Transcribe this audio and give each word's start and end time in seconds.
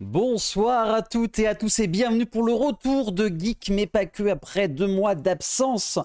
Bonsoir 0.00 0.92
à 0.92 1.00
toutes 1.00 1.38
et 1.38 1.46
à 1.46 1.54
tous 1.54 1.78
et 1.78 1.86
bienvenue 1.86 2.26
pour 2.26 2.42
le 2.42 2.52
retour 2.52 3.12
de 3.12 3.28
Geek, 3.28 3.70
mais 3.70 3.86
pas 3.86 4.04
que 4.04 4.24
après 4.24 4.68
deux 4.68 4.86
mois 4.86 5.14
d'absence. 5.14 5.98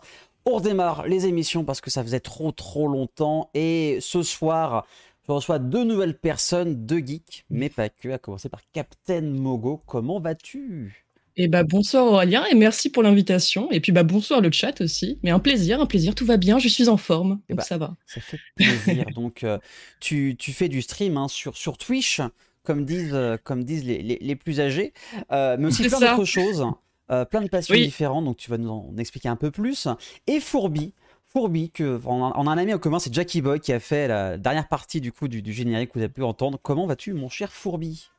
On 0.45 0.55
redémarre 0.55 1.05
les 1.07 1.25
émissions 1.25 1.65
parce 1.65 1.81
que 1.81 1.89
ça 1.89 2.01
faisait 2.01 2.21
trop 2.21 2.53
trop 2.53 2.87
longtemps 2.87 3.49
et 3.53 3.97
ce 3.99 4.23
soir, 4.23 4.87
je 5.27 5.33
reçois 5.33 5.59
deux 5.59 5.83
nouvelles 5.83 6.17
personnes 6.17 6.85
de 6.85 6.99
Geek, 6.99 7.43
mais 7.49 7.67
pas 7.67 7.89
que, 7.89 8.07
à 8.07 8.17
commencer 8.17 8.47
par 8.47 8.61
Captain 8.71 9.23
Mogo. 9.23 9.81
Comment 9.85 10.21
vas-tu? 10.21 11.05
Eh 11.35 11.49
bah 11.49 11.63
bonsoir 11.63 12.05
Aurélien 12.05 12.45
et 12.45 12.55
merci 12.55 12.89
pour 12.89 13.03
l'invitation. 13.03 13.69
Et 13.71 13.81
puis 13.81 13.91
bah 13.91 14.03
bonsoir 14.03 14.39
le 14.39 14.51
chat 14.53 14.79
aussi. 14.79 15.19
Mais 15.21 15.31
un 15.31 15.39
plaisir, 15.39 15.81
un 15.81 15.85
plaisir, 15.85 16.15
tout 16.15 16.25
va 16.25 16.37
bien, 16.37 16.59
je 16.59 16.69
suis 16.69 16.87
en 16.87 16.97
forme, 16.97 17.41
donc 17.49 17.57
bah, 17.57 17.63
ça 17.63 17.77
va. 17.77 17.97
Ça 18.05 18.21
fait 18.21 18.39
plaisir. 18.55 19.05
donc 19.15 19.43
euh, 19.43 19.57
tu, 19.99 20.37
tu, 20.39 20.53
fais 20.53 20.69
du 20.69 20.81
stream 20.81 21.17
hein, 21.17 21.27
sur, 21.27 21.57
sur 21.57 21.77
Twitch, 21.77 22.21
comme 22.63 22.85
disent, 22.85 23.13
euh, 23.13 23.37
comme 23.43 23.63
disent 23.63 23.85
les, 23.85 24.01
les, 24.01 24.35
plus 24.35 24.59
âgés, 24.59 24.93
euh, 25.31 25.57
mais 25.59 25.67
aussi 25.67 25.87
plein 25.87 25.99
d'autres 25.99 26.25
choses, 26.25 26.65
plein 27.07 27.41
de 27.41 27.49
passions 27.49 27.75
différentes, 27.75 28.25
donc 28.25 28.37
tu 28.37 28.49
vas 28.49 28.57
nous 28.57 28.69
en 28.69 28.97
expliquer 28.97 29.29
un 29.29 29.35
peu 29.35 29.51
plus. 29.51 29.87
Et 30.27 30.39
Fourbi, 30.39 30.93
Fourbi, 31.27 31.71
que, 31.71 31.99
on, 32.05 32.25
a, 32.25 32.51
un 32.51 32.57
ami 32.57 32.73
en 32.73 32.79
commun, 32.79 32.99
c'est 32.99 33.13
Jackie 33.13 33.41
Boy 33.41 33.59
qui 33.59 33.73
a 33.73 33.79
fait 33.79 34.07
la 34.07 34.37
dernière 34.37 34.67
partie 34.67 35.01
du 35.01 35.11
coup 35.11 35.27
du, 35.27 35.41
du 35.41 35.53
générique 35.53 35.89
que 35.89 35.99
vous 35.99 36.03
avez 36.03 36.13
pu 36.13 36.23
entendre. 36.23 36.59
Comment 36.61 36.85
vas-tu 36.85 37.13
mon 37.13 37.29
cher 37.29 37.51
Fourbi 37.51 38.09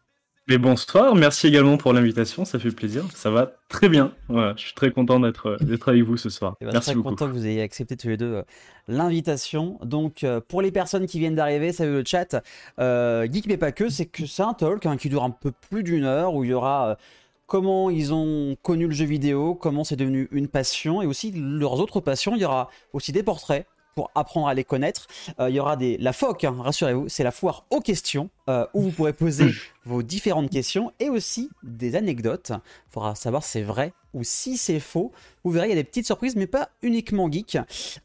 mais 0.49 0.59
bonsoir, 0.59 1.15
merci 1.15 1.47
également 1.47 1.77
pour 1.77 1.93
l'invitation, 1.93 2.45
ça 2.45 2.59
fait 2.59 2.73
plaisir, 2.73 3.05
ça 3.15 3.31
va 3.31 3.53
très 3.69 3.89
bien. 3.89 4.13
je 4.29 4.53
suis 4.57 4.75
très 4.75 4.91
content 4.91 5.21
d'être 5.21 5.57
d'être 5.61 5.89
avec 5.89 6.03
vous 6.03 6.17
ce 6.17 6.31
soir. 6.31 6.57
Eh 6.61 6.65
ben, 6.65 6.73
merci 6.73 6.93
très 6.93 7.01
content 7.01 7.29
que 7.29 7.33
vous 7.33 7.47
ayez 7.47 7.63
accepté 7.63 7.97
tous 7.97 8.09
les 8.09 8.17
deux 8.17 8.35
euh, 8.35 8.43
l'invitation. 8.89 9.79
Donc 9.85 10.25
euh, 10.25 10.41
pour 10.41 10.61
les 10.61 10.73
personnes 10.73 11.07
qui 11.07 11.21
viennent 11.21 11.37
d'arriver, 11.37 11.73
salut 11.73 11.93
le 11.93 12.05
chat. 12.05 12.43
Euh, 12.81 13.27
Geek 13.31 13.47
mais 13.47 13.57
pas 13.57 13.71
que, 13.71 13.89
c'est 13.89 14.07
que 14.07 14.27
c'est 14.27 14.43
un 14.43 14.53
talk 14.53 14.85
hein, 14.85 14.97
qui 14.97 15.09
dure 15.09 15.23
un 15.23 15.31
peu 15.31 15.53
plus 15.71 15.85
d'une 15.85 16.05
heure 16.05 16.35
où 16.35 16.43
il 16.43 16.51
y 16.51 16.55
aura 16.55 16.99
comment 17.47 17.89
ils 17.91 18.13
ont 18.13 18.57
connu 18.63 18.87
le 18.87 18.93
jeu 18.95 19.05
vidéo, 19.05 19.55
comment 19.55 19.85
c'est 19.85 19.97
devenu 19.97 20.29
une 20.33 20.49
passion 20.49 21.03
et 21.03 21.07
aussi 21.07 21.33
leurs 21.33 21.79
autres 21.79 22.01
passions. 22.01 22.35
Il 22.35 22.43
y 22.43 22.45
aura 22.45 22.69
aussi 22.93 23.13
des 23.13 23.23
portraits 23.23 23.67
pour 23.95 24.11
apprendre 24.15 24.49
à 24.49 24.55
les 24.55 24.65
connaître. 24.65 25.07
Euh, 25.41 25.51
il 25.51 25.57
y 25.57 25.61
aura 25.61 25.77
des, 25.77 25.97
la 25.99 26.13
FOC, 26.13 26.45
hein, 26.45 26.57
rassurez-vous, 26.59 27.09
c'est 27.09 27.25
la 27.25 27.31
foire 27.31 27.65
aux 27.71 27.81
questions, 27.81 28.31
euh, 28.49 28.67
où 28.75 28.83
vous 28.83 28.91
pourrez 28.91 29.13
poser 29.13 29.47
vos 29.85 30.03
différentes 30.03 30.51
questions 30.51 30.93
et 31.01 31.09
aussi 31.09 31.51
des 31.63 31.97
anecdotes. 31.97 32.51
Il 32.51 32.93
faudra 32.93 33.15
savoir 33.15 33.45
si 33.45 33.53
c'est 33.53 33.63
vrai 33.63 33.93
ou 34.15 34.25
si 34.25 34.57
c'est 34.57 34.81
faux. 34.81 35.13
Vous 35.45 35.51
verrez, 35.51 35.67
il 35.67 35.71
y 35.71 35.73
a 35.73 35.77
des 35.77 35.85
petites 35.85 36.07
surprises, 36.07 36.37
mais 36.37 36.47
pas 36.47 36.71
uniquement 36.83 37.31
geek. 37.31 37.59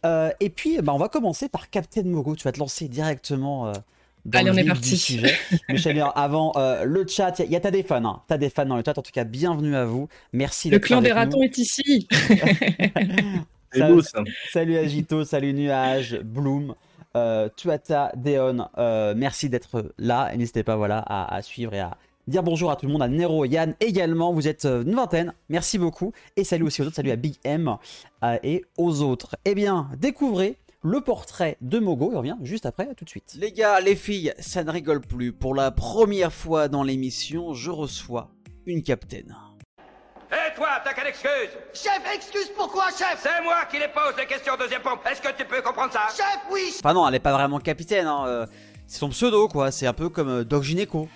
Euh, 0.05 0.31
et 0.39 0.49
puis, 0.49 0.81
bah, 0.81 0.93
on 0.93 0.97
va 0.97 1.09
commencer 1.09 1.49
par 1.49 1.69
Captain 1.69 2.03
Mogo. 2.03 2.35
Tu 2.35 2.43
vas 2.43 2.51
te 2.51 2.59
lancer 2.59 2.87
directement. 2.87 3.73
Dans 4.25 4.39
Allez, 4.39 4.49
le 4.49 4.55
on 4.55 4.57
est 4.57 4.65
parti. 4.65 5.21
Michel, 5.69 6.03
avant 6.15 6.53
le 6.55 7.05
chat, 7.07 7.39
il 7.39 7.51
y, 7.51 7.55
a 7.55 7.59
t'as 7.59 7.71
des 7.71 7.83
fans, 7.83 8.03
hein. 8.05 8.21
t'as 8.27 8.37
des 8.37 8.49
fans 8.49 8.65
dans 8.65 8.77
le 8.77 8.83
chat. 8.85 8.97
En 8.97 9.01
tout 9.01 9.11
cas, 9.11 9.25
bienvenue 9.25 9.75
à 9.75 9.85
vous. 9.85 10.07
Merci. 10.33 10.69
Le 10.69 10.79
clan 10.79 11.01
des 11.01 11.11
ratons 11.11 11.41
est 11.41 11.57
ici. 11.57 12.07
Salut 13.71 14.77
Agito, 14.77 15.23
salut 15.23 15.53
Nuage, 15.53 16.19
Bloom, 16.21 16.75
euh, 17.15 17.49
Tuata, 17.55 18.11
Deon, 18.15 18.67
euh, 18.77 19.13
merci 19.15 19.49
d'être 19.49 19.93
là. 19.97 20.35
N'hésitez 20.35 20.63
pas 20.63 20.75
voilà, 20.75 21.03
à, 21.07 21.41
suivre 21.41 21.73
et 21.73 21.79
à 21.79 21.97
dire 22.27 22.43
bonjour 22.43 22.71
à 22.71 22.75
tout 22.75 22.85
le 22.85 22.91
monde, 22.91 23.01
à 23.01 23.07
Nero, 23.07 23.45
Yann 23.45 23.75
également. 23.79 24.33
Vous 24.33 24.47
êtes 24.47 24.65
euh, 24.65 24.83
une 24.83 24.95
vingtaine, 24.95 25.33
merci 25.49 25.77
beaucoup. 25.77 26.13
Et 26.35 26.43
salut 26.43 26.63
aussi 26.63 26.81
aux 26.81 26.85
autres, 26.85 26.95
salut 26.95 27.11
à 27.11 27.15
Big 27.15 27.35
M 27.43 27.77
et 28.43 28.65
aux 28.77 29.01
autres. 29.01 29.35
Eh 29.45 29.55
bien, 29.55 29.89
découvrez 29.97 30.57
le 30.83 31.01
portrait 31.01 31.57
de 31.61 31.79
Mogo. 31.79 32.09
Il 32.11 32.17
revient 32.17 32.37
juste 32.43 32.65
après, 32.65 32.93
tout 32.95 33.03
de 33.03 33.09
suite. 33.09 33.35
Les 33.39 33.51
gars, 33.51 33.79
les 33.79 33.95
filles, 33.95 34.33
ça 34.39 34.63
ne 34.63 34.71
rigole 34.71 35.01
plus. 35.01 35.33
Pour 35.33 35.55
la 35.55 35.71
première 35.71 36.33
fois 36.33 36.67
dans 36.67 36.83
l'émission, 36.83 37.53
je 37.53 37.71
reçois 37.71 38.29
une 38.65 38.83
capitaine. 38.83 39.35
Hé 40.29 40.35
eh, 40.35 40.55
toi, 40.55 40.81
t'as 40.83 40.93
quelle 40.93 41.07
excuse 41.07 41.49
Chef, 41.73 42.01
excuse 42.13 42.51
pourquoi, 42.53 42.89
chef? 42.89 43.17
C'est 43.21 43.41
moi 43.43 43.63
qui 43.71 43.79
les 43.79 43.87
pose 43.87 44.13
les 44.17 44.25
questions 44.25 44.57
deuxième 44.59 44.81
pompe. 44.81 44.99
Est-ce 45.09 45.21
que 45.21 45.31
tu 45.37 45.45
peux 45.45 45.61
comprendre 45.61 45.93
ça? 45.93 46.07
Chef, 46.13 46.41
oui 46.51 46.73
Enfin 46.79 46.93
non, 46.93 47.07
elle 47.07 47.15
est 47.15 47.19
pas 47.19 47.31
vraiment 47.31 47.59
capitaine, 47.59 48.07
hein. 48.07 48.25
Euh, 48.27 48.45
c'est 48.87 48.99
son 48.99 49.07
pseudo, 49.09 49.47
quoi. 49.47 49.71
C'est 49.71 49.87
un 49.87 49.93
peu 49.93 50.09
comme 50.09 50.27
euh, 50.27 50.43
Doc 50.43 50.63
Gynéco. 50.63 51.07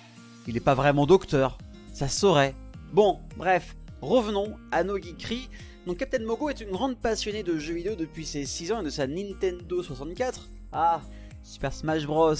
Il 0.46 0.56
est 0.56 0.60
pas 0.60 0.72
vraiment 0.72 1.04
docteur. 1.04 1.58
Ça 1.92 2.08
saurait. 2.08 2.54
Bon, 2.90 3.20
bref, 3.36 3.76
revenons 4.00 4.56
à 4.70 4.82
nos 4.82 4.96
geekeries. 4.96 5.50
Donc 5.86 5.98
Captain 5.98 6.24
Mogo 6.24 6.48
est 6.48 6.60
une 6.62 6.70
grande 6.70 6.96
passionnée 6.96 7.42
de 7.42 7.58
jeux 7.58 7.74
vidéo 7.74 7.94
depuis 7.94 8.24
ses 8.24 8.46
6 8.46 8.72
ans 8.72 8.80
et 8.80 8.84
de 8.84 8.90
sa 8.90 9.06
Nintendo 9.06 9.82
64. 9.82 10.48
Ah, 10.72 11.02
Super 11.42 11.72
Smash 11.74 12.06
Bros, 12.06 12.34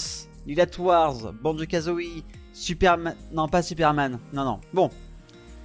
Lilith 0.47 0.79
Wars, 0.79 1.35
Banjo-Kazooie, 1.35 2.23
Superman... 2.55 3.15
Non, 3.31 3.49
pas 3.49 3.63
Superman. 3.63 4.19
Non, 4.33 4.45
non. 4.45 4.61
Bon, 4.73 4.91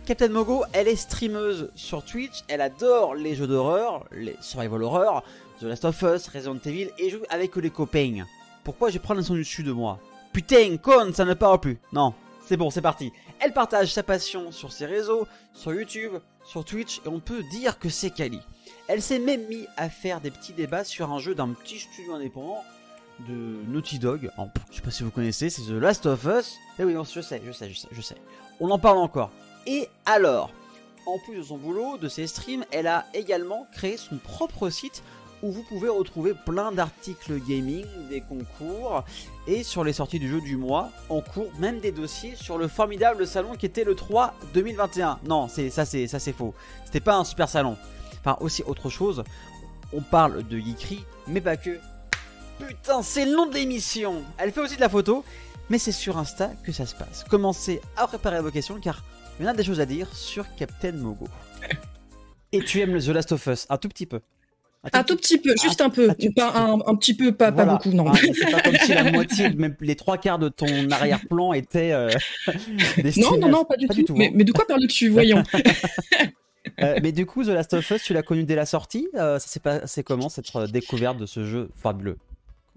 Captain 0.07 0.29
Mogo, 0.29 0.63
elle 0.71 0.87
est 0.87 0.95
streameuse 0.95 1.69
sur 1.75 2.01
Twitch, 2.01 2.43
elle 2.47 2.61
adore 2.61 3.13
les 3.13 3.35
jeux 3.35 3.45
d'horreur, 3.45 4.05
les 4.13 4.37
survival 4.39 4.81
horror, 4.83 5.21
The 5.59 5.63
Last 5.63 5.83
of 5.83 6.01
Us, 6.01 6.29
Resident 6.29 6.59
Evil 6.63 6.89
et 6.97 7.09
joue 7.09 7.23
avec 7.29 7.53
les 7.57 7.69
copains. 7.69 8.25
Pourquoi 8.63 8.89
j'ai 8.89 8.99
prendre 8.99 9.19
un 9.19 9.23
son 9.23 9.35
dessus 9.35 9.63
de 9.63 9.73
moi 9.73 9.99
Putain, 10.31 10.77
con, 10.77 11.11
ça 11.13 11.25
ne 11.25 11.33
parle 11.33 11.59
plus. 11.59 11.77
Non, 11.91 12.13
c'est 12.45 12.55
bon, 12.55 12.69
c'est 12.69 12.81
parti. 12.81 13.11
Elle 13.41 13.51
partage 13.51 13.91
sa 13.91 14.01
passion 14.01 14.53
sur 14.53 14.71
ses 14.71 14.85
réseaux, 14.85 15.27
sur 15.53 15.73
YouTube, 15.73 16.13
sur 16.45 16.63
Twitch 16.63 16.99
et 16.99 17.09
on 17.09 17.19
peut 17.19 17.43
dire 17.51 17.77
que 17.77 17.89
c'est 17.89 18.11
Kali. 18.11 18.39
Elle 18.87 19.01
s'est 19.01 19.19
même 19.19 19.45
mise 19.49 19.67
à 19.75 19.89
faire 19.89 20.21
des 20.21 20.31
petits 20.31 20.53
débats 20.53 20.85
sur 20.85 21.11
un 21.11 21.19
jeu 21.19 21.35
d'un 21.35 21.49
petit 21.49 21.79
studio 21.79 22.13
indépendant 22.13 22.63
de 23.27 23.61
Naughty 23.67 23.99
Dog. 23.99 24.31
je 24.71 24.75
sais 24.77 24.81
pas 24.81 24.91
si 24.91 25.03
vous 25.03 25.11
connaissez, 25.11 25.49
c'est 25.49 25.63
The 25.63 25.71
Last 25.71 26.05
of 26.05 26.23
Us. 26.23 26.55
Eh 26.79 26.85
oui, 26.85 26.95
je 27.13 27.19
sais, 27.19 27.41
je 27.45 27.51
sais, 27.51 27.69
je 27.69 27.75
sais, 27.77 27.87
je 27.91 28.01
sais. 28.01 28.15
On 28.61 28.69
en 28.71 28.79
parle 28.79 28.99
encore. 28.99 29.31
Et 29.67 29.89
alors, 30.05 30.49
en 31.05 31.19
plus 31.19 31.35
de 31.35 31.43
son 31.43 31.57
boulot, 31.57 31.97
de 31.97 32.07
ses 32.07 32.25
streams, 32.25 32.63
elle 32.71 32.87
a 32.87 33.05
également 33.13 33.67
créé 33.73 33.97
son 33.97 34.17
propre 34.17 34.69
site 34.69 35.03
où 35.43 35.51
vous 35.51 35.61
pouvez 35.63 35.89
retrouver 35.89 36.33
plein 36.33 36.71
d'articles 36.71 37.39
gaming, 37.45 37.85
des 38.09 38.21
concours 38.21 39.03
et 39.45 39.63
sur 39.63 39.83
les 39.83 39.93
sorties 39.93 40.19
du 40.19 40.29
jeu 40.29 40.39
du 40.39 40.55
mois 40.55 40.89
en 41.09 41.21
cours, 41.21 41.51
même 41.59 41.79
des 41.79 41.91
dossiers 41.91 42.35
sur 42.35 42.57
le 42.57 42.69
formidable 42.69 43.27
salon 43.27 43.55
qui 43.55 43.65
était 43.65 43.83
le 43.83 43.93
3 43.93 44.33
2021. 44.53 45.19
Non, 45.25 45.47
c'est 45.49 45.69
ça 45.69 45.85
c'est 45.85 46.07
ça 46.07 46.17
c'est 46.17 46.33
faux. 46.33 46.55
C'était 46.85 47.01
pas 47.01 47.17
un 47.17 47.25
super 47.25 47.49
salon. 47.49 47.77
Enfin 48.21 48.37
aussi 48.39 48.63
autre 48.63 48.89
chose, 48.89 49.23
on 49.93 50.01
parle 50.01 50.47
de 50.47 50.57
geekery, 50.57 51.03
mais 51.27 51.41
pas 51.41 51.57
que. 51.57 51.77
Putain, 52.65 53.03
c'est 53.03 53.25
le 53.25 53.35
nom 53.35 53.45
de 53.45 53.53
l'émission. 53.53 54.23
Elle 54.37 54.51
fait 54.51 54.61
aussi 54.61 54.77
de 54.77 54.81
la 54.81 54.89
photo, 54.89 55.23
mais 55.69 55.77
c'est 55.77 55.91
sur 55.91 56.17
Insta 56.17 56.51
que 56.63 56.71
ça 56.71 56.87
se 56.87 56.95
passe. 56.95 57.25
Commencez 57.29 57.81
à 57.97 58.07
préparer 58.07 58.41
vos 58.41 58.49
questions 58.49 58.79
car 58.81 59.03
il 59.39 59.45
y 59.45 59.49
a 59.49 59.53
des 59.53 59.63
choses 59.63 59.79
à 59.79 59.85
dire 59.85 60.13
sur 60.13 60.45
Captain 60.55 60.93
Mogo. 60.93 61.27
Et 62.51 62.61
tu 62.61 62.79
aimes 62.79 62.99
The 62.99 63.07
Last 63.07 63.31
of 63.31 63.45
Us 63.47 63.65
un 63.69 63.77
tout 63.77 63.89
petit 63.89 64.05
peu. 64.05 64.21
Un 64.93 65.03
tout, 65.03 65.17
petit 65.17 65.37
peu, 65.37 65.53
juste 65.61 65.81
un 65.81 65.89
peu, 65.89 66.07
pas 66.35 66.53
un, 66.55 66.95
petit 66.95 67.13
peu, 67.13 67.33
pas, 67.33 67.51
pas 67.51 67.65
beaucoup, 67.65 67.91
non. 67.91 68.05
Ah, 68.07 68.13
c'est 68.15 68.51
pas 68.51 68.61
comme 68.61 68.77
si 68.77 68.93
la 68.93 69.11
moitié, 69.11 69.49
même 69.49 69.75
les 69.81 69.95
trois 69.95 70.17
quarts 70.17 70.39
de 70.39 70.47
ton 70.47 70.67
arrière-plan 70.91 71.51
étaient 71.53 71.91
euh, 71.91 72.09
Non, 73.17 73.37
non, 73.37 73.49
non, 73.49 73.65
pas 73.65 73.75
du 73.75 73.87
tout. 74.05 74.15
mais, 74.15 74.27
hein. 74.27 74.31
mais, 74.33 74.43
de 74.45 74.51
quoi 74.53 74.65
parles-tu, 74.65 75.09
voyons 75.09 75.43
euh, 76.81 76.99
mais 77.01 77.11
du 77.11 77.25
coup, 77.25 77.43
The 77.43 77.47
Last 77.47 77.73
of 77.73 77.89
Us, 77.89 78.03
tu 78.03 78.13
l'as 78.13 78.23
connu 78.23 78.43
dès 78.43 78.55
la 78.55 78.65
sortie. 78.65 79.09
Euh, 79.15 79.39
ça 79.39 79.59
passé 79.59 80.03
comment 80.03 80.29
cette 80.29 80.55
découverte 80.71 81.17
de 81.17 81.25
ce 81.25 81.43
jeu 81.43 81.69
fabuleux? 81.75 82.17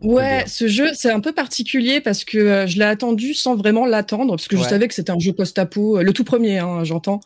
Ouais, 0.02 0.44
ce 0.46 0.66
jeu, 0.66 0.88
c'est 0.94 1.10
un 1.10 1.20
peu 1.20 1.32
particulier 1.32 2.00
parce 2.00 2.24
que 2.24 2.38
euh, 2.38 2.66
je 2.66 2.78
l'ai 2.78 2.84
attendu 2.84 3.34
sans 3.34 3.54
vraiment 3.54 3.84
l'attendre, 3.84 4.34
parce 4.34 4.48
que 4.48 4.56
je 4.56 4.62
savais 4.62 4.88
que 4.88 4.94
c'était 4.94 5.10
un 5.10 5.18
jeu 5.18 5.32
post-apo, 5.32 5.98
euh, 5.98 6.02
le 6.02 6.12
tout 6.12 6.24
premier, 6.24 6.58
hein, 6.58 6.84
j'entends. 6.84 7.20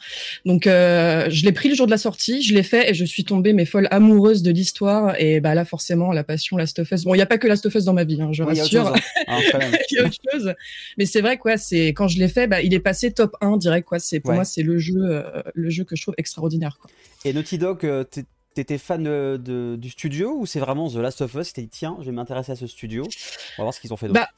Donc, 0.45 0.67
euh, 0.67 1.29
je 1.31 1.45
l'ai 1.45 1.53
pris 1.53 1.69
le 1.69 1.75
jour 1.75 1.87
de 1.87 1.91
la 1.91 1.99
sortie, 1.99 2.43
je 2.43 2.55
l'ai 2.55 2.63
fait 2.63 2.91
et 2.91 2.95
je 2.95 3.05
suis 3.05 3.25
tombée, 3.25 3.53
mais 3.53 3.65
folle 3.65 3.87
amoureuse 3.91 4.43
de 4.43 4.51
l'histoire. 4.51 5.15
Et 5.21 5.41
bah 5.41 5.55
là, 5.55 5.65
forcément, 5.65 6.13
la 6.13 6.25
passion 6.25 6.57
Last 6.57 6.79
of 6.81 6.91
Us. 6.91 7.05
Bon, 7.05 7.15
il 7.15 7.19
n'y 7.19 7.23
a 7.23 7.27
pas 7.27 7.39
que 7.39 7.47
Last 7.47 7.67
of 7.67 7.75
Us 7.75 7.85
dans 7.85 7.93
ma 7.93 8.05
vie, 8.05 8.21
hein, 8.21 8.31
je 8.33 8.43
rassure. 8.43 8.93
Il 9.91 9.97
y 9.97 9.99
a 9.99 10.05
autre 10.05 10.19
chose. 10.33 10.55
Mais 10.99 11.07
c'est 11.07 11.21
vrai, 11.21 11.39
quoi, 11.39 11.57
c'est 11.57 11.89
quand 11.89 12.09
je 12.09 12.19
l'ai 12.19 12.29
fait, 12.29 12.47
bah, 12.47 12.63
il 12.63 12.75
est 12.75 12.81
passé 12.81 13.13
top 13.13 13.37
1 13.41 13.57
direct, 13.57 13.87
quoi. 13.87 13.99
C'est 13.99 14.21
pour 14.21 14.33
moi, 14.33 14.45
c'est 14.45 14.63
le 14.63 14.79
jeu, 14.79 15.23
le 15.55 15.71
jeu 15.71 15.85
que 15.85 15.97
je 15.97 16.03
trouve 16.03 16.15
extraordinaire. 16.19 16.79
Quoi. 16.81 16.91
Et 17.25 17.33
Naughty 17.33 17.59
Dog, 17.59 17.87
T'étais 18.55 18.79
fan 18.79 19.03
de, 19.03 19.77
du 19.77 19.91
studio 19.91 20.37
ou 20.39 20.47
c'est 20.47 20.61
vraiment 20.61 20.89
The 20.89 20.97
Last 20.97 21.21
of 21.23 21.35
Us 21.35 21.53
T'es 21.53 21.67
tiens, 21.67 21.97
je 22.01 22.07
vais 22.07 22.13
m'intéresser 22.13 22.53
à 22.53 22.57
ce 22.57 22.67
studio. 22.67 23.03
On 23.05 23.63
va 23.63 23.65
voir 23.65 23.75
ce 23.75 23.81
qu'ils 23.81 23.93
ont 23.93 23.97
fait 23.97 24.07
d'autre. 24.07 24.21
Bah, 24.21 24.29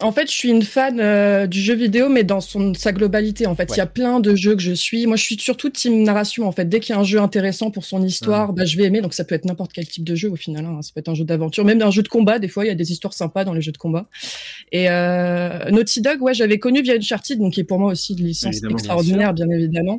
en 0.00 0.12
fait, 0.12 0.30
je 0.30 0.36
suis 0.36 0.48
une 0.48 0.62
fan 0.62 1.00
euh, 1.00 1.48
du 1.48 1.60
jeu 1.60 1.74
vidéo, 1.74 2.08
mais 2.08 2.22
dans 2.22 2.40
son, 2.40 2.72
sa 2.72 2.92
globalité. 2.92 3.48
En 3.48 3.56
fait, 3.56 3.68
il 3.74 3.78
y 3.78 3.80
a 3.80 3.86
plein 3.86 4.20
de 4.20 4.36
jeux 4.36 4.54
que 4.54 4.62
je 4.62 4.72
suis. 4.72 5.08
Moi, 5.08 5.16
je 5.16 5.24
suis 5.24 5.36
surtout 5.40 5.70
team 5.70 6.04
narration. 6.04 6.46
En 6.46 6.52
fait, 6.52 6.66
dès 6.66 6.78
qu'il 6.78 6.94
y 6.94 6.96
a 6.96 7.00
un 7.00 7.04
jeu 7.04 7.20
intéressant 7.20 7.72
pour 7.72 7.84
son 7.84 8.04
histoire, 8.04 8.52
bah, 8.52 8.64
je 8.64 8.76
vais 8.76 8.84
aimer. 8.84 9.00
Donc, 9.00 9.12
ça 9.12 9.24
peut 9.24 9.34
être 9.34 9.44
n'importe 9.44 9.72
quel 9.72 9.88
type 9.88 10.04
de 10.04 10.14
jeu 10.14 10.30
au 10.30 10.36
final. 10.36 10.64
Hein. 10.64 10.82
Ça 10.82 10.92
peut 10.94 11.00
être 11.00 11.08
un 11.08 11.14
jeu 11.14 11.24
d'aventure, 11.24 11.64
même 11.64 11.82
un 11.82 11.90
jeu 11.90 12.04
de 12.04 12.08
combat. 12.08 12.38
Des 12.38 12.46
fois, 12.46 12.64
il 12.64 12.68
y 12.68 12.70
a 12.70 12.76
des 12.76 12.92
histoires 12.92 13.12
sympas 13.12 13.42
dans 13.42 13.54
les 13.54 13.60
jeux 13.60 13.72
de 13.72 13.78
combat. 13.78 14.06
Et 14.70 14.88
euh, 14.88 15.68
Naughty 15.70 16.00
Dog, 16.00 16.22
ouais, 16.22 16.32
j'avais 16.32 16.60
connu 16.60 16.80
via 16.80 16.94
Uncharted, 16.94 17.40
donc 17.40 17.54
qui 17.54 17.60
est 17.60 17.64
pour 17.64 17.80
moi 17.80 17.90
aussi 17.90 18.14
de 18.14 18.22
licence 18.22 18.62
extraordinaire, 18.70 19.34
bien, 19.34 19.50
évidemment. 19.50 19.98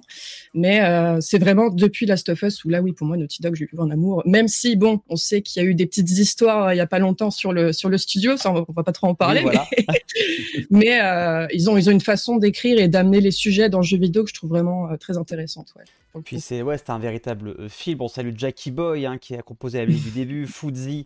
Mais 0.53 0.81
euh, 0.81 1.17
c'est 1.19 1.39
vraiment 1.39 1.69
depuis 1.69 2.05
Last 2.05 2.29
of 2.29 2.41
Us 2.41 2.63
où 2.63 2.69
là, 2.69 2.81
oui, 2.81 2.93
pour 2.93 3.05
moi, 3.05 3.17
Naughty 3.17 3.41
Dog, 3.41 3.55
j'ai 3.55 3.65
eu 3.65 3.71
un 3.77 3.89
amour. 3.89 4.23
Même 4.25 4.47
si, 4.47 4.77
bon, 4.77 5.01
on 5.09 5.17
sait 5.17 5.41
qu'il 5.41 5.61
y 5.61 5.65
a 5.65 5.67
eu 5.67 5.75
des 5.75 5.85
petites 5.85 6.09
histoires 6.09 6.67
euh, 6.67 6.73
il 6.73 6.77
y 6.77 6.81
a 6.81 6.87
pas 6.87 6.99
longtemps 6.99 7.31
sur 7.31 7.51
le 7.51 7.73
sur 7.73 7.89
le 7.89 7.97
studio, 7.97 8.37
ça 8.37 8.49
on 8.51 8.53
va, 8.53 8.65
va 8.73 8.83
pas 8.83 8.93
trop 8.93 9.07
en 9.07 9.15
parler. 9.15 9.43
mais 9.43 9.57
mais 10.69 11.01
euh, 11.01 11.47
ils 11.53 11.69
ont 11.69 11.77
ils 11.77 11.89
ont 11.89 11.91
une 11.91 12.01
façon 12.01 12.37
d'écrire 12.37 12.79
et 12.79 12.87
d'amener 12.87 13.21
les 13.21 13.31
sujets 13.31 13.69
dans 13.69 13.79
le 13.79 13.83
jeu 13.83 13.97
vidéo 13.97 14.23
que 14.23 14.29
je 14.29 14.35
trouve 14.35 14.49
vraiment 14.49 14.89
euh, 14.89 14.97
très 14.97 15.17
intéressante. 15.17 15.73
Ouais, 15.75 16.21
Puis 16.23 16.41
c'est 16.41 16.61
ouais, 16.61 16.77
un 16.87 16.99
véritable 16.99 17.55
euh, 17.59 17.69
film. 17.69 18.01
On 18.01 18.07
salue 18.07 18.33
Jackie 18.35 18.71
Boy 18.71 19.05
hein, 19.05 19.17
qui 19.17 19.35
a 19.35 19.41
composé 19.41 19.79
la 19.79 19.85
musique 19.85 20.05
du 20.05 20.11
début, 20.11 20.47
Fuzzy. 20.47 21.05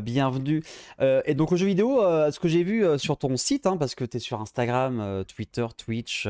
bienvenue. 0.00 0.62
et 1.00 1.34
donc, 1.34 1.50
au 1.50 1.56
jeu 1.56 1.66
vidéo, 1.66 2.00
ce 2.30 2.38
que 2.38 2.46
j'ai 2.46 2.62
vu 2.62 2.84
sur 2.98 3.16
ton 3.16 3.36
site, 3.36 3.66
hein, 3.66 3.76
parce 3.76 3.96
que 3.96 4.04
tu 4.04 4.18
es 4.18 4.20
sur 4.20 4.40
Instagram, 4.40 5.24
Twitter, 5.26 5.66
Twitch, 5.76 6.28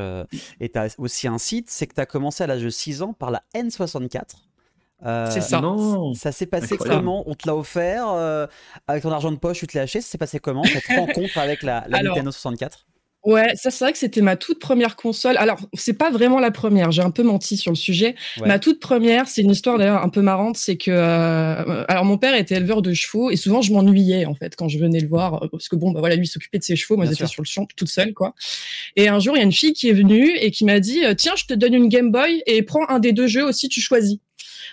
et 0.58 0.68
tu 0.70 0.78
as 0.78 0.94
aussi 0.96 1.28
un 1.28 1.36
site, 1.36 1.68
c'est 1.68 1.86
que 1.86 1.94
tu 1.94 2.00
as 2.00 2.06
commencé 2.06 2.42
à 2.42 2.46
l'âge 2.46 2.62
de 2.62 2.70
6 2.70 3.02
ans 3.02 3.12
par 3.12 3.30
la 3.30 3.42
N64. 3.54 4.51
Euh, 5.04 5.30
c'est 5.30 5.40
ça. 5.40 5.62
Ça 6.14 6.32
s'est 6.32 6.46
passé 6.46 6.76
comment? 6.76 7.24
On 7.26 7.34
te 7.34 7.46
l'a 7.46 7.56
offert 7.56 8.08
euh, 8.08 8.46
avec 8.86 9.02
ton 9.02 9.10
argent 9.10 9.32
de 9.32 9.36
poche, 9.36 9.58
tu 9.58 9.66
te 9.66 9.76
l'as 9.76 9.84
acheté? 9.84 10.00
Ça 10.00 10.08
s'est 10.08 10.18
passé 10.18 10.38
comment? 10.38 10.64
Cette 10.64 10.86
rencontre 10.96 11.38
avec 11.38 11.62
la, 11.62 11.86
Nintendo 11.88 12.30
64 12.30 12.86
Ouais, 13.24 13.54
ça 13.54 13.70
c'est 13.70 13.84
vrai 13.84 13.92
que 13.92 13.98
c'était 13.98 14.20
ma 14.20 14.34
toute 14.34 14.58
première 14.58 14.96
console. 14.96 15.36
Alors, 15.36 15.60
c'est 15.74 15.92
pas 15.92 16.10
vraiment 16.10 16.40
la 16.40 16.50
première, 16.50 16.90
j'ai 16.90 17.02
un 17.02 17.12
peu 17.12 17.22
menti 17.22 17.56
sur 17.56 17.70
le 17.70 17.76
sujet. 17.76 18.16
Ma 18.44 18.58
toute 18.58 18.80
première, 18.80 19.28
c'est 19.28 19.42
une 19.42 19.52
histoire 19.52 19.78
d'ailleurs 19.78 20.02
un 20.02 20.08
peu 20.08 20.22
marrante, 20.22 20.56
c'est 20.56 20.76
que 20.76 20.90
euh, 20.90 21.84
alors 21.86 22.04
mon 22.04 22.18
père 22.18 22.34
était 22.34 22.56
éleveur 22.56 22.82
de 22.82 22.92
chevaux 22.92 23.30
et 23.30 23.36
souvent 23.36 23.62
je 23.62 23.72
m'ennuyais 23.72 24.26
en 24.26 24.34
fait 24.34 24.56
quand 24.56 24.68
je 24.68 24.76
venais 24.76 24.98
le 24.98 25.06
voir 25.06 25.48
parce 25.52 25.68
que 25.68 25.76
bon 25.76 25.92
bah 25.92 26.00
voilà, 26.00 26.16
lui 26.16 26.26
s'occupait 26.26 26.58
de 26.58 26.64
ses 26.64 26.74
chevaux, 26.74 26.96
moi 26.96 27.06
j'étais 27.06 27.28
sur 27.28 27.42
le 27.42 27.46
champ 27.46 27.64
toute 27.76 27.88
seule 27.88 28.12
quoi. 28.12 28.34
Et 28.96 29.06
un 29.06 29.20
jour, 29.20 29.36
il 29.36 29.38
y 29.38 29.42
a 29.42 29.44
une 29.44 29.52
fille 29.52 29.72
qui 29.72 29.88
est 29.88 29.94
venue 29.94 30.36
et 30.36 30.50
qui 30.50 30.64
m'a 30.64 30.80
dit 30.80 31.02
"Tiens, 31.16 31.34
je 31.36 31.44
te 31.44 31.54
donne 31.54 31.74
une 31.74 31.88
Game 31.88 32.10
Boy 32.10 32.42
et 32.46 32.62
prends 32.64 32.88
un 32.88 32.98
des 32.98 33.12
deux 33.12 33.28
jeux 33.28 33.44
aussi, 33.44 33.68
tu 33.68 33.80
choisis." 33.80 34.18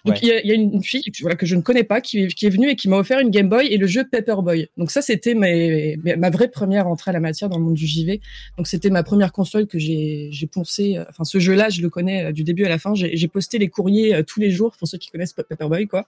Donc 0.05 0.21
il 0.21 0.27
y, 0.27 0.51
a 0.51 0.53
une 0.53 0.81
fille 0.83 1.03
voilà, 1.21 1.35
que 1.35 1.45
je 1.45 1.55
ne 1.55 1.61
connais 1.61 1.83
pas 1.83 2.01
qui, 2.01 2.27
qui 2.27 2.45
est 2.45 2.49
venue 2.49 2.69
et 2.69 2.75
qui 2.75 2.87
m'a 2.87 2.97
offert 2.97 3.19
une 3.19 3.29
Game 3.29 3.49
Boy 3.49 3.67
et 3.67 3.77
le 3.77 3.87
jeu 3.87 4.03
Paperboy. 4.09 4.69
Donc 4.77 4.91
ça 4.91 5.01
c'était 5.01 5.33
ma 5.33 6.29
vraie 6.29 6.47
première 6.49 6.87
entrée 6.87 7.09
à 7.09 7.13
la 7.13 7.19
matière 7.19 7.49
dans 7.49 7.57
le 7.57 7.63
monde 7.63 7.75
du 7.75 7.85
JV. 7.85 8.21
Donc 8.57 8.67
c'était 8.67 8.89
ma 8.89 9.03
première 9.03 9.31
console 9.31 9.67
que 9.67 9.77
j'ai 9.79 10.49
poncé. 10.51 10.97
Euh, 10.97 11.05
enfin 11.09 11.23
ce 11.23 11.39
jeu-là 11.39 11.69
je 11.69 11.81
le 11.81 11.89
connais 11.89 12.25
euh, 12.25 12.31
du 12.31 12.43
début 12.43 12.65
à 12.65 12.69
la 12.69 12.79
fin. 12.79 12.93
J'ai 12.95 13.27
posté 13.27 13.57
les 13.57 13.67
courriers 13.67 14.15
euh, 14.15 14.23
tous 14.23 14.39
les 14.39 14.51
jours 14.51 14.75
pour 14.77 14.87
ceux 14.87 14.97
qui 14.97 15.09
connaissent 15.09 15.33
Paperboy 15.33 15.87
quoi. 15.87 16.07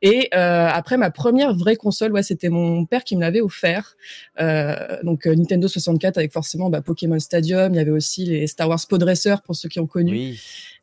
Et 0.00 0.28
euh, 0.34 0.68
après 0.68 0.96
ma 0.96 1.10
première 1.10 1.54
vraie 1.54 1.76
console, 1.76 2.12
ouais 2.12 2.22
c'était 2.22 2.48
mon 2.48 2.84
père 2.86 3.04
qui 3.04 3.16
me 3.16 3.20
l'avait 3.20 3.40
offert. 3.40 3.96
Euh, 4.40 4.98
donc 5.02 5.26
Nintendo 5.26 5.68
64 5.68 6.18
avec 6.18 6.32
forcément 6.32 6.70
bah, 6.70 6.80
Pokémon 6.82 7.18
Stadium. 7.18 7.72
Il 7.72 7.76
y 7.76 7.80
avait 7.80 7.90
aussi 7.90 8.24
les 8.24 8.46
Star 8.46 8.68
Wars 8.68 8.80
Podresseur 8.88 9.42
pour 9.42 9.54
ceux 9.54 9.68
qui 9.68 9.80
ont 9.80 9.86
connu. 9.86 10.12
Oui. 10.12 10.40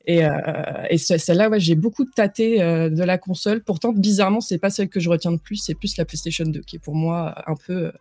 Et, 0.10 0.26
euh, 0.26 0.32
et 0.90 0.98
celle-là, 0.98 1.50
ouais, 1.50 1.60
j'ai 1.60 1.76
beaucoup 1.76 2.04
tâté 2.04 2.64
euh, 2.64 2.90
de 2.90 3.04
la 3.04 3.20
console. 3.20 3.62
Pourtant, 3.62 3.94
bizarrement, 3.94 4.42
c'est 4.42 4.58
pas 4.58 4.72
celle 4.72 4.90
que 4.90 5.00
je 5.00 5.08
retiens 5.08 5.32
de 5.32 5.38
plus. 5.38 5.58
C'est 5.58 5.76
plus 5.76 5.98
la 5.98 6.06
PlayStation 6.06 6.46
2 6.46 6.62
qui 6.62 6.78
est 6.78 6.80
pour 6.80 6.96
moi 6.96 7.36
un 7.46 7.54
peu 7.54 7.74
euh, 7.74 7.92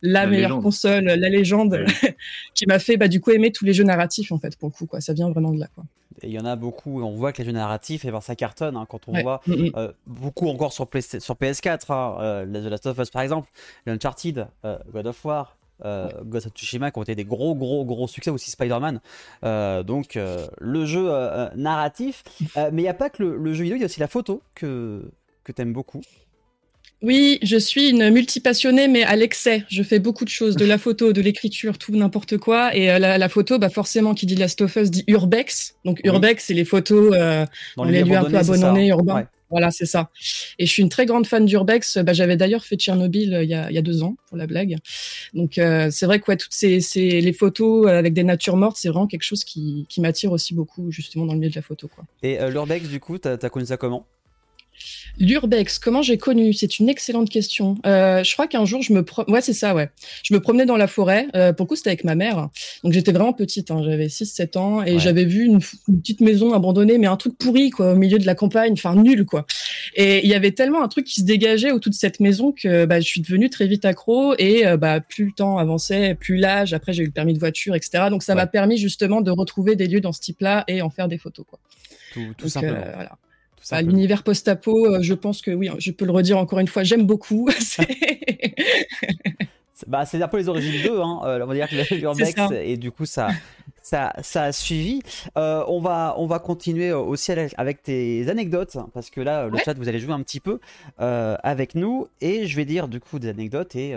la, 0.00 0.28
meilleure 0.28 0.60
console, 0.60 1.06
la 1.06 1.28
légende, 1.28 1.84
qui 2.54 2.66
m'a 2.66 2.78
fait 2.78 2.96
bah, 2.96 3.08
du 3.08 3.20
coup 3.20 3.32
aimer 3.32 3.50
tous 3.50 3.64
les 3.64 3.72
jeux 3.72 3.82
narratifs 3.82 4.30
en 4.30 4.38
fait 4.38 4.56
pour 4.56 4.68
le 4.68 4.74
coup. 4.74 4.86
Quoi. 4.86 5.00
Ça 5.00 5.12
vient 5.12 5.28
vraiment 5.28 5.50
de 5.50 5.58
là. 5.58 5.66
Quoi. 5.74 5.82
Et 6.22 6.28
il 6.28 6.32
y 6.32 6.38
en 6.38 6.44
a 6.44 6.54
beaucoup. 6.54 7.02
On 7.02 7.16
voit 7.16 7.32
que 7.32 7.38
les 7.38 7.46
jeux 7.46 7.52
narratifs, 7.52 8.04
et 8.04 8.08
eh 8.08 8.10
ben, 8.12 8.20
ça 8.20 8.36
cartonne 8.36 8.76
hein, 8.76 8.86
quand 8.88 9.08
on 9.08 9.20
voit 9.20 9.40
mm, 9.48 9.52
mm. 9.54 9.70
Euh, 9.74 9.92
beaucoup 10.06 10.48
encore 10.48 10.72
sur, 10.72 10.88
sur 11.18 11.34
PS4. 11.34 11.92
Hein, 11.92 12.16
euh, 12.20 12.46
The 12.46 12.70
Last 12.70 12.86
of 12.86 12.98
Us 13.00 13.10
par 13.10 13.22
exemple, 13.22 13.50
Uncharted, 13.88 14.46
God 14.92 15.06
of 15.08 15.24
War 15.24 15.55
euh, 15.84 16.08
Ghost 16.24 16.46
of 16.46 16.52
Tsushima 16.54 16.90
qui 16.90 16.98
ont 16.98 17.02
été 17.02 17.14
des 17.14 17.24
gros 17.24 17.54
gros 17.54 17.84
gros 17.84 18.08
succès 18.08 18.30
aussi 18.30 18.50
Spider-Man 18.50 19.00
euh, 19.44 19.82
donc 19.82 20.16
euh, 20.16 20.46
le 20.58 20.86
jeu 20.86 21.10
narratif 21.54 22.24
mais 22.56 22.70
il 22.72 22.84
n'y 22.84 22.88
a 22.88 22.94
pas 22.94 23.10
que 23.10 23.22
le, 23.22 23.52
jeu 23.52 23.64
vidéo 23.64 23.76
il 23.76 23.80
y 23.80 23.82
a 23.82 23.86
aussi 23.86 24.00
la 24.00 24.08
photo 24.08 24.42
que, 24.54 25.10
que 25.44 25.52
tu 25.52 25.62
aimes 25.62 25.72
beaucoup 25.72 26.00
oui, 27.02 27.38
je 27.42 27.58
suis 27.58 27.90
une 27.90 28.08
multipassionnée, 28.08 28.88
mais 28.88 29.02
à 29.02 29.16
l'excès. 29.16 29.64
Je 29.68 29.82
fais 29.82 29.98
beaucoup 29.98 30.24
de 30.24 30.30
choses, 30.30 30.56
de 30.56 30.64
la 30.64 30.78
photo, 30.78 31.12
de 31.12 31.20
l'écriture, 31.20 31.76
tout 31.76 31.94
n'importe 31.94 32.38
quoi. 32.38 32.74
Et 32.74 32.86
la, 32.98 33.28
photo, 33.28 33.58
bah 33.58 33.68
forcément, 33.68 34.14
qui 34.14 34.24
dit 34.24 34.34
Last 34.34 34.62
of 34.62 34.74
Us 34.76 34.90
dit 34.90 35.04
urbex. 35.06 35.76
Donc 35.84 36.00
urbex, 36.04 36.46
c'est 36.46 36.54
les 36.54 36.64
photos 36.64 37.14
dans 37.76 37.84
les 37.84 38.02
lieux 38.02 38.16
un 38.16 38.24
peu 38.24 38.38
abandonnés, 38.38 38.88
urbains. 38.88 39.28
Voilà, 39.50 39.70
c'est 39.70 39.86
ça. 39.86 40.10
Et 40.58 40.66
je 40.66 40.72
suis 40.72 40.82
une 40.82 40.88
très 40.88 41.06
grande 41.06 41.26
fan 41.26 41.46
d'Urbex. 41.46 41.98
Bah, 41.98 42.12
J'avais 42.12 42.36
d'ailleurs 42.36 42.64
fait 42.64 42.76
Tchernobyl 42.76 43.34
euh, 43.34 43.42
il 43.44 43.50
y, 43.50 43.54
a, 43.54 43.82
deux 43.82 44.02
ans, 44.02 44.16
pour 44.28 44.36
la 44.36 44.46
blague. 44.46 44.76
Donc, 45.34 45.58
euh, 45.58 45.88
c'est 45.90 46.06
vrai 46.06 46.18
que 46.20 46.32
toutes 46.32 46.52
ces, 46.52 46.80
ces, 46.80 47.20
les 47.20 47.32
photos 47.32 47.86
avec 47.88 48.12
des 48.12 48.24
natures 48.24 48.56
mortes, 48.56 48.76
c'est 48.78 48.88
vraiment 48.88 49.06
quelque 49.06 49.22
chose 49.22 49.44
qui, 49.44 49.86
qui 49.88 50.00
m'attire 50.00 50.32
aussi 50.32 50.54
beaucoup, 50.54 50.90
justement, 50.90 51.26
dans 51.26 51.32
le 51.32 51.38
milieu 51.38 51.50
de 51.50 51.56
la 51.56 51.62
photo. 51.62 51.86
Et 52.22 52.40
euh, 52.40 52.50
l'Urbex, 52.50 52.88
du 52.88 53.00
coup, 53.00 53.18
tu 53.18 53.28
as, 53.28 53.50
connu 53.50 53.66
ça 53.66 53.76
comment? 53.76 54.06
L'urbex, 55.18 55.78
comment 55.78 56.02
j'ai 56.02 56.18
connu? 56.18 56.52
C'est 56.52 56.78
une 56.78 56.88
excellente 56.88 57.30
question. 57.30 57.76
Euh, 57.86 58.22
je 58.22 58.32
crois 58.34 58.46
qu'un 58.46 58.64
jour, 58.66 58.82
je 58.82 58.92
me 58.92 59.04
ouais, 59.28 59.40
c'est 59.40 59.54
ça, 59.54 59.74
ouais. 59.74 59.88
Je 60.22 60.34
me 60.34 60.40
promenais 60.40 60.66
dans 60.66 60.76
la 60.76 60.86
forêt. 60.86 61.26
Euh, 61.34 61.52
pour 61.52 61.64
le 61.64 61.68
coup, 61.68 61.76
c'était 61.76 61.90
avec 61.90 62.04
ma 62.04 62.14
mère. 62.14 62.48
Donc 62.84 62.92
j'étais 62.92 63.12
vraiment 63.12 63.32
petite, 63.32 63.70
hein, 63.70 63.82
j'avais 63.82 64.08
6-7 64.08 64.58
ans 64.58 64.82
et 64.82 64.98
j'avais 64.98 65.24
vu 65.24 65.44
une, 65.44 65.60
petite 65.60 66.20
maison 66.20 66.52
abandonnée, 66.52 66.98
mais 66.98 67.06
un 67.06 67.16
truc 67.16 67.38
pourri, 67.38 67.70
quoi, 67.70 67.92
au 67.92 67.96
milieu 67.96 68.18
de 68.18 68.26
la 68.26 68.34
campagne, 68.34 68.74
enfin 68.74 68.94
nul, 68.94 69.24
quoi. 69.24 69.46
Et 69.94 70.22
il 70.22 70.30
y 70.30 70.34
avait 70.34 70.52
tellement 70.52 70.82
un 70.82 70.88
truc 70.88 71.06
qui 71.06 71.20
se 71.20 71.24
dégageait 71.24 71.72
autour 71.72 71.90
de 71.90 71.96
cette 71.96 72.20
maison 72.20 72.52
que 72.52 72.84
bah, 72.84 73.00
je 73.00 73.06
suis 73.06 73.22
devenue 73.22 73.48
très 73.48 73.66
vite 73.66 73.86
accro 73.86 74.34
et 74.38 74.66
euh, 74.66 74.76
bah, 74.76 75.00
plus 75.00 75.26
le 75.26 75.32
temps 75.32 75.56
avançait, 75.56 76.14
plus 76.14 76.36
l'âge. 76.36 76.74
Après, 76.74 76.92
j'ai 76.92 77.02
eu 77.02 77.06
le 77.06 77.12
permis 77.12 77.32
de 77.32 77.38
voiture, 77.38 77.74
etc. 77.74 78.04
Donc 78.10 78.22
ça 78.22 78.34
m'a 78.34 78.46
permis 78.46 78.76
justement 78.76 79.22
de 79.22 79.30
retrouver 79.30 79.76
des 79.76 79.86
lieux 79.86 80.00
dans 80.00 80.12
ce 80.12 80.20
type-là 80.20 80.64
et 80.68 80.82
en 80.82 80.90
faire 80.90 81.08
des 81.08 81.18
photos, 81.18 81.46
quoi. 81.48 81.58
Tout, 82.12 82.34
tout 82.36 82.48
simplement. 82.48 82.80
voilà. 82.94 83.18
Bah, 83.70 83.82
l'univers 83.82 84.22
post-apo, 84.22 84.86
euh, 84.86 85.02
je 85.02 85.14
pense 85.14 85.42
que 85.42 85.50
oui, 85.50 85.70
je 85.78 85.90
peux 85.90 86.04
le 86.04 86.12
redire 86.12 86.38
encore 86.38 86.58
une 86.58 86.68
fois, 86.68 86.84
j'aime 86.84 87.04
beaucoup. 87.04 87.48
bah, 89.86 90.06
c'est 90.06 90.22
un 90.22 90.28
peu 90.28 90.38
les 90.38 90.48
origines 90.48 90.82
d'eux, 90.82 91.00
hein. 91.00 91.20
Euh, 91.24 91.40
on 91.42 91.46
va 91.46 91.54
dire 91.54 91.68
que 91.68 91.94
l'urbex 91.94 92.34
et 92.62 92.76
du 92.76 92.92
coup 92.92 93.06
ça, 93.06 93.28
ça, 93.82 94.12
ça 94.22 94.44
a 94.44 94.52
suivi. 94.52 95.00
Euh, 95.36 95.64
on 95.66 95.80
va, 95.80 96.14
on 96.18 96.26
va 96.26 96.38
continuer 96.38 96.92
aussi 96.92 97.32
avec, 97.32 97.82
tes 97.82 98.28
anecdotes 98.28 98.76
parce 98.94 99.10
que 99.10 99.20
là, 99.20 99.48
le 99.48 99.58
chat, 99.58 99.74
vous 99.74 99.88
allez 99.88 100.00
jouer 100.00 100.12
un 100.12 100.22
petit 100.22 100.40
peu 100.40 100.60
avec 100.98 101.74
nous 101.74 102.06
et 102.20 102.46
je 102.46 102.56
vais 102.56 102.64
dire 102.64 102.88
du 102.88 103.00
coup 103.00 103.18
des 103.18 103.28
anecdotes 103.28 103.74
et 103.74 103.96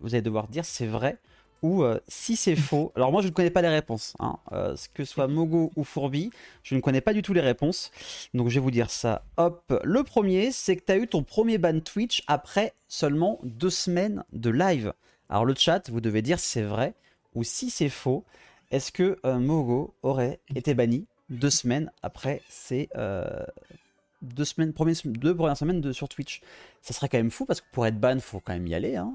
vous 0.00 0.14
allez 0.14 0.22
devoir 0.22 0.48
dire 0.48 0.64
c'est 0.64 0.86
vrai 0.86 1.16
ou 1.62 1.82
euh, 1.82 1.98
si 2.08 2.36
c'est 2.36 2.56
faux. 2.56 2.92
Alors 2.96 3.12
moi 3.12 3.22
je 3.22 3.28
ne 3.28 3.32
connais 3.32 3.50
pas 3.50 3.62
les 3.62 3.68
réponses, 3.68 4.14
hein. 4.18 4.36
euh, 4.52 4.76
que 4.94 5.04
ce 5.04 5.12
soit 5.12 5.26
Mogo 5.26 5.72
ou 5.76 5.84
Fourbi, 5.84 6.30
je 6.62 6.74
ne 6.74 6.80
connais 6.80 7.00
pas 7.00 7.12
du 7.12 7.22
tout 7.22 7.32
les 7.32 7.40
réponses. 7.40 7.90
Donc 8.34 8.48
je 8.48 8.54
vais 8.54 8.60
vous 8.60 8.70
dire 8.70 8.90
ça. 8.90 9.24
Hop, 9.36 9.80
le 9.82 10.02
premier 10.02 10.52
c'est 10.52 10.76
que 10.76 10.92
tu 10.92 11.00
eu 11.00 11.08
ton 11.08 11.22
premier 11.22 11.58
ban 11.58 11.80
Twitch 11.80 12.22
après 12.26 12.74
seulement 12.88 13.38
deux 13.42 13.70
semaines 13.70 14.24
de 14.32 14.50
live. 14.50 14.92
Alors 15.28 15.44
le 15.44 15.54
chat, 15.54 15.90
vous 15.90 16.00
devez 16.00 16.22
dire 16.22 16.38
si 16.38 16.48
c'est 16.48 16.62
vrai 16.62 16.94
ou 17.34 17.42
si 17.42 17.70
c'est 17.70 17.88
faux. 17.88 18.24
Est-ce 18.70 18.92
que 18.92 19.18
euh, 19.24 19.38
Mogo 19.38 19.94
aurait 20.02 20.40
été 20.54 20.74
banni 20.74 21.06
deux 21.30 21.50
semaines 21.50 21.90
après 22.02 22.42
ces 22.48 22.88
deux 24.22 24.44
semaines, 24.44 24.72
deux 25.04 25.34
premières 25.34 25.56
semaines 25.56 25.80
de, 25.80 25.92
sur 25.92 26.08
Twitch? 26.08 26.40
Ça 26.80 26.94
serait 26.94 27.08
quand 27.08 27.18
même 27.18 27.30
fou 27.30 27.44
parce 27.44 27.60
que 27.60 27.66
pour 27.72 27.86
être 27.86 27.98
ban, 27.98 28.18
faut 28.20 28.40
quand 28.40 28.52
même 28.52 28.66
y 28.66 28.74
aller. 28.74 28.96
Hein. 28.96 29.12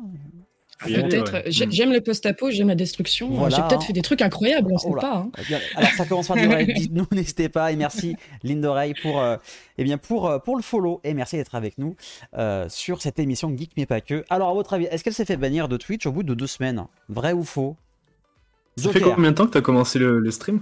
Peut-être. 0.84 1.36
Euh, 1.36 1.42
j'aime 1.48 1.92
le 1.92 2.02
post-apo, 2.02 2.50
j'aime 2.52 2.70
la 2.70 2.76
destruction. 2.76 3.50
J'ai 3.50 3.62
peut-être 3.62 3.84
fait 3.84 3.94
des 3.94 4.02
trucs 4.02 4.22
incroyables, 4.22 4.70
on 4.72 4.76
ne 4.76 4.80
sait 4.80 5.00
pas. 5.00 5.18
Hein. 5.18 5.32
Eh 5.38 5.56
alors 5.76 5.92
ça 5.92 6.06
commence 6.06 6.28
par 6.28 6.38
l'oreille. 6.38 6.74
Dites-nous, 6.74 7.06
n'hésitez 7.12 7.50
pas. 7.50 7.72
Et 7.72 7.76
merci, 7.76 8.16
Ligne 8.44 8.62
d'oreille, 8.62 8.94
pour, 9.02 9.22
euh, 9.22 9.38
eh 9.78 9.84
bien 9.84 9.98
pour, 9.98 10.28
euh, 10.28 10.40
pour 10.40 10.56
le 10.56 10.64
follow. 10.64 11.02
Et 11.04 11.14
merci 11.14 11.38
d'être 11.38 11.56
avec 11.56 11.78
nous 11.78 11.96
sur 12.70 13.02
cette 13.02 13.20
émission 13.20 13.56
Geek, 13.56 13.72
mais 13.78 13.86
pas 13.86 14.02
que. 14.02 14.26
Alors, 14.30 14.50
à 14.50 14.54
votre 14.54 14.74
avis, 14.74 14.86
est-ce 14.86 15.04
qu'elle 15.04 15.14
s'est 15.14 15.26
fait 15.26 15.38
bannir 15.38 15.68
de 15.68 15.78
Twitch 15.78 16.06
au 16.06 16.12
bout 16.12 16.24
de 16.24 16.34
deux 16.34 16.48
semaines? 16.48 16.86
Vrai 17.10 17.34
ou 17.34 17.44
faux? 17.44 17.76
Ça 18.78 18.92
fait 18.92 19.02
combien 19.02 19.32
de 19.32 19.36
temps 19.36 19.46
que 19.46 19.52
tu 19.52 19.58
as 19.58 19.62
commencé 19.62 20.00
le, 20.00 20.20
le 20.20 20.32
stream? 20.32 20.62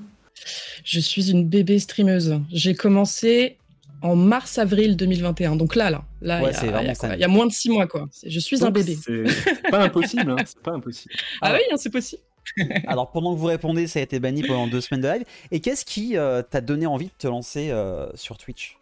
Je 0.83 0.99
suis 0.99 1.31
une 1.31 1.47
bébé 1.47 1.79
streameuse. 1.79 2.39
J'ai 2.51 2.73
commencé 2.73 3.57
en 4.01 4.15
mars-avril 4.15 4.95
2021. 4.95 5.55
Donc 5.55 5.75
là, 5.75 5.89
là, 5.89 6.03
là, 6.21 6.41
il, 6.41 7.19
y 7.19 7.23
a, 7.23 7.27
moins 7.27 7.47
de 7.47 7.51
six 7.51 7.69
mois, 7.69 7.87
quoi. 7.87 8.07
Je 8.25 8.39
suis 8.39 8.63
un 8.63 8.71
bébé. 8.71 8.97
C'est 9.03 9.69
pas 9.69 9.83
impossible, 9.83 10.31
hein. 10.31 10.43
c'est 10.45 10.59
pas 10.59 10.71
impossible. 10.71 11.13
Ah, 11.41 11.53
oui, 11.53 11.61
hein, 11.71 11.75
c'est 11.77 11.91
possible. 11.91 12.21
Alors 12.87 13.11
pendant 13.11 13.33
que 13.33 13.39
vous 13.39 13.45
répondez, 13.45 13.87
ça 13.87 13.99
a 13.99 14.01
été 14.01 14.19
banni 14.19 14.43
pendant 14.43 14.67
deux 14.67 14.81
semaines 14.81 15.01
de 15.01 15.07
live. 15.07 15.23
Et 15.51 15.59
qu'est-ce 15.59 15.85
qui 15.85 16.17
euh, 16.17 16.41
t'a 16.41 16.61
donné 16.61 16.85
envie 16.85 17.07
de 17.07 17.13
te 17.17 17.27
lancer 17.27 17.69
euh, 17.69 18.07
sur 18.15 18.37
Twitch? 18.37 18.77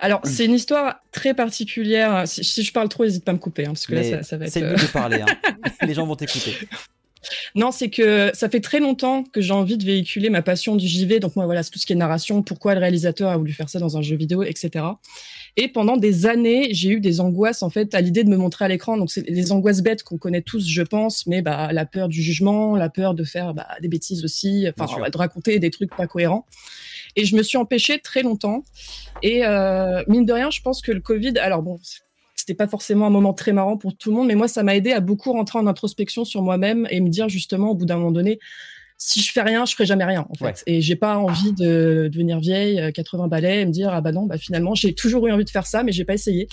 Alors, 0.00 0.20
c'est 0.24 0.46
une 0.46 0.54
histoire 0.54 0.96
très 1.12 1.32
particulière. 1.32 2.26
Si, 2.26 2.64
je 2.64 2.72
parle 2.72 2.88
trop, 2.88 3.04
n'hésite 3.04 3.24
pas 3.24 3.30
à 3.30 3.34
me 3.34 3.38
couper, 3.38 3.64
hein, 3.66 3.68
parce 3.68 3.86
que 3.86 3.94
là, 3.94 4.22
ça, 4.24 4.36
va 4.36 4.46
être. 4.46 4.52
C'est 4.52 4.60
le 4.60 4.72
euh, 4.72 4.74
de 4.74 4.86
parler. 4.86 5.24
Les 5.82 5.94
gens 5.94 6.06
vont 6.06 6.16
t'écouter. 6.16 6.56
Non, 7.54 7.70
c'est 7.70 7.90
que 7.90 8.30
ça 8.34 8.48
fait 8.48 8.60
très 8.60 8.80
longtemps 8.80 9.24
que 9.24 9.40
j'ai 9.40 9.52
envie 9.52 9.76
de 9.76 9.84
véhiculer 9.84 10.30
ma 10.30 10.42
passion 10.42 10.76
du 10.76 10.86
JV. 10.86 11.20
Donc 11.20 11.36
moi, 11.36 11.44
voilà, 11.46 11.62
c'est 11.62 11.70
tout 11.70 11.78
ce 11.78 11.86
qui 11.86 11.92
est 11.92 11.96
narration, 11.96 12.42
pourquoi 12.42 12.74
le 12.74 12.80
réalisateur 12.80 13.30
a 13.30 13.36
voulu 13.36 13.52
faire 13.52 13.68
ça 13.68 13.78
dans 13.78 13.96
un 13.96 14.02
jeu 14.02 14.16
vidéo, 14.16 14.42
etc. 14.42 14.84
Et 15.56 15.68
pendant 15.68 15.96
des 15.96 16.26
années, 16.26 16.68
j'ai 16.72 16.90
eu 16.90 17.00
des 17.00 17.20
angoisses 17.20 17.62
en 17.62 17.70
fait 17.70 17.94
à 17.94 18.00
l'idée 18.00 18.24
de 18.24 18.28
me 18.28 18.36
montrer 18.36 18.64
à 18.64 18.68
l'écran. 18.68 18.96
Donc 18.96 19.10
c'est 19.10 19.28
les 19.28 19.52
angoisses 19.52 19.82
bêtes 19.82 20.02
qu'on 20.02 20.18
connaît 20.18 20.42
tous, 20.42 20.66
je 20.68 20.82
pense, 20.82 21.26
mais 21.26 21.42
bah 21.42 21.72
la 21.72 21.86
peur 21.86 22.08
du 22.08 22.22
jugement, 22.22 22.76
la 22.76 22.90
peur 22.90 23.14
de 23.14 23.24
faire 23.24 23.54
bah, 23.54 23.68
des 23.80 23.88
bêtises 23.88 24.24
aussi, 24.24 24.66
enfin 24.76 25.08
de 25.08 25.16
raconter 25.16 25.58
des 25.58 25.70
trucs 25.70 25.94
pas 25.94 26.06
cohérents. 26.06 26.46
Et 27.16 27.24
je 27.24 27.36
me 27.36 27.42
suis 27.42 27.56
empêchée 27.56 28.00
très 28.00 28.22
longtemps. 28.22 28.64
Et 29.22 29.46
euh, 29.46 30.02
mine 30.08 30.26
de 30.26 30.32
rien, 30.32 30.50
je 30.50 30.60
pense 30.60 30.82
que 30.82 30.90
le 30.90 31.00
Covid, 31.00 31.38
alors 31.38 31.62
bon, 31.62 31.78
c'était 32.44 32.54
pas 32.54 32.68
forcément 32.68 33.06
un 33.06 33.10
moment 33.10 33.32
très 33.32 33.54
marrant 33.54 33.78
pour 33.78 33.96
tout 33.96 34.10
le 34.10 34.16
monde, 34.16 34.26
mais 34.26 34.34
moi, 34.34 34.48
ça 34.48 34.62
m'a 34.62 34.76
aidé 34.76 34.92
à 34.92 35.00
beaucoup 35.00 35.32
rentrer 35.32 35.58
en 35.58 35.66
introspection 35.66 36.26
sur 36.26 36.42
moi-même 36.42 36.86
et 36.90 37.00
me 37.00 37.08
dire 37.08 37.30
justement, 37.30 37.70
au 37.70 37.74
bout 37.74 37.86
d'un 37.86 37.96
moment 37.96 38.10
donné, 38.10 38.38
si 39.06 39.20
je 39.20 39.30
fais 39.30 39.42
rien, 39.42 39.66
je 39.66 39.74
ferai 39.74 39.84
jamais 39.84 40.04
rien 40.04 40.26
en 40.30 40.34
fait. 40.34 40.62
Et 40.66 40.80
j'ai 40.80 40.96
pas 40.96 41.18
envie 41.18 41.52
de 41.52 42.08
devenir 42.10 42.40
vieille, 42.40 42.90
80 42.90 43.28
balais, 43.28 43.60
et 43.60 43.66
me 43.66 43.70
dire 43.70 43.90
ah 43.92 44.00
bah 44.00 44.12
non, 44.12 44.24
bah 44.24 44.38
finalement 44.38 44.74
j'ai 44.74 44.94
toujours 44.94 45.26
eu 45.26 45.32
envie 45.32 45.44
de 45.44 45.50
faire 45.50 45.66
ça, 45.66 45.82
mais 45.82 45.92
j'ai 45.92 46.06
pas 46.06 46.14
essayé. 46.14 46.48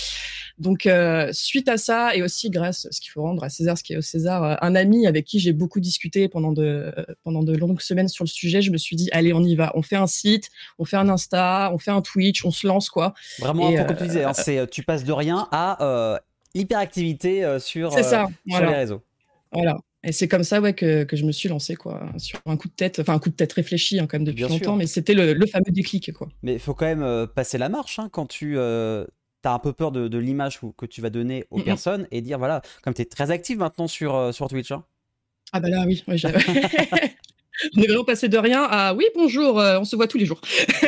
Donc 0.57 0.85
euh, 0.85 1.29
suite 1.31 1.69
à 1.69 1.77
ça 1.77 2.13
et 2.13 2.21
aussi 2.21 2.49
grâce 2.49 2.89
ce 2.91 2.99
qu'il 2.99 3.09
faut 3.09 3.21
rendre 3.21 3.41
à 3.45 3.47
César, 3.47 3.77
ce 3.77 3.83
qui 3.83 3.93
est 3.93 3.97
au 3.97 4.01
César, 4.01 4.43
euh, 4.43 4.55
un 4.61 4.75
ami 4.75 5.07
avec 5.07 5.23
qui 5.25 5.39
j'ai 5.39 5.53
beaucoup 5.53 5.79
discuté 5.79 6.27
pendant 6.27 6.51
de 6.51 6.93
pendant 7.23 7.41
de 7.41 7.55
longues 7.55 7.79
semaines 7.79 8.09
sur 8.09 8.25
le 8.25 8.29
sujet, 8.29 8.61
je 8.61 8.71
me 8.71 8.77
suis 8.77 8.97
dit 8.97 9.07
allez 9.13 9.31
on 9.31 9.43
y 9.43 9.55
va, 9.55 9.71
on 9.75 9.81
fait 9.81 9.95
un 9.95 10.07
site, 10.07 10.49
on 10.77 10.83
fait 10.83 10.97
un 10.97 11.07
Insta, 11.07 11.71
on 11.73 11.77
fait 11.77 11.91
un 11.91 12.01
Twitch, 12.01 12.43
on 12.43 12.51
se 12.51 12.67
lance 12.67 12.89
quoi. 12.89 13.13
Vraiment, 13.39 13.69
et, 13.69 13.77
comme 13.77 13.95
tu 13.95 14.03
disais, 14.03 14.25
hein, 14.25 14.33
c'est 14.33 14.69
tu 14.69 14.83
passes 14.83 15.05
de 15.05 15.13
rien 15.13 15.47
à 15.53 16.19
l'hyperactivité 16.53 17.59
sur, 17.59 17.93
ça, 17.93 18.27
sur 18.45 18.59
les 18.59 18.75
réseaux. 18.75 19.01
Voilà. 19.53 19.77
Et 20.03 20.11
c'est 20.11 20.27
comme 20.27 20.43
ça 20.43 20.61
ouais, 20.61 20.73
que, 20.73 21.03
que, 21.03 21.15
je 21.15 21.25
me 21.25 21.31
suis 21.31 21.47
lancé 21.47 21.75
quoi, 21.75 22.11
sur 22.17 22.41
un 22.47 22.57
coup 22.57 22.67
de 22.67 22.73
tête, 22.73 22.99
enfin 22.99 23.13
un 23.13 23.19
coup 23.19 23.29
de 23.29 23.35
tête 23.35 23.53
réfléchi 23.53 23.99
hein, 23.99 24.07
quand 24.07 24.17
même 24.17 24.25
depuis 24.25 24.43
longtemps, 24.43 24.75
mais 24.75 24.87
c'était 24.87 25.13
le, 25.13 25.33
le, 25.33 25.45
fameux 25.45 25.69
déclic. 25.69 26.11
Quoi. 26.11 26.27
Mais 26.41 26.53
il 26.53 26.59
faut 26.59 26.73
quand 26.73 26.87
même 26.87 27.03
euh, 27.03 27.27
passer 27.27 27.59
la 27.59 27.69
marche 27.69 27.99
hein, 27.99 28.09
quand 28.11 28.25
tu 28.25 28.57
euh, 28.57 29.05
as 29.43 29.53
un 29.53 29.59
peu 29.59 29.73
peur 29.73 29.91
de, 29.91 30.07
de 30.07 30.17
l'image 30.17 30.59
que 30.75 30.87
tu 30.87 31.01
vas 31.01 31.11
donner 31.11 31.45
aux 31.51 31.61
personnes 31.61 32.07
et 32.09 32.21
dire 32.21 32.39
voilà, 32.39 32.63
comme 32.81 32.95
tu 32.95 33.03
es 33.03 33.05
très 33.05 33.29
active 33.29 33.59
maintenant 33.59 33.87
sur, 33.87 34.15
euh, 34.15 34.31
sur 34.31 34.47
Twitch. 34.47 34.71
Hein. 34.71 34.83
Ah 35.53 35.59
bah 35.59 35.69
là 35.69 35.83
oui, 35.85 36.03
oui 36.07 36.21
On 37.77 37.81
est 37.81 37.85
vraiment 37.85 38.05
passé 38.05 38.27
de 38.27 38.37
rien 38.39 38.63
à 38.63 38.95
oui, 38.95 39.05
bonjour, 39.13 39.57
on 39.57 39.83
se 39.83 39.95
voit 39.95 40.07
tous 40.07 40.17
les 40.17 40.25
jours. 40.25 40.41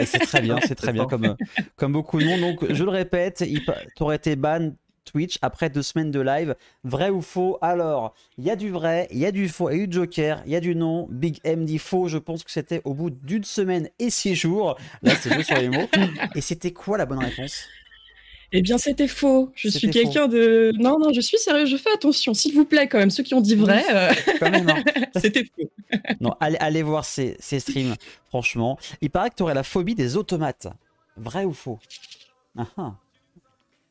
c'est 0.06 0.18
très 0.20 0.42
bien, 0.42 0.58
c'est 0.66 0.74
très 0.74 0.92
bien 0.94 1.06
comme, 1.06 1.36
comme 1.76 1.92
beaucoup 1.92 2.20
de 2.20 2.26
monde. 2.26 2.40
Donc, 2.40 2.74
je 2.74 2.84
le 2.84 2.90
répète, 2.90 3.44
tu 3.46 4.04
aurais 4.04 4.16
été 4.16 4.36
ban 4.36 4.72
Twitch 5.14 5.38
après 5.42 5.70
deux 5.70 5.84
semaines 5.84 6.12
de 6.12 6.20
live. 6.20 6.56
Vrai 6.84 7.10
ou 7.10 7.22
faux? 7.22 7.60
Alors, 7.62 8.16
il 8.38 8.46
y 8.46 8.50
a 8.50 8.56
du 8.56 8.72
vrai, 8.72 9.08
il 9.12 9.20
y 9.20 9.26
a 9.26 9.32
du 9.32 9.48
faux 9.48 9.70
et 9.70 9.86
du 9.86 9.94
Joker, 9.94 10.42
il 10.46 10.52
y 10.52 10.56
a 10.56 10.60
du 10.60 10.76
non. 10.76 11.08
Big 11.10 11.38
M 11.44 11.66
dit 11.66 11.78
faux, 11.78 12.08
je 12.08 12.18
pense 12.18 12.44
que 12.44 12.52
c'était 12.52 12.82
au 12.84 12.94
bout 12.94 13.12
d'une 13.12 13.44
semaine 13.44 13.90
et 14.00 14.10
six 14.10 14.36
jours. 14.36 14.76
Là, 15.04 15.14
c'est 15.16 15.34
jeu 15.34 15.44
sur 15.44 15.58
les 15.58 15.70
mots. 15.70 15.88
Et 16.36 16.42
c'était 16.42 16.72
quoi 16.72 16.98
la 16.98 17.06
bonne 17.06 17.20
réponse? 17.20 17.66
Eh 18.52 18.62
bien, 18.62 18.78
c'était 18.78 19.08
faux. 19.08 19.52
Je 19.56 19.68
suis 19.68 19.90
quelqu'un 19.90 20.28
de. 20.28 20.72
Non, 20.78 21.00
non, 21.00 21.12
je 21.12 21.22
suis 21.22 21.38
sérieux. 21.38 21.66
Je 21.66 21.76
fais 21.76 21.92
attention, 21.94 22.34
s'il 22.34 22.54
vous 22.54 22.66
plaît, 22.66 22.88
quand 22.88 23.00
même. 23.00 23.10
Ceux 23.10 23.24
qui 23.24 23.34
ont 23.34 23.42
dit 23.42 23.56
vrai, 23.56 23.84
euh, 23.92 24.12
hein. 24.42 24.84
c'était 25.16 25.44
faux. 25.44 25.70
non, 26.22 26.36
allez, 26.40 26.58
allez 26.60 26.84
voir 26.84 27.04
ces, 27.04 27.36
ces, 27.40 27.60
streams, 27.60 27.96
franchement. 28.30 28.78
Il 29.02 29.10
paraît 29.10 29.32
que 29.32 29.36
tu 29.36 29.44
aurais 29.44 29.56
la 29.56 29.64
phobie 29.64 29.96
des 29.96 30.18
automates. 30.18 30.68
Vrai 31.18 31.46
ou 31.46 31.54
faux? 31.54 31.80
Ah, 32.58 32.68
ah. 32.78 32.94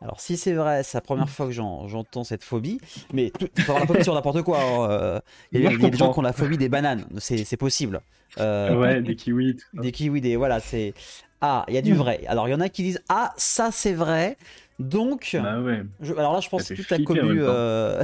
Alors 0.03 0.21
si 0.21 0.37
c'est 0.37 0.53
vrai, 0.53 0.83
c'est 0.83 0.97
la 0.97 1.03
première 1.03 1.29
fois 1.29 1.47
que 1.47 1.53
j'entends 1.53 2.25
cette 2.25 2.43
phobie, 2.43 2.81
mais 3.13 3.31
tu 3.39 3.47
peux 3.49 3.63
avoir 3.63 3.81
la 3.81 3.87
phobie 3.87 4.05
sur 4.05 4.15
n'importe 4.15 4.43
quoi. 4.43 4.59
Hein, 4.61 4.91
euh, 4.91 5.21
il 5.53 5.61
y 5.61 5.67
a, 5.67 5.71
des 5.71 5.97
gens 5.97 6.13
qui 6.13 6.19
ont 6.19 6.23
la 6.23 6.33
phobie 6.33 6.59
des 6.59 6.69
bananes, 6.69 7.05
c'est 7.19 7.57
possible. 7.57 8.01
Euh, 8.39 8.75
ouais, 8.77 9.01
des 9.01 9.15
kiwis. 9.15 9.59
Des 9.75 9.93
kiwis, 9.93 10.21
des 10.21 10.37
voilà, 10.37 10.59
c'est 10.59 10.95
ah, 11.41 11.65
il 11.69 11.75
y 11.75 11.79
a 11.79 11.83
du 11.83 11.95
vrai. 11.95 12.25
Alors 12.27 12.49
il 12.49 12.51
y 12.51 12.55
en 12.55 12.61
a 12.61 12.69
qui 12.69 12.83
disent 12.83 13.01
ah 13.09 13.33
ça 13.37 13.71
c'est 13.71 13.93
vrai. 13.93 14.37
Donc, 14.79 15.37
bah 15.41 15.61
ouais. 15.61 15.85
alors 16.19 16.33
là, 16.33 16.41
je 16.41 16.49
pense 16.49 16.67
que 16.67 16.75
toute 16.75 16.91
la 16.91 16.99
commu, 16.99 17.41
euh, 17.41 18.03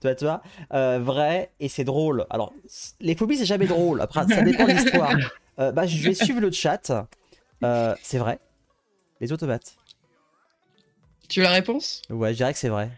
tu 0.00 0.08
vois, 0.08 0.14
tu 0.16 0.24
vois 0.24 0.98
vrai, 0.98 1.52
et 1.60 1.68
c'est 1.68 1.84
drôle. 1.84 2.26
Alors, 2.30 2.52
les 3.00 3.14
phobies, 3.14 3.36
c'est 3.36 3.44
jamais 3.44 3.66
drôle. 3.66 4.00
Après, 4.00 4.26
ça 4.26 4.42
dépend 4.42 4.64
de 4.66 4.72
l'histoire. 4.72 5.12
bah, 5.58 5.86
je 5.86 6.02
vais 6.02 6.14
suivre 6.14 6.40
le 6.40 6.50
chat. 6.50 6.90
c'est 8.02 8.18
vrai. 8.18 8.40
Les 9.20 9.32
automates. 9.32 9.77
Tu 11.28 11.40
veux 11.40 11.44
la 11.44 11.52
réponse? 11.52 12.02
Ouais, 12.10 12.32
je 12.32 12.36
dirais 12.38 12.52
que 12.52 12.58
c'est 12.58 12.68
vrai. 12.68 12.90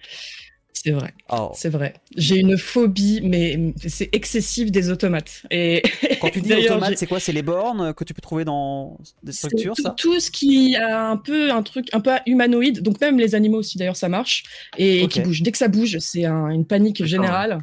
C'est 0.73 0.93
vrai. 0.93 1.13
Oh. 1.29 1.51
C'est 1.55 1.69
vrai. 1.69 1.95
J'ai 2.17 2.37
une 2.37 2.57
phobie, 2.57 3.21
mais 3.23 3.75
c'est 3.87 4.09
excessif 4.13 4.71
des 4.71 4.89
automates. 4.89 5.43
Et 5.51 5.83
quand 6.21 6.31
tu 6.31 6.41
dis 6.41 6.55
automates, 6.55 6.97
c'est 6.97 7.07
quoi? 7.07 7.21
C'est 7.21 7.33
les 7.33 7.43
bornes 7.43 7.93
que 7.93 8.03
tu 8.03 8.15
peux 8.15 8.23
trouver 8.23 8.47
dans 8.47 8.97
des 9.23 9.33
structures, 9.33 9.75
tout, 9.75 9.83
ça? 9.83 9.91
Tout 9.91 10.19
ce 10.21 10.31
qui 10.31 10.77
a 10.77 11.11
un 11.11 11.19
peu 11.19 11.51
un 11.51 11.63
truc 11.63 11.89
un 11.93 12.01
peu 12.01 12.13
humanoïde. 12.25 12.81
Donc 12.81 12.99
même 13.01 13.19
les 13.19 13.35
animaux 13.35 13.59
aussi, 13.59 13.77
d'ailleurs, 13.77 13.97
ça 13.97 14.09
marche 14.09 14.45
et 14.79 15.07
qui 15.09 15.21
bouge. 15.21 15.43
Dès 15.43 15.53
que 15.53 15.59
ça 15.59 15.69
bouge, 15.69 15.99
c'est 15.99 16.25
une 16.25 16.65
panique 16.65 17.05
générale. 17.05 17.61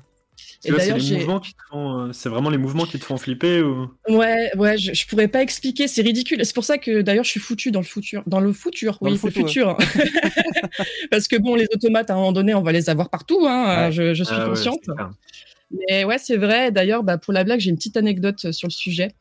Et 0.66 0.72
d'ailleurs, 0.72 0.98
euh, 1.74 2.10
c'est 2.14 2.30
vraiment 2.30 2.50
les 2.50 2.58
mouvements 2.58 2.86
qui 2.86 2.98
te 2.98 3.06
font 3.06 3.18
flipper 3.18 3.62
ou 3.62 3.90
Ouais, 4.10 4.50
ouais, 4.58 4.78
je, 4.78 4.94
je 4.94 5.08
pourrais 5.08 5.28
pas 5.28 5.42
expliquer, 5.42 5.88
c'est 5.88 6.02
ridicule. 6.02 6.44
C'est 6.44 6.56
pour 6.56 6.64
ça 6.64 6.78
que 6.78 7.02
d'ailleurs, 7.02 7.24
je 7.24 7.30
suis 7.30 7.40
foutu 7.40 7.72
dans 7.72 7.80
le 7.80 7.86
futur, 7.86 8.24
dans 8.26 8.40
le 8.40 8.52
futur, 8.54 8.98
oui, 9.02 9.12
le, 9.12 9.30
futur, 9.30 9.78
parce 11.12 11.28
que 11.28 11.38
bon, 11.38 11.56
les 11.56 11.68
automates 11.74 12.10
à 12.10 12.14
un 12.14 12.18
moment 12.18 12.32
donné, 12.32 12.54
on 12.56 12.64
va 12.64 12.72
les 12.72 12.90
avoir 12.90 13.10
partout, 13.10 13.46
hein, 13.48 13.92
je, 13.92 14.14
je, 14.14 14.24
suis 14.24 14.36
ah 14.36 14.46
consciente. 14.46 14.82
Mais 15.72 16.06
ouais, 16.06 16.18
c'est 16.18 16.38
vrai. 16.38 16.72
D'ailleurs, 16.72 17.04
bah, 17.04 17.18
pour 17.18 17.34
la 17.34 17.44
blague, 17.44 17.60
j'ai 17.60 17.70
une 17.70 17.76
petite 17.76 17.98
anecdote 17.98 18.46
euh, 18.46 18.52
sur 18.52 18.68
le 18.68 18.74
sujet. 18.74 19.12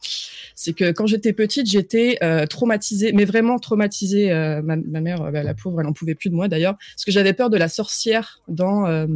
C'est 0.54 0.72
que 0.72 0.92
quand 0.92 1.06
j'étais 1.06 1.32
petite, 1.32 1.66
j'étais 1.66 2.18
euh, 2.22 2.46
traumatisée, 2.46 3.12
mais 3.12 3.24
vraiment 3.24 3.58
traumatisée. 3.58 4.30
Euh, 4.32 4.62
ma, 4.62 4.76
mère, 4.76 5.30
bah, 5.32 5.42
la 5.42 5.54
pauvre, 5.54 5.80
elle 5.80 5.86
en 5.86 5.92
pouvait 5.92 6.14
plus 6.14 6.30
de 6.30 6.34
moi 6.34 6.48
d'ailleurs, 6.48 6.76
parce 6.76 7.04
que 7.04 7.10
j'avais 7.10 7.32
peur 7.32 7.50
de 7.50 7.56
la 7.56 7.68
sorcière 7.68 8.40
dans 8.48 9.06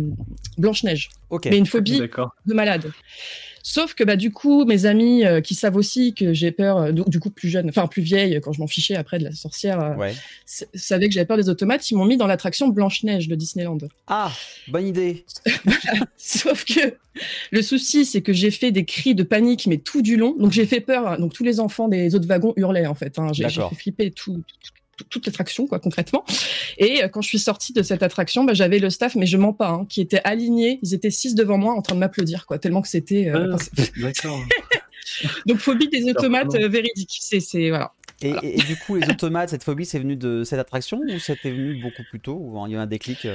Blanche 0.59 0.83
Neige. 0.83 1.11
Mais 1.47 1.59
une 1.59 1.67
phobie 1.67 2.01
de 2.01 2.55
malade. 2.55 2.91
Sauf 3.63 3.95
que 3.95 4.05
bah 4.05 4.17
du 4.17 4.31
coup, 4.31 4.65
mes 4.65 4.87
amis 4.87 5.25
euh, 5.25 5.41
qui 5.41 5.55
savent 5.55 5.77
aussi 5.77 6.15
que 6.15 6.33
j'ai 6.33 6.51
peur, 6.51 6.79
euh, 6.79 6.93
du 6.93 7.21
coup 7.21 7.31
plus 7.31 7.49
jeune, 7.49 7.69
enfin 7.69 7.87
plus 7.87 8.03
vieille, 8.03 8.41
quand 8.43 8.53
je 8.53 8.61
m'en 8.61 8.67
fichais 8.67 8.97
après 8.97 9.19
de 9.19 9.25
la 9.25 9.33
sorcière, 9.33 9.81
euh, 9.81 10.13
savaient 10.75 11.09
que 11.09 11.15
j'avais 11.15 11.27
peur 11.27 11.37
des 11.37 11.49
automates, 11.49 11.91
ils 11.91 11.97
m'ont 11.97 12.05
mis 12.05 12.17
dans 12.17 12.27
l'attraction 12.27 12.69
Blanche 12.69 13.03
Neige 13.03 13.29
de 13.29 13.35
Disneyland. 13.35 13.79
Ah, 14.07 14.33
bonne 14.69 14.87
idée. 14.87 15.25
Sauf 16.17 16.65
que 16.65 16.95
le 17.51 17.63
souci, 17.63 18.05
c'est 18.05 18.23
que 18.23 18.33
j'ai 18.33 18.51
fait 18.51 18.73
des 18.73 18.85
cris 18.85 19.15
de 19.15 19.23
panique, 19.23 19.67
mais 19.67 19.79
tout 19.79 20.03
du 20.03 20.17
long. 20.17 20.35
Donc 20.39 20.53
j'ai 20.53 20.67
fait 20.67 20.81
peur. 20.81 21.19
Donc 21.19 21.33
tous 21.33 21.45
les 21.45 21.61
enfants 21.61 21.89
des 21.89 22.15
autres 22.15 22.27
wagons 22.27 22.55
hurlaient 22.57 22.87
en 22.87 22.95
fait. 22.95 23.19
Hein. 23.19 23.29
J'ai 23.33 23.49
fait 23.49 23.75
flipper 23.75 24.11
tout, 24.11 24.43
toute 25.09 25.27
l'attraction, 25.27 25.67
quoi, 25.67 25.79
concrètement. 25.79 26.25
Et 26.79 27.03
euh, 27.03 27.09
quand 27.09 27.23
je 27.23 27.29
suis 27.29 27.39
sortie 27.39 27.73
de 27.73 27.83
cette 27.83 28.03
attraction, 28.03 28.45
bah, 28.45 28.55
j'avais 28.55 28.79
le 28.79 28.91
staff, 28.91 29.15
mais 29.15 29.27
je 29.27 29.37
mens 29.37 29.53
pas, 29.53 29.71
hein, 29.71 29.87
qui 29.89 30.01
était 30.01 30.21
aligné. 30.25 30.79
Ils 30.83 30.95
étaient 30.95 31.11
six 31.11 31.35
devant 31.35 31.59
moi 31.59 31.75
en 31.75 31.83
train 31.83 31.95
de 31.95 32.01
m'applaudir, 32.01 32.47
quoi, 32.47 32.59
tellement 32.59 32.83
que 32.83 32.89
c'était. 32.89 33.29
Euh, 33.29 33.57
ah, 33.57 33.83
d'accord. 33.97 34.41
Donc 35.47 35.59
phobie 35.59 35.89
des 35.89 36.09
automates 36.11 36.55
euh, 36.55 36.69
véridiques. 36.69 37.19
C'est, 37.21 37.41
c'est 37.41 37.71
voilà. 37.71 37.93
Et, 38.23 38.57
du 38.57 38.77
coup, 38.77 38.97
les 38.97 39.09
automates, 39.09 39.49
cette 39.49 39.65
phobie, 39.65 39.87
c'est 39.87 39.99
venu 39.99 40.15
de 40.15 40.45
cette 40.45 40.59
attraction 40.59 41.01
ou 41.01 41.19
c'était 41.19 41.51
venu 41.51 41.81
beaucoup 41.81 42.03
plus 42.11 42.21
tôt 42.21 42.37
ou 42.39 42.67
il 42.67 42.73
y 42.73 42.77
a 42.77 42.81
un 42.81 42.87
déclic 42.87 43.27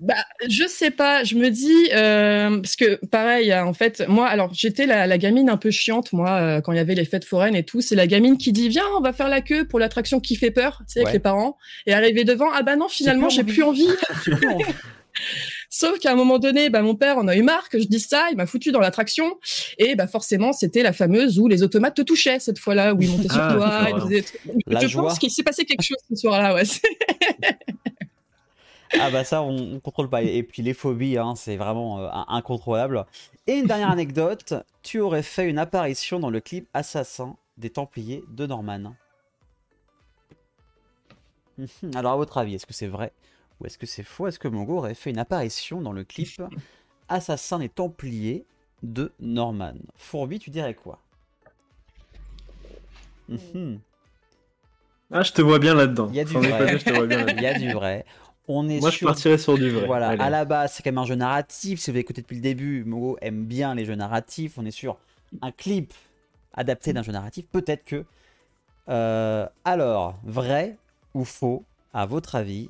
bah, 0.00 0.14
je 0.48 0.66
sais 0.66 0.90
pas. 0.90 1.24
Je 1.24 1.36
me 1.36 1.50
dis 1.50 1.90
euh, 1.94 2.60
parce 2.60 2.76
que 2.76 3.04
pareil, 3.06 3.54
en 3.54 3.72
fait, 3.74 4.04
moi, 4.08 4.26
alors 4.26 4.52
j'étais 4.52 4.86
la, 4.86 5.06
la, 5.06 5.18
gamine 5.18 5.48
un 5.48 5.56
peu 5.56 5.70
chiante, 5.70 6.12
moi, 6.12 6.30
euh, 6.30 6.60
quand 6.60 6.72
il 6.72 6.76
y 6.76 6.80
avait 6.80 6.94
les 6.94 7.04
fêtes 7.04 7.24
foraines 7.24 7.54
et 7.54 7.64
tout. 7.64 7.80
C'est 7.80 7.94
la 7.94 8.06
gamine 8.06 8.36
qui 8.36 8.52
dit 8.52 8.68
viens, 8.68 8.84
on 8.96 9.00
va 9.00 9.12
faire 9.12 9.28
la 9.28 9.40
queue 9.40 9.66
pour 9.66 9.78
l'attraction 9.78 10.20
qui 10.20 10.36
fait 10.36 10.50
peur, 10.50 10.82
tu 10.86 10.94
sais, 10.94 11.00
avec 11.00 11.12
les 11.12 11.20
parents. 11.20 11.56
Et 11.86 11.94
arriver 11.94 12.24
devant, 12.24 12.48
ah 12.52 12.62
bah 12.62 12.76
non, 12.76 12.88
finalement, 12.88 13.28
j'ai 13.28 13.44
plus 13.44 13.62
envie. 13.62 13.88
Sauf 15.70 15.98
qu'à 15.98 16.12
un 16.12 16.14
moment 16.14 16.38
donné, 16.38 16.70
bah, 16.70 16.82
mon 16.82 16.94
père 16.94 17.18
en 17.18 17.26
a 17.28 17.36
eu 17.36 17.42
marre 17.42 17.68
que 17.68 17.78
je 17.78 17.86
dise 17.86 18.06
ça, 18.06 18.28
il 18.30 18.36
m'a 18.36 18.46
foutu 18.46 18.72
dans 18.72 18.80
l'attraction. 18.80 19.38
Et 19.78 19.94
bah, 19.94 20.06
forcément, 20.06 20.52
c'était 20.52 20.82
la 20.82 20.92
fameuse 20.92 21.38
où 21.38 21.48
les 21.48 21.62
automates 21.62 21.96
te 21.96 22.02
touchaient 22.02 22.38
cette 22.38 22.58
fois-là, 22.58 22.94
où 22.94 23.02
ils 23.02 23.10
montaient 23.10 23.28
sur 23.28 23.42
ah, 23.42 23.54
toi. 23.90 24.08
Je 24.86 24.96
pense 24.96 25.18
qu'il 25.18 25.30
s'est 25.30 25.42
passé 25.42 25.64
quelque 25.64 25.82
chose 25.82 25.98
ce 26.08 26.16
soir-là, 26.16 26.54
ouais. 26.54 26.62
Ah 28.98 29.10
bah 29.10 29.24
ça, 29.24 29.42
on, 29.42 29.52
ne 29.52 29.78
contrôle 29.78 30.08
pas. 30.08 30.22
Et 30.22 30.42
puis 30.42 30.62
les 30.62 30.74
phobies, 30.74 31.18
hein, 31.18 31.34
c'est 31.36 31.56
vraiment 31.56 32.00
euh, 32.00 32.08
incontrôlable. 32.28 33.04
Et 33.46 33.54
une 33.54 33.66
dernière 33.66 33.90
anecdote, 33.90 34.54
tu 34.82 35.00
aurais 35.00 35.22
fait 35.22 35.48
une 35.48 35.58
apparition 35.58 36.20
dans 36.20 36.30
le 36.30 36.40
clip 36.40 36.68
Assassin 36.74 37.36
des 37.56 37.70
Templiers 37.70 38.24
de 38.30 38.46
Norman. 38.46 38.94
Alors 41.94 42.12
à 42.12 42.16
votre 42.16 42.38
avis, 42.38 42.54
est-ce 42.54 42.66
que 42.66 42.72
c'est 42.72 42.86
vrai 42.86 43.12
ou 43.60 43.66
est-ce 43.66 43.78
que 43.78 43.86
c'est 43.86 44.02
faux? 44.02 44.26
Est-ce 44.26 44.38
que 44.38 44.48
Mongo 44.48 44.78
aurait 44.78 44.94
fait 44.94 45.10
une 45.10 45.18
apparition 45.18 45.80
dans 45.80 45.92
le 45.92 46.04
clip 46.04 46.42
Assassin 47.08 47.58
des 47.58 47.68
Templiers 47.68 48.44
de 48.82 49.12
Norman? 49.20 49.74
Fourbi, 49.96 50.38
tu 50.38 50.50
dirais 50.50 50.74
quoi? 50.74 50.98
Ah, 55.12 55.22
je 55.22 55.32
te 55.32 55.42
vois 55.42 55.58
bien 55.58 55.74
là-dedans. 55.74 56.08
Il 56.10 56.16
y 56.16 56.20
a 56.20 56.24
du 56.24 56.32
vrai. 56.32 56.76
Il 57.36 57.42
y 57.42 57.46
a 57.46 57.54
du 57.54 57.72
vrai. 57.72 58.04
On 58.46 58.68
est 58.68 58.80
Moi, 58.80 58.90
je 58.90 59.04
partirais 59.04 59.38
sur 59.38 59.56
du 59.56 59.70
vrai. 59.70 59.86
Voilà, 59.86 60.10
à 60.10 60.30
la 60.30 60.44
base, 60.44 60.74
c'est 60.74 60.82
quand 60.82 60.90
même 60.90 60.98
un 60.98 61.06
jeu 61.06 61.14
narratif. 61.14 61.80
Si 61.80 61.90
vous 61.90 61.94
avez 61.94 62.00
écouté 62.00 62.20
depuis 62.20 62.36
le 62.36 62.42
début, 62.42 62.84
Mogo 62.84 63.16
aime 63.22 63.44
bien 63.46 63.74
les 63.74 63.84
jeux 63.84 63.94
narratifs. 63.94 64.58
On 64.58 64.66
est 64.66 64.70
sur 64.70 64.98
un 65.40 65.50
clip 65.50 65.94
adapté 66.52 66.92
d'un 66.92 67.02
jeu 67.02 67.12
narratif. 67.12 67.46
Peut-être 67.46 67.84
que. 67.84 68.04
Euh, 68.90 69.48
alors, 69.64 70.18
vrai 70.24 70.76
ou 71.14 71.24
faux, 71.24 71.64
à 71.94 72.04
votre 72.04 72.34
avis, 72.34 72.68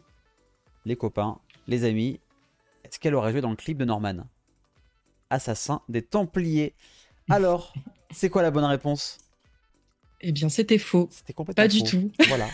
les 0.84 0.94
copains, 0.94 1.38
les 1.66 1.84
amis, 1.84 2.20
est-ce 2.84 3.00
qu'elle 3.00 3.16
aurait 3.16 3.32
joué 3.32 3.40
dans 3.40 3.50
le 3.50 3.56
clip 3.56 3.78
de 3.78 3.84
Norman? 3.84 4.26
Assassin 5.30 5.80
des 5.88 6.02
Templiers. 6.02 6.74
Alors, 7.30 7.72
c'est 8.12 8.28
quoi 8.28 8.42
la 8.42 8.52
bonne 8.52 8.64
réponse? 8.64 9.18
Eh 10.20 10.32
bien, 10.32 10.48
c'était 10.48 10.78
faux. 10.78 11.08
C'était 11.10 11.32
complètement 11.32 11.62
Pas 11.62 11.68
du 11.68 11.82
tout. 11.82 12.10
Voilà. 12.28 12.48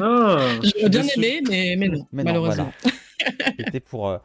Ah, 0.00 0.58
J'aurais 0.62 0.88
bien 0.88 1.04
aimé, 1.16 1.42
mais, 1.48 1.76
mais 1.78 1.88
non, 1.88 2.06
malheureusement. 2.12 2.72
C'était 3.58 3.80
pour. 3.80 4.18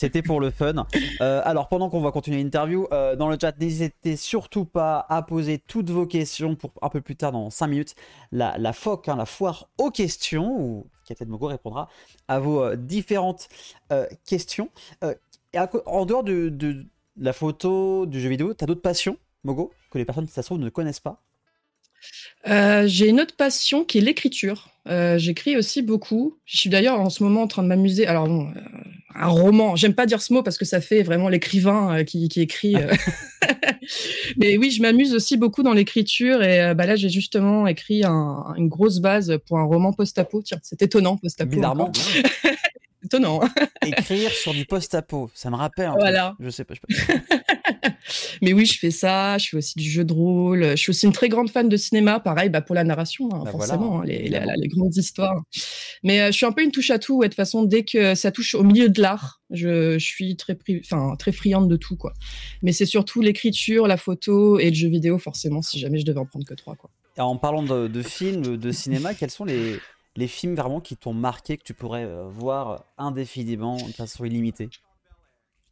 C'était 0.00 0.22
pour 0.22 0.40
le 0.40 0.50
fun. 0.50 0.86
Euh, 1.20 1.42
alors, 1.44 1.68
pendant 1.68 1.90
qu'on 1.90 2.00
va 2.00 2.10
continuer 2.10 2.42
l'interview, 2.42 2.86
euh, 2.90 3.16
dans 3.16 3.28
le 3.28 3.36
chat, 3.38 3.58
n'hésitez 3.60 4.16
surtout 4.16 4.64
pas 4.64 5.04
à 5.10 5.20
poser 5.20 5.58
toutes 5.58 5.90
vos 5.90 6.06
questions 6.06 6.56
pour 6.56 6.72
un 6.80 6.88
peu 6.88 7.02
plus 7.02 7.16
tard, 7.16 7.32
dans 7.32 7.50
5 7.50 7.66
minutes, 7.66 7.94
la, 8.32 8.56
la 8.56 8.72
FOC, 8.72 9.10
hein, 9.10 9.16
la 9.16 9.26
foire 9.26 9.68
aux 9.76 9.90
questions, 9.90 10.58
où 10.58 10.86
Captain 11.04 11.26
Mogo 11.26 11.48
répondra 11.48 11.90
à 12.28 12.38
vos 12.38 12.62
euh, 12.62 12.76
différentes 12.76 13.50
questions. 14.24 14.70
Et 15.52 15.58
en 15.58 16.06
dehors 16.06 16.24
de, 16.24 16.86
la 17.18 17.34
photo, 17.34 18.06
du 18.06 18.20
jeu 18.20 18.30
vidéo, 18.30 18.54
tu 18.54 18.64
as 18.64 18.66
d'autres 18.66 18.80
passions, 18.80 19.18
Mogo, 19.44 19.70
que 19.90 19.98
les 19.98 20.06
personnes, 20.06 20.28
ça 20.28 20.40
se 20.40 20.46
trouve, 20.46 20.60
ne 20.60 20.70
connaissent 20.70 21.00
pas? 21.00 21.20
J'ai 22.44 23.08
une 23.08 23.20
autre 23.20 23.36
passion 23.36 23.84
qui 23.84 23.98
est 23.98 24.02
l'écriture. 24.02 24.70
J'écris 25.16 25.56
aussi 25.56 25.82
beaucoup. 25.82 26.38
Je 26.44 26.58
suis 26.58 26.70
d'ailleurs 26.70 27.00
en 27.00 27.10
ce 27.10 27.22
moment 27.22 27.42
en 27.42 27.46
train 27.46 27.62
de 27.62 27.68
m'amuser. 27.68 28.06
Alors, 28.06 28.26
bon, 28.26 28.52
un 29.14 29.28
roman. 29.28 29.76
J'aime 29.76 29.94
pas 29.94 30.06
dire 30.06 30.22
ce 30.22 30.32
mot 30.32 30.42
parce 30.42 30.58
que 30.58 30.64
ça 30.64 30.80
fait 30.80 31.02
vraiment 31.02 31.28
l'écrivain 31.28 31.98
euh, 31.98 32.04
qui, 32.04 32.28
écrit. 32.36 32.76
Euh. 32.76 32.92
Mais 34.36 34.56
oui, 34.56 34.70
je 34.70 34.82
m'amuse 34.82 35.14
aussi 35.14 35.36
beaucoup 35.36 35.62
dans 35.62 35.72
l'écriture 35.72 36.42
et 36.42 36.62
euh, 36.62 36.74
bah 36.74 36.86
là 36.86 36.96
j'ai 36.96 37.08
justement 37.08 37.66
écrit 37.66 38.04
une 38.04 38.68
grosse 38.68 39.00
base 39.00 39.38
pour 39.46 39.58
un 39.58 39.64
roman 39.64 39.92
post-apo. 39.92 40.42
Tiens, 40.42 40.60
c'est 40.62 40.82
étonnant 40.82 41.16
post-apo. 41.16 41.50
Bizarrement. 41.50 41.90
étonnant. 43.04 43.40
Écrire 43.84 44.30
sur 44.30 44.52
du 44.54 44.64
post-apo, 44.64 45.30
ça 45.34 45.50
me 45.50 45.56
rappelle. 45.56 45.90
voilà. 45.98 46.36
Je 46.38 46.50
sais 46.50 46.64
pas. 46.64 46.74
Je 46.88 46.96
sais 46.96 47.18
pas. 47.18 47.36
Mais 48.42 48.52
oui, 48.52 48.66
je 48.66 48.78
fais 48.78 48.90
ça. 48.90 49.38
Je 49.38 49.48
fais 49.48 49.56
aussi 49.56 49.74
du 49.76 49.88
jeu 49.88 50.04
de 50.04 50.12
rôle. 50.12 50.70
Je 50.70 50.76
suis 50.76 50.90
aussi 50.90 51.06
une 51.06 51.12
très 51.12 51.28
grande 51.28 51.50
fan 51.50 51.68
de 51.68 51.76
cinéma. 51.76 52.20
Pareil, 52.20 52.48
bah, 52.48 52.60
pour 52.60 52.74
la 52.74 52.84
narration, 52.84 53.28
hein, 53.32 53.42
bah, 53.44 53.50
forcément, 53.50 54.00
hein, 54.00 54.04
les, 54.04 54.28
les, 54.28 54.68
grandes 54.68 54.96
histoires. 54.96 55.42
Mais 56.02 56.20
euh, 56.20 56.26
je 56.26 56.32
suis 56.32 56.46
un 56.46 56.52
peu 56.52 56.62
une 56.62 56.72
touche 56.72 56.90
à 56.90 56.98
tout. 56.98 57.20
de 57.20 57.26
toute 57.26 57.34
façon, 57.34 57.64
dès 57.64 57.84
que 57.84 58.14
ça 58.14 58.30
touche 58.30 58.54
au 58.54 58.62
milieu 58.62 58.88
de 58.88 59.00
l'art, 59.00 59.40
je, 59.50 59.98
je, 59.98 60.04
suis 60.04 60.36
très, 60.36 60.56
enfin, 60.80 61.16
très 61.16 61.32
friande 61.32 61.68
de 61.68 61.76
tout. 61.76 61.96
Quoi. 61.96 62.12
Mais 62.62 62.72
c'est 62.72 62.86
surtout 62.86 63.20
l'écriture, 63.20 63.86
la 63.86 63.96
photo 63.96 64.58
et 64.58 64.70
le 64.70 64.76
jeu 64.76 64.88
vidéo, 64.88 65.18
forcément, 65.18 65.62
si 65.62 65.78
jamais 65.78 65.98
je 65.98 66.04
devais 66.04 66.20
en 66.20 66.26
prendre 66.26 66.46
que 66.46 66.54
trois. 66.54 66.76
Quoi. 66.76 66.90
en 67.18 67.36
parlant 67.36 67.62
de, 67.62 67.88
de 67.88 68.02
films, 68.02 68.56
de 68.56 68.72
cinéma, 68.72 69.14
quels 69.14 69.30
sont 69.30 69.44
les, 69.44 69.78
les 70.16 70.28
films 70.28 70.54
vraiment 70.54 70.80
qui 70.80 70.96
t'ont 70.96 71.14
marqué, 71.14 71.56
que 71.56 71.64
tu 71.64 71.74
pourrais 71.74 72.04
euh, 72.04 72.28
voir 72.28 72.84
indéfiniment, 72.98 73.76
de 73.76 73.92
façon 73.92 74.24
illimitée? 74.24 74.68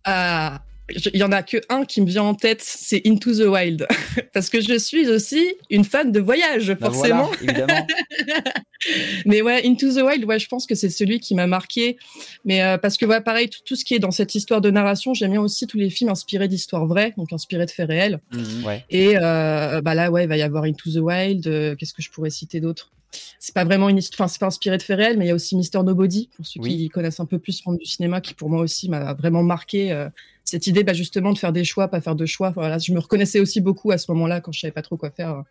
Ah, 0.04 0.62
il 0.90 1.16
y 1.16 1.22
en 1.22 1.32
a 1.32 1.42
que 1.42 1.58
un 1.68 1.84
qui 1.84 2.00
me 2.00 2.06
vient 2.06 2.22
en 2.22 2.34
tête, 2.34 2.62
c'est 2.62 3.02
Into 3.06 3.32
the 3.32 3.46
Wild, 3.46 3.86
parce 4.32 4.48
que 4.48 4.60
je 4.60 4.78
suis 4.78 5.08
aussi 5.08 5.54
une 5.70 5.84
fan 5.84 6.12
de 6.12 6.20
voyage, 6.20 6.68
bah 6.68 6.90
forcément. 6.90 7.30
mais 9.26 9.42
ouais, 9.42 9.66
Into 9.66 9.92
the 9.92 10.02
Wild, 10.02 10.24
ouais, 10.24 10.38
je 10.38 10.48
pense 10.48 10.66
que 10.66 10.74
c'est 10.74 10.88
celui 10.88 11.20
qui 11.20 11.34
m'a 11.34 11.46
marqué. 11.46 11.98
Mais 12.44 12.62
euh, 12.62 12.78
parce 12.78 12.96
que 12.96 13.04
ouais, 13.04 13.20
pareil, 13.20 13.50
tout, 13.50 13.76
ce 13.76 13.84
qui 13.84 13.94
est 13.94 13.98
dans 13.98 14.10
cette 14.10 14.34
histoire 14.34 14.60
de 14.60 14.70
narration, 14.70 15.12
j'aime 15.14 15.32
bien 15.32 15.42
aussi 15.42 15.66
tous 15.66 15.78
les 15.78 15.90
films 15.90 16.10
inspirés 16.10 16.48
d'histoires 16.48 16.86
vraies, 16.86 17.12
donc 17.16 17.32
inspirés 17.32 17.66
de 17.66 17.70
faits 17.70 17.88
réels. 17.88 18.20
Mmh, 18.32 18.64
ouais. 18.64 18.84
Et 18.88 19.16
euh, 19.16 19.82
bah 19.82 19.94
là, 19.94 20.10
ouais, 20.10 20.24
il 20.24 20.28
va 20.28 20.36
y 20.36 20.42
avoir 20.42 20.64
Into 20.64 20.90
the 20.90 20.96
Wild. 20.96 21.46
Euh, 21.46 21.74
qu'est-ce 21.76 21.92
que 21.92 22.02
je 22.02 22.10
pourrais 22.10 22.30
citer 22.30 22.60
d'autre? 22.60 22.90
C'est 23.38 23.54
pas 23.54 23.64
vraiment 23.64 23.88
une 23.88 23.96
histoire, 23.96 24.26
enfin 24.26 24.32
c'est 24.32 24.38
pas 24.38 24.48
inspiré 24.48 24.76
de 24.76 24.82
faits 24.82 24.98
réels, 24.98 25.16
mais 25.16 25.24
il 25.24 25.28
y 25.28 25.30
a 25.30 25.34
aussi 25.34 25.56
Mister 25.56 25.82
Nobody 25.82 26.28
pour 26.36 26.46
ceux 26.46 26.60
qui 26.60 26.90
connaissent 26.90 27.20
un 27.20 27.24
peu 27.24 27.38
plus 27.38 27.62
le 27.64 27.70
monde 27.70 27.80
du 27.80 27.86
cinéma, 27.86 28.20
qui 28.20 28.34
pour 28.34 28.50
moi 28.50 28.60
aussi 28.60 28.90
m'a 28.90 29.14
vraiment 29.14 29.42
marqué 29.42 30.08
cette 30.48 30.66
idée 30.66 30.82
bah, 30.82 30.94
justement 30.94 31.32
de 31.32 31.38
faire 31.38 31.52
des 31.52 31.64
choix, 31.64 31.88
pas 31.88 32.00
faire 32.00 32.14
de 32.14 32.26
choix. 32.26 32.50
Voilà, 32.50 32.78
je 32.78 32.92
me 32.92 32.98
reconnaissais 32.98 33.38
aussi 33.38 33.60
beaucoup 33.60 33.90
à 33.90 33.98
ce 33.98 34.10
moment-là 34.12 34.40
quand 34.40 34.50
je 34.52 34.60
savais 34.60 34.72
pas 34.72 34.82
trop 34.82 34.96
quoi 34.96 35.10
faire, 35.10 35.42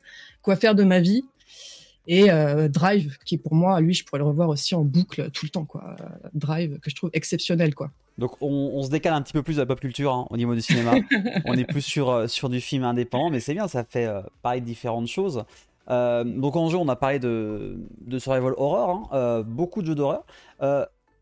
quoi 0.42 0.56
faire 0.56 0.74
de 0.74 0.84
ma 0.84 1.00
vie. 1.00 1.24
Et 2.08 2.32
euh, 2.32 2.68
Drive, 2.68 3.18
qui 3.26 3.38
pour 3.38 3.54
moi, 3.54 3.80
lui, 3.82 3.94
je 3.94 4.06
pourrais 4.06 4.20
le 4.20 4.26
revoir 4.26 4.50
aussi 4.50 4.74
en 4.74 4.84
boucle 4.84 5.30
tout 5.32 5.46
le 5.46 5.50
temps, 5.50 5.66
quoi. 5.66 5.96
Drive, 6.34 6.80
que 6.80 6.90
je 6.90 6.96
trouve 6.96 7.10
exceptionnel, 7.14 7.76
quoi. 7.76 7.92
Donc 8.18 8.32
on, 8.42 8.82
se 8.82 8.90
décale 8.90 9.14
un 9.14 9.22
petit 9.22 9.34
peu 9.34 9.44
plus 9.44 9.58
de 9.58 9.60
la 9.60 9.68
pop 9.68 9.80
culture 9.80 10.12
hein, 10.12 10.26
au 10.32 10.38
niveau 10.38 10.56
du 10.56 10.62
cinéma. 10.62 10.96
on 11.46 11.54
est 11.54 11.66
plus 11.66 11.84
sur, 11.84 12.10
euh, 12.10 12.28
sur 12.28 12.50
du 12.50 12.62
film 12.62 12.84
indépendant, 12.84 13.30
mais 13.30 13.40
c'est 13.40 13.54
bien, 13.54 13.68
ça 13.68 13.84
fait 13.84 14.08
euh, 14.08 14.22
parler 14.42 14.62
de 14.62 14.66
différentes 14.66 15.08
choses. 15.08 15.44
donc 15.88 16.56
en 16.56 16.70
jeu, 16.70 16.78
on 16.78 16.88
a 16.88 16.96
parlé 16.96 17.20
de, 17.20 17.78
de 18.02 18.18
survival 18.18 18.54
horror, 18.58 19.10
hein, 19.12 19.44
beaucoup 19.46 19.84
de 19.84 19.88
jeux 19.88 19.96
d'horreur 19.96 20.24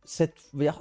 cette, 0.06 0.36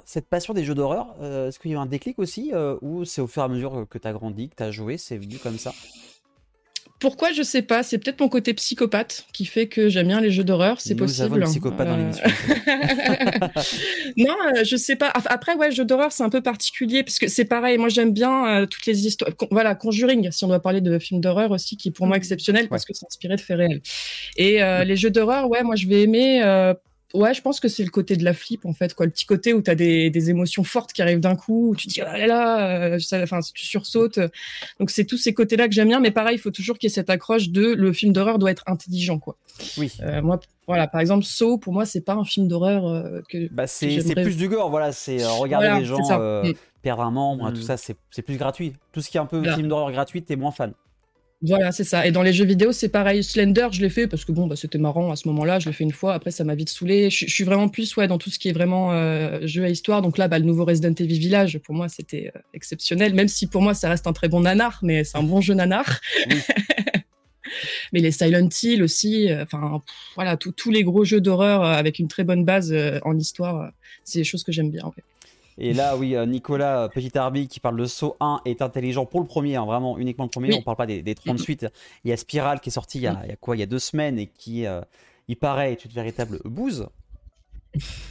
cette 0.05 0.27
passion 0.27 0.53
des 0.53 0.63
jeux 0.63 0.75
d'horreur, 0.75 1.15
euh, 1.21 1.49
est-ce 1.49 1.59
qu'il 1.59 1.71
y 1.71 1.73
a 1.73 1.77
eu 1.77 1.79
un 1.79 1.85
déclic 1.85 2.19
aussi 2.19 2.51
euh, 2.53 2.77
ou 2.81 3.05
c'est 3.05 3.21
au 3.21 3.27
fur 3.27 3.41
et 3.41 3.45
à 3.45 3.47
mesure 3.47 3.85
que 3.89 3.97
tu 3.97 4.07
as 4.07 4.13
grandi, 4.13 4.49
que 4.49 4.55
tu 4.55 4.63
as 4.63 4.71
joué, 4.71 4.97
c'est 4.97 5.17
venu 5.17 5.37
comme 5.37 5.57
ça? 5.57 5.73
Pourquoi? 6.99 7.33
Je 7.33 7.43
sais 7.43 7.61
pas, 7.61 7.83
c'est 7.83 7.97
peut-être 7.97 8.21
mon 8.21 8.29
côté 8.29 8.53
psychopathe 8.53 9.25
qui 9.33 9.45
fait 9.45 9.67
que 9.67 9.89
j'aime 9.89 10.07
bien 10.07 10.21
les 10.21 10.31
jeux 10.31 10.45
d'horreur, 10.45 10.79
c'est 10.79 10.95
possible. 10.95 11.35
Avons 11.35 11.45
psychopathe 11.45 11.87
dans 11.87 11.97
l'émission. 11.97 12.25
Euh, 12.67 13.47
non, 14.17 14.35
je 14.63 14.75
sais 14.75 14.95
pas. 14.95 15.11
Après 15.25 15.55
ouais, 15.55 15.71
jeux 15.71 15.85
d'horreur 15.85 16.11
c'est 16.11 16.23
un 16.23 16.29
peu 16.29 16.41
particulier 16.41 17.03
parce 17.03 17.19
que 17.19 17.27
c'est 17.27 17.45
pareil. 17.45 17.77
Moi 17.77 17.89
j'aime 17.89 18.11
bien 18.11 18.65
toutes 18.69 18.85
les 18.85 19.07
histoires. 19.07 19.31
Voilà, 19.51 19.75
Conjuring, 19.75 20.31
si 20.31 20.43
on 20.43 20.47
doit 20.47 20.61
parler 20.61 20.81
de 20.81 20.97
films 20.99 21.21
d'horreur 21.21 21.51
aussi, 21.51 21.77
qui 21.77 21.89
est 21.89 21.91
pour 21.91 22.07
moi 22.07 22.15
mmh. 22.15 22.19
exceptionnel 22.19 22.69
parce 22.69 22.85
que 22.85 22.93
c'est 22.93 23.05
inspiré 23.05 23.35
de 23.35 23.41
faits 23.41 23.57
réels. 23.57 23.81
Et 24.37 24.61
mmh. 24.61 24.83
les 24.83 24.95
jeux 24.95 25.09
d'horreur, 25.09 25.49
ouais, 25.49 25.63
moi 25.63 25.75
je 25.75 25.87
vais 25.87 26.01
aimer 26.03 26.41
Ouais, 27.13 27.33
je 27.33 27.41
pense 27.41 27.59
que 27.59 27.67
c'est 27.67 27.83
le 27.83 27.89
côté 27.89 28.17
de 28.17 28.23
la 28.23 28.33
flip 28.33 28.65
en 28.65 28.73
fait, 28.73 28.93
quoi. 28.93 29.05
Le 29.05 29.11
petit 29.11 29.25
côté 29.25 29.53
où 29.53 29.61
tu 29.61 29.69
as 29.69 29.75
des, 29.75 30.09
des, 30.09 30.29
émotions 30.29 30.63
fortes 30.63 30.91
qui 30.91 31.01
arrivent 31.01 31.19
d'un 31.19 31.35
coup, 31.35 31.69
où 31.69 31.75
tu 31.75 31.87
dis 31.87 32.01
oh 32.01 32.05
là 32.05 32.27
là, 32.27 32.91
euh, 32.93 32.99
enfin 33.23 33.39
tu 33.53 33.65
sursautes. 33.65 34.19
Donc 34.79 34.89
c'est 34.89 35.05
tous 35.05 35.17
ces 35.17 35.33
côtés-là 35.33 35.67
que 35.67 35.73
j'aime 35.73 35.87
bien, 35.87 35.99
mais 35.99 36.11
pareil, 36.11 36.35
il 36.35 36.39
faut 36.39 36.51
toujours 36.51 36.77
qu'il 36.77 36.89
y 36.89 36.91
ait 36.91 36.93
cette 36.93 37.09
accroche 37.09 37.49
de 37.49 37.73
le 37.73 37.93
film 37.93 38.11
d'horreur 38.11 38.39
doit 38.39 38.51
être 38.51 38.63
intelligent, 38.67 39.19
quoi. 39.19 39.37
Oui. 39.77 39.93
Euh, 40.01 40.21
moi, 40.21 40.39
voilà, 40.67 40.87
par 40.87 40.99
exemple, 40.99 41.23
Saw, 41.23 41.57
pour 41.57 41.73
moi, 41.73 41.85
c'est 41.85 42.01
pas 42.01 42.13
un 42.13 42.25
film 42.25 42.47
d'horreur 42.47 42.87
euh, 42.87 43.21
que. 43.29 43.47
Bah 43.51 43.67
c'est 43.67 43.87
plus 44.15 44.35
du 44.35 44.49
gore, 44.49 44.69
voilà. 44.69 44.91
C'est 44.91 45.23
regarder 45.25 45.79
les 45.79 45.85
gens 45.85 45.99
mm. 45.99 46.53
perdre 46.81 47.03
un 47.03 47.11
membre, 47.11 47.51
tout 47.51 47.59
mm. 47.59 47.63
ça, 47.63 47.77
c'est 47.77 48.21
plus 48.23 48.37
gratuit. 48.37 48.73
Tout 48.91 49.01
ce 49.01 49.09
qui 49.09 49.17
est 49.17 49.21
un 49.21 49.25
peu 49.25 49.43
film 49.53 49.67
d'horreur 49.67 49.91
gratuit, 49.91 50.23
t'es 50.23 50.35
moins 50.35 50.51
fan. 50.51 50.73
Voilà, 51.41 51.71
c'est 51.71 51.83
ça. 51.83 52.07
Et 52.07 52.11
dans 52.11 52.23
les 52.23 52.33
jeux 52.33 52.45
vidéo, 52.45 52.71
c'est 52.71 52.89
pareil. 52.89 53.23
Slender, 53.23 53.67
je 53.71 53.81
l'ai 53.81 53.89
fait 53.89 54.07
parce 54.07 54.25
que 54.25 54.31
bon, 54.31 54.47
bah, 54.47 54.55
c'était 54.55 54.77
marrant 54.77 55.11
à 55.11 55.15
ce 55.15 55.27
moment-là. 55.27 55.59
Je 55.59 55.67
l'ai 55.67 55.73
fait 55.73 55.83
une 55.83 55.91
fois. 55.91 56.13
Après, 56.13 56.31
ça 56.31 56.43
m'a 56.43 56.55
vite 56.55 56.69
saoulé. 56.69 57.09
Je, 57.09 57.25
suis 57.27 57.43
vraiment 57.43 57.67
plus 57.67 57.95
ouais 57.97 58.07
dans 58.07 58.17
tout 58.17 58.29
ce 58.29 58.39
qui 58.39 58.49
est 58.49 58.53
vraiment 58.53 58.93
euh, 58.93 59.45
jeu 59.45 59.63
à 59.63 59.69
histoire. 59.69 60.01
Donc 60.01 60.17
là, 60.17 60.27
bah, 60.27 60.39
le 60.39 60.45
nouveau 60.45 60.65
Resident 60.65 60.93
Evil 60.93 61.19
Village, 61.19 61.59
pour 61.59 61.75
moi, 61.75 61.89
c'était 61.89 62.31
euh, 62.35 62.39
exceptionnel. 62.53 63.13
Même 63.13 63.27
si 63.27 63.47
pour 63.47 63.61
moi, 63.61 63.73
ça 63.73 63.89
reste 63.89 64.07
un 64.07 64.13
très 64.13 64.29
bon 64.29 64.41
nanar, 64.41 64.79
mais 64.81 65.03
c'est 65.03 65.17
un 65.17 65.23
bon 65.23 65.41
jeu 65.41 65.53
nanar. 65.53 65.99
mais 67.93 67.99
les 67.99 68.11
Silent 68.11 68.49
Hill 68.63 68.81
aussi. 68.81 69.29
Euh, 69.29 69.43
enfin, 69.43 69.81
voilà, 70.15 70.37
tous 70.37 70.71
les 70.71 70.83
gros 70.83 71.03
jeux 71.03 71.21
d'horreur 71.21 71.63
avec 71.63 71.99
une 71.99 72.07
très 72.07 72.23
bonne 72.23 72.45
base 72.45 72.73
en 73.03 73.17
histoire, 73.17 73.71
c'est 74.03 74.19
des 74.19 74.25
choses 74.25 74.43
que 74.43 74.51
j'aime 74.51 74.71
bien. 74.71 74.83
En 74.83 74.91
fait. 74.91 75.03
Et 75.57 75.73
là, 75.73 75.95
oui, 75.95 76.15
euh, 76.15 76.25
Nicolas 76.25 76.83
euh, 76.83 76.87
Petit 76.89 77.17
Arbi 77.17 77.47
qui 77.47 77.59
parle 77.59 77.77
de 77.77 77.85
Saut 77.85 78.17
1 78.19 78.41
est 78.45 78.61
intelligent 78.61 79.05
pour 79.05 79.21
le 79.21 79.25
premier, 79.25 79.55
hein, 79.55 79.65
vraiment 79.65 79.97
uniquement 79.97 80.25
le 80.25 80.29
premier. 80.29 80.53
On 80.53 80.61
parle 80.61 80.77
pas 80.77 80.85
des, 80.85 81.01
des 81.01 81.15
30 81.15 81.39
suites. 81.39 81.65
Il 82.03 82.09
y 82.09 82.13
a 82.13 82.17
Spiral 82.17 82.59
qui 82.59 82.69
est 82.69 82.73
sorti 82.73 82.97
il 82.97 83.03
y 83.03 83.07
a, 83.07 83.21
il 83.23 83.29
y 83.29 83.33
a 83.33 83.35
quoi? 83.37 83.55
Il 83.55 83.59
y 83.59 83.63
a 83.63 83.67
deux 83.67 83.79
semaines 83.79 84.19
et 84.19 84.27
qui, 84.27 84.65
euh, 84.65 84.81
il 85.27 85.37
paraît, 85.37 85.71
est 85.71 85.85
une 85.85 85.91
véritable 85.91 86.39
bouse. 86.43 86.87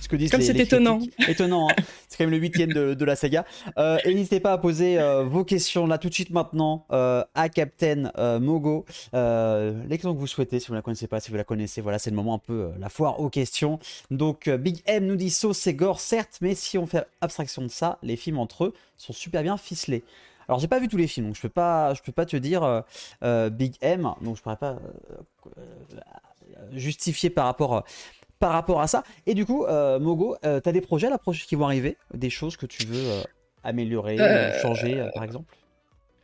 Ce 0.01 0.09
que 0.09 0.17
disent 0.17 0.31
Comme 0.31 0.43
c'est 0.43 0.57
étonnant. 0.57 0.99
Étonnant, 1.29 1.69
hein. 1.69 1.75
c'est 2.09 2.19
quand 2.19 2.25
même 2.25 2.31
le 2.31 2.39
huitième 2.39 2.73
de, 2.73 2.95
de 2.95 3.05
la 3.05 3.17
saga. 3.17 3.45
Euh, 3.79 3.99
et 4.05 4.15
n'hésitez 4.15 4.41
pas 4.41 4.53
à 4.53 4.59
poser 4.59 4.99
euh, 4.99 5.25
vos 5.25 5.45
questions 5.45 5.87
là 5.87 5.99
tout 5.99 6.09
de 6.09 6.15
suite 6.15 6.31
maintenant 6.31 6.87
euh, 6.93 7.25
à 7.35 7.49
Captain 7.49 8.11
Mogo. 8.39 8.85
les 9.13 9.89
questions 9.91 10.15
que 10.15 10.19
vous 10.19 10.27
souhaitez, 10.27 10.61
si 10.61 10.69
vous 10.69 10.75
ne 10.75 10.79
la 10.79 10.83
connaissez 10.83 11.07
pas, 11.07 11.21
si 11.21 11.31
vous 11.31 11.37
la 11.37 11.45
connaissez, 11.45 11.81
voilà, 11.81 11.99
c'est 11.99 12.11
le 12.11 12.17
moment 12.17 12.35
un 12.35 12.39
peu 12.39 12.71
la 12.79 12.89
foire 12.89 13.21
aux 13.21 13.31
questions. 13.31 13.79
Donc 14.11 14.49
Big 14.49 14.83
M 14.87 15.07
nous 15.07 15.17
dit 15.17 15.31
sauce 15.31 15.59
c'est 15.59 15.75
gore, 15.75 16.01
certes, 16.01 16.39
mais 16.41 16.55
si 16.55 16.79
on 16.79 16.87
fait 16.87 17.07
abstraction 17.21 17.63
de 17.63 17.69
ça, 17.69 17.99
les 18.03 18.17
films 18.17 18.39
entre 18.39 18.65
eux 18.65 18.75
sont 18.97 19.13
super 19.13 19.43
bien 19.43 19.57
ficelés. 19.57 20.05
Alors 20.49 20.61
j'ai 20.61 20.69
pas 20.69 20.79
vu 20.79 20.89
tous 20.89 20.99
les 20.99 21.07
films, 21.07 21.27
donc 21.27 21.37
je 21.37 21.41
peux 21.41 21.49
pas, 21.49 21.95
je 21.95 22.03
peux 22.03 22.13
pas 22.13 22.27
te 22.27 22.37
dire 22.37 22.85
Big 23.53 23.75
M, 23.81 24.13
donc 24.21 24.37
je 24.37 24.43
pourrais 24.43 24.57
pas 24.57 24.79
justifier 26.73 27.31
par 27.31 27.47
rapport 27.47 27.85
par 28.45 28.53
rapport 28.53 28.83
à 28.83 28.87
ça. 28.87 29.05
Et 29.25 29.33
du 29.33 29.47
coup, 29.47 29.65
euh, 29.65 29.99
Mogo, 29.99 30.37
euh, 30.45 30.61
tu 30.61 30.69
as 30.69 30.73
des 30.73 30.83
projets 30.83 31.09
là, 31.09 31.19
qui 31.47 31.55
vont 31.55 31.65
arriver? 31.65 31.97
Des 32.13 32.29
choses 32.29 32.59
que 32.59 32.67
tu 32.67 32.85
veux 32.85 33.11
euh, 33.11 33.23
améliorer, 33.63 34.19
changer, 34.61 35.03
par 35.15 35.25
exemple? 35.25 35.51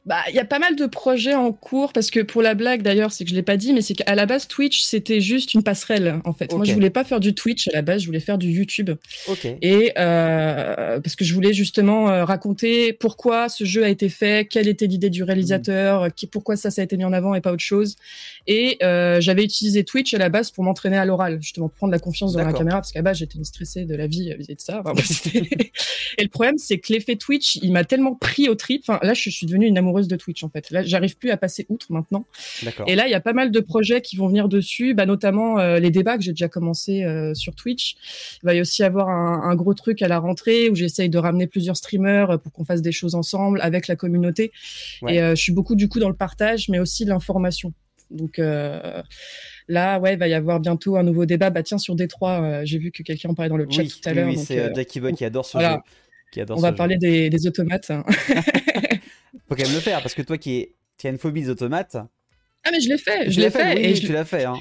Bah, 0.07 0.23
il 0.31 0.35
y 0.35 0.39
a 0.39 0.47
pas 0.47 0.59
mal 0.59 0.77
de 0.77 0.87
projets 0.87 1.35
en 1.35 1.53
cours 1.53 1.93
parce 1.93 2.11
que 2.11 2.21
pour 2.21 2.41
la 2.41 2.55
blague 2.55 2.81
d'ailleurs, 2.81 3.13
c'est 3.13 3.25
que 3.25 3.31
je 3.31 3.35
l'ai 3.35 3.43
pas 3.43 3.59
dit, 3.59 3.75
mais 3.75 3.83
c'est 3.83 3.93
qu'à 3.93 4.15
la 4.15 4.25
base 4.25 4.49
Twitch 4.49 4.81
c'était 4.81 5.21
juste 5.21 5.53
une 5.53 5.63
passerelle 5.63 6.21
en 6.25 6.33
fait. 6.33 6.53
Moi 6.55 6.65
je 6.65 6.73
voulais 6.73 6.89
pas 6.89 7.05
faire 7.05 7.21
du 7.21 7.35
Twitch 7.35 7.69
à 7.69 7.73
la 7.73 7.83
base, 7.83 8.01
je 8.01 8.07
voulais 8.07 8.21
faire 8.21 8.39
du 8.39 8.49
YouTube. 8.49 8.91
Ok. 9.29 9.47
Et 9.61 9.93
euh, 9.99 11.01
parce 11.01 11.17
que 11.17 11.25
je 11.25 11.35
voulais 11.35 11.53
justement 11.53 12.09
euh, 12.09 12.25
raconter 12.25 12.95
pourquoi 12.95 13.51
ce 13.51 13.65
jeu 13.65 13.85
a 13.85 13.91
été 13.91 14.09
fait, 14.09 14.49
quelle 14.49 14.69
était 14.69 14.87
l'idée 14.87 15.11
du 15.11 15.23
réalisateur, 15.23 16.09
qui, 16.15 16.27
pourquoi 16.27 16.57
ça 16.57 16.71
ça 16.71 16.81
a 16.81 16.85
été 16.85 16.97
mis 16.97 17.05
en 17.05 17.13
avant 17.13 17.35
et 17.35 17.43
pas 17.43 17.53
autre 17.53 17.63
chose. 17.63 17.97
Et 18.47 18.79
euh, 18.83 19.21
j'avais 19.21 19.45
utilisé 19.45 19.85
Twitch 19.85 20.15
à 20.15 20.19
la 20.19 20.31
base 20.31 20.51
pour 20.51 20.65
m'entraîner 20.65 20.97
à 20.97 21.05
l'oral, 21.05 21.43
justement 21.43 21.69
pour 21.69 21.77
prendre 21.77 21.93
la 21.93 21.99
confiance 21.99 22.33
dans 22.33 22.43
la 22.43 22.55
caméra 22.55 22.79
parce 22.79 22.93
qu'à 22.93 23.01
la 23.01 23.05
base 23.05 23.19
j'étais 23.19 23.37
une 23.37 23.45
stressée 23.45 23.85
de 23.85 23.95
la 23.95 24.07
vie 24.07 24.35
vis-à-vis 24.35 24.57
de 24.57 24.61
ça. 24.61 24.83
et 25.35 26.23
le 26.23 26.29
problème 26.29 26.57
c'est 26.57 26.79
que 26.79 26.91
l'effet 26.91 27.17
Twitch 27.17 27.57
il 27.57 27.73
m'a 27.73 27.85
tellement 27.85 28.15
pris 28.15 28.49
au 28.49 28.55
trip. 28.55 28.83
Enfin 28.89 28.99
là 29.03 29.13
je 29.13 29.29
suis 29.29 29.47
devenue 29.47 29.67
une 29.67 29.77
amoureuse 29.77 29.90
de 29.93 30.17
Twitch 30.17 30.43
en 30.45 30.49
fait. 30.49 30.71
Là, 30.71 30.83
j'arrive 30.83 31.17
plus 31.17 31.31
à 31.31 31.37
passer 31.37 31.67
outre 31.69 31.87
maintenant. 31.93 32.25
Et 32.87 32.95
là, 32.95 33.07
il 33.07 33.11
y 33.11 33.15
a 33.15 33.21
pas 33.21 33.33
mal 33.33 33.51
de 33.51 33.61
projets 33.61 34.01
qui 34.01 34.17
vont 34.17 34.29
venir 34.29 34.49
dessus, 34.49 34.95
bah, 34.95 35.07
notamment 35.07 35.59
les 35.77 35.91
débats 35.91 36.17
que 36.17 36.23
j'ai 36.23 36.33
déjà 36.33 36.49
commencé 36.49 37.05
sur 37.35 37.55
Twitch. 37.55 37.97
Il 38.43 38.47
va 38.47 38.55
y 38.55 38.61
aussi 38.61 38.83
avoir 38.83 39.09
un, 39.09 39.43
un 39.51 39.55
gros 39.55 39.75
truc 39.75 40.03
à 40.03 40.09
la 40.09 40.19
rentrée 40.19 40.71
où 40.71 40.75
j'essaye 40.75 41.09
de 41.09 41.19
ramener 41.19 41.47
plusieurs 41.47 41.77
streamers 41.77 42.41
pour 42.41 42.53
qu'on 42.53 42.65
fasse 42.65 42.83
des 42.83 42.93
choses 42.93 43.15
ensemble 43.15 43.61
avec 43.63 43.89
la 43.89 43.97
communauté. 43.97 44.53
Et 45.09 45.19
je 45.19 45.35
suis 45.35 45.53
beaucoup 45.53 45.75
du 45.75 45.89
coup 45.89 46.01
dans 46.01 46.09
le 46.09 46.17
partage, 46.17 46.69
mais 46.69 46.79
aussi 46.79 47.05
l'information. 47.05 47.73
Donc 48.11 48.39
euh, 48.39 49.03
là, 49.69 49.99
ouais, 49.99 50.15
il 50.15 50.19
va 50.19 50.29
y 50.29 50.35
avoir 50.35 50.61
bientôt 50.61 50.97
un 50.97 51.03
nouveau 51.03 51.27
débat. 51.27 51.51
Bah 51.51 51.63
tiens, 51.63 51.79
sur 51.79 51.95
Détroit, 51.95 52.43
euh, 52.43 52.63
j'ai 52.65 52.79
vu 52.79 52.91
que 52.91 53.03
quelqu'un 53.03 53.31
en 53.31 53.35
parlait 53.35 53.49
dans 53.49 53.57
le 53.57 53.67
chat 53.71 53.85
tout 53.85 54.09
à 54.09 54.13
l'heure. 54.13 54.29
Oui, 54.29 54.37
c'est 54.37 54.59
euh, 54.59 54.75
Jackie 54.75 55.01
qui 55.17 55.25
adore 55.25 55.47
ce 55.47 55.59
jeu. 55.59 55.67
Qui 56.33 56.41
adore 56.41 56.59
On 56.59 56.61
va 56.61 56.73
parler 56.73 56.97
des, 56.97 57.31
des, 57.31 57.47
automates. 57.47 57.91
Faut 59.49 59.55
quand 59.55 59.65
même 59.65 59.75
le 59.75 59.81
faire 59.81 60.03
parce 60.03 60.15
que 60.15 60.23
toi 60.23 60.39
qui, 60.39 60.69
qui 60.97 61.07
as 61.07 61.11
une 61.11 61.19
phobie 61.19 61.43
des 61.43 61.51
automates. 61.51 61.97
Ah 62.65 62.71
mais 62.71 62.81
je 62.81 62.89
l'ai 62.89 62.99
fait, 62.99 63.31
je 63.31 63.41
l'ai 63.41 63.51
fait. 63.51 63.91
et 63.91 63.95
tu 63.95 64.13
l'as 64.13 64.25
fait. 64.25 64.45
Hein. 64.45 64.59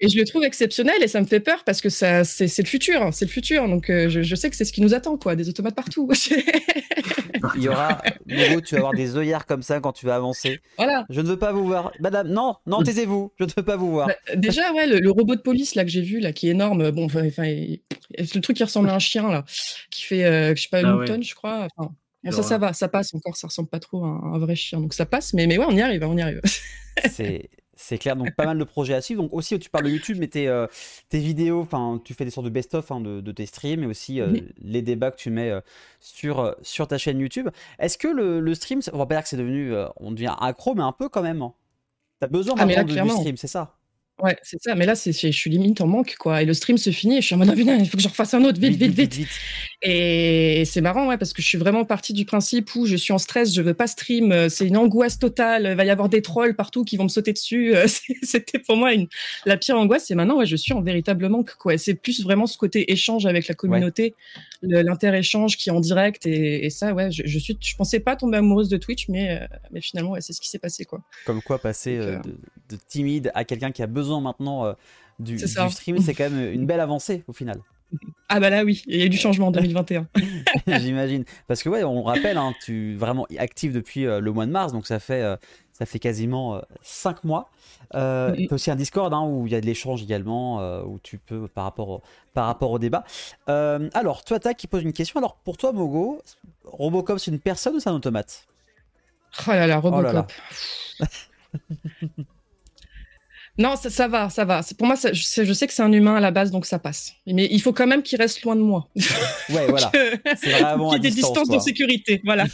Et 0.00 0.08
je 0.08 0.16
le 0.16 0.24
trouve 0.24 0.44
exceptionnel 0.44 1.02
et 1.02 1.08
ça 1.08 1.20
me 1.20 1.26
fait 1.26 1.40
peur 1.40 1.64
parce 1.64 1.80
que 1.80 1.88
ça, 1.88 2.22
c'est, 2.22 2.46
le 2.58 2.68
futur, 2.68 3.02
hein, 3.02 3.10
c'est 3.10 3.24
le 3.24 3.30
futur. 3.30 3.68
Donc 3.68 3.90
euh, 3.90 4.08
je, 4.08 4.34
sais 4.36 4.48
que 4.48 4.54
c'est 4.54 4.64
ce 4.64 4.72
qui 4.72 4.80
nous 4.80 4.94
attend, 4.94 5.16
quoi, 5.18 5.34
des 5.34 5.48
automates 5.48 5.74
partout. 5.74 6.08
Il 7.56 7.62
y 7.62 7.68
aura, 7.68 8.00
nouveau, 8.26 8.60
tu 8.60 8.74
vas 8.74 8.80
avoir 8.80 8.94
des 8.94 9.16
œillères 9.16 9.46
comme 9.46 9.62
ça 9.62 9.80
quand 9.80 9.92
tu 9.92 10.06
vas 10.06 10.14
avancer. 10.14 10.60
Voilà. 10.76 11.04
Je 11.10 11.20
ne 11.20 11.26
veux 11.26 11.38
pas 11.38 11.52
vous 11.52 11.64
voir, 11.64 11.92
Madame. 12.00 12.28
Non, 12.28 12.56
non, 12.66 12.82
taisez-vous. 12.82 13.32
Je 13.38 13.44
ne 13.44 13.50
veux 13.56 13.62
pas 13.64 13.76
vous 13.76 13.90
voir. 13.90 14.08
Bah, 14.08 14.14
déjà, 14.36 14.72
ouais, 14.72 14.86
le, 14.86 15.10
robot 15.10 15.34
de 15.34 15.40
police 15.40 15.74
là 15.74 15.84
que 15.84 15.90
j'ai 15.90 16.02
vu 16.02 16.20
là, 16.20 16.32
qui 16.32 16.48
est 16.48 16.52
énorme. 16.52 16.90
Bon, 16.90 17.06
enfin, 17.06 17.22
le 17.22 18.40
truc 18.40 18.56
qui 18.56 18.64
ressemble 18.64 18.90
à 18.90 18.94
un 18.94 18.98
chien 18.98 19.28
là, 19.30 19.44
qui 19.90 20.02
fait, 20.04 20.24
euh, 20.24 20.54
je 20.54 20.62
sais 20.62 20.68
pas, 20.68 20.80
une 20.80 21.00
ah 21.02 21.06
tonne, 21.06 21.24
je 21.24 21.34
crois. 21.34 21.66
Enfin, 21.76 21.92
ça, 22.30 22.42
ça 22.42 22.58
va, 22.58 22.72
ça 22.72 22.88
passe 22.88 23.14
encore. 23.14 23.36
Ça 23.36 23.46
ressemble 23.46 23.68
pas 23.68 23.80
trop 23.80 24.04
à 24.04 24.08
un, 24.08 24.34
un 24.34 24.38
vrai 24.38 24.56
chien, 24.56 24.80
donc 24.80 24.94
ça 24.94 25.06
passe. 25.06 25.34
Mais, 25.34 25.46
mais 25.46 25.58
ouais, 25.58 25.66
on 25.68 25.76
y 25.76 25.80
arrive, 25.80 26.02
on 26.04 26.16
y 26.16 26.22
arrive. 26.22 26.40
c'est 27.10 27.48
c'est 27.78 27.96
clair, 27.96 28.16
donc 28.16 28.34
pas 28.34 28.44
mal 28.44 28.58
de 28.58 28.64
projets 28.64 28.94
à 28.94 29.00
suivre. 29.00 29.22
Donc 29.22 29.32
aussi, 29.32 29.56
tu 29.58 29.70
parles 29.70 29.84
de 29.84 29.90
YouTube, 29.90 30.16
mais 30.18 30.26
tes, 30.26 30.48
euh, 30.48 30.66
tes 31.08 31.20
vidéos, 31.20 31.60
enfin, 31.60 32.00
tu 32.04 32.12
fais 32.12 32.24
des 32.24 32.30
sortes 32.32 32.44
de 32.44 32.50
best-of 32.50 32.90
hein, 32.90 33.00
de, 33.00 33.32
tes 33.32 33.46
streams, 33.46 33.84
et 33.84 33.86
aussi 33.86 34.20
euh, 34.20 34.36
les 34.58 34.82
débats 34.82 35.12
que 35.12 35.16
tu 35.16 35.30
mets 35.30 35.50
euh, 35.50 35.60
sur, 36.00 36.56
sur 36.60 36.88
ta 36.88 36.98
chaîne 36.98 37.20
YouTube. 37.20 37.48
Est-ce 37.78 37.96
que 37.96 38.08
le, 38.08 38.54
stream, 38.54 38.80
on 38.92 38.98
va 38.98 39.06
pas 39.06 39.14
dire 39.14 39.22
que 39.22 39.28
c'est 39.28 39.36
devenu, 39.36 39.72
on 39.96 40.10
devient 40.10 40.34
accro, 40.40 40.74
mais 40.74 40.82
un 40.82 40.92
peu 40.92 41.08
quand 41.08 41.22
même. 41.22 41.40
Hein. 41.40 41.54
T'as 42.18 42.26
besoin 42.26 42.56
ah, 42.58 42.66
de, 42.66 42.82
du 42.82 43.10
stream, 43.10 43.36
c'est 43.36 43.46
ça? 43.46 43.77
Ouais, 44.20 44.36
c'est 44.42 44.60
ça. 44.60 44.74
Mais 44.74 44.84
là, 44.84 44.96
c'est, 44.96 45.12
je 45.12 45.30
suis 45.30 45.48
limite 45.48 45.80
en 45.80 45.86
manque, 45.86 46.16
quoi. 46.18 46.42
Et 46.42 46.44
le 46.44 46.52
stream 46.52 46.76
se 46.76 46.90
finit 46.90 47.18
et 47.18 47.20
je 47.20 47.26
suis 47.26 47.36
en 47.36 47.38
mode, 47.38 47.50
ah, 47.50 47.54
il 47.56 47.88
faut 47.88 47.96
que 47.96 48.02
je 48.02 48.08
refasse 48.08 48.34
un 48.34 48.44
autre, 48.44 48.58
vite, 48.60 48.74
vite, 48.74 48.92
vite. 48.92 49.14
vite, 49.14 49.28
Et 49.82 50.64
c'est 50.64 50.80
marrant, 50.80 51.06
ouais, 51.06 51.16
parce 51.18 51.32
que 51.32 51.40
je 51.40 51.46
suis 51.46 51.58
vraiment 51.58 51.84
partie 51.84 52.12
du 52.12 52.24
principe 52.24 52.74
où 52.74 52.84
je 52.84 52.96
suis 52.96 53.12
en 53.12 53.18
stress, 53.18 53.54
je 53.54 53.62
veux 53.62 53.74
pas 53.74 53.86
stream, 53.86 54.32
euh, 54.32 54.48
c'est 54.48 54.66
une 54.66 54.76
angoisse 54.76 55.20
totale, 55.20 55.68
il 55.70 55.76
va 55.76 55.84
y 55.84 55.90
avoir 55.90 56.08
des 56.08 56.20
trolls 56.20 56.56
partout 56.56 56.82
qui 56.84 56.96
vont 56.96 57.04
me 57.04 57.08
sauter 57.08 57.32
dessus. 57.32 57.76
Euh, 57.76 57.86
c'était 58.22 58.58
pour 58.58 58.76
moi 58.76 58.92
une, 58.92 59.06
la 59.46 59.56
pire 59.56 59.78
angoisse. 59.78 60.10
Et 60.10 60.16
maintenant, 60.16 60.38
ouais, 60.38 60.46
je 60.46 60.56
suis 60.56 60.72
en 60.72 60.82
véritable 60.82 61.28
manque, 61.28 61.54
quoi. 61.54 61.78
C'est 61.78 61.94
plus 61.94 62.24
vraiment 62.24 62.46
ce 62.46 62.58
côté 62.58 62.90
échange 62.90 63.24
avec 63.24 63.46
la 63.46 63.54
communauté, 63.54 64.16
l'inter-échange 64.62 65.56
qui 65.56 65.68
est 65.68 65.72
en 65.72 65.80
direct. 65.80 66.26
Et, 66.26 66.70
ça, 66.70 66.92
ouais, 66.92 67.12
je, 67.12 67.22
je, 67.24 67.38
suis, 67.38 67.56
je 67.60 67.76
pensais 67.76 68.00
pas 68.00 68.16
tomber 68.16 68.38
amoureuse 68.38 68.68
de 68.68 68.78
Twitch, 68.78 69.08
mais, 69.08 69.30
euh, 69.30 69.46
mais 69.70 69.80
finalement, 69.80 70.10
ouais, 70.12 70.20
c'est 70.20 70.32
ce 70.32 70.40
qui 70.40 70.48
s'est 70.48 70.58
passé, 70.58 70.84
quoi. 70.84 71.02
Comme 71.24 71.40
quoi, 71.40 71.60
passer 71.60 71.98
de, 71.98 72.18
de 72.68 72.76
timide 72.88 73.30
à 73.34 73.44
quelqu'un 73.44 73.70
qui 73.70 73.82
a 73.82 73.86
besoin 73.86 74.07
maintenant 74.20 74.64
euh, 74.64 74.72
du, 75.18 75.38
stream, 75.38 75.98
c'est 75.98 76.14
quand 76.14 76.30
même 76.30 76.52
une 76.52 76.66
belle 76.66 76.80
avancée 76.80 77.24
au 77.28 77.32
final. 77.32 77.60
Ah 78.28 78.40
bah 78.40 78.50
là 78.50 78.64
oui, 78.64 78.82
il 78.86 78.98
y 78.98 79.02
a 79.02 79.06
eu 79.06 79.08
du 79.08 79.16
changement 79.16 79.46
en 79.46 79.50
2021. 79.50 80.06
J'imagine. 80.78 81.24
Parce 81.46 81.62
que 81.62 81.70
ouais, 81.70 81.82
on 81.84 82.02
rappelle, 82.02 82.36
hein, 82.36 82.52
tu 82.62 82.92
es 82.92 82.96
vraiment 82.96 83.26
actif 83.38 83.72
depuis 83.72 84.06
euh, 84.06 84.20
le 84.20 84.32
mois 84.32 84.44
de 84.44 84.50
mars, 84.50 84.72
donc 84.72 84.86
ça 84.86 85.00
fait, 85.00 85.22
euh, 85.22 85.36
ça 85.72 85.86
fait 85.86 85.98
quasiment 85.98 86.60
5 86.82 87.24
mois. 87.24 87.50
Euh, 87.94 88.34
tu 88.36 88.48
as 88.50 88.52
aussi 88.52 88.70
un 88.70 88.76
Discord 88.76 89.14
hein, 89.14 89.22
où 89.26 89.46
il 89.46 89.52
y 89.52 89.56
a 89.56 89.60
de 89.62 89.66
l'échange 89.66 90.02
également, 90.02 90.58
où 90.82 90.98
tu 91.02 91.16
peux 91.16 91.48
par 91.48 91.64
rapport 91.64 91.88
au, 91.88 92.02
par 92.34 92.44
rapport 92.46 92.70
au 92.70 92.78
débat. 92.78 93.04
alors, 93.46 94.22
toi, 94.24 94.38
qui 94.38 94.66
pose 94.66 94.82
une 94.82 94.92
question. 94.92 95.18
Alors, 95.18 95.36
pour 95.36 95.56
toi, 95.56 95.72
Mogo, 95.72 96.20
Robocop, 96.64 97.18
c'est 97.18 97.30
une 97.30 97.40
personne 97.40 97.76
ou 97.76 97.80
c'est 97.80 97.88
un 97.88 97.94
automate? 97.94 98.46
Oh 99.46 99.50
là 99.50 99.66
là, 99.66 99.78
Robocop. 99.78 100.30
Oh 101.00 101.04
Non, 103.58 103.74
ça, 103.74 104.06
va, 104.06 104.30
ça 104.30 104.44
va. 104.44 104.60
Pour 104.78 104.86
moi, 104.86 104.94
je, 105.12 105.22
sais, 105.22 105.66
que 105.66 105.72
c'est 105.72 105.82
un 105.82 105.92
humain 105.92 106.14
à 106.14 106.20
la 106.20 106.30
base, 106.30 106.52
donc 106.52 106.64
ça 106.64 106.78
passe. 106.78 107.14
Mais 107.26 107.48
il 107.50 107.60
faut 107.60 107.72
quand 107.72 107.88
même 107.88 108.04
qu'il 108.04 108.16
reste 108.16 108.42
loin 108.42 108.54
de 108.54 108.60
moi. 108.60 108.88
Ouais, 109.50 109.66
voilà. 109.68 109.90
C'est 110.36 110.50
vraiment 110.50 110.90
Qu'il 110.92 111.02
y 111.02 111.06
ait 111.06 111.10
des 111.10 111.16
distances 111.16 111.48
de 111.48 111.58
sécurité, 111.58 112.22
voilà. 112.24 112.44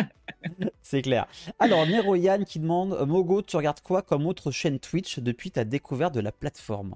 c'est 0.82 1.02
clair. 1.02 1.26
Alors, 1.58 1.86
Nero 1.86 2.14
Yann 2.16 2.46
qui 2.46 2.60
demande 2.60 2.98
Mogo, 3.06 3.42
tu 3.42 3.56
regardes 3.56 3.80
quoi 3.80 4.00
comme 4.00 4.26
autre 4.26 4.50
chaîne 4.50 4.78
Twitch 4.78 5.18
depuis 5.18 5.50
ta 5.50 5.64
découverte 5.64 6.14
de 6.14 6.20
la 6.20 6.32
plateforme? 6.32 6.94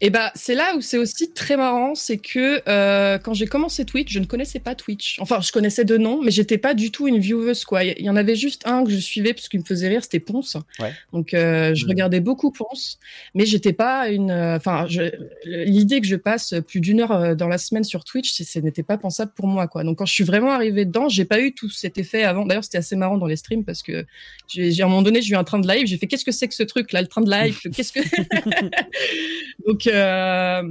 Et 0.00 0.10
bah 0.10 0.30
c'est 0.34 0.54
là 0.54 0.74
où 0.76 0.80
c'est 0.80 0.98
aussi 0.98 1.32
très 1.32 1.56
marrant, 1.56 1.94
c'est 1.94 2.18
que 2.18 2.62
euh, 2.68 3.18
quand 3.18 3.34
j'ai 3.34 3.46
commencé 3.46 3.84
Twitch, 3.84 4.12
je 4.12 4.18
ne 4.18 4.26
connaissais 4.26 4.58
pas 4.58 4.74
Twitch. 4.74 5.16
Enfin, 5.20 5.40
je 5.40 5.52
connaissais 5.52 5.84
de 5.84 5.96
nom, 5.96 6.20
mais 6.22 6.30
j'étais 6.30 6.58
pas 6.58 6.74
du 6.74 6.90
tout 6.90 7.08
une 7.08 7.18
vieweuse 7.18 7.64
quoi. 7.64 7.84
Il 7.84 8.04
y 8.04 8.10
en 8.10 8.16
avait 8.16 8.36
juste 8.36 8.66
un 8.66 8.84
que 8.84 8.90
je 8.90 8.98
suivais 8.98 9.32
parce 9.32 9.48
qu'il 9.48 9.60
me 9.60 9.64
faisait 9.64 9.88
rire, 9.88 10.02
c'était 10.02 10.20
Ponce. 10.20 10.56
Donc 11.12 11.34
euh, 11.34 11.74
je 11.74 11.84
mmh. 11.84 11.88
regardais 11.88 12.20
beaucoup 12.20 12.50
Ponce, 12.50 12.98
mais 13.34 13.46
j'étais 13.46 13.72
pas 13.72 14.08
une. 14.08 14.30
Euh, 14.30 14.56
enfin, 14.56 14.86
l'idée 15.44 16.00
que 16.00 16.06
je 16.06 16.16
passe 16.16 16.54
plus 16.66 16.80
d'une 16.80 17.00
heure 17.00 17.36
dans 17.36 17.48
la 17.48 17.58
semaine 17.58 17.84
sur 17.84 18.04
Twitch, 18.04 18.32
ce 18.32 18.58
n'était 18.58 18.82
pas 18.82 18.98
pensable 18.98 19.32
pour 19.34 19.46
moi 19.46 19.68
quoi. 19.68 19.84
Donc 19.84 19.98
quand 19.98 20.06
je 20.06 20.12
suis 20.12 20.24
vraiment 20.24 20.52
arrivée 20.52 20.84
dedans, 20.84 21.08
j'ai 21.08 21.24
pas 21.24 21.40
eu 21.40 21.54
tout 21.54 21.70
cet 21.70 21.98
effet 21.98 22.24
avant. 22.24 22.44
D'ailleurs, 22.44 22.64
c'était 22.64 22.78
assez 22.78 22.96
marrant 22.96 23.16
dans 23.16 23.26
les 23.26 23.36
streams 23.36 23.64
parce 23.64 23.82
que 23.82 24.04
j'ai 24.48 24.82
à 24.82 24.86
un 24.86 24.88
moment 24.88 25.02
donné, 25.02 25.22
j'ai 25.22 25.32
eu 25.32 25.36
un 25.36 25.44
train 25.44 25.58
de 25.58 25.68
live, 25.68 25.86
j'ai 25.86 25.96
fait 25.96 26.06
qu'est-ce 26.06 26.24
que 26.24 26.32
c'est 26.32 26.48
que 26.48 26.54
ce 26.54 26.62
truc 26.62 26.92
là, 26.92 27.00
le 27.00 27.08
train 27.08 27.22
de 27.22 27.30
live, 27.30 27.58
qu'est-ce 27.72 27.92
que 27.92 28.00
donc, 29.66 29.86
euh, 29.86 30.62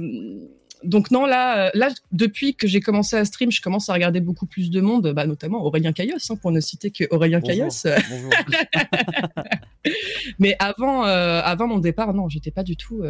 donc 0.82 1.10
non, 1.10 1.26
là, 1.26 1.66
euh, 1.66 1.70
là, 1.74 1.90
depuis 2.12 2.54
que 2.54 2.66
j'ai 2.66 2.80
commencé 2.80 3.16
à 3.16 3.24
stream, 3.24 3.50
je 3.50 3.62
commence 3.62 3.88
à 3.88 3.94
regarder 3.94 4.20
beaucoup 4.20 4.46
plus 4.46 4.70
de 4.70 4.80
monde, 4.80 5.12
bah, 5.12 5.26
notamment 5.26 5.64
Aurélien 5.64 5.92
Caillos, 5.92 6.18
hein, 6.30 6.36
pour 6.36 6.50
ne 6.50 6.60
citer 6.60 6.90
que 6.90 7.04
Aurélien 7.10 7.40
Caillos. 7.40 7.68
Mais 10.38 10.56
avant, 10.58 11.06
euh, 11.06 11.40
avant 11.42 11.66
mon 11.66 11.78
départ, 11.78 12.12
non, 12.14 12.28
j'étais 12.28 12.50
pas 12.50 12.62
du 12.62 12.76
tout 12.76 13.02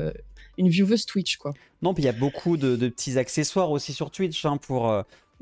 une 0.57 0.69
vieweuse 0.69 1.07
Twitch, 1.07 1.37
quoi. 1.37 1.53
Non, 1.83 1.95
puis 1.95 2.05
il 2.05 2.07
y 2.07 2.11
a 2.11 2.12
beaucoup 2.12 2.57
de, 2.57 2.77
petits 2.88 3.19
accessoires 3.19 3.71
aussi 3.71 3.93
sur 3.93 4.11
Twitch 4.11 4.45
hein, 4.45 4.57
pour, 4.57 4.95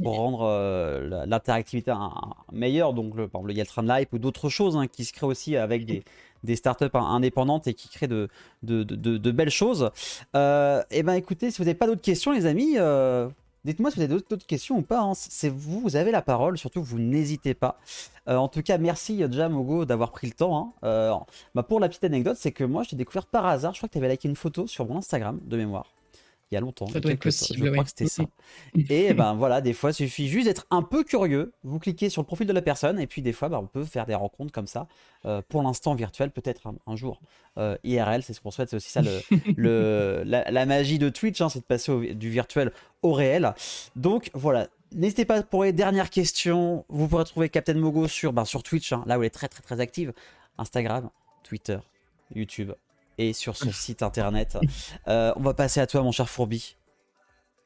pour 0.02 0.16
rendre 0.16 1.20
l'interactivité 1.26 1.92
meilleure. 2.50 2.94
Donc, 2.94 3.14
le, 3.14 3.28
par 3.28 3.40
exemple, 3.40 3.52
il 3.52 3.58
y 3.58 3.60
a 3.60 3.64
le 3.64 3.68
train 3.68 3.82
de 3.82 3.88
live 3.88 4.06
ou 4.12 4.18
d'autres 4.18 4.48
choses 4.48 4.76
hein, 4.76 4.86
qui 4.86 5.04
se 5.04 5.12
créent 5.12 5.26
aussi 5.26 5.56
avec 5.56 5.84
des, 5.84 6.02
des 6.42 6.56
startups 6.56 6.86
indépendantes 6.94 7.66
et 7.66 7.74
qui 7.74 7.88
créent 7.88 8.08
de, 8.08 8.28
belles 9.30 9.50
choses. 9.50 9.90
Euh, 10.34 10.82
et 10.90 10.98
eh 10.98 11.02
ben 11.02 11.14
écoutez, 11.14 11.50
si 11.50 11.58
vous 11.58 11.64
n'avez 11.64 11.78
pas 11.78 11.86
d'autres 11.86 12.02
questions, 12.02 12.32
les 12.32 12.46
amis, 12.46 12.74
euh, 12.76 13.28
dites-moi 13.64 13.90
si 13.90 13.96
vous 13.96 14.02
avez 14.02 14.14
d'autres 14.14 14.46
questions 14.46 14.78
ou 14.78 14.82
pas. 14.82 15.00
Hein. 15.00 15.12
C'est 15.14 15.48
vous, 15.48 15.80
vous 15.80 15.96
avez 15.96 16.10
la 16.10 16.22
parole, 16.22 16.58
surtout 16.58 16.82
vous 16.82 16.98
n'hésitez 16.98 17.54
pas. 17.54 17.78
Euh, 18.28 18.36
en 18.36 18.48
tout 18.48 18.62
cas, 18.62 18.78
merci 18.78 19.24
Jamogo 19.30 19.84
d'avoir 19.84 20.10
pris 20.10 20.26
le 20.26 20.34
temps. 20.34 20.72
Hein. 20.82 21.24
Bah, 21.54 21.62
pour 21.62 21.80
la 21.80 21.88
petite 21.88 22.04
anecdote, 22.04 22.36
c'est 22.38 22.52
que 22.52 22.64
moi 22.64 22.82
je 22.82 22.90
t'ai 22.90 22.96
découvert 22.96 23.26
par 23.26 23.46
hasard. 23.46 23.74
Je 23.74 23.78
crois 23.78 23.88
que 23.88 23.92
tu 23.92 23.98
avais 23.98 24.08
liké 24.08 24.28
une 24.28 24.36
photo 24.36 24.66
sur 24.66 24.86
mon 24.86 24.98
Instagram 24.98 25.40
de 25.44 25.56
mémoire 25.56 25.86
il 26.52 26.56
y 26.56 26.58
a 26.58 26.60
longtemps. 26.60 26.86
Ça 26.86 27.00
doit 27.00 27.12
être 27.12 27.22
possible, 27.22 27.64
je 27.64 27.70
crois 27.70 27.82
que 27.82 27.88
c'était 27.88 28.06
ça. 28.06 28.24
Et 28.90 29.14
ben 29.14 29.32
voilà, 29.32 29.62
des 29.62 29.72
fois, 29.72 29.90
il 29.90 29.94
suffit 29.94 30.28
juste 30.28 30.46
d'être 30.46 30.66
un 30.70 30.82
peu 30.82 31.02
curieux. 31.02 31.52
Vous 31.64 31.78
cliquez 31.78 32.10
sur 32.10 32.20
le 32.20 32.26
profil 32.26 32.46
de 32.46 32.52
la 32.52 32.60
personne 32.60 33.00
et 33.00 33.06
puis 33.06 33.22
des 33.22 33.32
fois, 33.32 33.48
ben, 33.48 33.58
on 33.58 33.66
peut 33.66 33.84
faire 33.84 34.04
des 34.04 34.14
rencontres 34.14 34.52
comme 34.52 34.66
ça. 34.66 34.86
Euh, 35.24 35.40
pour 35.48 35.62
l'instant 35.62 35.94
virtuel, 35.94 36.30
peut-être 36.30 36.70
un, 36.86 36.96
jour 36.96 37.22
euh, 37.56 37.76
IRL, 37.84 38.22
c'est 38.22 38.34
ce 38.34 38.40
qu'on 38.42 38.50
souhaite. 38.50 38.68
C'est 38.68 38.76
aussi 38.76 38.90
ça 38.90 39.00
le, 39.56 40.22
la, 40.26 40.66
magie 40.66 40.98
de 40.98 41.08
Twitch, 41.08 41.40
hein, 41.40 41.48
c'est 41.48 41.60
de 41.60 41.64
passer 41.64 42.14
du 42.14 42.28
virtuel 42.28 42.70
au 43.00 43.12
réel. 43.12 43.54
Donc 43.96 44.30
voilà. 44.34 44.68
N'hésitez 44.94 45.24
pas 45.24 45.42
pour 45.42 45.64
les 45.64 45.72
dernières 45.72 46.10
questions. 46.10 46.84
Vous 46.90 47.08
pourrez 47.08 47.24
trouver 47.24 47.48
Captain 47.48 47.74
Mogo 47.74 48.08
sur, 48.08 48.34
ben, 48.34 48.44
sur 48.44 48.62
Twitch, 48.62 48.92
hein, 48.92 49.04
là 49.06 49.18
où 49.18 49.22
elle 49.22 49.28
est 49.28 49.30
très 49.30 49.48
très 49.48 49.62
très 49.62 49.80
active. 49.80 50.12
Instagram, 50.58 51.08
Twitter, 51.44 51.78
YouTube, 52.34 52.72
et 53.18 53.32
sur 53.32 53.56
son 53.56 53.72
site 53.72 54.02
internet. 54.02 54.58
Euh, 55.08 55.32
on 55.36 55.40
va 55.40 55.54
passer 55.54 55.80
à 55.80 55.86
toi, 55.86 56.02
mon 56.02 56.12
cher 56.12 56.28
Fourbi. 56.28 56.76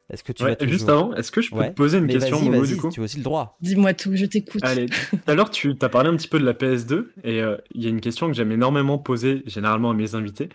Est-ce 0.09 0.23
que 0.23 0.33
tu 0.33 0.45
vas 0.45 0.57
Juste 0.61 0.89
avant, 0.89 1.15
est-ce 1.15 1.33
que 1.33 1.41
je 1.41 1.51
peux 1.51 1.65
te 1.65 1.71
poser 1.71 1.99
une 1.99 2.07
question, 2.07 2.41
Momo, 2.41 2.65
du 2.65 2.77
coup 2.77 2.91
Tu 2.91 3.01
as 3.01 3.05
aussi 3.05 3.17
le 3.17 3.25
droit. 3.25 3.57
Dis-moi 3.61 3.93
tout, 3.93 4.15
je 4.15 4.25
t'écoute. 4.25 4.63
Allez, 4.65 4.87
tout 4.87 5.19
à 5.27 5.35
l'heure, 5.35 5.51
tu 5.51 5.75
as 5.81 5.89
parlé 5.89 6.09
un 6.09 6.17
petit 6.17 6.29
peu 6.29 6.39
de 6.39 6.45
la 6.45 6.53
PS2, 6.53 7.09
et 7.25 7.43
euh, 7.43 7.57
il 7.75 7.83
y 7.83 7.87
a 7.87 7.91
une 7.91 8.01
question 8.01 8.29
que 8.29 8.35
j'aime 8.35 8.53
énormément 8.53 8.99
poser, 8.99 9.43
généralement 9.47 9.91
à 9.91 9.95
mes 9.95 10.15
invités. 10.15 10.49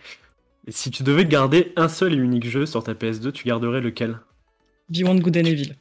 Et 0.66 0.72
si 0.72 0.90
tu 0.90 1.02
devais 1.02 1.26
garder 1.26 1.72
un 1.76 1.88
seul 1.88 2.14
et 2.14 2.16
unique 2.16 2.48
jeu 2.48 2.66
sur 2.66 2.82
ta 2.82 2.94
PS2, 2.94 3.32
tu 3.32 3.46
garderais 3.46 3.80
lequel? 3.80 4.20
Beyond 4.88 5.16
Good 5.16 5.36
and 5.36 5.44
Evil. 5.44 5.74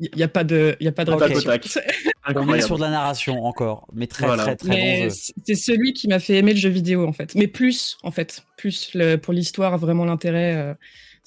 Il 0.00 0.10
n'y 0.14 0.22
a 0.22 0.28
pas 0.28 0.44
de, 0.44 0.76
y 0.80 0.86
a 0.86 0.92
pas 0.92 1.04
de 1.04 1.10
On 2.36 2.54
est 2.54 2.60
sur 2.60 2.76
de 2.76 2.82
la 2.82 2.90
narration 2.90 3.44
encore, 3.44 3.88
mais 3.92 4.06
très 4.06 4.26
très 4.36 4.56
très 4.56 4.68
bon 4.68 5.10
jeu. 5.10 5.16
C'est 5.44 5.54
celui 5.54 5.92
qui 5.92 6.08
m'a 6.08 6.20
fait 6.20 6.34
aimer 6.36 6.52
le 6.52 6.58
jeu 6.58 6.68
vidéo 6.68 7.06
en 7.06 7.12
fait, 7.12 7.34
mais 7.34 7.48
plus 7.48 7.98
en 8.02 8.10
fait, 8.10 8.44
plus 8.56 8.96
pour 9.22 9.32
l'histoire 9.32 9.76
vraiment 9.78 10.04
l'intérêt. 10.04 10.54
Euh, 10.56 10.74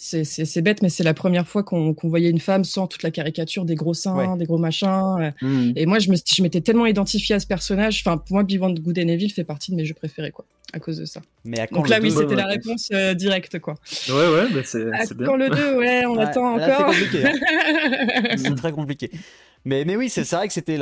c'est 0.03 0.61
bête, 0.63 0.81
mais 0.81 0.89
c'est 0.89 1.03
la 1.03 1.13
première 1.13 1.47
fois 1.47 1.61
qu'on 1.61 1.95
voyait 2.03 2.29
une 2.29 2.39
femme 2.39 2.63
sans 2.63 2.87
toute 2.87 3.03
la 3.03 3.11
caricature 3.11 3.65
des 3.65 3.75
gros 3.75 3.93
seins, 3.93 4.35
des 4.35 4.45
gros 4.45 4.57
machins. 4.57 5.31
Mmh. 5.41 5.73
Et 5.75 5.85
moi, 5.85 5.99
je 5.99 6.41
m'étais 6.41 6.61
tellement 6.61 6.87
identifié 6.87 7.35
à 7.35 7.39
ce 7.39 7.45
personnage. 7.45 8.01
Enfin, 8.03 8.17
pour 8.17 8.33
moi, 8.33 8.43
Beyond 8.43 8.73
Good 8.73 8.97
and 8.97 9.09
Evil 9.09 9.29
fait 9.29 9.43
partie 9.43 9.71
de 9.71 9.75
mes 9.75 9.85
jeux 9.85 9.93
préférés, 9.93 10.31
quoi, 10.31 10.45
à 10.73 10.79
cause 10.79 10.97
de 10.97 11.05
ça. 11.05 11.21
Mais 11.45 11.67
Donc 11.71 11.87
là, 11.87 11.99
oui, 12.01 12.09
c'était 12.11 12.35
la 12.35 12.47
réponse 12.47 12.89
euh, 12.91 13.13
directe, 13.13 13.59
quoi. 13.59 13.75
Ouais, 14.09 14.15
ouais, 14.15 14.49
bah 14.51 14.61
c'est 14.63 14.85
bien. 15.15 15.27
Quand 15.27 15.35
le 15.35 15.49
2, 15.49 15.77
ouais, 15.77 16.05
on 16.07 16.17
attend 16.19 16.55
encore. 16.55 16.89
Hein. 16.89 17.33
C'est 18.37 18.55
très 18.55 18.71
compliqué. 18.71 19.11
Mais, 19.65 19.85
mais 19.85 19.95
oui, 19.95 20.09
c'est 20.09 20.27
vrai 20.31 20.47
que 20.47 20.53
c'était 20.53 20.79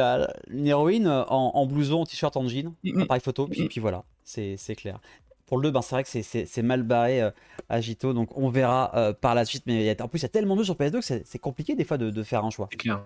une 0.49 0.65
héroïne 0.65 1.07
en, 1.09 1.51
en 1.53 1.65
blouson, 1.65 2.01
en 2.01 2.05
t-shirt, 2.05 2.37
en 2.37 2.47
jean, 2.47 2.73
mmh. 2.85 3.01
appareil 3.01 3.21
photo, 3.21 3.47
puis, 3.47 3.67
puis 3.67 3.81
voilà, 3.81 4.05
c'est 4.23 4.57
clair 4.77 5.01
pour 5.49 5.57
le 5.57 5.63
2, 5.63 5.71
ben, 5.71 5.81
c'est 5.81 5.95
vrai 5.95 6.03
que 6.03 6.09
c'est 6.45 6.61
mal 6.61 6.83
barré 6.83 7.23
euh, 7.23 7.31
à 7.69 7.81
Gito, 7.81 8.13
donc 8.13 8.37
on 8.37 8.49
verra 8.49 8.91
euh, 8.93 9.13
par 9.13 9.33
la 9.33 9.45
suite. 9.45 9.63
Mais 9.65 9.99
en 9.99 10.07
plus, 10.07 10.19
il 10.19 10.23
y 10.23 10.25
a 10.25 10.29
tellement 10.29 10.53
de 10.55 10.59
jeux 10.59 10.65
sur 10.65 10.75
PS2 10.75 10.99
que 11.01 11.23
c'est 11.25 11.39
compliqué 11.39 11.75
des 11.75 11.83
fois 11.83 11.97
de, 11.97 12.23
faire 12.23 12.45
un 12.45 12.51
choix. 12.51 12.67
C'est 12.71 12.77
clair. 12.77 13.01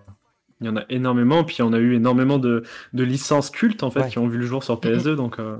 Il 0.60 0.66
y 0.66 0.70
en 0.70 0.76
a 0.76 0.84
énormément, 0.90 1.42
puis 1.42 1.62
on 1.62 1.72
a 1.72 1.78
eu 1.78 1.94
énormément 1.94 2.38
de, 2.38 2.62
licences 2.92 3.50
cultes 3.50 3.82
en 3.82 3.90
fait 3.90 4.08
qui 4.08 4.18
ont 4.18 4.28
vu 4.28 4.38
le 4.38 4.46
jour 4.46 4.62
sur 4.62 4.78
PS2, 4.78 5.14
donc. 5.14 5.40
Euh... 5.40 5.56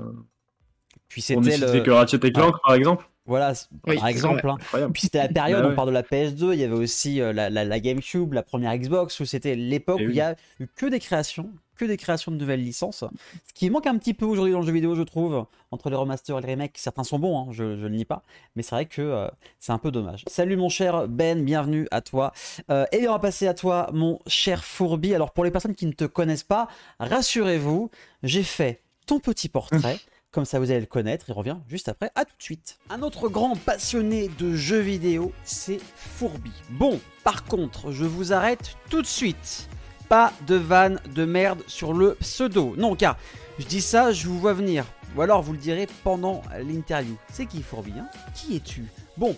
Puis 1.07 1.21
c'était 1.21 1.57
le... 1.57 1.81
que 1.81 1.91
Ratchet 1.91 2.19
Clank 2.19 2.55
par 2.63 2.75
exemple. 2.75 3.05
Voilà, 3.25 3.53
par 3.83 4.07
exemple. 4.07 4.47
Hein. 4.47 4.89
Puis 4.93 5.03
c'était 5.03 5.17
la 5.17 5.27
période, 5.27 5.63
bah 5.63 5.69
on 5.71 5.75
parle 5.75 5.87
de 5.87 5.93
la 5.93 6.03
PS2, 6.03 6.53
il 6.53 6.59
y 6.59 6.63
avait 6.63 6.75
aussi 6.75 7.19
euh, 7.19 7.33
la, 7.33 7.79
GameCube, 7.79 8.33
la 8.33 8.43
première 8.43 8.77
Xbox, 8.77 9.19
où 9.19 9.25
c'était 9.25 9.55
l'époque 9.55 9.99
eh 10.01 10.07
où 10.07 10.09
il 10.11 10.15
y 10.15 10.21
a 10.21 10.35
eu 10.59 10.67
que 10.67 10.85
des 10.85 10.99
créations, 10.99 11.49
que 11.75 11.85
des 11.85 11.97
créations 11.97 12.31
de 12.31 12.37
nouvelles 12.37 12.63
licences. 12.63 13.03
Ce 13.47 13.53
qui 13.53 13.69
manque 13.69 13.87
un 13.87 13.97
petit 13.97 14.13
peu 14.13 14.25
aujourd'hui 14.25 14.53
dans 14.53 14.59
le 14.59 14.65
jeu 14.65 14.71
vidéo, 14.71 14.95
je 14.95 15.03
trouve, 15.03 15.45
entre 15.71 15.89
les 15.89 15.95
remasters 15.95 16.37
et 16.39 16.41
les 16.41 16.53
remakes. 16.53 16.77
Certains 16.77 17.03
sont 17.03 17.19
bons, 17.19 17.39
hein, 17.39 17.47
je, 17.51 17.63
ne 17.63 17.75
le 17.75 17.89
nie 17.89 18.05
pas, 18.05 18.23
mais 18.55 18.63
c'est 18.63 18.75
vrai 18.75 18.85
que 18.85 19.01
euh, 19.01 19.27
c'est 19.59 19.71
un 19.71 19.77
peu 19.77 19.91
dommage. 19.91 20.23
Salut 20.27 20.57
mon 20.57 20.69
cher 20.69 21.07
Ben, 21.07 21.43
bienvenue 21.43 21.87
à 21.91 22.01
toi. 22.01 22.31
Euh, 22.69 22.85
et 22.91 23.07
on 23.07 23.11
va 23.11 23.19
passer 23.19 23.47
à 23.47 23.53
toi, 23.53 23.89
mon 23.93 24.19
cher 24.27 24.63
Fourbi. 24.63 25.13
Alors 25.13 25.31
pour 25.31 25.43
les 25.43 25.51
personnes 25.51 25.75
qui 25.75 25.85
ne 25.85 25.93
te 25.93 26.05
connaissent 26.05 26.43
pas, 26.43 26.67
rassurez-vous, 26.99 27.89
j'ai 28.23 28.43
fait 28.43 28.81
ton 29.05 29.19
petit 29.19 29.49
portrait. 29.49 29.99
Comme 30.35 30.43
ça, 30.43 30.59
vous 30.59 30.69
allez 30.69 30.81
le 30.81 30.85
connaître. 30.85 31.29
Il 31.29 31.31
revient 31.31 31.55
juste 31.69 31.87
après. 31.87 32.11
À 32.13 32.25
tout 32.25 32.35
de 32.37 32.43
suite. 32.43 32.77
Un 32.89 33.01
autre 33.03 33.29
grand 33.29 33.55
passionné 33.55 34.29
de 34.37 34.53
jeux 34.53 34.81
vidéo, 34.81 35.31
c'est 35.45 35.79
Fourbi. 35.95 36.51
Bon, 36.71 36.99
par 37.23 37.45
contre, 37.45 37.93
je 37.93 38.03
vous 38.03 38.33
arrête 38.33 38.75
tout 38.89 39.01
de 39.01 39.07
suite. 39.07 39.69
Pas 40.09 40.33
de 40.45 40.55
vanne 40.55 40.99
de 41.15 41.25
merde 41.25 41.63
sur 41.67 41.93
le 41.93 42.15
pseudo. 42.15 42.75
Non, 42.77 42.95
car 42.95 43.17
je 43.59 43.65
dis 43.65 43.81
ça, 43.81 44.11
je 44.11 44.27
vous 44.27 44.39
vois 44.39 44.53
venir. 44.53 44.85
Ou 45.15 45.21
alors 45.21 45.41
vous 45.41 45.53
le 45.53 45.57
direz 45.57 45.87
pendant 46.03 46.41
l'interview. 46.67 47.15
C'est 47.31 47.45
qui 47.45 47.61
Fourbi 47.61 47.93
hein? 47.97 48.07
Qui 48.33 48.57
es-tu? 48.57 48.85
Bon, 49.17 49.35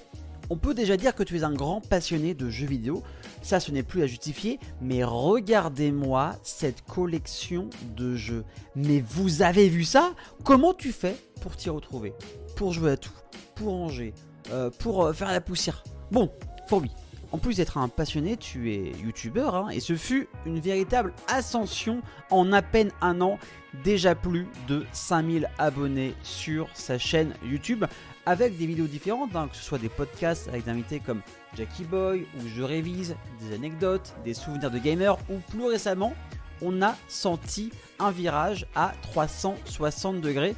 on 0.49 0.57
peut 0.57 0.73
déjà 0.73 0.97
dire 0.97 1.13
que 1.13 1.23
tu 1.23 1.37
es 1.37 1.43
un 1.43 1.53
grand 1.53 1.81
passionné 1.81 2.33
de 2.33 2.49
jeux 2.49 2.65
vidéo. 2.65 3.03
Ça, 3.41 3.59
ce 3.59 3.71
n'est 3.71 3.83
plus 3.83 4.01
à 4.01 4.07
justifier, 4.07 4.59
mais 4.81 5.03
regardez-moi 5.03 6.35
cette 6.43 6.81
collection 6.81 7.69
de 7.95 8.15
jeux. 8.15 8.43
Mais 8.75 9.01
vous 9.07 9.41
avez 9.41 9.69
vu 9.69 9.83
ça? 9.83 10.13
Comment 10.43 10.73
tu 10.73 10.91
fais 10.91 11.15
pour 11.41 11.55
t'y 11.55 11.69
retrouver? 11.69 12.13
Pour 12.55 12.73
jouer 12.73 12.91
à 12.91 12.97
tout 12.97 13.11
Pour 13.55 13.73
ranger 13.73 14.13
euh, 14.51 14.69
Pour 14.79 15.05
euh, 15.05 15.13
faire 15.13 15.31
la 15.31 15.41
poussière? 15.41 15.83
Bon, 16.11 16.31
Fourbi. 16.67 16.91
En 17.31 17.39
plus 17.39 17.57
d'être 17.57 17.77
un 17.77 17.89
passionné, 17.89 18.37
tu 18.37 18.71
es 18.71 18.91
youtubeur, 19.03 19.55
hein, 19.55 19.69
et 19.69 19.81
ce 19.81 19.95
fut 19.95 20.29
une 20.45 20.59
véritable 20.59 21.13
ascension 21.27 22.01
en 22.31 22.53
à 22.53 22.61
peine 22.61 22.91
un 23.01 23.19
an, 23.19 23.37
déjà 23.83 24.15
plus 24.15 24.47
de 24.67 24.85
5000 24.93 25.49
abonnés 25.57 26.15
sur 26.23 26.69
sa 26.73 26.97
chaîne 26.97 27.33
YouTube, 27.43 27.83
avec 28.25 28.57
des 28.57 28.65
vidéos 28.65 28.87
différentes, 28.87 29.35
hein, 29.35 29.49
que 29.51 29.57
ce 29.57 29.63
soit 29.63 29.77
des 29.77 29.89
podcasts 29.89 30.47
avec 30.47 30.63
des 30.63 30.71
invités 30.71 31.01
comme 31.01 31.21
Jackie 31.53 31.83
Boy, 31.83 32.25
où 32.37 32.47
je 32.47 32.63
révise 32.63 33.17
des 33.41 33.53
anecdotes, 33.53 34.13
des 34.23 34.33
souvenirs 34.33 34.71
de 34.71 34.79
gamers, 34.79 35.17
ou 35.29 35.39
plus 35.49 35.65
récemment, 35.65 36.13
on 36.61 36.81
a 36.81 36.95
senti 37.09 37.71
un 37.99 38.11
virage 38.11 38.67
à 38.73 38.93
360 39.01 40.21
degrés, 40.21 40.55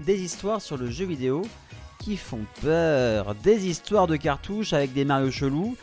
des 0.00 0.20
histoires 0.20 0.62
sur 0.62 0.76
le 0.76 0.88
jeu 0.88 1.04
vidéo 1.04 1.42
qui 2.02 2.16
font 2.16 2.44
peur, 2.60 3.36
des 3.36 3.68
histoires 3.68 4.08
de 4.08 4.16
cartouches 4.16 4.72
avec 4.72 4.92
des 4.92 5.04
Mario 5.04 5.30
chelous, 5.30 5.76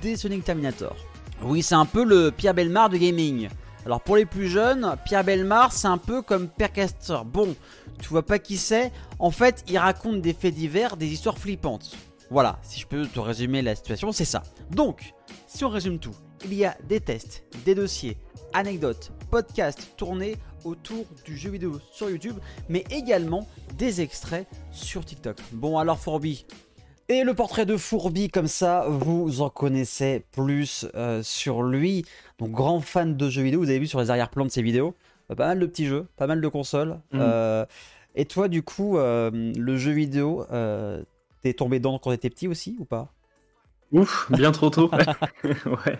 des 0.00 0.16
Sonic 0.16 0.42
Terminator. 0.42 0.96
Oui, 1.42 1.62
c'est 1.62 1.74
un 1.74 1.84
peu 1.84 2.04
le 2.04 2.30
Pierre 2.30 2.54
Belmar 2.54 2.88
de 2.88 2.96
gaming. 2.96 3.48
Alors 3.84 4.00
pour 4.00 4.16
les 4.16 4.24
plus 4.24 4.48
jeunes, 4.48 4.96
Pierre 5.04 5.24
Belmar, 5.24 5.72
c'est 5.72 5.86
un 5.86 5.98
peu 5.98 6.22
comme 6.22 6.48
Père 6.48 6.72
Castor. 6.72 7.26
Bon, 7.26 7.54
tu 8.00 8.08
vois 8.08 8.24
pas 8.24 8.38
qui 8.38 8.56
c'est 8.56 8.92
En 9.18 9.30
fait, 9.30 9.62
il 9.68 9.76
raconte 9.76 10.22
des 10.22 10.32
faits 10.32 10.54
divers, 10.54 10.96
des 10.96 11.08
histoires 11.08 11.36
flippantes. 11.36 11.96
Voilà, 12.30 12.58
si 12.62 12.80
je 12.80 12.86
peux 12.86 13.06
te 13.06 13.20
résumer 13.20 13.60
la 13.60 13.74
situation, 13.74 14.10
c'est 14.10 14.24
ça. 14.24 14.42
Donc, 14.70 15.12
si 15.46 15.64
on 15.64 15.68
résume 15.68 15.98
tout, 15.98 16.14
il 16.44 16.54
y 16.54 16.64
a 16.64 16.76
des 16.88 17.00
tests, 17.00 17.44
des 17.66 17.74
dossiers, 17.74 18.16
anecdotes, 18.54 19.12
podcasts 19.30 19.90
tournés 19.98 20.36
autour 20.68 21.06
du 21.24 21.36
jeu 21.36 21.50
vidéo 21.50 21.80
sur 21.92 22.10
YouTube, 22.10 22.36
mais 22.68 22.84
également 22.90 23.48
des 23.76 24.00
extraits 24.00 24.46
sur 24.70 25.04
TikTok. 25.04 25.36
Bon 25.52 25.78
alors 25.78 25.98
Fourbi, 25.98 26.46
et 27.10 27.24
le 27.24 27.32
portrait 27.32 27.64
de 27.64 27.78
Fourbi, 27.78 28.28
comme 28.28 28.48
ça, 28.48 28.84
vous 28.86 29.40
en 29.40 29.48
connaissez 29.48 30.26
plus 30.30 30.86
euh, 30.94 31.22
sur 31.22 31.62
lui. 31.62 32.04
Donc, 32.38 32.50
grand 32.50 32.80
fan 32.80 33.16
de 33.16 33.30
jeux 33.30 33.40
vidéo, 33.40 33.60
vous 33.60 33.70
avez 33.70 33.78
vu 33.78 33.86
sur 33.86 33.98
les 33.98 34.10
arrière-plans 34.10 34.44
de 34.44 34.50
ses 34.50 34.60
vidéos, 34.60 34.94
euh, 35.30 35.34
pas 35.34 35.46
mal 35.46 35.58
de 35.58 35.64
petits 35.64 35.86
jeux, 35.86 36.06
pas 36.18 36.26
mal 36.26 36.42
de 36.42 36.48
consoles. 36.48 37.00
Mm. 37.12 37.18
Euh, 37.18 37.64
et 38.14 38.26
toi, 38.26 38.48
du 38.48 38.62
coup, 38.62 38.98
le 38.98 39.76
jeu 39.78 39.92
vidéo, 39.92 40.44
t'es 41.40 41.54
tombé 41.54 41.78
dedans 41.78 41.98
quand 41.98 42.10
t'étais 42.10 42.28
petit 42.28 42.46
aussi 42.46 42.76
ou 42.78 42.84
pas? 42.84 43.10
Ouf, 43.90 44.30
bien 44.30 44.52
trop 44.52 44.68
tôt. 44.68 44.90
ouais. 45.86 45.98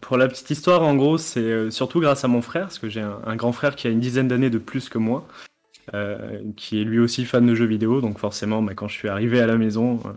Pour 0.00 0.16
la 0.16 0.28
petite 0.28 0.50
histoire, 0.50 0.82
en 0.82 0.94
gros, 0.94 1.18
c'est 1.18 1.70
surtout 1.70 2.00
grâce 2.00 2.24
à 2.24 2.28
mon 2.28 2.42
frère, 2.42 2.62
parce 2.62 2.78
que 2.78 2.88
j'ai 2.88 3.00
un, 3.00 3.36
grand 3.36 3.52
frère 3.52 3.76
qui 3.76 3.86
a 3.86 3.90
une 3.90 4.00
dizaine 4.00 4.28
d'années 4.28 4.50
de 4.50 4.58
plus 4.58 4.88
que 4.88 4.98
moi. 4.98 5.26
Euh, 5.94 6.40
qui 6.56 6.80
est 6.80 6.84
lui 6.84 7.00
aussi 7.00 7.24
fan 7.24 7.44
de 7.44 7.54
jeux 7.54 7.66
vidéo. 7.66 8.00
Donc 8.00 8.18
forcément, 8.18 8.62
bah, 8.62 8.72
quand 8.74 8.88
je 8.88 8.94
suis 8.94 9.08
arrivé 9.08 9.40
à 9.40 9.46
la 9.46 9.56
maison, 9.56 9.98
euh, 10.06 10.10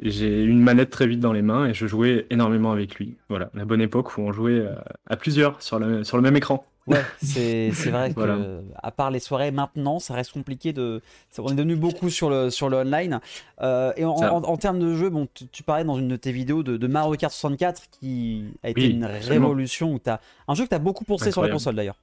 j'ai 0.00 0.42
une 0.42 0.60
manette 0.60 0.90
très 0.90 1.06
vite 1.06 1.20
dans 1.20 1.32
les 1.32 1.42
mains 1.42 1.66
et 1.66 1.74
je 1.74 1.86
jouais 1.86 2.26
énormément 2.30 2.72
avec 2.72 2.94
lui. 2.96 3.16
Voilà, 3.28 3.50
la 3.54 3.64
bonne 3.64 3.80
époque 3.80 4.16
où 4.16 4.22
on 4.22 4.32
jouait 4.32 4.60
euh, 4.60 4.74
à, 5.08 5.16
plusieurs 5.16 5.60
sur 5.62 5.78
le, 5.78 6.04
sur 6.04 6.16
le 6.16 6.22
même 6.22 6.36
écran. 6.36 6.64
Ouais, 6.86 7.02
c'est 7.22 7.70
vrai 7.90 8.12
que 8.16 8.62
à 8.82 8.90
part 8.90 9.10
les 9.10 9.20
soirées 9.20 9.50
maintenant, 9.50 9.98
ça 9.98 10.14
reste 10.14 10.32
compliqué 10.32 10.72
de. 10.72 11.02
On 11.36 11.48
est 11.48 11.54
devenu 11.54 11.76
beaucoup 11.76 12.08
sur 12.08 12.30
le 12.30 12.48
sur 12.48 12.70
le 12.70 12.78
online. 12.78 13.20
et 13.60 14.04
en, 14.04 14.56
termes 14.56 14.78
de 14.78 14.94
jeu, 14.94 15.10
bon, 15.10 15.28
tu, 15.52 15.62
parlais 15.62 15.84
dans 15.84 15.98
une 15.98 16.08
de 16.08 16.16
tes 16.16 16.32
vidéos 16.32 16.62
de, 16.62 16.86
Mario 16.86 17.14
Kart 17.16 17.32
64 17.32 17.90
qui 17.90 18.46
a 18.62 18.70
été 18.70 18.88
une 18.88 19.04
révolution 19.04 19.92
où 19.92 20.00
as 20.06 20.20
un 20.48 20.54
jeu 20.54 20.64
que 20.64 20.70
tu 20.70 20.74
as 20.74 20.78
beaucoup 20.78 21.04
pensé 21.04 21.30
sur 21.30 21.42
la 21.42 21.50
console 21.50 21.74
d'ailleurs. 21.74 21.98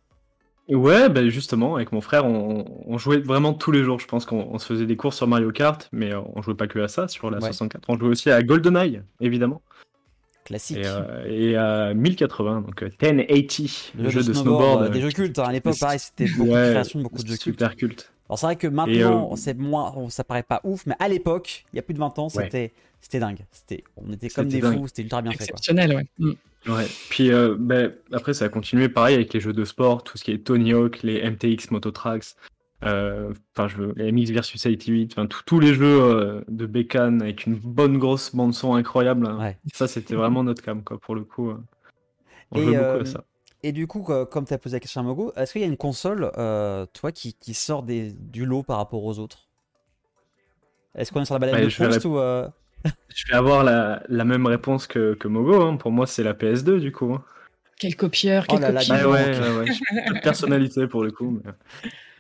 Ouais, 0.68 1.10
bah 1.10 1.28
justement, 1.30 1.76
avec 1.76 1.92
mon 1.92 2.02
frère, 2.02 2.26
on, 2.26 2.98
jouait 2.98 3.20
vraiment 3.20 3.54
tous 3.54 3.72
les 3.72 3.84
jours. 3.84 4.00
Je 4.00 4.08
pense 4.08 4.26
qu'on 4.26 4.58
se 4.58 4.66
faisait 4.66 4.86
des 4.86 4.96
courses 4.96 5.18
sur 5.18 5.28
Mario 5.28 5.52
Kart, 5.52 5.88
mais 5.92 6.14
euh, 6.14 6.22
on 6.36 6.42
jouait 6.42 6.56
pas 6.56 6.68
que 6.68 6.80
à 6.80 6.88
ça 6.88 7.08
sur 7.08 7.30
la 7.30 7.40
64. 7.40 7.84
On 7.88 8.00
jouait 8.00 8.10
aussi 8.10 8.32
à 8.32 8.42
GoldenEye, 8.42 9.02
évidemment. 9.22 9.62
Classique. 10.44 10.78
Et, 10.78 10.86
euh, 10.86 11.90
à 11.90 11.94
1080, 11.94 12.62
donc 12.62 12.82
1080, 12.82 13.92
le, 13.98 14.10
jeu 14.10 14.24
de, 14.24 14.34
snowboard. 14.34 14.92
des 14.92 15.02
jeux 15.02 15.12
cultes, 15.12 15.38
hein. 15.40 15.46
à 15.46 15.52
l'époque, 15.52 15.78
pareil, 15.80 16.00
c'était 16.00 16.32
beaucoup 16.32 16.50
de 16.50 16.72
création 16.72 17.00
de 17.00 17.04
beaucoup 17.04 17.22
de 17.22 17.28
jeux 17.28 17.36
super 17.36 17.76
culte. 17.76 18.12
Alors 18.28 18.40
c'est 18.40 18.48
vrai 18.48 18.56
que 18.56 18.68
maintenant, 18.68 19.36
c'est 19.36 19.58
moins, 19.58 19.94
ça 20.10 20.24
paraît 20.24 20.44
pas 20.44 20.62
ouf, 20.64 20.86
mais 20.88 20.96
à 21.00 21.08
l'époque, 21.08 21.66
il 21.74 21.76
y 21.76 21.80
a 21.80 21.84
plus 21.84 21.94
de 21.94 22.00
20 22.00 22.18
ans, 22.20 22.30
c'était 22.30 22.74
c'était 23.02 23.20
dingue. 23.20 23.46
C'était, 23.52 23.84
on 23.98 24.12
était 24.14 24.30
comme 24.30 24.48
des 24.48 24.62
fous, 24.62 24.88
c'était 24.88 25.04
ultra 25.04 25.22
bien 25.22 25.32
fait. 25.32 25.44
Exceptionnel, 25.44 25.96
ouais. 25.96 26.08
Mm. 26.18 26.32
Ouais, 26.68 26.88
puis 27.10 27.32
euh, 27.32 27.56
ben, 27.60 27.94
après 28.12 28.34
ça 28.34 28.46
a 28.46 28.50
continué 28.50 28.90
pareil 28.90 29.16
avec 29.16 29.34
les 29.34 29.40
jeux 29.40 29.54
de 29.54 29.66
sport, 29.66 30.04
tout 30.04 30.18
ce 30.18 30.24
qui 30.24 30.32
est 30.32 30.40
Tony 30.40 30.74
Hawk, 30.74 31.04
les 31.04 31.30
MTX 31.30 31.70
Mototracks, 31.72 32.36
euh, 32.84 33.34
enfin 33.56 33.68
je 33.68 33.84
les 33.96 34.12
MX 34.12 34.32
versus 34.32 34.62
88, 34.62 35.14
enfin 35.14 35.28
tous 35.28 35.60
les 35.60 35.76
jeux 35.76 36.02
euh, 36.02 36.42
de 36.48 36.66
bécane 36.66 37.22
avec 37.22 37.46
une 37.46 37.56
bonne 37.56 38.00
grosse 38.00 38.36
bande 38.36 38.54
son 38.54 38.74
incroyable. 38.74 39.28
Hein. 39.28 39.54
Ça 39.74 39.88
c'était 39.88 40.16
vraiment 40.16 40.44
notre 40.44 40.64
cam 40.64 40.84
quoi 40.84 41.00
pour 41.00 41.14
le 41.14 41.24
coup. 41.24 41.54
On 42.52 42.58
et, 42.60 42.66
beaucoup 42.66 43.02
à 43.02 43.06
ça. 43.06 43.24
Et 43.62 43.72
du 43.72 43.86
coup, 43.86 44.04
comme 44.04 44.46
tu 44.46 44.54
as 44.54 44.58
posé 44.58 44.76
la 44.76 44.80
question 44.80 45.02
à 45.02 45.04
Mogo, 45.04 45.34
est-ce 45.36 45.54
qu'il 45.54 45.62
y 45.62 45.66
a 45.66 45.68
une 45.68 45.78
console, 45.78 46.32
toi, 46.94 47.12
qui, 47.12 47.34
qui 47.34 47.56
sort 47.56 47.82
des, 47.82 48.12
du 48.12 48.46
lot 48.46 48.62
par 48.62 48.78
rapport 48.78 49.04
aux 49.04 49.18
autres? 49.18 49.48
Est-ce 50.96 51.12
qu'on 51.12 51.22
est 51.22 51.26
sur 51.26 51.36
la 51.36 51.40
balade 51.40 51.64
de 51.64 51.74
Proust 51.74 52.06
ou 52.06 52.20
je 53.16 53.28
vais 53.28 53.36
avoir 53.36 53.64
la, 53.64 54.04
la 54.10 54.26
même 54.26 54.46
réponse 54.46 54.88
que, 54.88 55.14
que 55.14 55.28
Mogo. 55.28 55.62
Hein. 55.62 55.78
Pour 55.78 55.92
moi, 55.92 56.08
c'est 56.08 56.24
la 56.24 56.34
PS2 56.34 56.80
du 56.80 56.92
coup. 56.92 57.14
Hein. 57.14 57.24
Quel 57.80 57.96
copieur, 57.96 58.48
quel 58.48 58.60
oh 58.64 58.74
copieur. 58.74 59.10
ouais, 59.10 59.40
ouais, 59.40 59.58
ouais. 59.58 60.22
personnalité 60.22 60.88
pour 60.88 61.04
le 61.04 61.12
coup. 61.12 61.42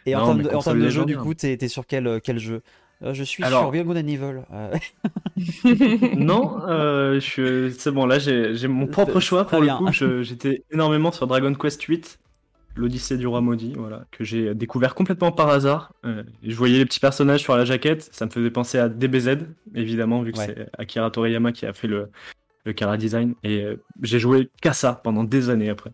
Et 0.05 0.15
en 0.15 0.37
termes 0.37 0.79
de, 0.79 0.89
jeu, 0.89 1.05
du 1.05 1.17
coup, 1.17 1.33
t'es 1.33 1.57
es 1.59 1.67
sur 1.67 1.87
quel, 1.87 2.19
quel 2.21 2.39
jeu? 2.39 2.61
Euh, 3.03 3.13
je 3.13 3.23
suis 3.23 3.43
sur 3.43 3.71
Beyond 3.71 3.83
Good 3.85 3.97
and 3.97 4.07
Evil. 4.07 4.41
Euh. 4.53 6.15
non, 6.15 6.61
euh, 6.67 7.19
c'est 7.19 7.91
bon, 7.91 8.05
là 8.05 8.19
j'ai 8.19 8.67
mon 8.67 8.87
propre 8.87 9.19
choix 9.19 9.45
pour 9.45 9.59
le 9.59 9.67
coup. 9.77 9.91
J'étais 10.23 10.63
énormément 10.71 11.11
sur 11.11 11.27
Dragon 11.27 11.53
Quest 11.53 11.81
8. 11.81 12.19
l'Odyssée 12.75 13.17
du 13.17 13.27
roi 13.27 13.41
maudit, 13.41 13.73
voilà, 13.75 14.05
que 14.11 14.23
j'ai 14.23 14.53
découvert 14.53 14.95
complètement 14.95 15.31
par 15.31 15.49
hasard. 15.49 15.93
Euh, 16.05 16.23
je 16.43 16.55
voyais 16.55 16.77
les 16.77 16.85
petits 16.85 16.99
personnages 16.99 17.41
sur 17.41 17.55
la 17.55 17.65
jaquette, 17.65 18.09
ça 18.11 18.25
me 18.25 18.31
faisait 18.31 18.51
penser 18.51 18.77
à 18.77 18.89
DBZ, 18.89 19.37
évidemment, 19.73 20.21
vu 20.21 20.31
que 20.31 20.39
c'est 20.39 20.69
Akira 20.77 21.09
Toriyama 21.11 21.51
qui 21.51 21.65
a 21.65 21.73
fait 21.73 21.87
le, 21.87 22.09
le 22.65 22.73
Kara 22.73 22.97
Design. 22.97 23.35
Et 23.43 23.61
euh, 23.61 23.81
j'ai 24.01 24.19
joué 24.19 24.49
qu'à 24.61 24.73
ça 24.73 24.99
pendant 25.03 25.23
des 25.23 25.49
années 25.49 25.69
après. 25.69 25.91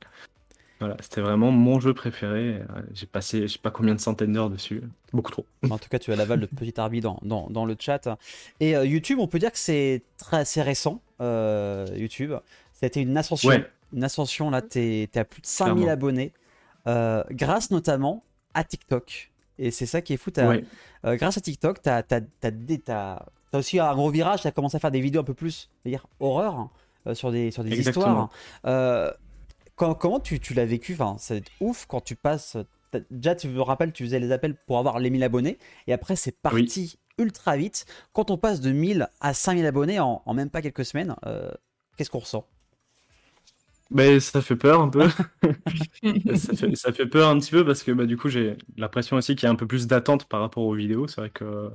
Voilà, 0.80 0.98
c'était 1.00 1.22
vraiment 1.22 1.52
mon 1.52 1.80
jeu 1.80 1.94
préféré. 1.94 2.56
Euh, 2.56 2.82
j'ai 2.94 3.06
passé, 3.06 3.44
je 3.44 3.48
sais 3.54 3.60
pas 3.60 3.70
combien 3.70 3.94
de 3.94 4.00
centaines 4.00 4.34
d'heures 4.34 4.50
dessus. 4.50 4.82
Beaucoup 5.14 5.32
trop. 5.32 5.46
En 5.70 5.78
tout 5.78 5.90
cas, 5.90 6.00
tu 6.00 6.12
as 6.12 6.16
l'aval 6.16 6.40
de 6.40 6.48
petit 6.48 6.74
Arby 6.80 7.02
dans, 7.02 7.20
dans, 7.22 7.66
le 7.66 7.76
chat. 7.80 8.10
Et 8.60 8.72
YouTube, 8.72 9.20
on 9.20 9.28
peut 9.28 9.38
dire 9.38 9.52
que 9.52 9.60
c'est 9.60 10.02
très 10.18 10.38
assez 10.38 10.62
récent. 10.64 11.00
YouTube, 11.20 12.32
ça 12.74 12.86
a 12.86 12.88
été 12.88 13.02
une 13.02 13.16
ascension. 13.16 13.52
Une 13.94 14.04
ascension, 14.06 14.50
là, 14.50 14.62
tu 14.62 14.80
es, 14.80 15.18
à 15.18 15.26
plus 15.26 15.42
de 15.42 15.48
5000 15.48 15.90
abonnés. 15.90 16.32
Euh, 16.88 17.24
grâce 17.32 17.72
notamment 17.72 18.24
à 18.54 18.64
TikTok. 18.64 19.32
Et 19.58 19.72
c'est 19.72 19.86
ça 19.86 20.02
qui 20.02 20.14
est 20.14 20.18
fou. 20.18 20.32
Euh, 20.38 21.16
grâce 21.16 21.38
à 21.38 21.42
TikTok, 21.42 21.82
tu 21.82 21.90
as, 21.90 22.04
as, 22.94 23.26
aussi 23.54 23.80
un 23.80 23.94
gros 23.94 24.10
virage. 24.10 24.42
Tu 24.42 24.48
as 24.48 24.52
commencé 24.52 24.78
à 24.78 24.80
faire 24.80 24.92
des 24.92 25.02
vidéos 25.02 25.22
un 25.22 25.26
peu 25.26 25.34
plus 25.34 25.70
dire, 25.86 26.08
horreur 26.20 26.56
hein, 26.56 26.72
euh, 27.08 27.14
sur 27.14 27.32
des, 27.32 27.52
sur 27.52 27.64
des 27.64 27.80
histoires. 27.80 28.30
comment 29.76 30.20
tu, 30.20 30.40
tu 30.40 30.54
l'as 30.54 30.66
vécu? 30.66 30.94
Enfin, 30.94 31.16
C'est 31.20 31.44
ouf 31.60 31.86
quand 31.86 32.02
tu 32.02 32.16
passes. 32.16 32.58
Déjà, 33.10 33.36
tu 33.36 33.48
me 33.48 33.62
rappelles, 33.62 33.94
tu 33.94 34.04
faisais 34.04 34.20
les 34.20 34.32
appels 34.32 34.56
pour 34.56 34.78
avoir 34.78 35.00
les 35.00 35.10
1000 35.10 35.24
abonnés. 35.24 35.58
Et 35.88 35.94
après, 35.94 36.16
c'est 36.16 36.34
parti 36.34 36.98
ultra 37.18 37.56
vite. 37.56 37.86
Quand 38.14 38.32
on 38.32 38.38
passe 38.38 38.60
de 38.60 38.72
1000 38.72 39.08
à 39.22 39.34
5000 39.34 39.66
abonnés 39.66 40.00
en, 40.00 40.22
en 40.26 40.34
même 40.34 40.50
pas 40.50 40.62
quelques 40.62 40.86
semaines, 40.86 41.16
qu'est-ce 41.96 42.10
qu'on 42.10 42.20
ressent? 42.20 42.46
Bah, 43.92 44.20
ça 44.20 44.42
fait 44.42 44.56
peur 44.56 44.82
un 44.82 44.90
peu. 44.90 45.08
ça, 46.36 46.92
fait, 46.94 47.06
peur 47.06 47.30
un 47.30 47.40
petit 47.40 47.52
peu 47.52 47.66
parce 47.66 47.84
que 47.84 47.92
bah, 47.92 48.06
du 48.06 48.18
coup, 48.18 48.30
j'ai 48.30 48.58
l'impression 48.78 49.18
aussi 49.18 49.36
qu'il 49.36 49.48
y 49.48 49.50
a 49.50 49.52
un 49.52 49.56
peu 49.56 49.68
plus 49.68 49.88
d'attente 49.88 50.26
par 50.26 50.40
rapport 50.40 50.64
aux 50.64 50.76
vidéos. 50.76 51.08
C'est 51.08 51.22
vrai 51.22 51.30
que 51.30 51.70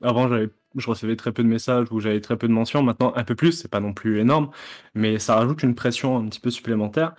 avant, 0.00 0.28
je 0.28 0.88
recevais 0.88 1.16
très 1.16 1.32
peu 1.32 1.42
de 1.42 1.48
messages 1.48 1.86
ou 1.90 2.00
j'avais 2.00 2.20
très 2.20 2.36
peu 2.36 2.46
de 2.48 2.52
mentions. 2.52 2.82
Maintenant, 2.82 3.12
un 3.16 3.24
peu 3.24 3.34
plus, 3.34 3.52
c'est 3.52 3.68
pas 3.68 3.80
non 3.80 3.92
plus 3.92 4.20
énorme, 4.20 4.50
mais 4.94 5.18
ça 5.18 5.36
rajoute 5.36 5.62
une 5.62 5.74
pression 5.74 6.18
un 6.18 6.28
petit 6.28 6.40
peu 6.40 6.50
supplémentaire. 6.50 7.14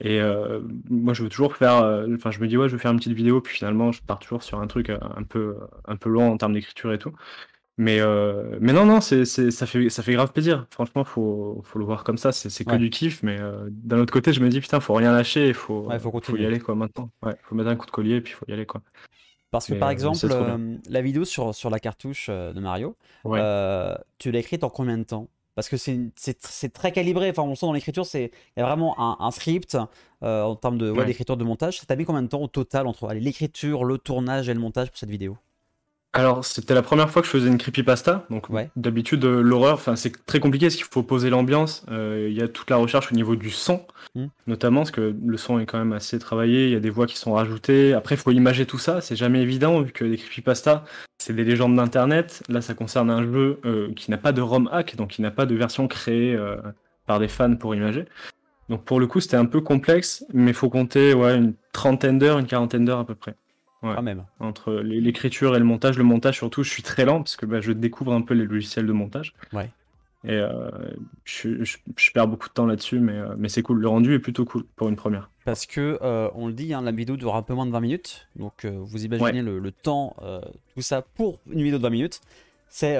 Et 0.00 0.20
euh, 0.20 0.60
moi, 0.88 1.14
je 1.14 1.22
veux 1.22 1.28
toujours 1.28 1.56
faire. 1.56 1.76
Euh, 1.82 2.06
enfin, 2.16 2.30
je 2.30 2.40
me 2.40 2.48
dis, 2.48 2.56
ouais, 2.56 2.68
je 2.68 2.76
vais 2.76 2.82
faire 2.82 2.92
une 2.92 2.98
petite 2.98 3.12
vidéo, 3.12 3.40
puis 3.40 3.54
finalement, 3.56 3.92
je 3.92 4.02
pars 4.02 4.18
toujours 4.18 4.42
sur 4.42 4.60
un 4.60 4.66
truc 4.66 4.90
un 4.90 5.22
peu, 5.24 5.56
un 5.86 5.96
peu 5.96 6.08
long 6.10 6.32
en 6.32 6.36
termes 6.38 6.54
d'écriture 6.54 6.92
et 6.92 6.98
tout. 6.98 7.12
Mais, 7.78 7.98
euh, 7.98 8.58
mais 8.60 8.74
non, 8.74 8.84
non, 8.84 9.00
c'est, 9.00 9.24
ça, 9.24 9.66
fait, 9.66 9.88
ça 9.88 10.02
fait 10.02 10.12
grave 10.12 10.32
plaisir. 10.32 10.66
Franchement, 10.70 11.02
faut, 11.02 11.62
faut 11.64 11.78
le 11.78 11.84
voir 11.86 12.04
comme 12.04 12.18
ça. 12.18 12.30
C'est, 12.30 12.64
que 12.64 12.76
du 12.76 12.90
kiff. 12.90 13.22
Mais 13.22 13.38
euh, 13.40 13.68
d'un 13.70 13.98
autre 13.98 14.12
côté, 14.12 14.34
je 14.34 14.40
me 14.40 14.50
dis, 14.50 14.60
putain, 14.60 14.80
faut 14.80 14.92
rien 14.92 15.12
lâcher. 15.12 15.48
Il 15.48 15.54
faut, 15.54 15.88
faut, 16.22 16.36
y 16.36 16.44
aller 16.44 16.58
quoi, 16.58 16.74
maintenant. 16.74 17.10
Ouais, 17.22 17.34
faut 17.42 17.54
mettre 17.54 17.70
un 17.70 17.76
coup 17.76 17.86
de 17.86 17.90
collier 17.90 18.16
et 18.16 18.20
puis 18.20 18.34
il 18.34 18.36
faut 18.36 18.44
y 18.48 18.52
aller. 18.52 18.66
quoi. 18.66 18.82
Parce 19.50 19.66
que 19.66 19.74
par 19.74 19.88
euh, 19.88 19.92
exemple, 19.92 20.26
la 20.88 21.00
vidéo 21.00 21.24
sur, 21.24 21.54
sur 21.54 21.70
la 21.70 21.80
cartouche 21.80 22.28
de 22.28 22.60
Mario, 22.60 22.96
tu 23.24 24.30
l'as 24.30 24.38
écrite 24.38 24.62
en 24.62 24.70
combien 24.70 24.98
de 24.98 25.04
temps? 25.04 25.28
Parce 25.54 25.68
que 25.68 25.78
c'est, 25.78 25.98
c'est, 26.16 26.72
très 26.72 26.92
calibré. 26.92 27.30
Enfin, 27.30 27.42
on 27.42 27.54
sent 27.54 27.66
dans 27.66 27.72
l'écriture, 27.72 28.04
il 28.14 28.30
y 28.58 28.60
a 28.60 28.66
vraiment 28.66 29.22
un, 29.22 29.30
script 29.30 29.78
en 30.20 30.54
termes 30.54 30.76
de, 30.76 30.92
d'écriture 31.04 31.38
de 31.38 31.44
montage. 31.44 31.80
Ça 31.80 31.86
t'a 31.86 31.96
mis 31.96 32.04
combien 32.04 32.22
de 32.22 32.28
temps 32.28 32.42
au 32.42 32.46
total 32.46 32.86
entre 32.86 33.10
l'écriture, 33.14 33.84
le 33.84 33.96
tournage 33.96 34.50
et 34.50 34.54
le 34.54 34.60
montage 34.60 34.90
pour 34.90 34.98
cette 34.98 35.10
vidéo? 35.10 35.38
Alors, 36.12 36.44
c'était 36.44 36.74
la 36.74 36.82
première 36.82 37.08
fois 37.08 37.22
que 37.22 37.26
je 37.26 37.32
faisais 37.32 37.46
une 37.46 37.58
creepypasta. 37.58 38.26
Donc, 38.30 38.46
d'habitude, 38.74 39.24
euh, 39.24 39.42
l'horreur, 39.42 39.74
enfin, 39.74 39.94
c'est 39.94 40.26
très 40.26 40.40
compliqué 40.40 40.66
parce 40.66 40.74
qu'il 40.74 40.84
faut 40.84 41.04
poser 41.04 41.30
l'ambiance. 41.30 41.86
Euh, 41.88 42.26
il 42.28 42.36
y 42.36 42.42
a 42.42 42.48
toute 42.48 42.68
la 42.68 42.76
recherche 42.76 43.12
au 43.12 43.14
niveau 43.14 43.36
du 43.36 43.50
son, 43.50 43.86
hmm. 44.16 44.26
notamment, 44.48 44.80
parce 44.80 44.90
que 44.90 45.14
le 45.24 45.36
son 45.36 45.60
est 45.60 45.66
quand 45.66 45.78
même 45.78 45.92
assez 45.92 46.18
travaillé. 46.18 46.64
Il 46.64 46.72
y 46.72 46.76
a 46.76 46.80
des 46.80 46.90
voix 46.90 47.06
qui 47.06 47.16
sont 47.16 47.32
rajoutées. 47.32 47.94
Après, 47.94 48.16
il 48.16 48.18
faut 48.18 48.32
imager 48.32 48.66
tout 48.66 48.78
ça. 48.78 49.00
C'est 49.00 49.14
jamais 49.14 49.40
évident 49.40 49.80
vu 49.82 49.92
que 49.92 50.04
les 50.04 50.16
creepypasta, 50.16 50.84
c'est 51.18 51.32
des 51.32 51.44
légendes 51.44 51.76
d'internet. 51.76 52.42
Là, 52.48 52.60
ça 52.60 52.74
concerne 52.74 53.08
un 53.08 53.22
jeu 53.22 53.60
euh, 53.64 53.92
qui 53.94 54.10
n'a 54.10 54.18
pas 54.18 54.32
de 54.32 54.40
ROM 54.40 54.68
hack, 54.72 54.96
donc 54.96 55.10
qui 55.10 55.22
n'a 55.22 55.30
pas 55.30 55.46
de 55.46 55.54
version 55.54 55.86
créée 55.86 56.36
par 57.06 57.20
des 57.20 57.28
fans 57.28 57.54
pour 57.54 57.76
imager. 57.76 58.06
Donc, 58.68 58.84
pour 58.84 58.98
le 58.98 59.06
coup, 59.06 59.20
c'était 59.20 59.36
un 59.36 59.46
peu 59.46 59.60
complexe, 59.60 60.24
mais 60.32 60.50
il 60.50 60.54
faut 60.54 60.70
compter 60.70 61.14
ouais, 61.14 61.36
une 61.36 61.54
trentaine 61.72 62.18
d'heures, 62.18 62.40
une 62.40 62.46
quarantaine 62.46 62.84
d'heures 62.84 62.98
à 62.98 63.06
peu 63.06 63.14
près. 63.14 63.36
Quand 63.82 64.02
même. 64.02 64.24
Entre 64.40 64.74
l'écriture 64.74 65.56
et 65.56 65.58
le 65.58 65.64
montage. 65.64 65.96
Le 65.96 66.04
montage, 66.04 66.36
surtout, 66.36 66.62
je 66.62 66.70
suis 66.70 66.82
très 66.82 67.04
lent 67.04 67.18
parce 67.18 67.36
que 67.36 67.46
bah, 67.46 67.60
je 67.60 67.72
découvre 67.72 68.12
un 68.12 68.20
peu 68.20 68.34
les 68.34 68.44
logiciels 68.44 68.86
de 68.86 68.92
montage. 68.92 69.34
Ouais. 69.52 69.70
Et 70.22 70.32
euh, 70.32 70.70
je, 71.24 71.76
perds 72.12 72.28
beaucoup 72.28 72.48
de 72.48 72.52
temps 72.52 72.66
là-dessus, 72.66 73.00
mais, 73.00 73.14
euh, 73.14 73.34
mais 73.38 73.48
c'est 73.48 73.62
cool. 73.62 73.80
Le 73.80 73.88
rendu 73.88 74.14
est 74.14 74.18
plutôt 74.18 74.44
cool 74.44 74.64
pour 74.76 74.88
une 74.88 74.96
première. 74.96 75.30
Parce 75.46 75.64
que, 75.64 75.98
euh, 76.02 76.28
on 76.34 76.46
le 76.46 76.52
dit, 76.52 76.74
hein, 76.74 76.82
la 76.82 76.92
vidéo 76.92 77.16
dure 77.16 77.34
un 77.36 77.42
peu 77.42 77.54
moins 77.54 77.64
de 77.64 77.70
20 77.70 77.80
minutes. 77.80 78.28
Donc, 78.36 78.66
vous 78.66 79.04
imaginez 79.04 79.40
le, 79.40 79.72
temps, 79.72 80.14
tout 80.74 80.82
ça 80.82 81.02
pour 81.02 81.40
une 81.50 81.62
vidéo 81.62 81.78
de 81.78 81.82
20 81.82 81.90
minutes. 81.90 82.20
C'est. 82.68 82.98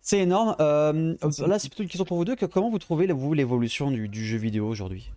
c'est 0.00 0.20
énorme. 0.20 0.56
là, 0.58 1.58
c'est 1.58 1.68
plutôt 1.68 1.82
une 1.82 1.88
question 1.90 2.06
pour 2.06 2.16
vous 2.16 2.24
deux. 2.24 2.36
Que, 2.36 2.46
comment 2.46 2.70
vous 2.70 2.78
trouvez, 2.78 3.06
vous, 3.08 3.34
l'évolution 3.34 3.90
du, 3.90 4.08
du 4.08 4.24
jeu 4.24 4.38
vidéo 4.38 4.66
aujourd'hui? 4.66 5.10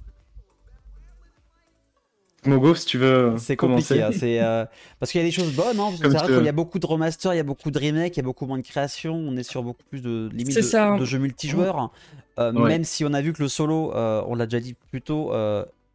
Mogo, 2.48 2.76
si 2.76 2.86
tu 2.86 2.98
veux. 2.98 3.36
C'est 3.38 3.56
compliqué, 3.56 4.02
hein, 4.02 4.12
c'est 4.12 4.42
euh, 4.42 4.66
parce 5.00 5.12
qu'il 5.12 5.22
y 5.22 5.24
a 5.24 5.28
des 5.28 5.32
choses 5.32 5.54
bonnes. 5.54 5.80
Hein, 5.80 5.92
c'est 5.98 6.08
vrai 6.08 6.26
qu'il 6.26 6.44
y 6.44 6.50
a 6.50 6.52
beaucoup 6.52 6.80
de 6.80 6.86
remasters, 6.86 7.34
il 7.34 7.38
y 7.38 7.40
a 7.40 7.44
beaucoup 7.44 7.72
de 7.72 7.80
remakes, 7.80 8.16
il 8.16 8.20
y 8.20 8.22
a 8.22 8.24
beaucoup 8.24 8.46
moins 8.46 8.58
de 8.58 8.64
création. 8.66 9.16
On 9.16 9.36
est 9.38 9.44
sur 9.44 9.64
beaucoup 9.64 9.84
plus 9.90 10.02
de 10.02 10.30
limites 10.34 10.56
de, 10.56 11.06
jeux 11.06 11.20
multijoueurs. 11.20 11.92
Euh, 12.40 12.52
même 12.52 12.84
si 12.84 13.06
on 13.06 13.14
a 13.14 13.22
vu 13.22 13.34
que 13.34 13.42
le 13.42 13.48
solo, 13.48 13.94
euh, 13.96 14.22
on 14.28 14.36
l'a 14.36 14.46
déjà 14.46 14.60
dit 14.60 14.76
plus 14.92 15.02
tôt, 15.02 15.34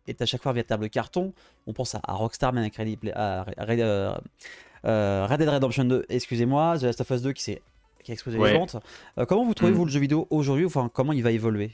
est 0.06 0.22
à 0.22 0.26
chaque 0.26 0.42
fois 0.42 0.50
un 0.50 0.54
véritable 0.54 0.88
carton. 0.90 1.32
On 1.66 1.72
pense 1.72 1.94
à, 1.94 2.00
Rockstar, 2.08 2.52
même 2.52 2.62
avec 2.62 2.76
Red, 2.76 2.98
Dead 5.38 5.48
Redemption 5.48 5.84
2, 5.84 6.06
excusez-moi, 6.08 6.78
The 6.78 6.82
Last 6.82 7.00
of 7.00 7.10
Us 7.10 7.22
2 7.22 7.32
qui, 7.32 7.58
qui 8.02 8.10
a 8.10 8.14
explosé 8.14 8.38
les 8.38 8.54
ventes. 8.54 8.76
comment 9.28 9.44
vous 9.44 9.54
trouvez-vous 9.54 9.82
mm. 9.82 9.86
le 9.86 9.92
jeu 9.92 10.00
vidéo 10.00 10.26
aujourd'hui 10.30 10.64
Enfin, 10.66 10.90
comment 10.92 11.12
il 11.12 11.22
va 11.22 11.30
évoluer? 11.30 11.72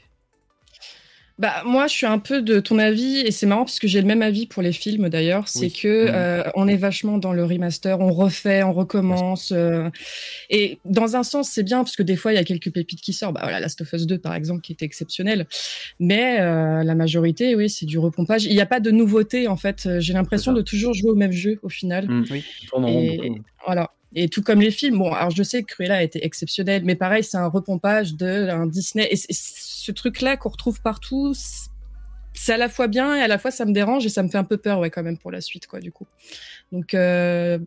Bah 1.39 1.61
moi, 1.65 1.85
je 1.85 1.93
suis 1.93 2.07
un 2.07 2.17
peu 2.17 2.41
de 2.41 2.59
ton 2.59 2.79
avis 2.79 3.19
et 3.19 3.29
c'est 3.29 3.45
marrant 3.45 3.63
parce 3.63 3.79
que 3.79 3.87
j'ai 3.87 4.01
le 4.01 4.07
même 4.07 4.23
avis 4.23 4.47
pour 4.47 4.63
les 4.63 4.71
films 4.71 5.07
d'ailleurs. 5.07 5.47
C'est 5.47 5.69
que 5.69 6.05
mmh. 6.05 6.11
euh, 6.11 6.43
on 6.55 6.67
est 6.67 6.77
vachement 6.77 7.19
dans 7.19 7.31
le 7.31 7.43
remaster, 7.43 7.99
on 7.99 8.11
refait, 8.11 8.63
on 8.63 8.73
recommence. 8.73 9.51
Euh, 9.51 9.87
et 10.49 10.79
dans 10.85 11.15
un 11.15 11.21
sens, 11.21 11.49
c'est 11.49 11.61
bien 11.61 11.83
parce 11.83 11.95
que 11.95 12.01
des 12.01 12.15
fois, 12.15 12.33
il 12.33 12.35
y 12.35 12.39
a 12.39 12.43
quelques 12.43 12.71
pépites 12.71 13.01
qui 13.01 13.13
sortent. 13.13 13.35
Bah 13.35 13.41
voilà, 13.43 13.59
Last 13.59 13.81
of 13.81 13.93
Us 13.93 14.07
2 14.07 14.17
par 14.17 14.33
exemple, 14.33 14.61
qui 14.61 14.71
était 14.71 14.85
exceptionnel. 14.85 15.45
Mais 15.99 16.39
euh, 16.39 16.83
la 16.83 16.95
majorité, 16.95 17.53
oui, 17.53 17.69
c'est 17.69 17.85
du 17.85 17.99
repompage. 17.99 18.45
Il 18.45 18.53
n'y 18.53 18.61
a 18.61 18.65
pas 18.65 18.79
de 18.79 18.89
nouveauté 18.89 19.47
en 19.47 19.57
fait. 19.57 19.87
J'ai 19.99 20.13
l'impression 20.13 20.53
de 20.53 20.61
toujours 20.63 20.95
jouer 20.95 21.11
au 21.11 21.15
même 21.15 21.31
jeu 21.31 21.59
au 21.61 21.69
final. 21.69 22.07
Mmh. 22.07 22.25
Oui. 22.31 22.43
Et, 22.87 23.31
voilà. 23.63 23.91
Et 24.15 24.29
tout 24.29 24.41
comme 24.41 24.61
les 24.61 24.71
films, 24.71 24.97
bon, 24.97 25.11
alors 25.11 25.31
je 25.31 25.43
sais 25.43 25.63
que 25.63 25.73
Cruella 25.73 25.97
a 25.97 26.01
été 26.01 26.25
exceptionnel, 26.25 26.83
mais 26.85 26.95
pareil, 26.95 27.23
c'est 27.23 27.37
un 27.37 27.47
repompage 27.47 28.15
d'un 28.15 28.65
Disney. 28.65 29.07
Et 29.11 29.15
ce 29.15 29.91
truc-là 29.91 30.37
qu'on 30.37 30.49
retrouve 30.49 30.81
partout, 30.81 31.33
c'est 32.33 32.53
à 32.53 32.57
la 32.57 32.69
fois 32.69 32.87
bien 32.87 33.15
et 33.15 33.21
à 33.21 33.27
la 33.27 33.37
fois 33.37 33.51
ça 33.51 33.65
me 33.65 33.73
dérange 33.73 34.05
et 34.05 34.09
ça 34.09 34.23
me 34.23 34.29
fait 34.29 34.37
un 34.37 34.43
peu 34.43 34.57
peur, 34.57 34.79
ouais, 34.79 34.89
quand 34.89 35.03
même, 35.03 35.17
pour 35.17 35.31
la 35.31 35.41
suite, 35.41 35.67
quoi, 35.67 35.79
du 35.79 35.91
coup. 35.91 36.07
Donc, 36.71 36.93
euh, 36.93 37.59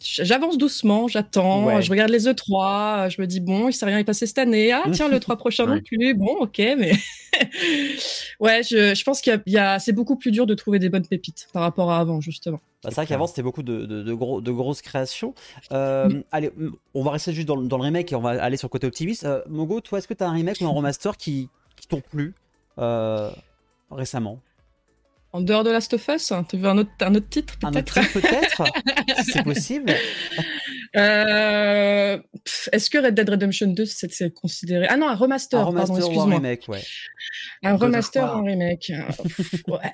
j'avance 0.00 0.58
doucement, 0.58 1.08
j'attends, 1.08 1.80
je 1.80 1.90
regarde 1.90 2.10
les 2.10 2.26
E3, 2.26 3.10
je 3.10 3.20
me 3.20 3.26
dis, 3.26 3.40
bon, 3.40 3.68
il 3.68 3.72
s'est 3.72 3.86
rien 3.86 4.02
passé 4.04 4.26
cette 4.26 4.38
année. 4.38 4.72
Ah, 4.72 4.84
tiens, 4.92 5.08
le 5.08 5.20
3 5.20 5.36
prochain 5.36 5.66
non 5.68 5.80
plus. 5.80 6.14
Bon, 6.14 6.36
ok, 6.40 6.58
mais. 6.58 6.92
ouais, 8.40 8.62
je, 8.62 8.94
je 8.94 9.04
pense 9.04 9.20
qu'il 9.20 9.42
y 9.46 9.58
a, 9.58 9.78
c'est 9.78 9.92
beaucoup 9.92 10.16
plus 10.16 10.30
dur 10.30 10.46
de 10.46 10.54
trouver 10.54 10.78
des 10.78 10.88
bonnes 10.88 11.06
pépites 11.06 11.48
par 11.52 11.62
rapport 11.62 11.90
à 11.90 11.98
avant, 12.00 12.20
justement. 12.20 12.60
Bah, 12.82 12.88
c'est 12.88 12.96
vrai 12.96 13.06
qu'avant 13.06 13.26
c'était 13.26 13.42
beaucoup 13.42 13.62
de, 13.62 13.84
de, 13.84 14.14
gros, 14.14 14.40
de 14.40 14.50
grosses 14.50 14.80
créations. 14.80 15.34
Euh, 15.72 16.08
mm. 16.08 16.24
Allez, 16.32 16.50
on 16.94 17.02
va 17.02 17.10
rester 17.10 17.32
juste 17.32 17.46
dans, 17.46 17.60
dans, 17.60 17.76
le 17.76 17.82
remake 17.82 18.10
et 18.12 18.14
on 18.14 18.22
va 18.22 18.30
aller 18.42 18.56
sur 18.56 18.66
le 18.66 18.70
côté 18.70 18.86
optimiste. 18.86 19.24
Euh, 19.24 19.42
Mogo, 19.48 19.80
toi, 19.80 19.98
est-ce 19.98 20.08
que 20.08 20.14
tu 20.14 20.24
as 20.24 20.28
un 20.28 20.32
remake 20.32 20.58
ou 20.62 20.66
un 20.66 20.70
remaster 20.74 21.16
qui, 21.16 21.50
qui 21.76 21.86
t'ont 21.88 22.00
plu 22.00 22.34
euh, 22.78 23.30
récemment? 23.90 24.40
En 25.32 25.40
dehors 25.40 25.64
de 25.64 25.70
Last 25.70 25.94
of 25.94 26.08
Us 26.08 26.32
Tu 26.48 26.56
veux 26.56 26.68
un 26.68 26.78
autre, 26.78 26.90
un 27.00 27.14
autre 27.14 27.28
titre 27.28 27.58
peut-être? 27.58 27.94
peut-être? 28.12 28.64
C'est 29.24 29.42
possible. 29.42 29.92
Euh, 30.96 32.18
est-ce 32.72 32.90
que 32.90 32.98
Red 32.98 33.14
Dead 33.14 33.28
Redemption 33.30 33.68
2 33.68 33.84
c'est 33.86 34.34
considéré? 34.34 34.86
Ah 34.88 34.96
non, 34.96 35.08
un 35.08 35.14
remaster, 35.14 35.60
un 35.60 35.64
remaster 35.64 35.94
pardon, 35.94 36.06
excuse-moi. 36.08 36.34
Un 36.34 36.36
remake, 36.38 36.64
ouais. 36.68 36.82
Un 37.62 37.76
remaster 37.76 38.24
ou 38.24 38.38
un 38.38 38.42
remake. 38.42 38.92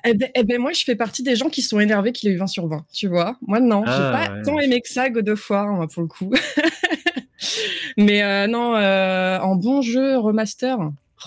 eh, 0.03 0.13
ben, 0.15 0.29
eh, 0.33 0.43
ben, 0.43 0.59
moi, 0.59 0.71
je 0.73 0.83
fais 0.83 0.95
partie 0.95 1.21
des 1.21 1.35
gens 1.35 1.49
qui 1.49 1.61
sont 1.61 1.79
énervés 1.79 2.11
qu'il 2.13 2.29
ait 2.29 2.33
eu 2.33 2.37
20 2.37 2.47
sur 2.47 2.67
20, 2.67 2.85
tu 2.91 3.07
vois. 3.07 3.37
Moi, 3.41 3.59
non, 3.59 3.83
j'ai 3.85 3.91
ah, 3.91 4.27
pas 4.27 4.41
tant 4.43 4.59
aimé 4.59 4.81
que 4.81 4.89
ça 4.89 5.09
God 5.09 5.29
of 5.29 5.49
War, 5.49 5.87
pour 5.87 6.01
le 6.01 6.07
coup. 6.07 6.33
Mais 7.97 8.23
euh, 8.23 8.47
non, 8.47 8.75
euh, 8.75 9.37
en 9.39 9.55
bon 9.55 9.81
jeu 9.81 10.17
remaster, 10.17 10.79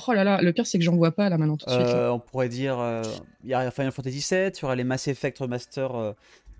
Oh 0.06 0.12
là 0.12 0.24
là, 0.24 0.40
le 0.40 0.52
pire 0.52 0.66
c'est 0.66 0.78
que 0.78 0.84
j'en 0.84 0.96
vois 0.96 1.12
pas 1.12 1.28
là 1.28 1.38
maintenant 1.38 1.56
tout 1.56 1.66
de 1.66 1.72
suite. 1.72 1.82
Euh, 1.86 2.10
on 2.10 2.20
pourrait 2.20 2.48
dire, 2.48 2.78
euh, 2.78 3.02
il 3.42 3.50
y 3.50 3.54
a 3.54 3.70
Final 3.70 3.92
Fantasy 3.92 4.24
VII, 4.30 4.50
il 4.54 4.60
y 4.60 4.64
aura 4.64 4.76
les 4.76 4.84
Mass 4.84 5.08
Effect 5.08 5.38
Remaster 5.38 5.94
euh, 5.94 6.12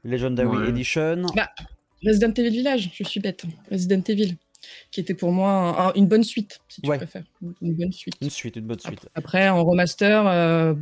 Legendary 0.04 0.68
Edition. 0.68 1.26
Bah, 1.36 1.50
Resident 2.04 2.32
Evil 2.32 2.50
Village, 2.50 2.90
je 2.92 3.04
suis 3.04 3.20
bête. 3.20 3.44
Resident 3.70 4.02
Evil, 4.08 4.36
qui 4.90 5.00
était 5.00 5.14
pour 5.14 5.30
moi 5.32 5.92
une 5.94 6.06
bonne 6.06 6.24
suite, 6.24 6.60
si 6.68 6.80
tu 6.80 6.88
préfères. 6.88 7.24
Une 7.62 7.74
bonne 7.74 7.92
suite. 7.92 8.16
Une 8.20 8.30
suite, 8.30 8.56
une 8.56 8.66
bonne 8.66 8.80
suite. 8.80 9.08
Après, 9.14 9.48
en 9.48 9.64
remaster, 9.64 10.76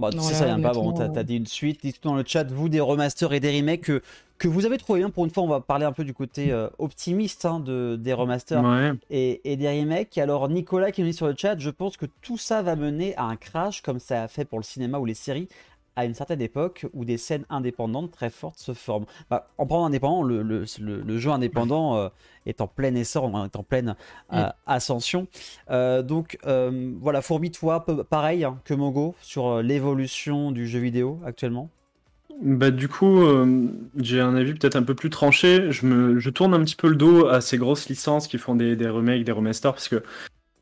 Bon, 0.00 0.20
c'est 0.20 0.34
ça, 0.34 0.56
pas. 0.60 0.72
Bon, 0.72 0.92
t'as 0.92 1.04
as 1.14 1.22
dit 1.22 1.36
une 1.36 1.46
suite. 1.46 1.82
Dites 1.82 2.02
dans 2.02 2.14
le 2.14 2.24
chat, 2.26 2.44
vous, 2.44 2.68
des 2.68 2.80
remasters 2.80 3.32
et 3.32 3.40
des 3.40 3.56
remakes 3.56 3.82
que, 3.82 4.02
que 4.38 4.48
vous 4.48 4.64
avez 4.66 4.78
trouvé. 4.78 5.02
Hein. 5.02 5.10
Pour 5.10 5.24
une 5.24 5.30
fois, 5.30 5.42
on 5.42 5.48
va 5.48 5.60
parler 5.60 5.84
un 5.84 5.92
peu 5.92 6.04
du 6.04 6.14
côté 6.14 6.50
euh, 6.50 6.68
optimiste 6.78 7.44
hein, 7.44 7.60
de, 7.60 7.96
des 7.96 8.12
remasters 8.12 8.64
et, 9.10 9.40
et, 9.44 9.56
des 9.56 9.68
remakes. 9.68 10.16
Alors, 10.18 10.48
Nicolas 10.48 10.90
qui 10.90 11.02
nous 11.02 11.08
dit 11.08 11.14
sur 11.14 11.26
le 11.26 11.34
chat, 11.36 11.58
je 11.58 11.70
pense 11.70 11.96
que 11.96 12.06
tout 12.22 12.38
ça 12.38 12.62
va 12.62 12.76
mener 12.76 13.14
à 13.16 13.24
un 13.24 13.36
crash 13.36 13.82
comme 13.82 13.98
ça 13.98 14.24
a 14.24 14.28
fait 14.28 14.44
pour 14.44 14.58
le 14.58 14.64
cinéma 14.64 14.98
ou 14.98 15.04
les 15.04 15.14
séries 15.14 15.48
à 16.00 16.04
une 16.06 16.14
certaine 16.14 16.40
époque 16.40 16.86
où 16.94 17.04
des 17.04 17.18
scènes 17.18 17.44
indépendantes 17.50 18.10
très 18.10 18.30
fortes 18.30 18.58
se 18.58 18.72
forment. 18.72 19.04
Bah, 19.28 19.48
en 19.58 19.66
parlant 19.66 19.84
indépendant, 19.84 20.22
le, 20.22 20.42
le, 20.42 20.64
le, 20.78 21.18
jeu 21.18 21.30
indépendant 21.30 21.96
euh, 21.96 22.08
est 22.46 22.60
en 22.60 22.66
plein 22.66 22.94
essor, 22.94 23.30
est 23.44 23.56
en 23.56 23.62
pleine 23.62 23.96
euh, 24.32 24.46
mm. 24.46 24.52
ascension. 24.66 25.26
Euh, 25.70 26.02
donc 26.02 26.38
voilà, 27.00 27.22
Fourbi, 27.22 27.50
toi, 27.50 27.84
pareil 28.08 28.44
hein, 28.44 28.58
que 28.64 28.74
Mogo 28.74 29.14
sur 29.20 29.62
l'évolution 29.62 30.52
du 30.52 30.66
jeu 30.66 30.80
vidéo 30.80 31.20
actuellement? 31.24 31.68
Bah, 32.40 32.70
du 32.70 32.88
coup, 32.88 33.20
j'ai 33.98 34.20
un 34.20 34.34
avis 34.34 34.54
peut-être 34.54 34.76
un 34.76 34.82
peu 34.82 34.94
plus 34.94 35.10
tranché. 35.10 35.70
Je, 35.70 35.84
me, 35.84 36.18
je 36.18 36.30
tourne 36.30 36.54
un 36.54 36.60
petit 36.60 36.76
peu 36.76 36.88
le 36.88 36.96
dos 36.96 37.26
à 37.26 37.42
ces 37.42 37.58
grosses 37.58 37.90
licences 37.90 38.26
qui 38.26 38.38
font 38.38 38.54
des, 38.54 38.76
des 38.76 38.88
remakes, 38.88 39.24
des 39.24 39.32
remasters, 39.32 39.74
parce 39.74 39.88
que 39.88 40.02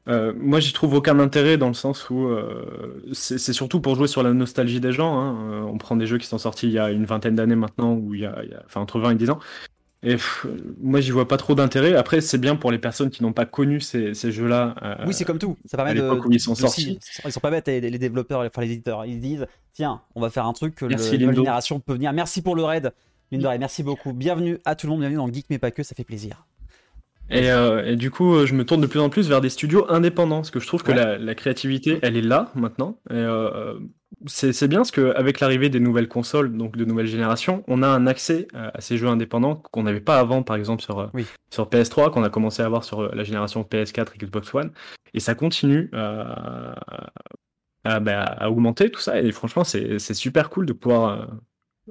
euh, 0.09 0.33
moi, 0.39 0.61
j'y 0.61 0.73
trouve 0.73 0.95
aucun 0.95 1.19
intérêt 1.19 1.59
dans 1.59 1.69
le 1.69 1.75
sens 1.75 2.09
où 2.09 2.27
euh, 2.29 3.03
c'est 3.13 3.53
surtout 3.53 3.81
pour 3.81 3.95
jouer 3.95 4.09
sur 4.09 4.23
la 4.23 4.33
nostalgie 4.33 4.81
des 4.81 4.93
gens. 4.93 5.19
Hein. 5.19 5.51
Euh, 5.51 5.61
on 5.63 5.77
prend 5.77 5.97
des 5.97 6.07
jeux 6.07 6.19
qui 6.19 6.27
sont 6.27 6.39
sortis 6.39 6.67
il 6.67 6.73
y 6.73 6.79
a 6.79 6.91
une 6.91 7.05
vingtaine 7.05 7.35
d'années 7.35 7.57
maintenant, 7.57 7.95
ou 7.95 8.15
il 8.15 8.21
y, 8.21 8.27
a, 8.27 8.43
enfin 8.65 8.81
entre 8.81 9.01
20 9.01 9.13
et 9.13 9.15
10 9.17 9.31
ans. 9.31 9.39
Et 10.05 10.17
moi, 10.81 11.01
j'y 11.01 11.11
vois 11.11 11.27
pas 11.27 11.37
trop 11.37 11.57
d'intérêt. 11.57 11.95
Après, 11.95 12.21
c'est 12.21 12.39
bien 12.39 12.55
pour 12.55 12.71
les 12.71 12.79
personnes 12.79 13.11
qui 13.11 13.23
n'ont 13.23 13.33
pas 13.33 13.47
connu 13.47 13.81
ces, 13.81 14.15
ces 14.15 14.31
jeux-là. 14.31 14.77
oui, 15.07 15.13
c'est 15.13 15.25
comme 15.25 15.41
tout. 15.41 15.57
Ça 15.65 15.77
permet 15.77 15.95
de. 15.95 16.09
Où 16.09 16.31
ils 16.31 16.41
sont 16.41 16.55
sortis. 16.55 16.99
Ils 17.25 17.33
sont 17.33 17.41
pas 17.41 17.51
bêtes, 17.51 17.67
les, 17.67 17.81
les, 17.81 17.99
développeurs, 17.99 18.41
enfin 18.43 18.63
les 18.63 18.73
éditeurs. 18.73 19.05
Ils 19.07 19.21
disent 19.21 19.47
tiens, 19.73 20.01
on 20.15 20.21
va 20.21 20.31
faire 20.31 20.47
un 20.47 20.53
truc 20.53 20.77
que 20.77 20.87
la 20.87 20.97
génération 20.97 21.81
peut 21.81 21.95
venir. 21.95 22.13
Merci 22.13 22.43
pour 22.43 22.55
le 22.55 22.63
raid, 22.63 22.93
Lindor, 23.31 23.59
merci 23.59 23.83
beaucoup. 23.83 24.13
Bienvenue 24.13 24.59
à 24.65 24.75
tout 24.75 24.87
le 24.87 24.93
monde, 24.93 25.01
bienvenue 25.01 25.19
dans 25.19 25.31
Geek, 25.31 25.47
mais 25.51 25.59
pas 25.59 25.71
que, 25.71 25.83
ça 25.83 25.95
fait 25.95 26.05
plaisir. 26.05 26.47
Euh, 27.33 27.85
et, 27.85 27.97
du 27.97 28.11
coup, 28.11 28.35
euh, 28.35 28.47
je 28.47 28.55
me 28.55 28.65
tourne 28.65 28.81
de 28.81 28.87
plus 28.87 29.01
en 29.01 29.11
plus 29.11 29.29
vers 29.29 29.41
des 29.41 29.51
studios 29.51 29.87
indépendants, 29.91 30.37
parce 30.37 30.51
que 30.51 30.61
je 30.61 30.67
trouve 30.67 30.83
que 30.83 30.93
la, 30.93 31.35
créativité, 31.35 31.99
elle 32.03 32.17
est 32.17 32.23
là 32.23 32.51
maintenant. 32.55 33.01
Et 33.11 33.15
euh, 33.15 33.79
c'est 34.27 34.69
bien 34.69 34.79
parce 34.81 34.91
qu'avec 34.91 35.41
l'arrivée 35.41 35.69
des 35.69 35.81
nouvelles 35.81 36.09
consoles, 36.09 36.57
donc 36.57 36.77
de 36.77 36.85
nouvelles 36.85 37.07
générations, 37.07 37.63
on 37.69 37.83
a 37.83 37.89
un 37.89 38.07
accès 38.07 38.49
à 38.55 38.81
ces 38.81 38.97
jeux 38.97 39.09
indépendants 39.09 39.57
qu'on 39.57 39.83
n'avait 39.83 40.01
pas 40.01 40.19
avant, 40.19 40.43
par 40.43 40.57
exemple 40.57 40.83
sur, 40.83 41.11
sur 41.51 41.69
PS3, 41.69 42.11
qu'on 42.11 42.25
a 42.25 42.31
commencé 42.31 42.63
à 42.63 42.67
avoir 42.67 42.85
sur 42.85 43.15
la 43.15 43.25
génération 43.25 43.63
PS4 43.63 44.07
et 44.15 44.25
Xbox 44.25 44.55
One. 44.55 44.73
Et 45.15 45.21
ça 45.21 45.35
continue 45.35 45.91
à, 45.93 46.75
bah, 47.85 48.23
à, 48.23 48.51
augmenter 48.51 48.91
tout 48.91 49.01
ça. 49.01 49.21
Et 49.21 49.31
franchement, 49.31 49.65
c'est 49.65 50.15
super 50.15 50.51
cool 50.51 50.67
de 50.67 50.73
pouvoir 50.73 51.29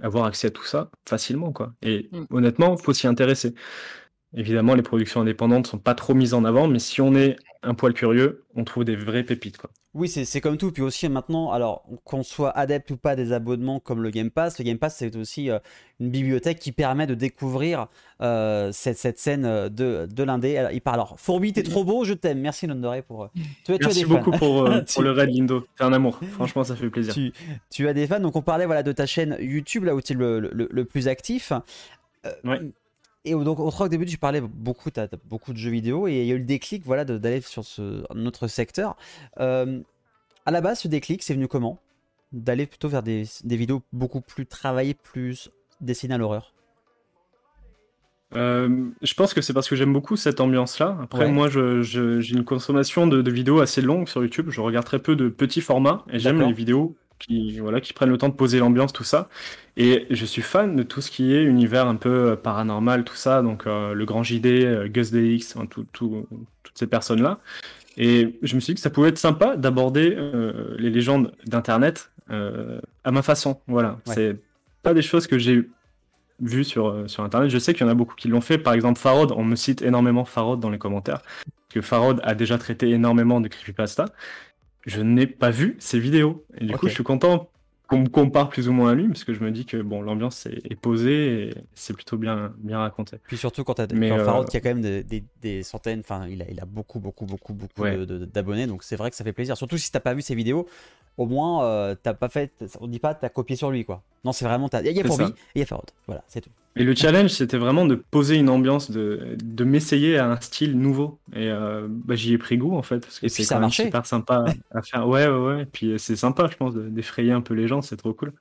avoir 0.01 0.25
accès 0.25 0.47
à 0.47 0.51
tout 0.51 0.65
ça 0.65 0.89
facilement. 1.07 1.51
Quoi. 1.51 1.73
Et 1.81 2.09
mm. 2.11 2.25
honnêtement, 2.31 2.75
il 2.77 2.83
faut 2.83 2.93
s'y 2.93 3.07
intéresser. 3.07 3.53
Évidemment, 4.33 4.75
les 4.75 4.81
productions 4.81 5.21
indépendantes 5.21 5.67
sont 5.67 5.77
pas 5.77 5.95
trop 5.95 6.13
mises 6.13 6.33
en 6.33 6.43
avant, 6.43 6.67
mais 6.67 6.79
si 6.79 7.01
on 7.01 7.15
est 7.15 7.37
un 7.63 7.73
poil 7.73 7.93
curieux, 7.93 8.45
on 8.55 8.63
trouve 8.63 8.83
des 8.83 8.95
vraies 8.95 9.23
pépites. 9.23 9.57
Quoi. 9.57 9.69
Oui, 9.93 10.09
c'est 10.09 10.41
comme 10.41 10.57
tout. 10.57 10.71
Puis 10.71 10.83
aussi 10.83 11.09
maintenant, 11.09 11.51
alors 11.51 11.83
qu'on 12.03 12.21
soit 12.21 12.51
adepte 12.51 12.91
ou 12.91 12.97
pas 12.97 13.15
des 13.15 13.31
abonnements 13.31 13.79
comme 13.79 14.03
le 14.03 14.11
Game 14.11 14.29
Pass, 14.29 14.59
le 14.59 14.65
Game 14.65 14.77
Pass 14.77 14.97
c'est 14.97 15.15
aussi 15.15 15.49
euh, 15.49 15.57
une 15.99 16.09
bibliothèque 16.09 16.59
qui 16.59 16.71
permet 16.71 17.07
de 17.07 17.15
découvrir 17.15 17.87
euh, 18.21 18.71
cette, 18.73 18.97
cette, 18.97 19.17
scène 19.17 19.45
euh, 19.45 19.69
de, 19.69 20.07
de 20.11 20.23
l'indé. 20.23 20.67
Il 20.71 20.81
parle 20.81 20.97
alors, 20.97 21.19
Fourbi, 21.19 21.51
t'es 21.51 21.63
trop 21.63 21.83
beau, 21.83 22.03
je 22.03 22.13
t'aime. 22.13 22.39
Merci 22.39 22.67
Nondoré 22.67 23.01
pour. 23.01 23.29
Tu 23.65 23.73
as, 23.73 23.77
Merci 23.79 24.05
beaucoup 24.05 24.31
pour, 24.31 24.69
pour, 24.93 25.01
le 25.01 25.11
raid 25.11 25.29
Lindo. 25.29 25.65
C'est 25.77 25.83
un 25.83 25.93
amour. 25.93 26.19
Franchement, 26.33 26.63
ça 26.63 26.75
fait 26.75 26.89
plaisir. 26.89 27.13
Tu, 27.13 27.33
tu, 27.71 27.87
as 27.87 27.93
des 27.93 28.05
fans. 28.05 28.19
Donc 28.19 28.35
on 28.35 28.41
parlait 28.41 28.65
voilà 28.65 28.83
de 28.83 28.91
ta 28.91 29.05
chaîne 29.05 29.35
YouTube 29.39 29.85
là 29.85 29.95
où 29.95 30.01
tu 30.01 30.13
es 30.13 30.15
le, 30.15 30.39
le, 30.39 30.67
le 30.69 30.85
plus 30.85 31.07
actif. 31.07 31.53
Ouais 32.43 32.59
et 33.29 33.31
donc, 33.33 33.59
au 33.59 33.87
début, 33.87 34.05
tu 34.05 34.17
parlais 34.17 34.41
beaucoup, 34.41 34.89
as, 34.95 35.07
beaucoup 35.25 35.53
de 35.53 35.57
jeux 35.57 35.71
vidéo, 35.71 36.07
et 36.07 36.21
il 36.21 36.25
y 36.25 36.31
a 36.31 36.35
eu 36.35 36.39
le 36.39 36.45
déclic 36.45 36.83
voilà, 36.85 37.05
d'aller 37.05 37.41
sur 37.41 37.63
ce, 37.63 38.03
notre 38.13 38.47
secteur. 38.47 38.95
Euh, 39.39 39.79
à 40.45 40.51
la 40.51 40.61
base, 40.61 40.79
ce 40.79 40.87
déclic, 40.87 41.23
c'est 41.23 41.33
venu 41.33 41.47
comment? 41.47 41.79
D'aller 42.31 42.65
plutôt 42.65 42.89
vers 42.89 43.03
des, 43.03 43.25
des, 43.43 43.57
vidéos 43.57 43.81
beaucoup 43.93 44.21
plus 44.21 44.45
travaillées, 44.45 44.93
plus 44.93 45.49
destinées 45.81 46.15
à 46.15 46.17
l'horreur 46.17 46.53
euh, 48.35 48.89
je 49.01 49.13
pense 49.13 49.33
que 49.33 49.41
c'est 49.41 49.53
parce 49.53 49.69
que 49.69 49.77
j'aime 49.77 49.93
beaucoup 49.93 50.17
cette 50.17 50.41
ambiance-là. 50.41 50.97
Après, 51.01 51.31
moi, 51.31 51.47
j'ai 51.47 52.29
une 52.29 52.43
consommation 52.43 53.07
de, 53.07 53.21
de, 53.21 53.31
vidéos 53.31 53.61
assez 53.61 53.81
longue 53.81 54.09
sur 54.09 54.21
YouTube. 54.21 54.49
Je 54.49 54.59
regarde 54.59 54.85
très 54.85 54.99
peu 54.99 55.15
de 55.15 55.29
petits 55.29 55.61
formats 55.61 56.03
et 56.11 56.19
j'aime 56.19 56.41
les 56.41 56.51
vidéos 56.51 56.97
qui, 57.19 57.59
voilà, 57.59 57.81
qui 57.81 57.93
prennent 57.93 58.09
le 58.09 58.17
temps 58.17 58.29
de 58.29 58.33
poser 58.33 58.59
l'ambiance, 58.59 58.93
tout 58.93 59.03
ça. 59.03 59.29
Et 59.75 60.07
je 60.09 60.25
suis 60.25 60.41
fan 60.41 60.75
de 60.75 60.83
tout 60.83 61.01
ce 61.01 61.11
qui 61.11 61.33
est 61.33 61.43
univers 61.43 61.87
un 61.87 61.95
peu 61.95 62.31
euh, 62.31 62.35
paranormal, 62.35 63.03
tout 63.03 63.15
ça. 63.15 63.41
Donc, 63.41 63.67
euh, 63.67 63.93
le 63.93 64.05
grand 64.05 64.23
JD, 64.23 64.45
euh, 64.45 64.87
Gus 64.87 65.11
DX, 65.11 65.55
tout, 65.69 65.85
tout, 65.91 66.27
toutes 66.63 66.77
ces 66.77 66.87
personnes-là. 66.87 67.39
Et 67.97 68.37
je 68.43 68.55
me 68.55 68.59
suis 68.59 68.73
dit 68.73 68.75
que 68.75 68.81
ça 68.81 68.89
pouvait 68.89 69.09
être 69.09 69.17
sympa 69.17 69.55
d'aborder 69.55 70.15
les 70.77 70.91
légendes 70.91 71.33
d'Internet 71.47 72.11
à 72.29 73.11
ma 73.11 73.23
façon. 73.23 73.59
Voilà. 73.65 73.97
C'est 74.05 74.37
pas 74.83 74.93
des 74.93 75.01
choses 75.01 75.25
que 75.25 75.39
j'ai 75.39 75.67
vues 76.39 76.63
sur, 76.63 77.09
sur 77.09 77.23
Internet. 77.23 77.49
Je 77.49 77.57
sais 77.57 77.73
qu'il 77.73 77.87
y 77.87 77.89
en 77.89 77.91
a 77.91 77.95
beaucoup 77.95 78.13
qui 78.13 78.27
l'ont 78.27 78.39
fait. 78.39 78.59
Par 78.59 78.73
exemple, 78.73 78.99
Farod, 78.99 79.31
on 79.31 79.43
me 79.43 79.55
cite 79.55 79.81
énormément 79.81 80.25
Farod 80.25 80.59
dans 80.59 80.69
les 80.69 80.77
commentaires. 80.77 81.23
Que 81.69 81.81
Farod 81.81 82.19
a 82.21 82.35
déjà 82.35 82.59
traité 82.59 82.91
énormément 82.91 83.41
de 83.41 83.47
creepypasta 83.47 84.05
je 84.87 85.01
n'ai 85.01 85.27
pas 85.27 85.51
vu 85.51 85.75
ces 85.79 85.99
vidéos. 85.99 86.45
Et 86.59 86.65
du 86.65 86.73
coup, 86.73 86.87
je 86.87 86.93
suis 86.93 87.03
content 87.03 87.49
qu'on 87.87 87.99
me 87.99 88.09
compare 88.09 88.49
plus 88.49 88.67
ou 88.67 88.73
moins 88.73 88.91
à 88.91 88.95
lui, 88.95 89.07
parce 89.07 89.23
que 89.23 89.33
je 89.33 89.41
me 89.41 89.51
dis 89.51 89.65
que 89.65 89.77
bon, 89.77 90.01
l'ambiance 90.01 90.45
est, 90.45 90.75
posée 90.75 91.49
et 91.49 91.53
c'est 91.73 91.93
plutôt 91.93 92.17
bien, 92.17 92.53
bien 92.57 92.79
raconté. 92.79 93.17
Puis 93.23 93.37
surtout 93.37 93.63
quand 93.63 93.75
tu 93.75 93.81
as 93.81 93.87
Mais 93.93 94.11
euh, 94.11 94.43
qui 94.43 94.57
a 94.57 94.59
quand 94.59 94.75
même 94.75 94.81
des, 94.81 95.23
des, 95.41 95.63
centaines, 95.63 96.01
enfin, 96.01 96.27
il 96.27 96.41
a, 96.41 96.45
il 96.49 96.59
a 96.59 96.65
beaucoup, 96.65 96.99
beaucoup, 96.99 97.25
beaucoup, 97.25 97.53
beaucoup 97.53 97.83
d'abonnés, 98.33 98.67
donc 98.67 98.83
c'est 98.83 98.97
vrai 98.97 99.09
que 99.09 99.15
ça 99.15 99.23
fait 99.23 99.31
plaisir. 99.31 99.55
Surtout 99.55 99.77
si 99.77 99.91
t'as 99.91 100.01
pas 100.01 100.13
vu 100.13 100.21
ses 100.21 100.35
vidéos, 100.35 100.67
au 101.17 101.25
moins, 101.25 101.63
euh, 101.65 101.95
t'as 102.01 102.13
pas 102.13 102.29
fait, 102.29 102.63
on 102.81 102.87
dit 102.87 102.99
pas, 102.99 103.13
t'as 103.13 103.29
copié 103.29 103.55
sur 103.55 103.71
lui, 103.71 103.85
quoi. 103.85 104.03
Non, 104.25 104.33
c'est 104.33 104.45
vraiment, 104.45 104.69
il 104.73 104.91
y 104.91 104.99
a 104.99 105.03
pour 105.03 105.21
et 105.21 105.25
il 105.55 105.59
y 105.59 105.61
a 105.61 105.65
Farod. 105.65 105.89
Voilà, 106.07 106.23
c'est 106.27 106.41
tout. 106.41 106.51
Et 106.77 106.83
le 106.83 106.95
challenge, 106.95 107.31
c'était 107.31 107.57
vraiment 107.57 107.85
de 107.85 107.95
poser 107.95 108.35
une 108.35 108.49
ambiance, 108.49 108.91
de, 108.91 109.35
de 109.43 109.63
m'essayer 109.63 110.17
à 110.17 110.29
un 110.29 110.39
style 110.39 110.77
nouveau. 110.77 111.19
Et 111.33 111.49
euh, 111.49 111.87
bah, 111.89 112.15
j'y 112.15 112.33
ai 112.33 112.37
pris 112.37 112.57
goût, 112.57 112.75
en 112.75 112.83
fait. 112.83 112.99
Parce 112.99 113.19
que 113.19 113.59
même 113.59 113.69
super 113.69 114.05
sympa 114.05 114.45
à 114.71 114.81
faire. 114.81 115.07
Ouais, 115.07 115.27
ouais, 115.27 115.47
ouais. 115.47 115.61
Et 115.63 115.65
puis 115.65 115.93
c'est 115.97 116.15
sympa, 116.15 116.47
je 116.51 116.57
pense, 116.57 116.75
d'effrayer 116.75 117.31
un 117.31 117.41
peu 117.41 117.53
les 117.53 117.67
gens, 117.67 117.81
c'est 117.81 117.97
trop 117.97 118.13
cool. 118.13 118.33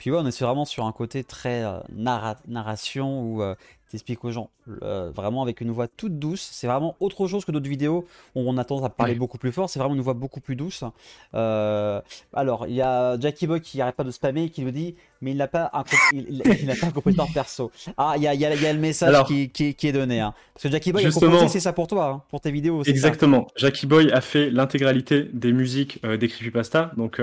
Puis 0.00 0.10
ouais, 0.10 0.18
on 0.18 0.26
est 0.26 0.42
vraiment 0.42 0.64
sur 0.64 0.86
un 0.86 0.92
côté 0.92 1.22
très 1.24 1.62
euh, 1.62 1.78
narration 2.48 3.22
où 3.22 3.42
t'expliques 3.90 4.24
aux 4.24 4.30
gens 4.30 4.50
euh, 4.82 5.10
vraiment 5.14 5.42
avec 5.42 5.60
une 5.60 5.70
voix 5.70 5.88
toute 5.88 6.18
douce. 6.18 6.48
C'est 6.52 6.66
vraiment 6.66 6.96
autre 7.00 7.26
chose 7.26 7.44
que 7.44 7.52
d'autres 7.52 7.68
vidéos 7.68 8.06
où 8.34 8.48
on 8.48 8.56
a 8.56 8.64
tendance 8.64 8.86
à 8.86 8.88
parler 8.88 9.14
beaucoup 9.14 9.38
plus 9.38 9.52
fort. 9.52 9.68
C'est 9.68 9.78
vraiment 9.78 9.94
une 9.94 10.00
voix 10.00 10.14
beaucoup 10.14 10.40
plus 10.40 10.56
douce. 10.56 10.84
Euh, 11.34 12.00
alors, 12.32 12.66
il 12.68 12.74
y 12.74 12.82
a 12.82 13.18
Jackie 13.18 13.46
Boy 13.46 13.60
qui 13.60 13.78
n'arrête 13.78 13.96
pas 13.96 14.04
de 14.04 14.10
spammer 14.10 14.44
et 14.44 14.50
qui 14.50 14.62
nous 14.62 14.70
dit 14.70 14.94
Mais 15.20 15.32
il 15.32 15.36
n'a 15.36 15.48
pas, 15.48 15.70
un, 15.72 15.84
il, 16.12 16.42
pas 17.16 17.26
perso. 17.34 17.70
Ah, 17.96 18.14
il 18.16 18.22
y 18.22 18.28
a, 18.28 18.34
y, 18.34 18.44
a, 18.44 18.54
y 18.54 18.66
a, 18.66 18.72
le 18.72 18.78
message 18.78 19.24
qui, 19.26 19.50
qui, 19.50 19.74
qui, 19.74 19.88
est 19.88 19.92
donné. 19.92 20.20
Hein. 20.20 20.34
Parce 20.54 20.64
que 20.64 20.70
Jackie 20.70 20.92
Boy 20.92 21.10
c'est 21.48 21.60
ça 21.60 21.72
pour 21.72 21.88
toi, 21.88 22.06
hein, 22.06 22.22
pour 22.30 22.40
tes 22.40 22.50
vidéos. 22.50 22.82
Exactement. 22.84 23.48
Jackie 23.56 23.86
Boy 23.86 24.10
a 24.12 24.20
fait 24.20 24.50
l'intégralité 24.50 25.28
des 25.32 25.52
musiques 25.52 25.98
euh, 26.04 26.16
des 26.16 26.28
Creepypasta. 26.28 26.92
Donc, 26.96 27.20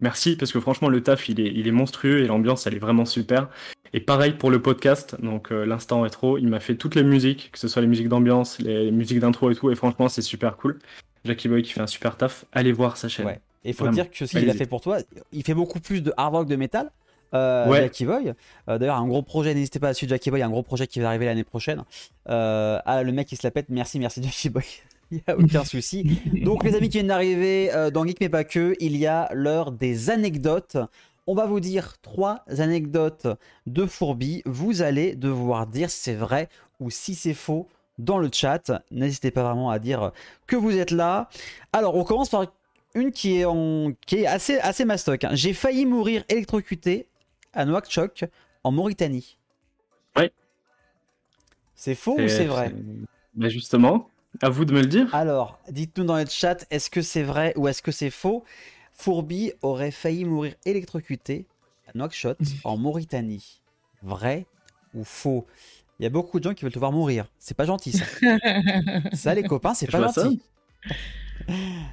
Merci 0.00 0.36
parce 0.36 0.52
que 0.52 0.60
franchement 0.60 0.88
le 0.88 1.02
taf 1.02 1.28
il 1.28 1.40
est, 1.40 1.52
il 1.54 1.66
est 1.66 1.72
monstrueux 1.72 2.22
et 2.22 2.26
l'ambiance 2.26 2.66
elle 2.66 2.74
est 2.74 2.80
vraiment 2.80 3.04
super. 3.04 3.48
Et 3.92 4.00
pareil 4.00 4.32
pour 4.32 4.50
le 4.50 4.60
podcast, 4.60 5.16
donc 5.22 5.50
euh, 5.50 5.64
l'instant 5.64 6.02
rétro, 6.02 6.38
il 6.38 6.48
m'a 6.48 6.60
fait 6.60 6.74
toutes 6.74 6.94
les 6.94 7.02
musiques, 7.02 7.50
que 7.52 7.58
ce 7.58 7.68
soit 7.68 7.80
les 7.80 7.88
musiques 7.88 8.08
d'ambiance, 8.08 8.58
les 8.58 8.90
musiques 8.90 9.20
d'intro 9.20 9.50
et 9.50 9.54
tout, 9.54 9.70
et 9.70 9.74
franchement 9.74 10.08
c'est 10.08 10.22
super 10.22 10.56
cool. 10.56 10.78
Jackie 11.24 11.48
Boy 11.48 11.62
qui 11.62 11.72
fait 11.72 11.80
un 11.80 11.86
super 11.86 12.16
taf, 12.16 12.44
allez 12.52 12.72
voir 12.72 12.96
sa 12.96 13.08
chaîne. 13.08 13.26
Ouais. 13.26 13.40
Et 13.64 13.70
il 13.70 13.74
faut 13.74 13.88
dire 13.88 14.10
que 14.10 14.26
ce 14.26 14.38
qu'il 14.38 14.50
a 14.50 14.54
fait 14.54 14.66
pour 14.66 14.80
toi, 14.80 14.98
il 15.32 15.42
fait 15.42 15.54
beaucoup 15.54 15.80
plus 15.80 16.02
de 16.02 16.12
hard 16.16 16.34
rock 16.34 16.48
de 16.48 16.56
métal. 16.56 16.90
Euh, 17.34 17.72
Jackie 17.74 18.04
Boy. 18.04 18.34
Euh, 18.68 18.78
d'ailleurs, 18.78 18.96
un 18.96 19.08
gros 19.08 19.22
projet, 19.22 19.52
n'hésitez 19.52 19.80
pas 19.80 19.88
à 19.88 19.94
suivre 19.94 20.10
Jackie 20.10 20.30
Boy, 20.30 20.42
un 20.42 20.50
gros 20.50 20.62
projet 20.62 20.86
qui 20.86 21.00
va 21.00 21.08
arriver 21.08 21.24
l'année 21.24 21.42
prochaine. 21.42 21.82
ah, 22.26 23.02
le 23.02 23.12
mec 23.12 23.32
il 23.32 23.36
se 23.36 23.46
la 23.46 23.50
pète, 23.50 23.66
merci, 23.70 23.98
merci 23.98 24.22
Jackie 24.22 24.50
Boy. 24.50 24.64
Il 25.10 25.18
n'y 25.18 25.22
a 25.26 25.36
aucun 25.36 25.64
souci. 25.64 26.20
Donc, 26.42 26.64
les 26.64 26.74
amis 26.74 26.88
qui 26.88 26.98
viennent 26.98 27.08
d'arriver 27.08 27.72
euh, 27.72 27.90
dans 27.90 28.04
Geek 28.04 28.20
mais 28.20 28.28
pas 28.28 28.44
que, 28.44 28.74
il 28.80 28.96
y 28.96 29.06
a 29.06 29.28
l'heure 29.32 29.72
des 29.72 30.10
anecdotes. 30.10 30.76
On 31.28 31.34
va 31.34 31.46
vous 31.46 31.60
dire 31.60 31.96
trois 32.02 32.44
anecdotes 32.58 33.26
de 33.66 33.86
Fourbi. 33.86 34.42
Vous 34.46 34.82
allez 34.82 35.14
devoir 35.14 35.66
dire 35.66 35.90
si 35.90 36.00
c'est 36.00 36.14
vrai 36.14 36.48
ou 36.80 36.90
si 36.90 37.14
c'est 37.14 37.34
faux 37.34 37.68
dans 37.98 38.18
le 38.18 38.30
chat. 38.32 38.72
N'hésitez 38.90 39.30
pas 39.30 39.42
vraiment 39.42 39.70
à 39.70 39.78
dire 39.78 40.12
que 40.46 40.56
vous 40.56 40.76
êtes 40.76 40.90
là. 40.90 41.28
Alors, 41.72 41.96
on 41.96 42.04
commence 42.04 42.28
par 42.28 42.46
une 42.94 43.12
qui 43.12 43.38
est, 43.38 43.44
en, 43.44 43.92
qui 44.06 44.16
est 44.16 44.26
assez, 44.26 44.58
assez 44.58 44.84
mastoc. 44.84 45.24
Hein. 45.24 45.30
J'ai 45.34 45.52
failli 45.52 45.86
mourir 45.86 46.24
électrocuté 46.28 47.06
à 47.52 47.64
Nouakchott, 47.64 48.24
en 48.64 48.72
Mauritanie. 48.72 49.36
Oui. 50.16 50.30
C'est 51.74 51.94
faux 51.94 52.18
ou 52.18 52.28
c'est 52.28 52.46
vrai? 52.46 52.74
Mais 53.34 53.50
justement, 53.50 54.08
à 54.42 54.48
vous 54.48 54.64
de 54.64 54.72
me 54.72 54.80
le 54.80 54.86
dire. 54.86 55.14
Alors, 55.14 55.58
dites-nous 55.70 56.04
dans 56.04 56.16
le 56.16 56.26
chat, 56.26 56.66
est-ce 56.70 56.90
que 56.90 57.02
c'est 57.02 57.22
vrai 57.22 57.52
ou 57.56 57.68
est-ce 57.68 57.82
que 57.82 57.92
c'est 57.92 58.10
faux? 58.10 58.44
Fourbi 58.92 59.52
aurait 59.62 59.90
failli 59.90 60.24
mourir 60.24 60.54
électrocuté 60.64 61.46
à 61.86 61.96
Nouakchott, 61.96 62.38
en 62.64 62.76
Mauritanie. 62.76 63.60
Vrai 64.02 64.46
ou 64.94 65.04
faux? 65.04 65.46
Il 65.98 66.02
y 66.02 66.06
a 66.06 66.10
beaucoup 66.10 66.38
de 66.38 66.44
gens 66.44 66.54
qui 66.54 66.64
veulent 66.64 66.72
te 66.72 66.78
voir 66.78 66.92
mourir. 66.92 67.26
C'est 67.38 67.56
pas 67.56 67.64
gentil 67.64 67.92
ça. 67.92 68.04
ça, 69.12 69.34
les 69.34 69.42
copains, 69.42 69.74
c'est 69.74 69.90
pas 69.90 70.00
gentil. 70.00 70.40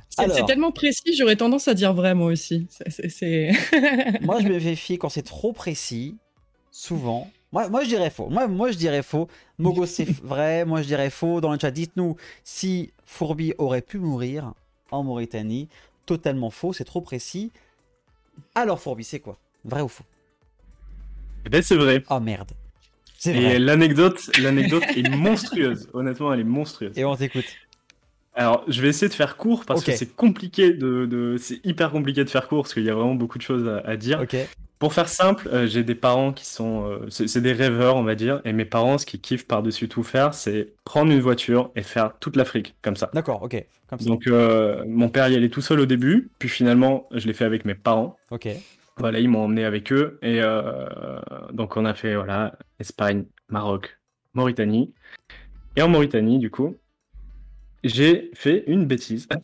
C'est 0.09 0.45
tellement 0.45 0.71
précis, 0.71 1.15
j'aurais 1.15 1.35
tendance 1.35 1.67
à 1.67 1.73
dire 1.73 1.93
vrai 1.93 2.15
moi 2.15 2.27
aussi. 2.27 2.67
Moi, 4.21 4.39
je 4.41 4.47
me 4.49 4.59
méfie 4.59 4.97
quand 4.97 5.09
c'est 5.09 5.23
trop 5.23 5.53
précis. 5.53 6.17
Souvent. 6.71 7.29
Moi, 7.53 7.69
moi, 7.69 7.83
je 7.83 7.87
dirais 7.89 8.09
faux. 8.09 8.29
Moi, 8.29 8.47
moi, 8.47 8.71
je 8.71 8.77
dirais 8.77 9.03
faux. 9.03 9.27
Mogo, 9.59 9.85
c'est 9.95 10.09
vrai. 10.09 10.65
Moi, 10.65 10.81
je 10.81 10.87
dirais 10.87 11.11
faux. 11.11 11.39
Dans 11.39 11.53
le 11.53 11.59
chat, 11.59 11.71
dites-nous 11.71 12.17
si 12.43 12.91
Fourbi 13.05 13.53
aurait 13.59 13.83
pu 13.83 13.99
mourir 13.99 14.53
en 14.91 15.03
Mauritanie. 15.03 15.69
Totalement 16.07 16.49
faux. 16.49 16.73
C'est 16.73 16.83
trop 16.83 16.99
précis. 16.99 17.51
Alors, 18.55 18.81
Fourbi, 18.81 19.03
c'est 19.03 19.19
quoi? 19.19 19.37
Vrai 19.63 19.81
ou 19.81 19.87
faux? 19.87 20.03
Eh 21.45 21.49
ben, 21.49 21.61
c'est 21.61 21.75
vrai. 21.75 22.03
Oh 22.09 22.19
merde. 22.19 22.51
C'est 23.19 23.35
Et 23.35 23.41
vrai. 23.41 23.59
l'anecdote, 23.59 24.29
l'anecdote 24.39 24.83
est 24.97 25.07
monstrueuse. 25.15 25.87
Honnêtement, 25.93 26.33
elle 26.33 26.41
est 26.41 26.45
monstrueuse. 26.45 26.97
Et 26.97 27.05
on 27.05 27.15
t'écoute. 27.15 27.45
Alors, 28.35 28.63
je 28.67 28.81
vais 28.81 28.87
essayer 28.89 29.09
de 29.09 29.13
faire 29.13 29.37
court 29.37 29.63
parce 29.65 29.83
que 29.83 29.91
c'est 29.91 30.15
compliqué 30.15 30.73
de, 30.73 31.05
de- 31.05 31.35
c'est 31.37 31.63
hyper 31.65 31.91
compliqué 31.91 32.23
de 32.23 32.29
faire 32.29 32.47
court 32.47 32.63
parce 32.63 32.73
qu'il 32.73 32.83
y 32.83 32.89
a 32.89 32.95
vraiment 32.95 33.15
beaucoup 33.15 33.37
de 33.37 33.43
choses 33.43 33.67
à, 33.67 33.77
à 33.87 33.95
dire. 33.95 34.21
Ok. 34.21 34.35
Pour 34.79 34.93
faire 34.93 35.07
simple, 35.07 35.47
euh, 35.53 35.65
j'ai 35.65 35.83
des 35.83 35.95
parents 35.95 36.33
qui 36.33 36.45
sont, 36.45 36.85
euh, 36.89 37.05
c'est 37.09 37.27
c'est 37.29 37.39
des 37.39 37.53
rêveurs, 37.53 37.95
on 37.95 38.03
va 38.03 38.15
dire, 38.15 38.41
et 38.43 38.51
mes 38.51 38.65
parents, 38.65 38.97
ce 38.97 39.05
qu'ils 39.05 39.21
kiffent 39.21 39.47
par-dessus 39.47 39.87
tout 39.87 40.03
faire, 40.03 40.33
c'est 40.33 40.73
prendre 40.83 41.09
une 41.11 41.21
voiture 41.21 41.71
et 41.77 41.83
faire 41.83 42.17
toute 42.19 42.35
l'Afrique 42.35 42.75
comme 42.81 42.97
ça. 42.97 43.09
D'accord. 43.13 43.43
Ok. 43.43 43.63
Comme 43.89 43.99
ça. 43.99 44.05
Donc, 44.05 44.27
euh, 44.27 44.83
mon 44.87 45.07
père 45.07 45.29
y 45.29 45.35
allait 45.35 45.47
tout 45.49 45.61
seul 45.61 45.79
au 45.79 45.85
début, 45.85 46.31
puis 46.37 46.49
finalement, 46.49 47.07
je 47.11 47.27
l'ai 47.27 47.33
fait 47.33 47.45
avec 47.45 47.63
mes 47.63 47.75
parents. 47.75 48.17
Ok. 48.31 48.49
Voilà, 48.97 49.19
ils 49.19 49.29
m'ont 49.29 49.45
emmené 49.45 49.63
avec 49.63 49.93
eux, 49.93 50.19
et 50.21 50.39
euh, 50.41 50.85
donc 51.53 51.77
on 51.77 51.85
a 51.85 51.93
fait 51.93 52.15
voilà 52.15 52.53
Espagne, 52.79 53.23
Maroc, 53.49 53.97
Mauritanie, 54.33 54.93
et 55.77 55.81
en 55.81 55.87
Mauritanie, 55.87 56.39
du 56.39 56.51
coup, 56.51 56.75
j'ai 57.83 58.31
fait 58.33 58.63
une 58.67 58.85
bêtise. 58.85 59.27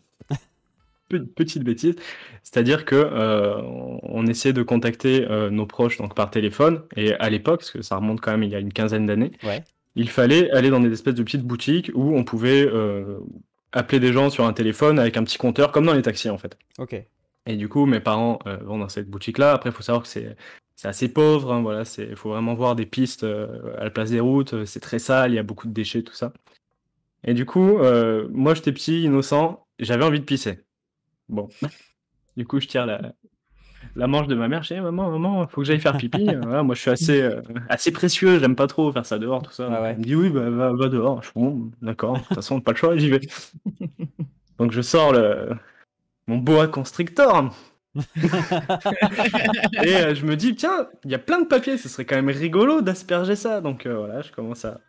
Pe- 1.10 1.18
Petite 1.26 1.64
bêtise, 1.64 1.96
c'est-à-dire 2.44 2.86
que 2.86 2.96
euh, 2.96 3.60
on 4.04 4.28
essayait 4.28 4.54
de 4.54 4.62
contacter 4.62 5.26
euh, 5.28 5.50
nos 5.50 5.66
proches 5.66 5.98
donc 5.98 6.14
par 6.14 6.30
téléphone 6.30 6.84
et 6.96 7.14
à 7.16 7.30
l'époque, 7.32 7.62
parce 7.62 7.72
que 7.72 7.82
ça 7.82 7.96
remonte 7.96 8.22
quand 8.22 8.30
même 8.32 8.44
il 8.44 8.52
y 8.52 8.56
a 8.56 8.60
une 8.60 8.72
quinzaine 8.72 9.08
d'années, 9.08 9.32
Ouais. 9.44 9.64
il 9.96 10.08
fallait 10.10 10.52
aller 10.52 10.70
dans 10.70 10.80
des 10.80 10.92
espèces 10.92 11.16
de 11.16 11.24
petites 11.24 11.42
boutiques 11.44 11.90
où 11.96 12.16
on 12.16 12.24
pouvait 12.24 12.64
euh, 12.68 13.18
appeler 13.72 14.00
des 14.00 14.14
gens 14.14 14.30
sur 14.30 14.46
un 14.46 14.54
téléphone 14.54 15.00
avec 15.00 15.18
un 15.18 15.24
petit 15.24 15.40
compteur, 15.40 15.72
comme 15.72 15.88
dans 15.88 15.94
les 15.96 16.04
taxis 16.04 16.30
en 16.30 16.38
fait. 16.38 16.56
Ok. 16.78 16.96
Et 17.48 17.56
du 17.56 17.68
coup, 17.70 17.88
mes 17.88 18.00
parents 18.02 18.38
euh, 18.46 18.58
vont 18.58 18.78
dans 18.78 18.90
cette 18.90 19.10
boutique-là. 19.10 19.54
Après, 19.54 19.72
il 19.72 19.74
faut 19.74 19.82
savoir 19.82 20.04
que 20.04 20.10
c'est 20.10 20.36
c'est 20.76 20.88
assez 20.90 21.10
pauvre. 21.12 21.52
hein, 21.54 21.62
voilà, 21.64 21.86
c'est 21.86 22.16
faut 22.16 22.30
vraiment 22.30 22.54
voir 22.54 22.76
des 22.76 22.86
pistes 22.86 23.24
à 23.24 23.84
la 23.84 23.90
place 23.90 24.12
des 24.12 24.20
routes. 24.20 24.64
C'est 24.66 24.80
très 24.80 25.00
sale, 25.00 25.32
il 25.32 25.36
y 25.36 25.40
a 25.40 25.44
beaucoup 25.44 25.68
de 25.68 25.74
déchets, 25.74 26.04
tout 26.04 26.14
ça. 26.14 26.32
Et 27.24 27.34
du 27.34 27.46
coup, 27.46 27.78
euh, 27.80 28.28
moi, 28.32 28.54
j'étais 28.54 28.72
petit, 28.72 29.04
innocent, 29.04 29.66
j'avais 29.80 30.06
envie 30.06 30.20
de 30.20 30.26
pisser. 30.26 30.64
Bon, 31.28 31.50
du 32.38 32.46
coup, 32.46 32.60
je 32.60 32.68
tire 32.68 32.86
la, 32.86 33.14
la 33.96 34.08
manche 34.08 34.28
de 34.28 34.36
ma 34.36 34.48
mère. 34.48 34.64
Je 34.64 34.74
dis, 34.74 34.80
Eh, 34.80 34.82
maman, 34.82 35.12
maman, 35.12 35.48
faut 35.48 35.62
que 35.62 35.68
j'aille 35.68 35.80
faire 35.80 35.98
pipi. 35.98 36.26
Voilà, 36.44 36.64
moi, 36.64 36.76
je 36.76 36.82
suis 36.82 36.92
assez, 36.92 37.22
euh, 37.22 37.42
assez 37.68 37.92
précieux. 37.92 38.40
J'aime 38.40 38.56
pas 38.56 38.68
trop 38.68 38.92
faire 38.92 39.06
ça 39.06 39.20
dehors, 39.20 39.42
tout 39.42 39.52
ça. 39.52 39.70
Ah 39.72 39.82
ouais. 39.82 39.92
Elle 39.92 40.00
me 40.00 40.04
dit, 40.04 40.16
oui, 40.16 40.30
bah, 40.30 40.50
va, 40.50 40.74
va 40.74 40.90
dehors. 40.90 41.22
Je 41.24 41.28
fais, 41.28 41.40
bon, 41.40 41.72
d'accord. 41.82 42.14
De 42.14 42.20
toute 42.20 42.36
façon, 42.36 42.62
pas 42.62 42.72
le 42.72 42.78
choix, 42.78 42.98
j'y 42.98 43.10
vais. 43.10 43.22
Donc, 44.58 44.72
je 44.72 44.82
sors 44.82 45.14
le, 45.14 45.50
mon 46.28 46.38
boa 46.38 46.68
constrictor. 46.68 47.52
Et 49.84 49.96
euh, 49.96 50.16
je 50.16 50.26
me 50.26 50.36
dis, 50.36 50.56
tiens, 50.56 50.88
il 51.04 51.12
y 51.12 51.16
a 51.16 51.20
plein 51.20 51.42
de 51.42 51.48
papiers, 51.48 51.78
ce 51.78 51.90
serait 51.90 52.06
quand 52.06 52.16
même 52.16 52.30
rigolo 52.30 52.82
d'asperger 52.82 53.36
ça. 53.36 53.62
Donc 53.62 53.86
euh, 53.86 53.98
voilà, 53.98 54.22
je 54.22 54.32
commence 54.32 54.66
à, 54.66 54.80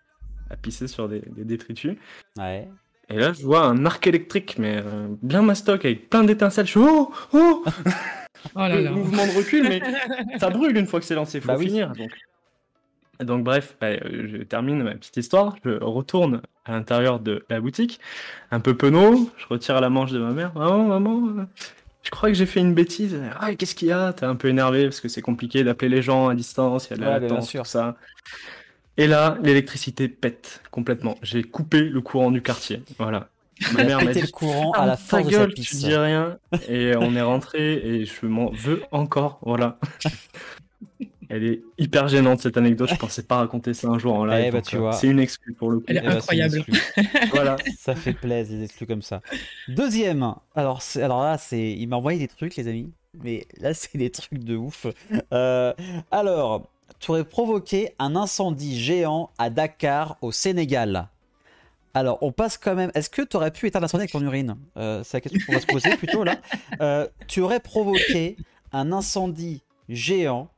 à 0.50 0.56
pisser 0.56 0.88
sur 0.88 1.08
des, 1.08 1.20
des 1.20 1.44
détritus. 1.44 1.96
Ouais. 2.38 2.68
Et 3.08 3.16
là, 3.16 3.32
je 3.32 3.42
vois 3.44 3.64
un 3.64 3.84
arc 3.86 4.06
électrique, 4.06 4.56
mais 4.58 4.76
euh, 4.78 5.08
bien 5.22 5.42
mastoc, 5.42 5.84
avec 5.84 6.10
plein 6.10 6.22
d'étincelles. 6.24 6.66
Je 6.66 6.72
fais, 6.72 6.80
oh, 6.82 7.12
oh 7.32 7.64
Oh 8.54 8.60
là 8.60 8.76
Le 8.76 8.82
là. 8.84 8.90
mouvement 8.92 9.26
de 9.26 9.32
recul, 9.36 9.64
mais 9.68 9.82
ça 10.38 10.48
brûle 10.50 10.76
une 10.76 10.86
fois 10.86 11.00
que 11.00 11.06
c'est 11.06 11.14
lancé, 11.14 11.40
faut 11.40 11.48
Bah 11.48 11.56
oui. 11.58 11.66
finir. 11.66 11.92
Donc. 11.92 12.10
donc 13.20 13.44
bref, 13.44 13.76
bah, 13.80 13.88
euh, 13.88 14.28
je 14.28 14.36
termine 14.44 14.82
ma 14.82 14.94
petite 14.94 15.16
histoire, 15.18 15.56
je 15.64 15.70
retourne 15.82 16.40
à 16.64 16.72
l'intérieur 16.72 17.20
de 17.20 17.44
la 17.50 17.60
boutique, 17.60 18.00
un 18.50 18.60
peu 18.60 18.76
penaud, 18.76 19.30
je 19.36 19.46
retire 19.48 19.80
la 19.80 19.90
manche 19.90 20.12
de 20.12 20.18
ma 20.18 20.30
mère. 20.32 20.52
Maman, 20.54 20.84
maman, 20.84 21.28
euh, 21.40 21.44
je 22.02 22.10
crois 22.10 22.30
que 22.30 22.34
j'ai 22.34 22.46
fait 22.46 22.60
une 22.60 22.72
bêtise. 22.74 23.20
Ah, 23.38 23.54
qu'est-ce 23.54 23.74
qu'il 23.74 23.88
y 23.88 23.92
a? 23.92 24.12
T'es 24.14 24.24
un 24.24 24.36
peu 24.36 24.48
énervé 24.48 24.84
parce 24.84 25.00
que 25.00 25.08
c'est 25.08 25.20
compliqué 25.22 25.64
d'appeler 25.64 25.90
les 25.90 26.00
gens 26.02 26.28
à 26.28 26.34
distance, 26.34 26.86
il 26.86 26.90
y 26.92 26.94
a 26.94 26.96
de 26.96 27.02
la 27.02 27.14
Ouais, 27.14 27.20
latence, 27.20 27.52
tout 27.52 27.64
ça. 27.64 27.96
Et 28.96 29.06
là, 29.06 29.38
l'électricité 29.42 30.08
pète 30.08 30.62
complètement. 30.70 31.16
J'ai 31.22 31.42
coupé 31.42 31.80
le 31.82 32.00
courant 32.00 32.30
du 32.30 32.42
quartier. 32.42 32.82
Voilà. 32.98 33.28
Ma 33.72 33.84
mère 33.84 34.00
m'a 34.04 34.12
dit 34.12 34.20
le 34.20 34.26
courant 34.28 34.72
à 34.72 34.86
la 34.86 34.96
force 34.96 35.24
de 35.26 35.30
sa 35.30 35.38
gueule, 35.38 35.54
tu 35.54 35.74
dis 35.76 35.96
rien. 35.96 36.38
Et 36.68 36.94
on 36.96 37.14
est 37.14 37.22
rentré 37.22 37.74
et 37.74 38.04
je 38.04 38.26
m'en 38.26 38.50
veux 38.50 38.82
encore. 38.90 39.38
Voilà. 39.42 39.78
Elle 41.32 41.44
est 41.44 41.62
hyper 41.78 42.08
gênante 42.08 42.40
cette 42.40 42.56
anecdote. 42.56 42.88
Je 42.90 42.96
pensais 42.96 43.22
pas 43.22 43.36
raconter 43.36 43.72
ça 43.72 43.86
un 43.86 44.00
jour 44.00 44.14
en 44.16 44.24
live. 44.24 44.46
Eh 44.48 44.50
bah, 44.50 44.62
tu 44.62 44.76
euh. 44.76 44.90
C'est 44.90 45.06
une 45.06 45.20
excuse 45.20 45.54
pour 45.56 45.70
le 45.70 45.78
coup. 45.78 45.84
Elle 45.86 45.98
est 45.98 46.00
Eh 46.02 46.08
ben, 46.08 46.12
c'est 46.12 46.16
incroyable. 46.18 46.64
Voilà. 47.30 47.56
Ça 47.78 47.94
fait 47.94 48.14
plaisir, 48.14 48.58
les 48.58 48.64
exclus 48.64 48.86
comme 48.86 49.02
ça. 49.02 49.20
Deuxième. 49.68 50.34
Alors, 50.56 50.82
c'est- 50.82 51.00
alors 51.02 51.22
là, 51.22 51.38
c'est, 51.38 51.70
il 51.70 51.86
m'a 51.86 51.96
envoyé 51.96 52.18
des 52.18 52.26
trucs, 52.26 52.56
les 52.56 52.66
amis. 52.66 52.92
Mais 53.22 53.46
là, 53.58 53.74
c'est 53.74 53.96
des 53.96 54.10
trucs 54.10 54.42
de 54.42 54.56
ouf. 54.56 54.86
Euh, 55.32 55.72
alors, 56.10 56.68
tu 57.00 57.10
aurais 57.10 57.24
provoqué 57.24 57.94
un 57.98 58.14
incendie 58.14 58.78
géant 58.78 59.30
à 59.38 59.50
Dakar, 59.50 60.18
au 60.20 60.32
Sénégal. 60.32 61.08
Alors, 61.94 62.18
on 62.20 62.30
passe 62.30 62.56
quand 62.56 62.74
même. 62.74 62.92
Est-ce 62.94 63.10
que 63.10 63.22
tu 63.22 63.36
aurais 63.36 63.50
pu 63.50 63.66
éteindre 63.66 63.84
l'incendie 63.84 64.02
avec 64.02 64.12
ton 64.12 64.22
urine? 64.22 64.56
Euh, 64.76 65.02
C'est 65.02 65.16
la 65.16 65.20
question 65.22 65.40
qu'on 65.44 65.52
va 65.54 65.60
se 65.60 65.66
poser 65.66 65.96
plutôt 65.96 66.22
là. 66.22 66.36
Euh, 66.80 67.08
tu 67.26 67.40
aurais 67.40 67.58
provoqué 67.58 68.36
un 68.72 68.92
incendie 68.92 69.62
géant 69.88 70.48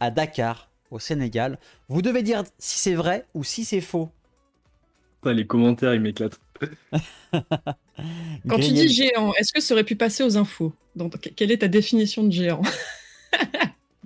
à 0.00 0.10
Dakar, 0.10 0.70
au 0.90 0.98
Sénégal. 0.98 1.58
Vous 1.88 2.00
devez 2.00 2.22
dire 2.22 2.44
si 2.58 2.78
c'est 2.78 2.94
vrai 2.94 3.26
ou 3.34 3.44
si 3.44 3.64
c'est 3.64 3.82
faux. 3.82 4.08
Putain, 5.20 5.34
les 5.34 5.46
commentaires, 5.46 5.94
ils 5.94 6.00
m'éclatent. 6.00 6.40
Quand 8.48 8.56
tu 8.56 8.72
dis 8.72 8.88
géant, 8.88 9.34
est-ce 9.34 9.52
que 9.52 9.60
ça 9.60 9.74
aurait 9.74 9.84
pu 9.84 9.96
passer 9.96 10.22
aux 10.22 10.36
infos? 10.36 10.72
Donc, 10.96 11.18
Quelle 11.36 11.50
est 11.50 11.58
ta 11.58 11.68
définition 11.68 12.22
de 12.22 12.30
géant? 12.30 12.62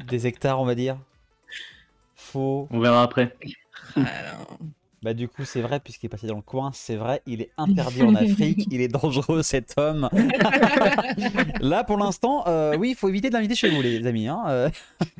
Des 0.08 0.26
hectares, 0.26 0.60
on 0.60 0.64
va 0.64 0.74
dire. 0.74 0.98
Faux. 2.32 2.68
On 2.70 2.80
verra 2.80 3.02
après. 3.02 3.36
Alors, 3.96 4.58
Bah 5.02 5.14
du 5.14 5.26
coup 5.28 5.44
c'est 5.44 5.60
vrai 5.62 5.80
puisqu'il 5.80 6.06
est 6.06 6.08
passé 6.08 6.26
dans 6.28 6.36
le 6.36 6.42
coin, 6.42 6.70
c'est 6.72 6.96
vrai, 6.96 7.22
il 7.26 7.40
est 7.42 7.50
interdit 7.58 8.02
en 8.02 8.14
Afrique, 8.14 8.66
il 8.70 8.80
est 8.80 8.88
dangereux 8.88 9.42
cet 9.42 9.74
homme. 9.76 10.08
Là 11.60 11.82
pour 11.84 11.98
l'instant, 11.98 12.44
euh, 12.46 12.76
oui, 12.76 12.90
il 12.90 12.94
faut 12.96 13.08
éviter 13.08 13.28
de 13.28 13.34
l'inviter 13.34 13.54
chez 13.56 13.68
vous 13.70 13.82
les 13.82 14.06
amis. 14.06 14.28
hein, 14.28 14.42
euh. 14.48 14.70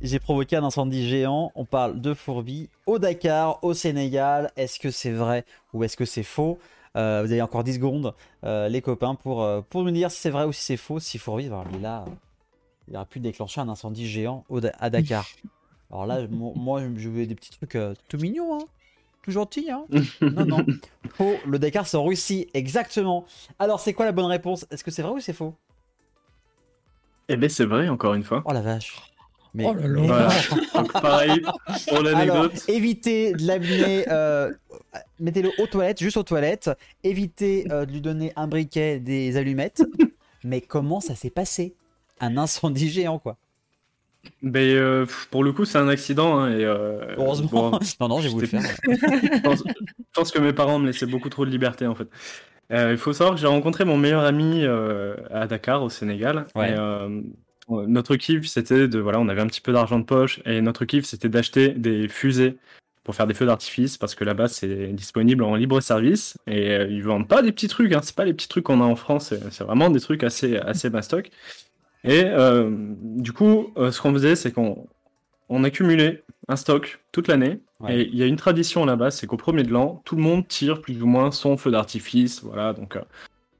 J'ai 0.00 0.18
provoqué 0.18 0.56
un 0.56 0.64
incendie 0.64 1.08
géant, 1.08 1.52
on 1.54 1.64
parle 1.64 2.00
de 2.00 2.12
fourbi 2.12 2.68
au 2.86 2.98
Dakar, 2.98 3.62
au 3.62 3.72
Sénégal. 3.72 4.50
Est-ce 4.56 4.80
que 4.80 4.90
c'est 4.90 5.12
vrai 5.12 5.44
ou 5.72 5.84
est-ce 5.84 5.96
que 5.96 6.04
c'est 6.04 6.24
faux? 6.24 6.58
Euh, 6.96 7.22
Vous 7.24 7.30
avez 7.30 7.40
encore 7.40 7.62
10 7.62 7.74
secondes, 7.74 8.12
euh, 8.44 8.68
les 8.68 8.82
copains, 8.82 9.14
pour, 9.14 9.42
euh, 9.42 9.60
pour 9.70 9.84
nous 9.84 9.92
dire 9.92 10.10
si 10.10 10.20
c'est 10.20 10.30
vrai 10.30 10.44
ou 10.44 10.52
si 10.52 10.60
c'est 10.62 10.76
faux. 10.76 10.98
Si 10.98 11.18
fourbi, 11.18 11.48
là, 11.80 12.04
il 12.92 12.96
aurait 12.96 13.06
pu 13.06 13.20
déclencher 13.20 13.60
un 13.62 13.70
incendie 13.70 14.06
géant 14.06 14.44
au 14.50 14.60
à 14.78 14.90
Dakar. 14.90 15.26
Alors 15.90 16.06
là, 16.06 16.26
mo- 16.28 16.52
moi, 16.54 16.82
je 16.96 17.08
veux 17.08 17.26
des 17.26 17.34
petits 17.34 17.50
trucs 17.50 17.74
euh, 17.74 17.94
tout 18.08 18.18
mignons, 18.18 18.54
hein. 18.54 18.64
Tout 19.22 19.30
gentils, 19.30 19.70
hein. 19.70 19.84
Non, 20.20 20.44
non. 20.44 20.66
Faux, 21.14 21.36
le 21.46 21.58
Dakar, 21.58 21.86
c'est 21.86 21.96
en 21.96 22.04
Russie, 22.04 22.48
exactement. 22.54 23.24
Alors, 23.58 23.80
c'est 23.80 23.94
quoi 23.94 24.04
la 24.04 24.12
bonne 24.12 24.26
réponse? 24.26 24.66
Est-ce 24.70 24.84
que 24.84 24.90
c'est 24.90 25.00
vrai 25.02 25.12
ou 25.12 25.20
c'est 25.20 25.32
faux? 25.32 25.54
Eh 27.28 27.36
ben, 27.36 27.48
c'est 27.48 27.64
vrai, 27.64 27.88
encore 27.88 28.12
une 28.14 28.24
fois. 28.24 28.42
Oh 28.44 28.52
la 28.52 28.60
vache. 28.60 28.94
Mais, 29.54 29.64
Oh 29.66 29.74
là 29.74 29.86
là. 29.86 30.00
Voilà. 30.02 30.28
Donc, 30.74 30.92
pareil, 30.92 31.40
pour 31.88 31.98
Alors, 31.98 32.02
l'anecdote. 32.02 32.68
évitez 32.68 33.32
de 33.32 33.46
l'amener, 33.46 34.04
euh, 34.08 34.52
mettez-le 35.20 35.50
aux 35.58 35.66
toilettes, 35.66 36.00
juste 36.00 36.16
aux 36.16 36.22
toilettes. 36.24 36.70
Évitez 37.04 37.66
euh, 37.70 37.86
de 37.86 37.92
lui 37.92 38.00
donner 38.00 38.32
un 38.36 38.48
briquet, 38.48 38.98
des 38.98 39.36
allumettes. 39.36 39.82
Mais 40.44 40.60
comment 40.60 41.00
ça 41.00 41.14
s'est 41.14 41.30
passé? 41.30 41.74
Un 42.22 42.38
incendie 42.38 42.88
géant, 42.88 43.18
quoi. 43.18 43.36
Ben, 44.42 44.60
euh, 44.76 45.04
pour 45.30 45.42
le 45.42 45.52
coup, 45.52 45.64
c'est 45.64 45.78
un 45.78 45.88
accident. 45.88 46.38
hein, 46.38 46.50
et, 46.52 46.64
euh, 46.64 47.14
Heureusement. 47.18 47.48
bon, 47.50 47.70
non, 48.00 48.08
non, 48.08 48.20
j'ai 48.20 48.28
voulu 48.28 48.46
le 48.50 48.58
faire. 48.58 48.62
je 48.88 49.40
pense, 49.40 49.64
je 49.66 50.04
pense 50.14 50.30
que 50.30 50.38
mes 50.38 50.52
parents 50.52 50.78
me 50.78 50.86
laissaient 50.86 51.06
beaucoup 51.06 51.28
trop 51.28 51.44
de 51.44 51.50
liberté 51.50 51.86
en 51.86 51.94
fait. 51.96 52.08
Euh, 52.72 52.92
il 52.92 52.96
faut 52.98 53.12
savoir 53.12 53.34
que 53.34 53.40
j'ai 53.40 53.48
rencontré 53.48 53.84
mon 53.84 53.96
meilleur 53.96 54.22
ami 54.22 54.60
euh, 54.62 55.16
à 55.30 55.46
Dakar 55.48 55.82
au 55.82 55.90
Sénégal. 55.90 56.46
Ouais. 56.54 56.72
Et, 56.72 56.76
notre 57.68 58.16
kiff 58.16 58.46
c'était 58.48 58.86
de 58.88 58.98
voilà, 58.98 59.18
on 59.20 59.28
avait 59.28 59.40
un 59.40 59.46
petit 59.46 59.60
peu 59.60 59.72
d'argent 59.72 59.98
de 59.98 60.04
poche 60.04 60.40
et 60.44 60.60
notre 60.60 60.84
kiff 60.84 61.04
c'était 61.06 61.28
d'acheter 61.28 61.68
des 61.70 62.06
fusées 62.08 62.58
pour 63.04 63.14
faire 63.14 63.26
des 63.26 63.34
feux 63.34 63.46
d'artifice 63.46 63.96
parce 63.96 64.14
que 64.14 64.24
là-bas 64.24 64.48
c'est 64.48 64.88
disponible 64.92 65.42
en 65.44 65.54
libre 65.54 65.80
service 65.80 66.36
et 66.46 66.74
ils 66.90 67.02
vendent 67.02 67.28
pas 67.28 67.40
des 67.40 67.50
petits 67.52 67.68
trucs, 67.68 67.92
hein, 67.92 68.00
c'est 68.02 68.16
pas 68.16 68.24
les 68.24 68.34
petits 68.34 68.48
trucs 68.48 68.64
qu'on 68.64 68.80
a 68.80 68.84
en 68.84 68.96
France, 68.96 69.28
c'est- 69.28 69.50
c'est 69.50 69.64
vraiment 69.64 69.90
des 69.90 70.00
trucs 70.00 70.22
assez 70.24 70.56
assez 70.58 70.90
mastoc. 70.90 71.30
Et 72.04 72.24
euh, 72.24 72.70
du 72.70 73.32
coup, 73.32 73.72
euh, 73.76 73.90
ce 73.92 74.00
qu'on 74.00 74.12
faisait, 74.12 74.36
c'est 74.36 74.52
qu'on 74.52 74.86
on 75.48 75.64
accumulait 75.64 76.24
un 76.48 76.56
stock 76.56 77.00
toute 77.12 77.28
l'année. 77.28 77.60
Ouais. 77.80 77.96
Et 77.96 78.08
il 78.08 78.16
y 78.16 78.22
a 78.22 78.26
une 78.26 78.36
tradition 78.36 78.84
là-bas, 78.84 79.10
c'est 79.10 79.26
qu'au 79.26 79.36
premier 79.36 79.62
de 79.62 79.72
l'an, 79.72 80.02
tout 80.04 80.16
le 80.16 80.22
monde 80.22 80.46
tire 80.48 80.80
plus 80.80 81.02
ou 81.02 81.06
moins 81.06 81.30
son 81.30 81.56
feu 81.56 81.70
d'artifice. 81.70 82.42
Voilà, 82.42 82.72
donc 82.72 82.96
euh, 82.96 83.02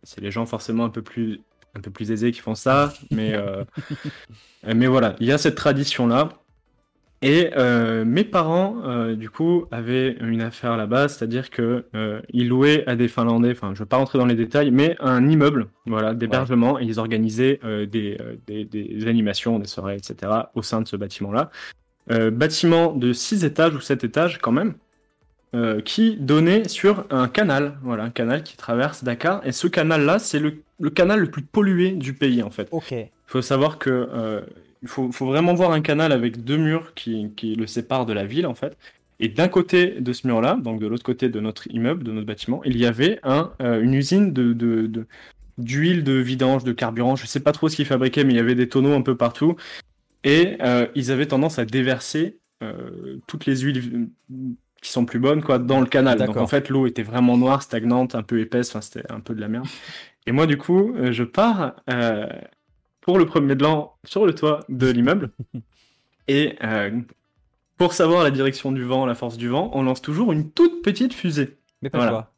c'est 0.03 0.21
les 0.21 0.31
gens 0.31 0.47
forcément 0.47 0.85
un 0.85 0.91
peu 0.91 1.03
plus 1.03 1.41
un 1.75 1.81
peu 1.81 1.91
plus 1.91 2.11
aisés 2.11 2.33
qui 2.33 2.41
font 2.41 2.55
ça, 2.55 2.93
mais 3.11 3.35
mais 4.67 4.87
voilà, 4.87 5.17
il 5.21 5.27
y 5.27 5.33
a 5.33 5.39
cette 5.39 5.55
tradition 5.55 6.07
là. 6.07 6.29
Et 7.23 7.51
euh, 7.57 8.05
mes 8.05 8.25
parents, 8.25 8.79
euh, 8.85 9.15
du 9.15 9.31
coup, 9.31 9.67
avaient 9.71 10.17
une 10.21 10.43
affaire 10.43 10.77
là-bas, 10.77 11.07
c'est-à-dire 11.09 11.51
que 11.51 11.85
euh, 11.95 12.21
ils 12.31 12.49
louaient 12.49 12.83
à 12.89 12.97
des 12.97 13.07
Finlandais, 13.07 13.53
enfin, 13.53 13.69
je 13.69 13.73
ne 13.75 13.79
veux 13.79 13.87
pas 13.87 13.97
rentrer 13.97 14.19
dans 14.19 14.27
les 14.27 14.35
détails, 14.35 14.73
mais 14.73 14.97
un 14.99 15.29
immeuble, 15.29 15.69
voilà, 15.87 16.15
d'hébergement, 16.15 16.81
et 16.81 16.85
ils 16.85 16.99
organisaient 16.99 17.61
des, 17.89 18.19
des, 18.47 18.65
des 18.65 19.07
animations, 19.07 19.61
des 19.61 19.69
soirées, 19.69 19.97
etc., 19.97 20.33
au 20.55 20.63
sein 20.63 20.81
de 20.81 20.89
ce 20.89 20.97
bâtiment-là. 20.97 21.51
Bâtiment 22.09 22.93
de 22.93 23.13
6 23.13 23.45
étages 23.45 23.75
ou 23.75 23.81
7 23.81 24.03
étages 24.03 24.39
quand 24.41 24.53
même, 24.53 24.75
qui 25.85 26.17
donnait 26.17 26.67
sur 26.67 27.05
un 27.11 27.29
canal, 27.29 27.79
voilà, 27.83 28.03
un 28.03 28.11
canal 28.11 28.43
qui 28.43 28.57
traverse 28.57 29.05
Dakar, 29.05 29.47
et 29.47 29.53
ce 29.53 29.69
canal-là, 29.69 30.19
c'est 30.19 30.41
le, 30.41 30.55
le 30.81 30.91
canal 30.91 31.21
le 31.21 31.31
plus 31.31 31.43
pollué 31.43 31.93
du 31.93 32.15
pays, 32.15 32.43
en 32.43 32.51
fait. 32.51 32.67
Ok. 32.73 32.91
Il 32.91 33.09
faut 33.27 33.43
savoir 33.43 33.79
que 33.79 34.43
il 34.83 34.89
faut, 34.89 35.13
faut 35.13 35.27
vraiment 35.27 35.55
voir 35.55 35.73
un 35.73 35.81
canal 35.81 36.13
avec 36.13 36.45
deux 36.45 36.57
murs 36.57 36.93
qui, 36.95 37.33
qui 37.37 37.55
le 37.55 37.67
séparent 37.67 38.07
de 38.07 38.13
la 38.13 38.27
ville 38.27 38.47
en 38.47 38.55
fait. 38.55 38.77
Et 39.21 39.29
d'un 39.29 39.49
côté 39.49 40.01
de 40.01 40.13
ce 40.13 40.27
mur-là, 40.27 40.57
donc 40.61 40.81
de 40.81 40.87
l'autre 40.89 41.05
côté 41.05 41.29
de 41.29 41.39
notre 41.39 41.71
immeuble, 41.71 42.03
de 42.03 42.11
notre 42.11 42.27
bâtiment, 42.27 42.63
il 42.65 42.77
y 42.77 42.87
avait 42.87 43.21
un, 43.23 43.53
euh, 43.63 43.81
une 43.81 43.95
usine 43.95 44.33
de, 44.33 44.53
de, 44.53 44.87
de- 44.89 45.07
d'huile, 45.59 46.03
de 46.03 46.15
vidange, 46.15 46.65
de 46.65 46.73
carburant. 46.73 47.15
Je 47.15 47.27
sais 47.27 47.41
pas 47.41 47.53
trop 47.53 47.69
ce 47.69 47.77
qu'ils 47.77 47.87
fabriquaient, 47.87 48.25
mais 48.25 48.33
il 48.33 48.37
y 48.37 48.41
avait 48.41 48.57
des 48.57 48.69
tonneaux 48.69 48.95
un 48.95 49.03
peu 49.03 49.17
partout. 49.17 49.55
Et 50.25 50.57
euh, 50.63 50.87
ils 50.95 51.13
avaient 51.13 51.27
tendance 51.27 51.59
à 51.61 51.65
déverser 51.65 52.39
euh, 52.65 53.19
toutes 53.29 53.47
les 53.47 53.59
huiles 53.59 54.09
qui 54.81 54.91
sont 54.91 55.05
plus 55.05 55.21
bonnes 55.21 55.43
quoi 55.43 55.59
dans 55.61 55.81
le 55.81 55.87
canal. 55.87 56.19
Donc 56.19 56.37
en 56.37 56.47
fait 56.49 56.69
l'eau 56.69 56.87
était 56.89 57.05
vraiment 57.05 57.37
noire, 57.37 57.63
stagnante, 57.63 58.17
un 58.17 58.23
peu 58.25 58.41
épaisse. 58.41 58.71
Enfin 58.71 58.81
c'était 58.81 59.09
un 59.13 59.21
peu 59.21 59.35
de 59.35 59.41
la 59.41 59.49
merde. 59.49 59.67
Et 60.27 60.33
moi 60.33 60.47
du 60.47 60.57
coup 60.57 60.95
je 61.11 61.23
pars 61.23 61.77
euh, 61.91 62.27
pour 63.03 63.19
le 63.19 63.27
premier 63.27 63.55
de 63.55 63.63
l'an 63.63 63.97
sur 64.05 64.25
le 64.25 64.35
toit 64.35 64.61
de 64.71 64.89
l'immeuble. 64.89 65.31
Et 66.29 66.57
euh, 66.63 67.01
pour 67.77 67.93
savoir 67.93 68.23
la 68.23 68.31
direction 68.31 68.73
du 68.73 68.85
vent, 68.85 69.05
la 69.05 69.15
force 69.15 69.37
du 69.37 69.49
vent, 69.49 69.71
on 69.75 69.83
lance 69.83 70.01
toujours 70.01 70.33
une 70.33 70.51
toute 70.51 70.83
petite 70.83 71.13
fusée. 71.13 71.59
Mais 71.83 71.91
pas 71.91 71.99
Voilà. 71.99 72.13
toi. 72.13 72.29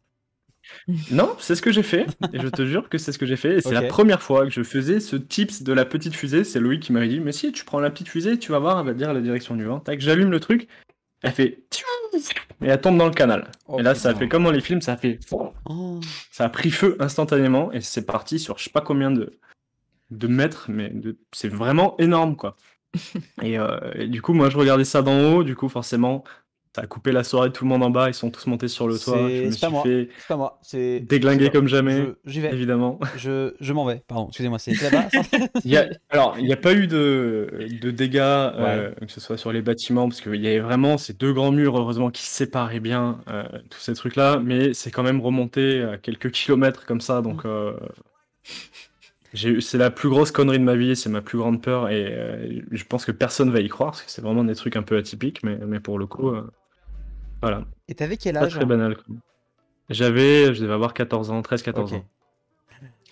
Non, 1.11 1.37
c'est 1.39 1.55
ce 1.55 1.61
que 1.61 1.71
j'ai 1.71 1.83
fait. 1.83 2.07
Et 2.33 2.41
je 2.41 2.49
te 2.49 2.65
jure 2.67 2.89
que 2.89 2.97
c'est 2.97 3.13
ce 3.13 3.19
que 3.19 3.27
j'ai 3.27 3.37
fait. 3.37 3.59
Et 3.59 3.61
c'est 3.61 3.75
la 3.75 3.83
première 3.83 4.23
fois 4.23 4.45
que 4.45 4.51
je 4.51 4.63
faisais 4.63 4.99
ce 4.99 5.17
tips 5.17 5.63
de 5.63 5.73
la 5.75 5.85
petite 5.85 6.15
fusée. 6.15 6.43
C'est 6.43 6.59
Loïc 6.61 6.83
qui 6.83 6.93
m'avait 6.93 7.09
dit 7.09 7.21
Mais 7.21 7.33
si, 7.33 7.53
tu 7.53 7.67
prends 7.67 7.79
la 7.79 7.91
petite 7.91 8.09
fusée, 8.09 8.39
tu 8.39 8.51
vas 8.51 8.59
voir, 8.59 8.81
elle 8.81 8.87
va 8.87 8.93
te 8.95 8.99
dire 8.99 9.13
la 9.13 9.21
direction 9.21 9.55
du 9.55 9.65
vent. 9.65 9.81
Tac, 9.81 10.01
j'allume 10.01 10.31
le 10.31 10.41
truc. 10.41 10.67
Elle 11.23 11.33
fait. 11.33 11.63
Et 12.63 12.69
elle 12.69 12.81
tombe 12.81 12.97
dans 12.97 13.07
le 13.07 13.13
canal. 13.15 13.51
Oh, 13.67 13.79
et 13.79 13.83
là, 13.83 13.95
ça 13.95 14.11
a 14.11 14.15
fait 14.15 14.29
comme 14.29 14.45
dans 14.45 14.51
les 14.51 14.61
films, 14.61 14.81
ça 14.81 14.93
a 14.93 14.97
fait. 14.97 15.19
Oh. 15.31 16.01
Ça 16.31 16.45
a 16.45 16.49
pris 16.49 16.71
feu 16.71 16.97
instantanément. 17.01 17.71
Et 17.73 17.83
c'est 17.83 18.07
parti 18.07 18.39
sur 18.39 18.57
je 18.57 18.65
sais 18.65 18.71
pas 18.71 18.81
combien 18.81 19.11
de, 19.11 19.39
de 20.19 20.27
mètres. 20.27 20.67
Mais 20.69 20.91
de... 20.91 21.17
c'est 21.33 21.49
vraiment 21.49 21.97
énorme, 21.99 22.37
quoi. 22.37 22.57
et, 23.43 23.59
euh, 23.59 23.79
et 23.97 24.07
du 24.09 24.23
coup, 24.23 24.33
moi, 24.35 24.51
je 24.51 24.57
regardais 24.57 24.85
ça 24.85 25.03
d'en 25.03 25.35
haut. 25.35 25.45
Du 25.45 25.57
coup, 25.57 25.69
forcément, 25.69 26.25
ça 26.77 26.83
a 26.83 26.87
coupé 26.87 27.13
la 27.13 27.23
soirée 27.23 27.49
de 27.51 27.55
tout 27.55 27.65
le 27.65 27.69
monde 27.69 27.83
en 27.85 27.91
bas. 27.91 28.09
Ils 28.09 28.15
sont 28.15 28.31
tous 28.31 28.47
montés 28.49 28.67
sur 28.69 28.89
le 28.89 28.99
toit. 28.99 29.29
C'est- 29.29 29.37
Je 29.43 29.47
me 29.47 29.51
suis 29.53 29.67
moi. 29.69 29.83
fait 29.85 30.09
C'est 30.19 30.27
pas 30.29 30.37
moi. 30.37 30.61
Déglinguer 31.01 31.51
comme 31.51 31.69
jamais. 31.69 31.97
Je- 31.99 32.31
J'y 32.31 32.41
vais. 32.41 32.53
Évidemment. 32.53 32.99
Je, 33.17 33.55
je 33.61 33.73
m'en 33.73 33.85
vais. 33.85 34.03
Pardon, 34.09 34.27
excusez-moi, 34.29 34.59
c'est 34.59 34.81
là-bas. 34.81 35.09
Alors, 36.11 36.37
il 36.39 36.45
n'y 36.47 36.53
a 36.53 36.57
pas 36.57 36.73
eu 36.75 36.87
de, 36.89 37.67
de 37.81 37.91
dégâts, 37.93 38.19
euh, 38.21 38.91
que 38.93 39.11
ce 39.13 39.21
soit 39.21 39.37
sur 39.37 39.53
les 39.53 39.63
bâtiments, 39.63 40.09
parce 40.09 40.21
qu'il 40.21 40.37
y 40.37 40.47
avait 40.49 40.61
vraiment 40.61 40.99
ces 40.99 41.13
deux 41.13 41.33
grands 41.33 41.53
murs, 41.53 41.77
heureusement, 41.79 42.11
qui 42.11 42.23
séparaient 42.25 42.81
bien 42.81 43.21
euh, 43.29 43.45
tous 43.71 43.81
ces 43.81 43.95
trucs-là, 43.95 44.41
mais 44.45 44.75
c'est 44.75 44.91
quand 44.91 45.03
même 45.05 45.21
remonté 45.21 45.83
à 45.83 45.97
quelques 45.99 46.31
kilomètres 46.33 46.87
comme 46.87 47.01
ça, 47.01 47.23
donc 47.23 47.45
eu- 47.45 47.73
c'est 49.35 49.79
la 49.79 49.91
plus 49.91 50.09
grosse 50.09 50.31
connerie 50.31 50.59
de 50.59 50.65
ma 50.65 50.77
vie, 50.77 50.95
c'est 50.97 51.09
ma 51.11 51.23
plus 51.23 51.39
grande 51.39 51.63
peur, 51.63 51.89
et 51.91 52.07
euh, 52.17 52.63
je 52.71 52.85
pense 52.85 53.05
que 53.05 53.13
personne 53.13 53.51
va 53.51 53.61
y 53.61 53.69
croire, 53.69 53.91
parce 53.93 54.03
que 54.03 54.11
c'est 54.11 54.23
vraiment 54.23 54.45
des 54.45 54.55
trucs 54.55 54.77
un 54.77 54.83
peu 54.83 54.97
atypiques, 54.97 55.43
mais, 55.43 55.59
mais 55.67 55.81
pour 55.81 55.99
le 55.99 56.07
coup, 56.07 56.29
euh, 56.31 56.49
voilà, 57.43 57.65
Et 57.89 57.95
t'avais 57.95 58.17
quel 58.17 58.37
pas 58.39 58.47
âge 58.47 58.55
très 58.55 58.65
banal. 58.67 58.97
quoi. 58.97 59.05
J'avais, 59.91 60.55
je 60.55 60.63
devais 60.63 60.73
avoir 60.75 60.95
14 60.95 61.31
ans, 61.31 61.43
13-14 61.43 61.93
Ok. 61.93 61.93
ans. 61.95 62.05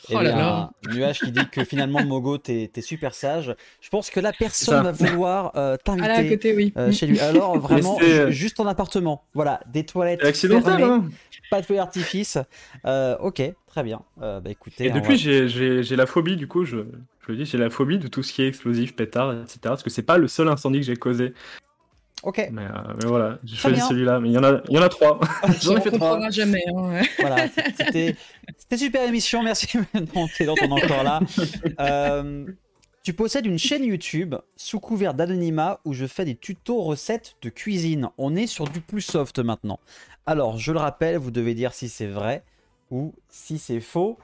Eh 0.09 0.15
Oh 0.17 0.21
là 0.23 0.31
là. 0.31 0.71
Nuage 0.91 1.21
qui 1.21 1.31
dit 1.31 1.49
que 1.49 1.63
finalement, 1.65 2.03
Mogo, 2.03 2.39
t'es 2.39 2.71
super 2.81 3.15
sage. 3.15 3.55
Je 3.81 3.89
pense 3.89 4.11
que 4.11 4.21
là, 4.21 4.33
personne 4.33 4.83
va 4.83 4.93
vouloir 4.93 5.53
euh, 5.57 5.77
Ah 5.77 5.79
t'inviter 5.85 6.55
oui. 6.57 6.73
euh, 6.77 6.91
chez 6.93 7.07
lui. 7.07 7.21
Alors, 7.21 7.59
vraiment, 7.61 7.99
euh, 8.03 8.27
ju- 8.31 8.33
juste 8.33 8.61
en 8.61 8.67
appartement. 8.67 9.25
Voilà, 9.35 9.61
des 9.73 9.85
toilettes 9.85 10.21
C'est 10.21 10.27
accidentel, 10.29 10.79
fermées, 10.79 10.85
hein 10.85 11.05
pas 11.51 11.61
de 11.61 11.67
feu 11.67 11.75
d'artifice. 11.75 12.39
Euh, 12.87 13.17
ok, 13.19 13.43
très 13.67 13.83
bien. 13.83 14.01
Euh, 14.23 14.41
bah 14.41 14.51
écoutez, 14.51 14.87
Et 14.87 14.91
depuis, 14.91 15.13
va- 15.13 15.17
j'ai- 15.17 15.49
j'ai 15.49 15.83
j'ai 15.83 15.97
la 15.97 16.07
phobie, 16.07 16.37
du 16.37 16.49
coup, 16.49 16.65
je, 16.65 16.79
je 17.27 17.33
le 17.33 17.37
dis, 17.37 17.45
j'ai 17.45 17.59
la 17.59 17.71
phobie 17.71 17.99
de 17.99 18.09
tout 18.09 18.23
ce 18.23 18.33
qui 18.33 18.43
est 18.43 18.49
explosif, 18.49 18.97
pétard, 18.97 19.33
etc. 19.33 19.59
Parce 19.65 19.83
que 19.83 19.91
c'est 19.91 20.03
pas 20.03 20.19
le 20.19 20.29
seul 20.29 20.49
incendie 20.49 20.81
que 20.81 20.87
j'ai 20.87 20.97
causé. 20.97 21.35
Ok, 22.23 22.49
Mais, 22.53 22.63
euh, 22.63 22.69
mais 23.01 23.07
voilà, 23.07 23.39
j'ai 23.43 23.57
choisi 23.57 23.81
celui-là. 23.81 24.21
Mais 24.21 24.29
il 24.29 24.33
y 24.33 24.39
en 24.39 24.45
a, 24.45 24.61
il 24.69 24.75
y 24.75 24.79
en 24.79 24.83
a 24.83 24.89
trois. 24.89 25.19
J'en 25.61 25.75
ai 25.75 25.79
On 25.79 25.81
fait 25.81 25.91
trois. 25.91 26.31
jamais. 26.31 26.63
hein. 26.77 27.01
voilà, 27.19 27.49
c'était 27.49 28.17
c'était 28.57 28.77
super 28.79 29.09
émission. 29.09 29.43
Merci. 29.43 29.69
non, 30.15 30.29
t'es 30.37 30.45
dans 30.45 30.55
ton 30.55 30.71
encore 30.71 31.03
là. 31.03 31.21
Euh, 31.81 32.47
tu 33.03 33.13
possèdes 33.13 33.47
une 33.47 33.59
chaîne 33.59 33.85
YouTube 33.85 34.37
sous 34.57 34.79
couvert 34.79 35.15
d'anonymat 35.15 35.81
où 35.85 35.93
je 35.93 36.07
fais 36.07 36.25
des 36.25 36.37
tutos 36.37 36.81
recettes 36.83 37.35
de 37.43 37.49
cuisine. 37.49 38.11
On 38.19 38.37
est 38.37 38.47
sur 38.47 38.69
du 38.69 38.81
plus 38.81 39.01
soft 39.03 39.41
maintenant. 39.41 39.81
Alors, 40.25 40.59
je 40.59 40.71
le 40.71 40.79
rappelle, 40.79 41.17
vous 41.17 41.33
devez 41.33 41.55
dire 41.55 41.75
si 41.75 41.89
c'est 41.89 42.07
vrai 42.07 42.45
ou 42.93 43.13
si 43.29 43.59
c'est 43.59 43.81
faux. 43.81 44.19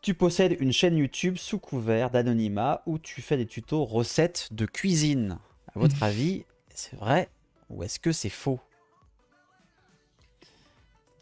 Tu 0.00 0.14
possèdes 0.14 0.56
une 0.58 0.72
chaîne 0.72 0.96
YouTube 0.96 1.36
sous 1.36 1.58
couvert 1.58 2.08
d'anonymat 2.10 2.80
où 2.86 2.98
tu 2.98 3.20
fais 3.20 3.36
des 3.36 3.46
tutos 3.46 3.84
recettes 3.84 4.48
de 4.52 4.64
cuisine. 4.64 5.36
À 5.76 5.78
votre 5.78 6.02
avis, 6.02 6.44
c'est 6.74 6.96
vrai 6.96 7.28
ou 7.70 7.82
est-ce 7.82 7.98
que 8.00 8.12
c'est 8.12 8.28
faux? 8.28 8.60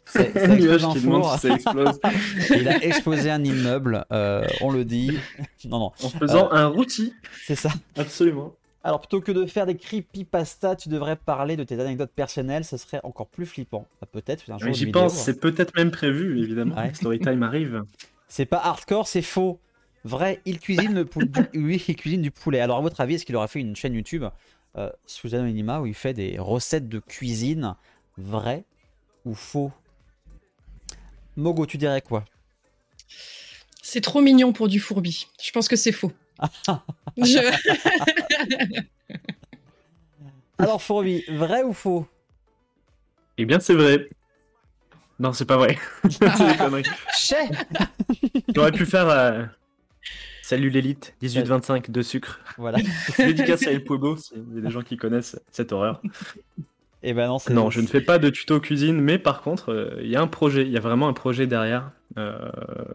C'est- 0.05 0.47
nuage 0.59 0.83
explose 0.83 0.85
un 0.85 0.93
qui 0.93 1.01
demande 1.05 1.23
four. 1.23 1.33
si 1.35 1.39
ça 1.47 1.53
explose. 1.55 1.99
Il 2.59 2.67
a 2.67 2.83
explosé 2.83 3.31
un 3.31 3.43
immeuble, 3.43 4.05
euh, 4.11 4.45
on 4.59 4.69
le 4.69 4.83
dit. 4.83 5.17
Non, 5.65 5.79
non, 5.79 5.91
en 6.03 6.09
faisant 6.09 6.51
un 6.51 6.67
rôti. 6.67 7.13
c'est 7.45 7.55
ça. 7.55 7.69
Absolument. 7.97 8.53
Alors, 8.83 8.99
plutôt 8.99 9.21
que 9.21 9.31
de 9.31 9.45
faire 9.45 9.65
des 9.67 9.77
creepypasta, 9.77 10.75
tu 10.75 10.89
devrais 10.89 11.15
parler 11.15 11.55
de 11.55 11.63
tes 11.63 11.79
anecdotes 11.79 12.11
personnelles, 12.13 12.65
ce 12.65 12.77
serait 12.77 12.99
encore 13.03 13.27
plus 13.27 13.45
flippant. 13.45 13.85
Bah, 14.01 14.07
Peut-être 14.11 14.49
un 14.51 14.57
jour. 14.57 14.65
Mais 14.65 14.71
une 14.71 14.75
J'y 14.75 14.87
pense, 14.87 15.13
c'est 15.13 15.39
peut-être 15.39 15.73
même 15.75 15.91
prévu, 15.91 16.41
évidemment. 16.41 16.75
Ouais. 16.75 16.93
Storytime 16.93 17.43
arrive. 17.43 17.83
C'est 18.27 18.45
pas 18.45 18.59
hardcore, 18.63 19.07
c'est 19.09 19.21
faux. 19.21 19.59
Vrai, 20.05 20.39
il 20.45 20.59
cuisine 20.61 20.93
le 20.93 21.03
pou- 21.05 21.19
oui, 21.53 21.83
il 21.85 21.95
cuisine 21.97 22.21
du 22.21 22.31
poulet. 22.31 22.61
Alors, 22.61 22.77
à 22.77 22.81
votre 22.81 23.01
avis, 23.01 23.15
est-ce 23.15 23.25
qu'il 23.25 23.35
aurait 23.35 23.49
fait 23.49 23.59
une 23.59 23.75
chaîne 23.75 23.93
YouTube 23.93 24.23
euh, 24.77 24.89
sous 25.05 25.33
anonymat 25.35 25.81
où 25.81 25.85
il 25.85 25.93
fait 25.93 26.13
des 26.13 26.37
recettes 26.39 26.87
de 26.89 26.99
cuisine 26.99 27.75
Vrai 28.17 28.63
ou 29.25 29.33
faux 29.33 29.71
Mogo, 31.37 31.65
tu 31.65 31.77
dirais 31.77 32.01
quoi? 32.01 32.25
C'est 33.81 34.01
trop 34.01 34.21
mignon 34.21 34.53
pour 34.53 34.67
du 34.67 34.79
fourbi. 34.79 35.27
Je 35.41 35.51
pense 35.51 35.67
que 35.67 35.75
c'est 35.75 35.91
faux. 35.91 36.11
Je- 37.17 38.81
Alors, 40.59 40.81
Fourbi, 40.81 41.23
vrai 41.27 41.63
ou 41.63 41.73
faux? 41.73 42.05
Eh 43.37 43.45
bien, 43.45 43.59
c'est 43.59 43.73
vrai. 43.73 44.07
Non, 45.19 45.33
c'est 45.33 45.45
pas 45.45 45.57
vrai. 45.57 45.77
c'est 46.09 46.45
des 46.47 46.57
conneries. 46.57 46.85
Chais 47.15 47.49
J'aurais 48.55 48.71
pu 48.71 48.85
faire. 48.85 49.09
euh, 49.09 49.45
Salut 50.51 50.69
l'élite, 50.69 51.15
18-25 51.23 51.91
de 51.91 52.01
sucre. 52.01 52.41
Voilà. 52.57 52.79
Dédicace 53.17 53.65
à 53.67 53.71
El 53.71 53.85
Pueblo, 53.85 54.17
s'il 54.17 54.39
y 54.53 54.57
a 54.57 54.61
des 54.61 54.69
gens 54.69 54.81
qui 54.81 54.97
connaissent 54.97 55.39
cette 55.49 55.71
horreur. 55.71 56.01
Et 57.03 57.13
ben 57.13 57.27
non, 57.27 57.39
c'est 57.39 57.53
Non, 57.53 57.69
je 57.69 57.79
ne 57.79 57.87
fais 57.87 58.01
pas 58.01 58.19
de 58.19 58.29
tuto 58.29 58.59
cuisine, 58.59 58.99
mais 58.99 59.17
par 59.17 59.43
contre, 59.43 59.71
euh, 59.71 60.01
il 60.03 60.09
y 60.09 60.17
a 60.17 60.21
un 60.21 60.27
projet, 60.27 60.63
il 60.63 60.71
y 60.71 60.75
a 60.75 60.81
vraiment 60.81 61.07
un 61.07 61.13
projet 61.13 61.47
derrière. 61.47 61.91
Euh, 62.17 62.37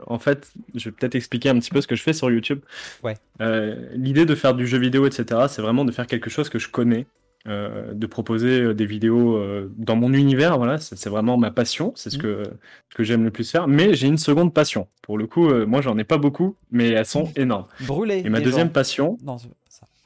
en 0.06 0.18
fait, 0.18 0.52
je 0.74 0.90
vais 0.90 0.90
peut-être 0.90 1.14
expliquer 1.14 1.48
un 1.48 1.58
petit 1.58 1.70
peu 1.70 1.80
ce 1.80 1.86
que 1.86 1.96
je 1.96 2.02
fais 2.02 2.12
sur 2.12 2.30
YouTube. 2.30 2.60
Ouais. 3.02 3.14
Euh, 3.40 3.88
L'idée 3.94 4.26
de 4.26 4.34
faire 4.34 4.52
du 4.52 4.66
jeu 4.66 4.76
vidéo, 4.76 5.06
etc., 5.06 5.46
c'est 5.48 5.62
vraiment 5.62 5.86
de 5.86 5.92
faire 5.92 6.06
quelque 6.06 6.28
chose 6.28 6.50
que 6.50 6.58
je 6.58 6.68
connais, 6.68 7.06
euh, 7.48 7.92
de 7.92 8.06
proposer 8.06 8.60
euh, 8.60 8.74
des 8.74 8.86
vidéos 8.86 9.36
euh, 9.36 9.72
dans 9.76 9.96
mon 9.96 10.12
univers. 10.12 10.56
Voilà, 10.58 10.78
c'est 10.78 11.08
vraiment 11.08 11.36
ma 11.36 11.50
passion, 11.50 11.92
c'est 11.96 12.10
ce 12.10 12.18
que, 12.18 12.42
ce 12.90 12.94
que 12.96 13.02
j'aime 13.04 13.24
le 13.24 13.30
plus 13.30 13.50
faire. 13.50 13.68
Mais 13.68 13.94
j'ai 13.94 14.06
une 14.08 14.18
seconde 14.18 14.52
passion. 14.52 14.88
Pour 15.02 15.18
le 15.18 15.26
coup, 15.26 15.48
euh, 15.48 15.66
moi, 15.66 15.80
j'en 15.80 15.96
ai 15.98 16.04
pas 16.04 16.18
beaucoup, 16.18 16.56
mais 16.70 16.88
elles 16.88 17.06
sont 17.06 17.30
énormes. 17.36 17.66
Brûlé. 17.86 18.22
Et 18.24 18.28
ma 18.30 18.40
deuxième 18.40 18.66
gens. 18.68 18.72
passion, 18.72 19.18
Non, 19.24 19.38
ça. 19.38 19.48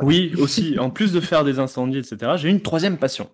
oui, 0.02 0.32
aussi, 0.38 0.78
en 0.78 0.90
plus 0.90 1.12
de 1.12 1.20
faire 1.20 1.44
des 1.44 1.58
incendies, 1.58 1.98
etc., 1.98 2.32
j'ai 2.36 2.50
une 2.50 2.60
troisième 2.60 2.96
passion. 2.98 3.28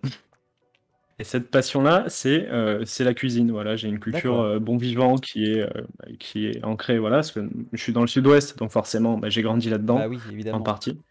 Et 1.19 1.23
cette 1.23 1.49
passion-là, 1.49 2.05
c'est 2.09 2.47
euh, 2.49 2.85
c'est 2.85 3.03
la 3.03 3.15
cuisine. 3.15 3.51
Voilà, 3.51 3.75
j'ai 3.75 3.87
une 3.87 3.99
culture 3.99 4.39
euh, 4.39 4.59
bon 4.59 4.77
vivant 4.77 5.15
qui 5.17 5.45
est 5.45 5.61
euh, 5.61 5.83
qui 6.19 6.45
est 6.45 6.63
ancrée. 6.63 6.99
Voilà, 6.99 7.17
parce 7.17 7.31
que 7.31 7.39
je 7.73 7.81
suis 7.81 7.91
dans 7.91 8.01
le 8.01 8.07
Sud-Ouest, 8.07 8.57
donc 8.59 8.71
forcément, 8.71 9.17
bah, 9.17 9.29
j'ai 9.29 9.41
grandi 9.41 9.69
là-dedans 9.69 9.97
Bah 9.97 10.07
oui, 10.07 10.19
en 10.51 10.61
partie. 10.61 11.01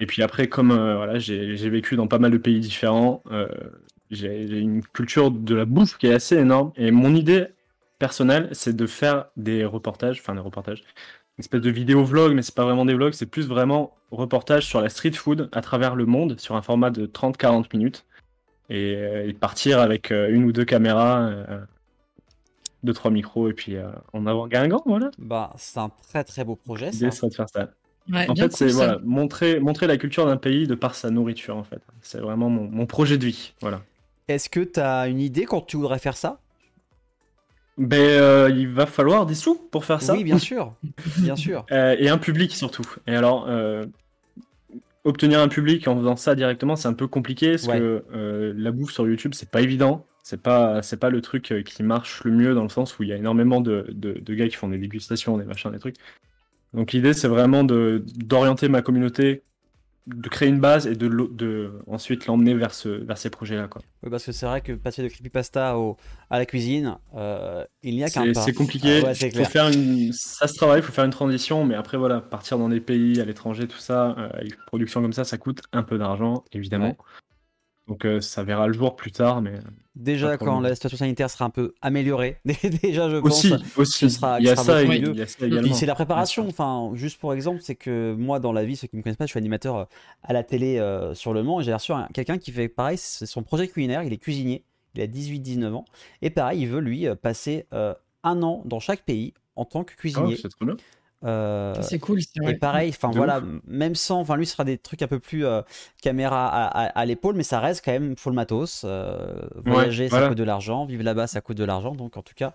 Et 0.00 0.06
puis 0.06 0.22
après, 0.22 0.48
comme 0.48 0.74
voilà, 0.74 1.18
j'ai 1.18 1.70
vécu 1.70 1.96
dans 1.96 2.06
pas 2.06 2.18
mal 2.18 2.30
de 2.30 2.38
pays 2.38 2.60
différents, 2.60 3.22
j'ai 4.10 4.46
j'ai 4.46 4.58
une 4.58 4.82
culture 4.82 5.30
de 5.30 5.54
la 5.54 5.64
bouffe 5.64 5.96
qui 5.96 6.08
est 6.08 6.14
assez 6.14 6.36
énorme. 6.36 6.72
Et 6.76 6.90
mon 6.90 7.14
idée 7.14 7.46
personnelle, 7.98 8.50
c'est 8.52 8.76
de 8.76 8.86
faire 8.86 9.26
des 9.38 9.64
reportages, 9.64 10.20
enfin 10.20 10.34
des 10.34 10.40
reportages, 10.40 10.82
une 11.38 11.42
espèce 11.42 11.62
de 11.62 11.70
vidéo 11.70 12.04
vlog, 12.04 12.34
mais 12.34 12.42
c'est 12.42 12.54
pas 12.54 12.64
vraiment 12.64 12.84
des 12.84 12.94
vlogs, 12.94 13.14
c'est 13.14 13.30
plus 13.30 13.46
vraiment 13.46 13.96
reportage 14.10 14.66
sur 14.66 14.82
la 14.82 14.90
street 14.90 15.12
food 15.12 15.48
à 15.52 15.62
travers 15.62 15.94
le 15.94 16.04
monde, 16.04 16.38
sur 16.38 16.54
un 16.54 16.62
format 16.62 16.90
de 16.90 17.06
30-40 17.06 17.74
minutes. 17.74 18.04
Et, 18.70 18.94
euh, 18.96 19.28
et 19.28 19.32
partir 19.34 19.78
avec 19.80 20.10
euh, 20.10 20.28
une 20.30 20.44
ou 20.44 20.52
deux 20.52 20.64
caméras, 20.64 21.20
euh, 21.20 21.60
deux, 22.82 22.92
trois 22.94 23.10
micros, 23.10 23.48
et 23.50 23.52
puis 23.52 23.76
euh, 23.76 23.88
en 24.12 24.26
avant 24.26 24.46
Guingamp, 24.48 24.82
voilà. 24.86 25.10
Bah, 25.18 25.52
c'est 25.56 25.78
un 25.78 25.90
très 26.08 26.24
très 26.24 26.44
beau 26.44 26.56
projet. 26.56 26.86
ça. 26.92 26.92
L'idée 26.92 27.10
serait 27.10 27.28
de 27.28 27.34
faire 27.34 27.48
ça. 27.48 27.68
Ouais, 28.10 28.28
En 28.28 28.34
fait, 28.34 28.52
c'est 28.52 28.68
voilà, 28.68 28.98
montrer, 29.02 29.60
montrer 29.60 29.86
la 29.86 29.96
culture 29.96 30.26
d'un 30.26 30.36
pays 30.36 30.66
de 30.66 30.74
par 30.74 30.94
sa 30.94 31.10
nourriture, 31.10 31.56
en 31.56 31.64
fait. 31.64 31.80
C'est 32.02 32.18
vraiment 32.20 32.50
mon, 32.50 32.64
mon 32.68 32.86
projet 32.86 33.16
de 33.18 33.24
vie, 33.26 33.54
voilà. 33.60 33.80
Est-ce 34.28 34.48
que 34.48 34.60
tu 34.60 34.80
as 34.80 35.06
une 35.08 35.20
idée 35.20 35.44
quand 35.44 35.60
tu 35.62 35.76
voudrais 35.76 35.98
faire 35.98 36.16
ça? 36.16 36.38
Ben, 37.76 37.98
euh, 38.00 38.50
il 38.54 38.68
va 38.68 38.86
falloir 38.86 39.26
des 39.26 39.34
sous 39.34 39.56
pour 39.56 39.84
faire 39.84 40.00
ça. 40.00 40.14
Oui, 40.14 40.22
bien 40.24 40.38
sûr. 40.38 40.74
bien 41.18 41.36
sûr. 41.36 41.66
Euh, 41.72 41.96
et 41.98 42.08
un 42.08 42.18
public 42.18 42.54
surtout. 42.54 42.84
Et 43.06 43.16
alors, 43.16 43.46
euh, 43.48 43.84
obtenir 45.04 45.40
un 45.40 45.48
public 45.48 45.86
en 45.88 45.96
faisant 45.98 46.16
ça 46.16 46.34
directement, 46.34 46.76
c'est 46.76 46.88
un 46.88 46.94
peu 46.94 47.06
compliqué 47.08 47.52
parce 47.52 47.68
Ouais. 47.68 47.78
que 47.78 48.04
euh, 48.14 48.52
la 48.56 48.72
bouffe 48.72 48.92
sur 48.92 49.06
YouTube, 49.06 49.34
c'est 49.34 49.50
pas 49.50 49.60
évident. 49.62 50.06
C'est 50.22 50.40
pas, 50.42 50.82
c'est 50.82 50.96
pas 50.98 51.10
le 51.10 51.20
truc 51.20 51.52
euh, 51.52 51.62
qui 51.62 51.82
marche 51.82 52.24
le 52.24 52.32
mieux 52.32 52.54
dans 52.54 52.62
le 52.62 52.70
sens 52.70 52.98
où 52.98 53.02
il 53.02 53.10
y 53.10 53.12
a 53.12 53.16
énormément 53.16 53.60
de, 53.60 53.86
de, 53.90 54.14
de 54.14 54.34
gars 54.34 54.48
qui 54.48 54.56
font 54.56 54.68
des 54.68 54.78
dégustations, 54.78 55.36
des 55.36 55.44
machins, 55.44 55.70
des 55.70 55.78
trucs. 55.78 55.96
Donc 56.72 56.92
l'idée, 56.92 57.14
c'est 57.14 57.28
vraiment 57.28 57.64
de 57.64 58.04
d'orienter 58.16 58.68
ma 58.68 58.82
communauté, 58.82 59.44
de 60.06 60.28
créer 60.28 60.48
une 60.48 60.60
base 60.60 60.86
et 60.86 60.94
de, 60.94 61.08
de 61.08 61.72
ensuite 61.86 62.26
l'emmener 62.26 62.54
vers 62.54 62.74
ce, 62.74 62.88
vers 62.88 63.16
ces 63.16 63.30
projets-là. 63.30 63.68
Quoi. 63.68 63.80
Oui, 64.02 64.10
parce 64.10 64.24
que 64.24 64.32
c'est 64.32 64.44
vrai 64.44 64.60
que 64.60 64.72
passer 64.72 65.02
de 65.02 65.08
creepypasta 65.08 65.78
au, 65.78 65.96
à 66.28 66.38
la 66.38 66.46
cuisine, 66.46 66.98
euh, 67.14 67.64
il 67.82 67.96
n'y 67.96 68.04
a 68.04 68.10
qu'un 68.10 68.24
C'est 68.24 68.32
pas. 68.32 68.40
c'est 68.42 68.52
compliqué. 68.52 69.02
Ah 69.02 69.08
ouais, 69.08 69.30
faut 69.30 69.44
faire 69.44 69.68
une... 69.68 70.12
Ça 70.12 70.46
se 70.46 70.54
travaille, 70.54 70.80
il 70.80 70.82
faut 70.82 70.92
faire 70.92 71.06
une 71.06 71.10
transition, 71.10 71.64
mais 71.64 71.74
après, 71.74 71.96
voilà, 71.96 72.20
partir 72.20 72.58
dans 72.58 72.68
des 72.68 72.80
pays, 72.80 73.20
à 73.20 73.24
l'étranger, 73.24 73.66
tout 73.66 73.78
ça, 73.78 74.14
euh, 74.18 74.28
avec 74.34 74.54
une 74.54 74.64
production 74.66 75.00
comme 75.00 75.14
ça, 75.14 75.24
ça 75.24 75.38
coûte 75.38 75.62
un 75.72 75.82
peu 75.82 75.96
d'argent, 75.96 76.44
évidemment. 76.52 76.96
Donc 77.88 78.06
euh, 78.06 78.20
ça 78.20 78.42
verra 78.42 78.66
le 78.66 78.72
jour 78.72 78.96
plus 78.96 79.12
tard, 79.12 79.42
mais 79.42 79.58
Déjà, 79.94 80.30
Pas 80.30 80.36
trop 80.38 80.46
quand 80.46 80.60
la 80.60 80.74
situation 80.74 80.98
sanitaire 80.98 81.30
sera 81.30 81.44
un 81.44 81.50
peu 81.50 81.72
améliorée, 81.80 82.38
déjà, 82.82 83.08
je 83.10 83.16
aussi, 83.16 83.50
pense. 83.50 83.60
aussi, 83.76 84.10
sera- 84.10 84.40
il 84.40 84.46
y 84.46 84.48
a 84.48 84.56
sera 84.56 84.64
ça, 84.64 84.82
et- 84.82 84.86
il 84.98 85.16
y 85.16 85.22
a 85.22 85.26
ça 85.28 85.46
également. 85.46 85.72
c'est 85.74 85.86
la 85.86 85.94
préparation. 85.94 86.48
Enfin, 86.48 86.90
juste 86.94 87.20
pour 87.20 87.32
exemple, 87.32 87.60
c'est 87.62 87.76
que 87.76 88.12
moi, 88.18 88.40
dans 88.40 88.50
la 88.52 88.64
vie, 88.64 88.74
ceux 88.74 88.88
qui 88.88 88.96
me 88.96 89.02
connaissent 89.02 89.18
pas, 89.18 89.26
je 89.26 89.30
suis 89.30 89.38
animateur 89.38 89.76
euh, 89.76 89.84
à 90.24 90.32
la 90.32 90.42
télé 90.42 90.78
euh, 90.78 91.14
sur 91.14 91.32
Le 91.32 91.44
Mans. 91.44 91.60
Et 91.60 91.64
j'ai 91.64 91.72
reçu 91.72 91.92
un- 91.92 92.08
quelqu'un 92.12 92.38
qui 92.38 92.50
fait 92.50 92.66
pareil, 92.68 92.98
c'est 92.98 93.26
son 93.26 93.44
projet 93.44 93.68
culinaire. 93.68 94.02
Il 94.02 94.12
est 94.12 94.16
cuisinier. 94.18 94.64
Il 94.96 95.00
a 95.02 95.06
18-19 95.06 95.72
ans. 95.74 95.84
Et 96.22 96.30
pareil, 96.30 96.62
il 96.62 96.66
veut 96.68 96.80
lui 96.80 97.06
euh, 97.06 97.14
passer 97.14 97.66
euh, 97.72 97.94
un 98.24 98.42
an 98.42 98.62
dans 98.64 98.80
chaque 98.80 99.02
pays 99.04 99.32
en 99.54 99.64
tant 99.64 99.84
que 99.84 99.92
Oh, 99.94 100.00
cuisinier. 100.00 100.36
c'est 100.36 100.48
trop 100.48 100.64
bien. 100.64 100.76
Euh, 101.24 101.74
C'est 101.82 101.98
cool, 101.98 102.20
c'est 102.22 102.36
et 102.36 102.40
vrai. 102.40 102.54
pareil, 102.56 102.90
enfin 102.90 103.10
voilà, 103.10 103.38
ouf. 103.38 103.44
même 103.66 103.94
sans, 103.94 104.20
enfin 104.20 104.36
lui 104.36 104.44
ce 104.46 104.52
sera 104.52 104.64
des 104.64 104.76
trucs 104.78 105.00
un 105.02 105.06
peu 105.08 105.18
plus 105.20 105.46
euh, 105.46 105.62
caméra 106.02 106.46
à, 106.48 106.66
à- 106.66 106.86
à 106.88 107.04
l'épaule, 107.06 107.34
mais 107.34 107.42
ça 107.44 107.60
reste 107.60 107.82
quand 107.84 107.92
même 107.92 108.16
full 108.16 108.34
matos. 108.34 108.82
euh, 108.84 109.34
voyager, 109.64 110.08
ça 110.08 110.16
voilà. 110.16 110.28
coûte 110.28 110.38
de 110.38 110.44
l'argent, 110.44 110.84
vivre 110.84 111.02
là-bas, 111.02 111.26
ça 111.26 111.40
coûte 111.40 111.56
de 111.56 111.64
l'argent. 111.64 111.94
Donc 111.94 112.16
en 112.18 112.22
tout 112.22 112.34
cas, 112.34 112.52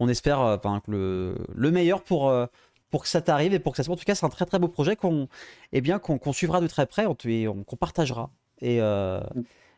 on 0.00 0.08
espère 0.08 0.40
euh, 0.40 0.56
enfin, 0.56 0.80
que 0.84 0.90
le, 0.90 1.34
le 1.54 1.70
meilleur 1.70 2.02
pour, 2.02 2.28
euh, 2.28 2.46
pour 2.90 3.02
que 3.02 3.08
ça 3.08 3.20
t'arrive 3.22 3.54
et 3.54 3.58
pour 3.58 3.72
que 3.72 3.76
ça 3.78 3.84
se. 3.84 3.90
En 3.90 3.96
tout 3.96 4.04
cas, 4.04 4.14
c'est 4.14 4.26
un 4.26 4.30
très 4.30 4.44
très 4.46 4.58
beau 4.58 4.68
projet 4.68 4.96
qu'on, 4.96 5.28
eh 5.72 5.80
bien, 5.80 5.98
qu'on, 5.98 6.32
suivra 6.32 6.60
de 6.60 6.66
très 6.66 6.86
près, 6.86 7.06
on, 7.06 7.16
et 7.24 7.48
on- 7.48 7.64
qu'on 7.64 7.76
partagera. 7.76 8.30
Et, 8.60 8.82
euh, 8.82 9.20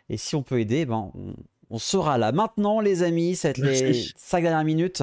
et 0.09 0.17
si 0.17 0.35
on 0.35 0.43
peut 0.43 0.59
aider, 0.61 0.79
eh 0.81 0.87
ben, 0.87 1.11
on, 1.15 1.35
on 1.71 1.79
sera 1.79 2.19
là. 2.19 2.33
Maintenant, 2.33 2.81
les 2.81 3.03
amis, 3.05 3.37
ça 3.37 3.49
va 3.49 3.51
être 3.51 3.59
les. 3.59 4.05
5 4.17 4.43
dernières 4.43 4.65
minutes. 4.65 5.03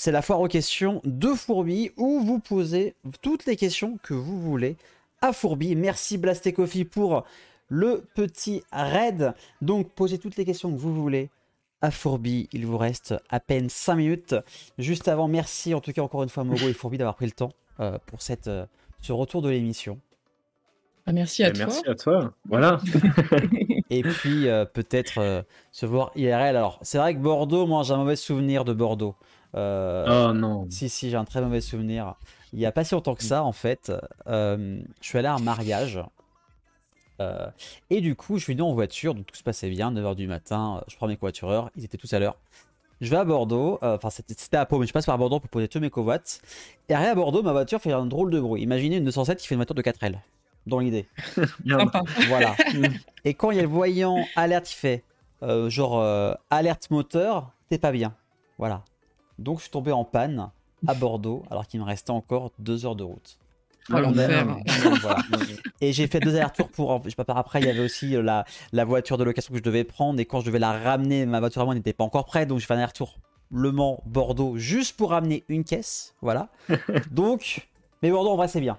C'est 0.00 0.12
la 0.12 0.22
foire 0.22 0.40
aux 0.40 0.46
questions 0.46 1.00
de 1.02 1.34
Fourbi 1.34 1.90
où 1.96 2.20
vous 2.20 2.38
posez 2.38 2.94
toutes 3.20 3.46
les 3.46 3.56
questions 3.56 3.98
que 4.04 4.14
vous 4.14 4.40
voulez 4.40 4.76
à 5.20 5.32
Fourbi. 5.32 5.74
Merci 5.74 6.18
Blasté 6.18 6.52
Coffee 6.52 6.84
pour 6.84 7.24
le 7.68 8.04
petit 8.14 8.62
raid. 8.70 9.34
Donc, 9.60 9.90
posez 9.90 10.18
toutes 10.18 10.36
les 10.36 10.44
questions 10.44 10.70
que 10.70 10.78
vous 10.78 10.94
voulez 10.94 11.30
à 11.82 11.90
Fourbi. 11.90 12.48
Il 12.52 12.64
vous 12.64 12.78
reste 12.78 13.16
à 13.28 13.40
peine 13.40 13.68
5 13.68 13.96
minutes. 13.96 14.36
Juste 14.78 15.08
avant, 15.08 15.26
merci 15.26 15.74
en 15.74 15.80
tout 15.80 15.90
cas 15.90 16.02
encore 16.02 16.22
une 16.22 16.28
fois 16.28 16.44
Mogo 16.44 16.68
et 16.68 16.74
Fourbi 16.74 16.96
d'avoir 16.96 17.16
pris 17.16 17.26
le 17.26 17.32
temps 17.32 17.52
euh, 17.80 17.98
pour 18.06 18.22
cette, 18.22 18.46
euh, 18.46 18.66
ce 19.00 19.10
retour 19.10 19.42
de 19.42 19.48
l'émission. 19.48 19.98
Ah, 21.08 21.12
merci 21.12 21.42
à 21.42 21.48
Et 21.48 21.52
toi. 21.54 21.64
merci 21.64 21.82
à 21.88 21.94
toi. 21.94 22.34
Voilà. 22.48 22.78
Et 23.90 24.02
puis 24.02 24.46
euh, 24.46 24.66
peut-être 24.66 25.18
euh, 25.18 25.42
se 25.72 25.86
voir 25.86 26.12
IRL. 26.16 26.54
Alors, 26.54 26.78
c'est 26.82 26.98
vrai 26.98 27.14
que 27.14 27.18
Bordeaux, 27.18 27.66
moi 27.66 27.82
j'ai 27.82 27.94
un 27.94 27.96
mauvais 27.96 28.14
souvenir 28.14 28.66
de 28.66 28.74
Bordeaux. 28.74 29.14
Euh, 29.54 30.28
Oh 30.28 30.32
non. 30.32 30.66
Si, 30.70 30.88
si, 30.88 31.10
j'ai 31.10 31.16
un 31.16 31.24
très 31.24 31.40
mauvais 31.40 31.60
souvenir. 31.60 32.14
Il 32.52 32.58
n'y 32.58 32.66
a 32.66 32.72
pas 32.72 32.84
si 32.84 32.94
longtemps 32.94 33.14
que 33.14 33.22
ça, 33.24 33.44
en 33.44 33.52
fait, 33.52 33.92
euh, 34.26 34.80
je 35.00 35.06
suis 35.06 35.18
allé 35.18 35.28
à 35.28 35.34
un 35.34 35.38
mariage. 35.38 36.00
Euh, 37.20 37.48
et 37.90 38.00
du 38.00 38.14
coup, 38.14 38.38
je 38.38 38.44
suis 38.44 38.54
venu 38.54 38.62
en 38.62 38.72
voiture, 38.72 39.14
donc 39.14 39.26
tout 39.26 39.36
se 39.36 39.42
passait 39.42 39.70
bien, 39.70 39.92
9h 39.92 40.14
du 40.14 40.26
matin, 40.26 40.82
je 40.88 40.96
prends 40.96 41.08
mes 41.08 41.16
covoitureurs, 41.16 41.70
ils 41.76 41.84
étaient 41.84 41.98
tous 41.98 42.12
à 42.12 42.18
l'heure. 42.18 42.36
Je 43.00 43.10
vais 43.10 43.16
à 43.16 43.24
Bordeaux, 43.24 43.78
euh, 43.82 43.96
enfin 43.96 44.10
c'était 44.10 44.56
à 44.56 44.66
Pau, 44.66 44.78
mais 44.78 44.86
je 44.86 44.92
passe 44.92 45.06
par 45.06 45.18
Bordeaux 45.18 45.38
pour 45.38 45.48
poser 45.50 45.68
tous 45.68 45.78
mes 45.78 45.90
covoites. 45.90 46.40
Et 46.88 46.94
arrivé 46.94 47.10
à 47.10 47.14
Bordeaux, 47.14 47.42
ma 47.42 47.52
voiture 47.52 47.80
fait 47.80 47.92
un 47.92 48.06
drôle 48.06 48.30
de 48.30 48.40
bruit. 48.40 48.62
Imaginez 48.62 48.96
une 48.96 49.04
207 49.04 49.38
qui 49.38 49.46
fait 49.46 49.54
une 49.54 49.58
voiture 49.58 49.76
de 49.76 49.82
4L, 49.82 50.18
dans 50.66 50.80
l'idée. 50.80 51.08
Voilà. 52.28 52.56
Et 53.24 53.34
quand 53.34 53.50
il 53.52 53.56
y 53.56 53.60
a 53.60 53.62
le 53.62 53.68
voyant 53.68 54.24
alerte, 54.34 54.70
il 54.72 54.74
fait 54.74 55.04
euh, 55.42 55.70
genre 55.70 56.00
euh, 56.00 56.34
alerte 56.50 56.90
moteur, 56.90 57.52
t'es 57.68 57.78
pas 57.78 57.92
bien. 57.92 58.14
Voilà. 58.58 58.82
Donc 59.38 59.58
je 59.58 59.62
suis 59.62 59.70
tombé 59.70 59.92
en 59.92 60.04
panne 60.04 60.50
à 60.86 60.94
Bordeaux 60.94 61.42
alors 61.50 61.66
qu'il 61.66 61.80
me 61.80 61.84
restait 61.84 62.10
encore 62.10 62.52
deux 62.58 62.86
heures 62.86 62.96
de 62.96 63.04
route. 63.04 63.38
Oh, 63.90 63.98
l'enfer. 63.98 64.44
Donc, 64.44 64.66
voilà. 65.00 65.22
Et 65.80 65.92
j'ai 65.92 66.06
fait 66.06 66.20
deux 66.20 66.34
allers-retours 66.34 66.68
pour. 66.68 67.00
Je 67.04 67.10
sais 67.10 67.16
pas, 67.16 67.24
par 67.24 67.38
après, 67.38 67.60
il 67.60 67.66
y 67.66 67.70
avait 67.70 67.80
aussi 67.80 68.16
euh, 68.16 68.22
la, 68.22 68.44
la 68.72 68.84
voiture 68.84 69.16
de 69.16 69.24
location 69.24 69.52
que 69.52 69.58
je 69.58 69.62
devais 69.62 69.84
prendre. 69.84 70.20
Et 70.20 70.26
quand 70.26 70.40
je 70.40 70.46
devais 70.46 70.58
la 70.58 70.72
ramener, 70.72 71.24
ma 71.24 71.40
voiture 71.40 71.62
à 71.62 71.64
moi 71.64 71.74
n'était 71.74 71.94
pas 71.94 72.04
encore 72.04 72.26
prête. 72.26 72.48
Donc 72.48 72.58
j'ai 72.58 72.66
fait 72.66 72.74
un 72.74 72.78
aller-retour 72.78 73.18
Le 73.50 73.72
Mans, 73.72 74.02
Bordeaux, 74.04 74.58
juste 74.58 74.96
pour 74.96 75.10
ramener 75.10 75.44
une 75.48 75.64
caisse. 75.64 76.14
Voilà. 76.20 76.48
Donc, 77.10 77.68
mais 78.02 78.10
Bordeaux 78.10 78.30
en 78.30 78.36
vrai, 78.36 78.48
c'est 78.48 78.60
bien. 78.60 78.76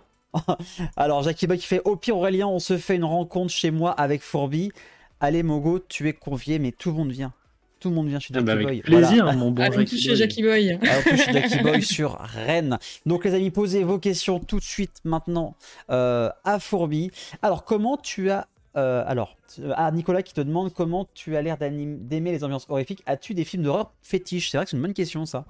Alors, 0.96 1.24
Jackie 1.24 1.48
Boy 1.48 1.58
qui 1.58 1.66
fait 1.66 1.82
Au 1.86 1.96
pire, 1.96 2.16
Aurélien, 2.18 2.48
on 2.48 2.60
se 2.60 2.78
fait 2.78 2.96
une 2.96 3.04
rencontre 3.04 3.52
chez 3.52 3.72
moi 3.72 3.92
avec 3.92 4.22
Fourbi. 4.22 4.72
Allez, 5.20 5.42
Mogo, 5.42 5.80
tu 5.80 6.08
es 6.08 6.14
convié, 6.14 6.60
mais 6.60 6.72
tout 6.72 6.92
le 6.92 6.98
monde 6.98 7.12
vient. 7.12 7.34
Tout 7.80 7.90
le 7.90 7.96
monde 7.96 8.08
vient 8.10 8.20
chez 8.20 8.34
Ah 8.34 8.40
Jackie 8.40 8.46
bah, 8.46 8.52
avec 8.54 8.66
Boy. 8.68 8.82
plaisir, 8.82 9.24
Voilà. 9.24 9.38
mon 9.38 9.52
bon 9.52 9.64
Allons 9.64 9.74
Jackie 9.74 9.96
toucher 9.96 10.10
Boy. 10.10 10.18
Jackie 10.18 10.44
Boy. 10.44 10.72
Alors, 10.82 11.04
touche 11.04 11.26
Jackie 11.34 11.60
Boy 11.64 11.82
sur 11.82 12.18
Rennes. 12.20 12.78
Donc, 13.06 13.26
les 13.26 13.34
amis, 13.34 13.52
posez 13.52 13.84
vos 13.84 14.00
questions 14.00 14.40
tout 14.40 14.58
de 14.60 14.64
suite 14.64 14.98
maintenant 15.04 15.56
euh, 15.90 16.30
à 16.44 16.60
Fourbi. 16.60 17.12
Alors, 17.42 17.64
comment 17.64 17.96
tu 17.98 18.30
as. 18.32 18.48
euh, 18.76 19.04
alors, 19.08 19.38
euh, 19.60 19.72
à 19.76 19.92
Nicolas 19.92 20.22
qui 20.24 20.34
te 20.34 20.42
demande 20.42 20.74
comment 20.74 21.08
tu 21.14 21.36
as 21.36 21.42
l'air 21.42 21.58
d'aimer 21.58 22.32
les 22.32 22.44
ambiances 22.44 22.66
horrifiques. 22.70 23.02
As-tu 23.06 23.34
des 23.34 23.46
films 23.46 23.64
d'horreur 23.64 23.92
fétiches? 24.04 24.52
C'est 24.52 24.58
vrai 24.58 24.66
que 24.66 24.72
c'est 24.72 24.78
une 24.78 24.84
bonne 24.84 24.94
question, 24.94 25.26
ça. 25.26 25.46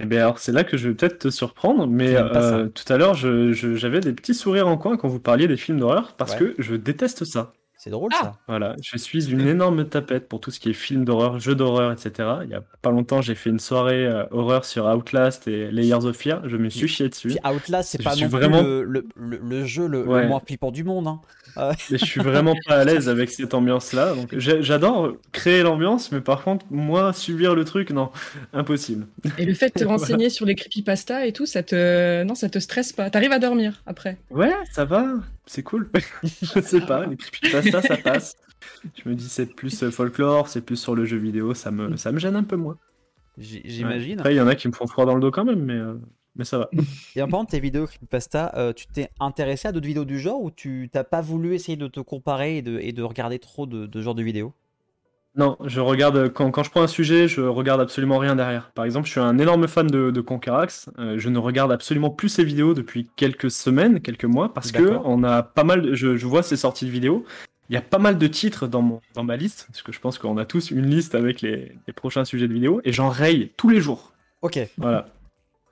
Eh 0.00 0.04
bien, 0.06 0.20
alors, 0.20 0.38
c'est 0.38 0.52
là 0.52 0.62
que 0.62 0.76
je 0.76 0.88
vais 0.88 0.94
peut-être 0.94 1.18
te 1.18 1.28
surprendre, 1.30 1.86
mais 1.88 2.14
euh, 2.14 2.68
tout 2.68 2.90
à 2.92 2.96
l'heure, 2.96 3.14
je- 3.14 3.52
je- 3.52 3.74
j'avais 3.74 3.98
des 4.00 4.12
petits 4.12 4.34
sourires 4.34 4.68
en 4.68 4.76
coin 4.78 4.96
quand 4.96 5.08
vous 5.08 5.18
parliez 5.18 5.48
des 5.48 5.56
films 5.56 5.80
d'horreur, 5.80 6.14
parce 6.16 6.32
Ouais. 6.34 6.38
que 6.38 6.54
je 6.58 6.76
déteste 6.76 7.24
ça. 7.24 7.52
C'est 7.80 7.90
drôle, 7.90 8.10
Ah. 8.14 8.18
ça. 8.22 8.36
Voilà, 8.48 8.74
je 8.82 8.98
suis 8.98 9.30
une 9.30 9.46
énorme 9.46 9.84
tapette 9.88 10.28
pour 10.28 10.40
tout 10.40 10.50
ce 10.50 10.58
qui 10.58 10.70
est 10.70 10.72
film 10.72 11.04
d'horreur, 11.04 11.38
jeux 11.38 11.54
d'horreur, 11.54 11.92
etc. 11.92 12.28
Il 12.42 12.50
y 12.50 12.54
a 12.54 12.62
pas 12.82 12.90
longtemps, 12.90 13.22
j'ai 13.22 13.36
fait 13.36 13.50
une 13.50 13.60
soirée 13.60 14.04
euh, 14.04 14.24
horreur 14.32 14.64
sur 14.64 14.86
Outlast 14.86 15.46
et 15.46 15.70
Layers 15.70 16.04
of 16.04 16.16
Fear. 16.16 16.42
Je 16.48 16.56
me 16.56 16.70
suis 16.70 16.88
chié 16.88 17.08
dessus. 17.08 17.28
Puis 17.28 17.38
Outlast, 17.48 17.90
c'est 17.90 18.02
pas 18.02 18.16
non 18.16 18.26
vraiment- 18.26 18.62
le, 18.62 18.82
le- 18.82 19.06
le- 19.14 19.40
le 19.40 19.64
jeu 19.64 19.86
le, 19.86 20.02
moins 20.04 20.40
flippant 20.44 20.72
du 20.72 20.82
monde. 20.82 21.06
hein. 21.06 21.20
Mais 21.90 21.98
je 21.98 22.04
suis 22.04 22.20
vraiment 22.20 22.54
pas 22.66 22.78
à 22.78 22.84
l'aise 22.84 23.08
avec 23.08 23.30
cette 23.30 23.54
ambiance-là. 23.54 24.14
Donc, 24.14 24.36
j'adore 24.38 25.12
créer 25.32 25.62
l'ambiance, 25.62 26.10
mais 26.12 26.20
par 26.20 26.42
contre, 26.44 26.66
moi, 26.70 27.12
subir 27.12 27.54
le 27.54 27.64
truc, 27.64 27.90
non, 27.90 28.10
impossible. 28.52 29.06
Et 29.38 29.44
le 29.44 29.54
fait 29.54 29.72
de 29.74 29.80
te 29.80 29.84
renseigner 29.88 30.30
sur 30.30 30.46
les 30.46 30.54
creepypasta 30.54 31.26
et 31.26 31.32
tout, 31.32 31.46
ça 31.46 31.62
te, 31.62 32.22
non, 32.24 32.34
ça 32.34 32.48
te 32.48 32.58
stresse 32.58 32.92
pas. 32.92 33.08
T'arrives 33.10 33.32
à 33.32 33.38
dormir 33.38 33.82
après. 33.86 34.18
Ouais, 34.30 34.52
ça 34.72 34.84
va, 34.84 35.06
c'est 35.48 35.62
cool. 35.62 35.90
je 36.22 36.60
sais 36.60 36.80
pas, 36.80 37.06
les 37.06 37.16
creepypasta, 37.16 37.82
ça 37.82 37.96
passe. 37.96 38.36
Je 38.94 39.08
me 39.08 39.14
dis, 39.14 39.28
c'est 39.28 39.46
plus 39.46 39.82
euh, 39.82 39.90
folklore, 39.90 40.48
c'est 40.48 40.60
plus 40.60 40.76
sur 40.76 40.94
le 40.94 41.04
jeu 41.04 41.16
vidéo, 41.16 41.54
ça 41.54 41.70
me, 41.70 41.96
ça 41.96 42.12
me 42.12 42.18
gêne 42.18 42.36
un 42.36 42.44
peu 42.44 42.56
moins. 42.56 42.78
J'imagine. 43.38 44.18
Après, 44.18 44.34
il 44.34 44.36
y 44.36 44.40
en 44.40 44.48
a 44.48 44.54
qui 44.54 44.68
me 44.68 44.72
font 44.72 44.86
froid 44.86 45.06
dans 45.06 45.14
le 45.14 45.20
dos 45.20 45.30
quand 45.30 45.44
même, 45.44 45.64
mais, 45.64 45.74
euh, 45.74 45.94
mais 46.36 46.44
ça 46.44 46.58
va. 46.58 46.70
Et 47.16 47.22
en 47.22 47.28
parlant 47.28 47.44
de 47.44 47.50
tes 47.50 47.60
vidéos 47.60 47.86
Creepypasta, 47.86 48.52
euh, 48.56 48.72
tu 48.72 48.86
t'es 48.88 49.10
intéressé 49.20 49.68
à 49.68 49.72
d'autres 49.72 49.86
vidéos 49.86 50.04
du 50.04 50.18
genre 50.18 50.42
ou 50.42 50.50
tu 50.50 50.90
t'as 50.92 51.04
pas 51.04 51.20
voulu 51.20 51.54
essayer 51.54 51.76
de 51.76 51.88
te 51.88 52.00
comparer 52.00 52.58
et 52.58 52.62
de, 52.62 52.78
et 52.80 52.92
de 52.92 53.02
regarder 53.02 53.38
trop 53.38 53.66
de, 53.66 53.86
de 53.86 54.00
genre 54.02 54.14
de 54.14 54.22
vidéos? 54.22 54.52
Non, 55.36 55.56
je 55.64 55.80
regarde 55.80 56.32
quand, 56.32 56.50
quand 56.50 56.64
je 56.64 56.70
prends 56.70 56.82
un 56.82 56.88
sujet, 56.88 57.28
je 57.28 57.40
regarde 57.42 57.80
absolument 57.80 58.18
rien 58.18 58.34
derrière. 58.34 58.70
Par 58.72 58.84
exemple, 58.84 59.06
je 59.06 59.12
suis 59.12 59.20
un 59.20 59.38
énorme 59.38 59.68
fan 59.68 59.86
de, 59.86 60.10
de 60.10 60.20
Conquerax. 60.20 60.90
Euh, 60.98 61.14
je 61.18 61.28
ne 61.28 61.38
regarde 61.38 61.70
absolument 61.70 62.10
plus 62.10 62.28
ses 62.28 62.42
vidéos 62.44 62.74
depuis 62.74 63.08
quelques 63.14 63.50
semaines, 63.50 64.00
quelques 64.00 64.24
mois, 64.24 64.52
parce 64.52 64.72
que 64.72 64.98
on 65.04 65.22
a 65.22 65.42
pas 65.42 65.62
mal. 65.64 65.82
de- 65.82 65.94
je, 65.94 66.16
je 66.16 66.26
vois 66.26 66.42
ses 66.42 66.56
sorties 66.56 66.86
de 66.86 66.90
vidéos. 66.90 67.24
Il 67.70 67.74
y 67.74 67.76
a 67.76 67.82
pas 67.82 67.98
mal 67.98 68.18
de 68.18 68.26
titres 68.26 68.66
dans 68.66 68.82
mon 68.82 69.00
dans 69.14 69.22
ma 69.24 69.36
liste, 69.36 69.66
parce 69.70 69.82
que 69.82 69.92
je 69.92 70.00
pense 70.00 70.18
qu'on 70.18 70.38
a 70.38 70.44
tous 70.44 70.70
une 70.70 70.86
liste 70.86 71.14
avec 71.14 71.40
les, 71.42 71.72
les 71.86 71.92
prochains 71.92 72.24
sujets 72.24 72.48
de 72.48 72.54
vidéos, 72.54 72.80
et 72.84 72.92
j'en 72.92 73.10
raye 73.10 73.52
tous 73.56 73.68
les 73.68 73.80
jours. 73.80 74.12
Ok. 74.42 74.58
Voilà. 74.78 75.06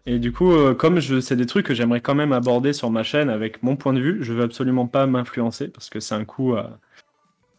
Et 0.04 0.20
du 0.20 0.30
coup, 0.30 0.52
euh, 0.52 0.74
comme 0.74 1.00
je, 1.00 1.18
c'est 1.18 1.34
des 1.34 1.46
trucs 1.46 1.66
que 1.66 1.74
j'aimerais 1.74 2.00
quand 2.02 2.14
même 2.14 2.32
aborder 2.32 2.72
sur 2.72 2.90
ma 2.90 3.02
chaîne 3.02 3.28
avec 3.30 3.62
mon 3.64 3.74
point 3.74 3.94
de 3.94 4.00
vue, 4.00 4.18
je 4.22 4.32
veux 4.32 4.44
absolument 4.44 4.86
pas 4.86 5.07
m'influencer 5.07 5.66
parce 5.68 5.90
que 5.90 5.98
c'est 5.98 6.14
un 6.14 6.24
coup 6.24 6.54
à, 6.54 6.78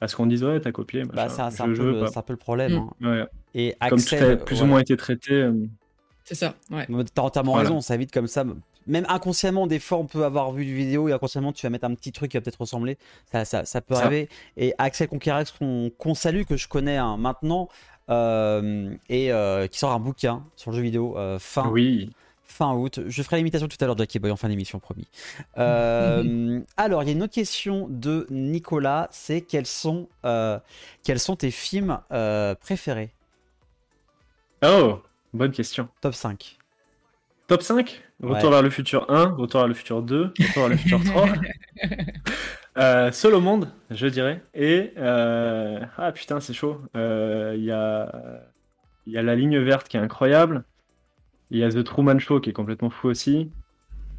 à 0.01 0.07
ce 0.07 0.15
qu'on 0.15 0.25
dise 0.27 0.43
ouais 0.43 0.59
t'as 0.59 0.71
copié. 0.71 1.03
Bah, 1.03 1.27
c'est 1.29 1.41
un, 1.41 1.49
peu, 1.51 1.91
le- 1.91 1.99
pas. 2.01 2.07
c'est 2.07 2.17
un 2.19 2.21
peu 2.21 2.33
le 2.33 2.37
problème. 2.37 2.73
Mm. 2.73 2.89
hein. 3.05 3.11
Ouais. 3.11 3.25
Et 3.55 3.75
Comme 3.79 3.89
tout 3.89 3.95
Axel, 4.13 4.31
a 4.31 4.35
plus 4.37 4.61
ou 4.61 4.65
moins 4.65 4.79
été 4.79 4.95
traité. 4.97 5.33
euh, 5.33 5.53
C'est 6.23 6.35
ça, 6.35 6.53
ouais. 6.71 6.85
T'as 7.13 7.21
entièrement 7.23 7.53
Voilà. 7.53 7.69
raison, 7.69 7.81
ça 7.81 7.97
vite 7.97 8.11
comme 8.11 8.27
ça. 8.27 8.43
Même 8.85 9.05
inconsciemment, 9.09 9.67
des 9.67 9.79
fois, 9.79 9.97
on 9.97 10.05
peut 10.05 10.23
avoir 10.23 10.51
vu 10.53 10.63
du 10.65 10.73
vidéo 10.75 11.09
et 11.09 11.11
inconsciemment, 11.13 11.51
tu 11.51 11.65
vas 11.65 11.69
mettre 11.69 11.85
un 11.85 11.93
petit 11.95 12.11
truc 12.13 12.31
qui 12.31 12.37
va 12.37 12.41
peut-être 12.41 12.61
ressembler. 12.61 12.97
Ça, 13.31 13.43
ça, 13.43 13.65
ça 13.65 13.81
peut 13.81 13.95
Ça. 13.95 14.05
arriver. 14.05 14.29
Et 14.55 14.73
Axel 14.77 15.07
Conquerax, 15.09 15.51
qu'on 15.51 15.91
qu'on 15.97 16.13
salue, 16.15 16.43
que 16.43 16.55
je 16.55 16.67
connais 16.69 16.95
hein, 16.97 17.17
maintenant, 17.17 17.67
euh, 18.09 18.93
et 19.09 19.31
euh, 19.33 19.67
qui 19.67 19.77
sort 19.79 19.91
un 19.91 19.99
bouquin 19.99 20.43
sur 20.55 20.71
le 20.71 20.77
jeu 20.77 20.83
vidéo 20.83 21.17
euh, 21.17 21.37
fin, 21.39 21.67
Oui. 21.69 22.11
Fin 22.47 22.73
août. 22.73 23.01
Je 23.07 23.23
ferai 23.23 23.37
l'imitation 23.37 23.67
tout 23.67 23.77
à 23.79 23.85
l'heure 23.85 23.95
de 23.95 24.01
Jackie 24.01 24.19
Boy 24.19 24.31
en 24.31 24.35
fin 24.37 24.49
d'émission, 24.49 24.79
promis. 24.79 25.07
Euh, 25.57 26.59
alors, 26.77 27.03
il 27.03 27.07
y 27.07 27.09
a 27.09 27.13
une 27.13 27.23
autre 27.23 27.33
question 27.33 27.87
de 27.89 28.25
Nicolas 28.29 29.07
c'est 29.11 29.41
quels 29.41 29.65
sont, 29.67 30.07
euh, 30.25 30.59
quels 31.03 31.19
sont 31.19 31.35
tes 31.35 31.51
films 31.51 31.99
euh, 32.11 32.55
préférés? 32.55 33.11
Oh, 34.65 35.01
bonne 35.33 35.51
question. 35.51 35.87
Top 36.01 36.15
5. 36.15 36.57
Top 37.47 37.61
5 37.61 38.03
Retour 38.21 38.45
Ouais. 38.45 38.49
vers 38.49 38.61
le 38.63 38.69
futur 38.71 39.09
1, 39.11 39.35
Retour 39.35 39.61
vers 39.61 39.67
le 39.67 39.73
futur 39.75 40.01
2, 40.01 40.33
Retour 40.39 40.63
vers 40.63 40.69
le 40.69 40.77
futur 40.77 41.03
3. 41.03 41.27
Euh, 42.77 43.11
seul 43.11 43.33
au 43.33 43.41
monde, 43.41 43.71
je 43.89 44.05
dirais. 44.05 44.43
Et 44.53 44.93
euh, 44.97 45.79
ah 45.97 46.11
putain, 46.11 46.39
c'est 46.39 46.53
chaud. 46.53 46.79
Euh, 46.95 47.55
Il 47.57 47.63
y 47.63 47.71
a 47.71 48.11
il 49.07 49.13
y 49.13 49.17
a 49.17 49.23
la 49.23 49.35
ligne 49.35 49.57
verte 49.57 49.87
qui 49.87 49.97
est 49.97 49.99
incroyable. 49.99 50.63
Il 51.51 51.59
y 51.59 51.63
a 51.63 51.69
The 51.69 51.83
Truman 51.83 52.19
Show 52.19 52.39
qui 52.41 52.49
est 52.49 52.53
complètement 52.53 52.89
fou 52.89 53.07
aussi. 53.07 53.49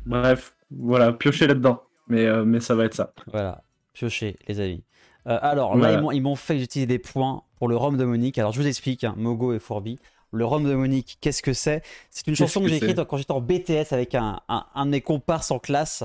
Bref, 0.07 0.57
voilà, 0.71 1.13
piocher 1.13 1.47
là-dedans. 1.47 1.83
Mais 2.09 2.25
euh, 2.27 2.45
mais 2.45 2.61
ça 2.61 2.75
va 2.75 2.85
être 2.87 2.95
ça. 2.95 3.13
Voilà, 3.27 3.63
piocher, 3.93 4.39
les 4.49 4.61
amis. 4.61 4.83
Euh, 5.27 5.39
alors 5.43 5.77
là, 5.77 5.99
Voilà. 6.01 6.15
ils 6.15 6.23
m'ont- 6.23 6.37
fait 6.37 6.59
utiliser 6.59 6.87
des 6.87 6.99
points 6.99 7.43
pour 7.59 7.69
le 7.69 7.77
rhum 7.77 7.99
de 7.99 8.05
Monique. 8.05 8.39
Alors 8.39 8.53
je 8.53 8.61
vous 8.61 8.67
explique, 8.67 9.05
hein, 9.05 9.15
Mogo 9.19 9.53
et 9.53 9.59
Fourbi. 9.59 9.99
Le 10.33 10.45
rhum 10.47 10.65
de 10.65 10.75
Monique, 10.75 11.19
qu'est-ce 11.21 11.43
que 11.43 11.53
c'est? 11.53 11.83
C'est 12.11 12.27
une 12.29 12.37
chanson 12.37 12.61
que, 12.61 12.65
que 12.67 12.71
j'ai 12.71 12.77
écrite 12.77 13.03
quand 13.05 13.17
j'étais 13.19 13.33
en 13.33 13.41
BTS 13.41 13.93
avec 13.93 14.15
un, 14.15 14.41
un, 14.49 14.65
un 14.75 14.87
de 14.87 14.91
mes 14.91 15.01
comparses 15.01 15.51
en 15.51 15.59
classe. 15.59 16.05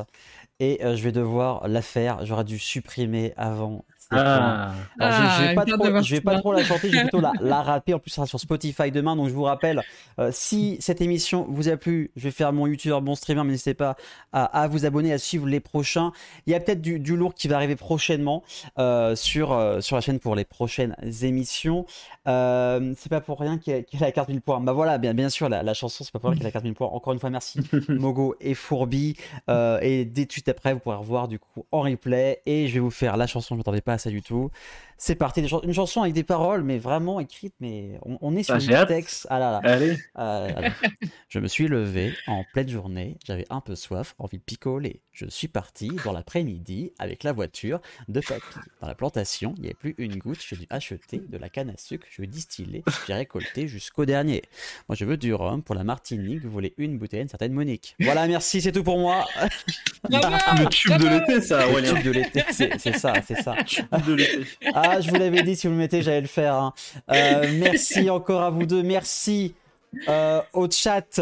Et 0.59 0.83
euh, 0.83 0.95
je 0.95 1.03
vais 1.03 1.11
devoir 1.11 1.67
la 1.67 1.81
faire. 1.81 2.25
J'aurais 2.25 2.43
dû 2.45 2.57
supprimer 2.59 3.33
avant. 3.37 3.85
Ah, 4.11 4.71
Alors, 4.99 5.13
je- 5.17 5.37
je, 5.37 5.41
vais 5.43 5.49
Ah, 5.51 5.55
pas 5.55 5.65
garde 5.65 5.79
trop, 5.79 5.83
d'avoir 5.85 6.03
je 6.03 6.15
vais 6.15 6.21
pas 6.21 6.37
trop 6.39 6.53
la 6.53 6.63
chanter, 6.63 6.89
je 6.89 6.95
vais 6.95 7.01
plutôt 7.01 7.21
la, 7.21 7.31
la 7.41 7.61
rapper. 7.63 7.93
En 7.93 7.99
plus, 7.99 8.09
ça 8.11 8.15
sera 8.17 8.25
sur 8.27 8.39
Spotify 8.39 8.91
demain. 8.91 9.15
Donc, 9.15 9.29
je 9.29 9.33
vous 9.33 9.43
rappelle, 9.43 9.81
euh, 10.19 10.29
si 10.31 10.77
cette 10.79 11.01
émission 11.01 11.45
vous 11.49 11.69
a 11.69 11.77
plu, 11.77 12.11
je 12.15 12.23
vais 12.23 12.31
faire 12.31 12.53
mon 12.53 12.67
YouTuber, 12.67 12.99
mon 13.01 13.15
streamer. 13.15 13.43
mais 13.43 13.51
N'hésitez 13.51 13.73
pas 13.73 13.95
à, 14.31 14.45
à 14.45 14.67
vous 14.67 14.85
abonner, 14.85 15.13
à 15.13 15.17
suivre 15.17 15.47
les 15.47 15.59
prochains. 15.59 16.11
Il 16.47 16.51
y 16.53 16.55
a 16.55 16.59
peut-être 16.59 16.81
du, 16.81 16.99
du 16.99 17.15
lourd 17.15 17.33
qui 17.33 17.47
va 17.47 17.55
arriver 17.55 17.75
prochainement 17.75 18.43
euh, 18.79 19.15
sur, 19.15 19.51
euh, 19.51 19.81
sur 19.81 19.95
la 19.95 20.01
chaîne 20.01 20.19
pour 20.19 20.35
les 20.35 20.45
prochaines 20.45 20.95
émissions. 21.21 21.85
Euh, 22.27 22.93
c'est 22.97 23.09
pas 23.09 23.21
pour 23.21 23.39
rien 23.39 23.57
qu'il 23.57 23.73
y, 23.73 23.77
y 23.77 23.97
a 23.97 24.05
la 24.05 24.11
carte 24.11 24.29
1000 24.29 24.41
points. 24.41 24.59
Bah 24.59 24.71
voilà, 24.73 24.97
bien, 24.97 25.13
bien 25.13 25.29
sûr, 25.29 25.49
la, 25.49 25.63
la 25.63 25.73
chanson, 25.73 26.03
c'est 26.03 26.11
pas 26.13 26.19
pour 26.19 26.29
rien 26.29 26.35
qu'il 26.37 26.43
y 26.43 26.45
a 26.45 26.49
la 26.49 26.51
carte 26.51 26.65
1000 26.65 26.73
points. 26.73 26.87
Encore 26.87 27.13
une 27.13 27.19
fois, 27.19 27.29
merci 27.29 27.59
Mogo 27.89 28.35
et 28.39 28.53
Fourbi. 28.53 29.15
Euh, 29.49 29.79
et 29.81 30.05
dès 30.05 30.23
tout 30.23 30.27
de 30.27 30.31
suite 30.33 30.49
après, 30.49 30.73
vous 30.73 30.79
pourrez 30.79 30.95
revoir 30.95 31.27
du 31.27 31.39
coup 31.39 31.65
en 31.71 31.81
replay. 31.81 32.41
Et 32.45 32.67
je 32.67 32.73
vais 32.75 32.79
vous 32.79 32.91
faire 32.91 33.17
la 33.17 33.27
chanson, 33.27 33.55
je 33.55 33.57
m'attendais 33.57 33.81
pas 33.81 33.93
à 33.93 33.97
ça 34.03 34.09
du 34.09 34.21
tout. 34.21 34.51
C'est 35.05 35.15
parti, 35.15 35.41
une 35.41 35.73
chanson 35.73 36.01
avec 36.03 36.13
des 36.13 36.23
paroles, 36.23 36.63
mais 36.63 36.77
vraiment 36.79 37.19
écrites, 37.19 37.55
mais 37.59 37.99
on, 38.05 38.17
on 38.21 38.37
est 38.37 38.43
sur 38.43 38.55
Ah, 38.55 38.57
du 38.59 38.73
hâte. 38.73 38.87
texte. 38.87 39.27
Ah 39.29 39.37
là 39.37 39.51
là. 39.51 39.59
allez. 39.69 39.97
Ah 40.15 40.47
là 40.55 40.61
là. 40.61 40.69
Je 41.27 41.39
me 41.39 41.47
suis 41.49 41.67
levé 41.67 42.13
en 42.25 42.45
pleine 42.53 42.69
journée, 42.69 43.17
j'avais 43.25 43.43
un 43.49 43.59
peu 43.59 43.75
soif, 43.75 44.15
envie 44.17 44.37
de 44.37 44.43
picoler. 44.43 45.01
Je 45.11 45.25
suis 45.27 45.49
parti 45.49 45.91
dans 46.05 46.13
l'après-midi 46.13 46.93
avec 46.99 47.23
la 47.25 47.33
voiture 47.33 47.81
de 48.07 48.21
papy. 48.21 48.41
Dans 48.79 48.87
la 48.87 48.95
plantation, 48.95 49.53
il 49.57 49.63
n'y 49.63 49.67
avait 49.67 49.73
plus 49.73 49.93
une 49.97 50.15
goutte, 50.19 50.39
j'ai 50.47 50.55
dû 50.55 50.67
acheter 50.69 51.17
de 51.19 51.37
la 51.37 51.49
canne 51.49 51.69
à 51.69 51.75
sucre, 51.77 52.07
je 52.09 52.21
vais 52.21 52.27
distiller, 52.27 52.85
j'ai 53.05 53.13
récolté 53.13 53.67
jusqu'au 53.67 54.05
dernier. 54.05 54.41
Moi 54.87 54.95
je 54.95 55.03
veux 55.03 55.17
du 55.17 55.33
rhum 55.33 55.63
pour 55.63 55.75
la 55.75 55.83
Martinique, 55.83 56.43
vous 56.43 56.49
voulez 56.49 56.73
une 56.77 56.97
bouteille, 56.97 57.23
une 57.23 57.27
certaine 57.27 57.51
Monique. 57.51 57.97
Voilà, 57.99 58.25
merci, 58.25 58.61
c'est 58.61 58.71
tout 58.71 58.83
pour 58.85 58.99
moi. 58.99 59.25
Le 60.09 60.69
tube 60.69 60.97
de 60.97 61.07
l'été, 61.09 61.41
ça, 61.41 61.65
Le 61.67 61.93
tube 61.93 62.03
de 62.03 62.11
l'été, 62.11 62.43
c'est 62.51 62.97
ça, 62.97 63.15
c'est 63.27 63.41
ça. 63.41 63.55
Tube 63.65 63.85
de 64.07 64.13
l'été. 64.13 64.45
Ah, 64.73 64.92
je 65.01 65.09
vous 65.09 65.15
l'avais 65.15 65.43
dit, 65.43 65.55
si 65.55 65.67
vous 65.67 65.73
le 65.73 65.79
mettez, 65.79 66.01
j'allais 66.01 66.21
le 66.21 66.27
faire. 66.27 66.55
hein. 66.55 66.73
Euh, 67.11 67.47
merci 67.59 68.09
encore 68.09 68.41
à 68.41 68.49
vous 68.49 68.65
deux. 68.65 68.83
Merci 68.83 69.55
euh, 70.09 70.41
au 70.53 70.69
chat 70.69 71.21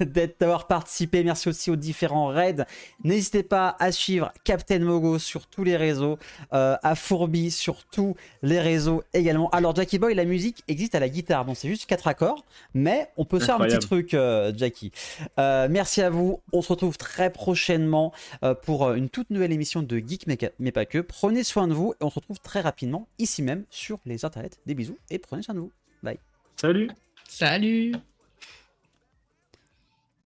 d'avoir 0.40 0.66
participé. 0.66 1.22
Merci 1.24 1.48
aussi 1.48 1.70
aux 1.70 1.76
différents 1.76 2.28
raids. 2.28 2.64
N'hésitez 3.04 3.42
pas 3.42 3.76
à 3.78 3.92
suivre 3.92 4.32
Captain 4.44 4.78
Mogo 4.80 5.18
sur 5.18 5.46
tous 5.46 5.64
les 5.64 5.76
réseaux, 5.76 6.18
euh, 6.52 6.76
à 6.82 6.94
Fourbi 6.94 7.50
sur 7.50 7.84
tous 7.84 8.16
les 8.42 8.60
réseaux 8.60 9.02
également. 9.14 9.48
Alors, 9.50 9.74
Jackie 9.74 9.98
Boy, 9.98 10.14
la 10.14 10.24
musique 10.24 10.62
existe 10.68 10.94
à 10.94 11.00
la 11.00 11.08
guitare. 11.08 11.44
Bon, 11.44 11.54
c'est 11.54 11.68
juste 11.68 11.86
quatre 11.86 12.08
accords, 12.08 12.44
mais 12.74 13.08
on 13.16 13.24
peut 13.24 13.40
se 13.40 13.46
faire 13.46 13.56
un 13.56 13.66
petit 13.66 13.76
Incroyable. 13.76 14.06
truc, 14.06 14.14
euh, 14.14 14.52
Jackie. 14.56 14.92
Merci 15.38 16.02
à 16.02 16.10
vous. 16.10 16.40
On 16.52 16.62
se 16.62 16.68
retrouve 16.68 16.96
très 16.96 17.30
prochainement 17.30 18.12
pour 18.62 18.92
une 18.92 19.08
toute 19.08 19.30
nouvelle 19.30 19.52
émission 19.52 19.82
de 19.82 19.98
Geek, 19.98 20.26
mais 20.58 20.72
pas 20.72 20.86
que. 20.86 20.98
Prenez 20.98 21.44
soin 21.44 21.68
de 21.68 21.74
vous 21.74 21.94
et 22.00 22.04
on 22.04 22.10
se 22.10 22.16
retrouve 22.16 22.40
très 22.40 22.60
rapidement 22.60 23.08
ici 23.18 23.42
même 23.42 23.64
sur 23.70 23.98
les 24.06 24.24
internets. 24.24 24.58
Des 24.66 24.74
bisous 24.74 24.98
et 25.10 25.18
prenez 25.18 25.42
soin 25.42 25.54
de 25.54 25.60
vous. 25.60 25.72
Bye. 26.02 26.18
Salut. 26.56 26.90
Salut 27.28 27.96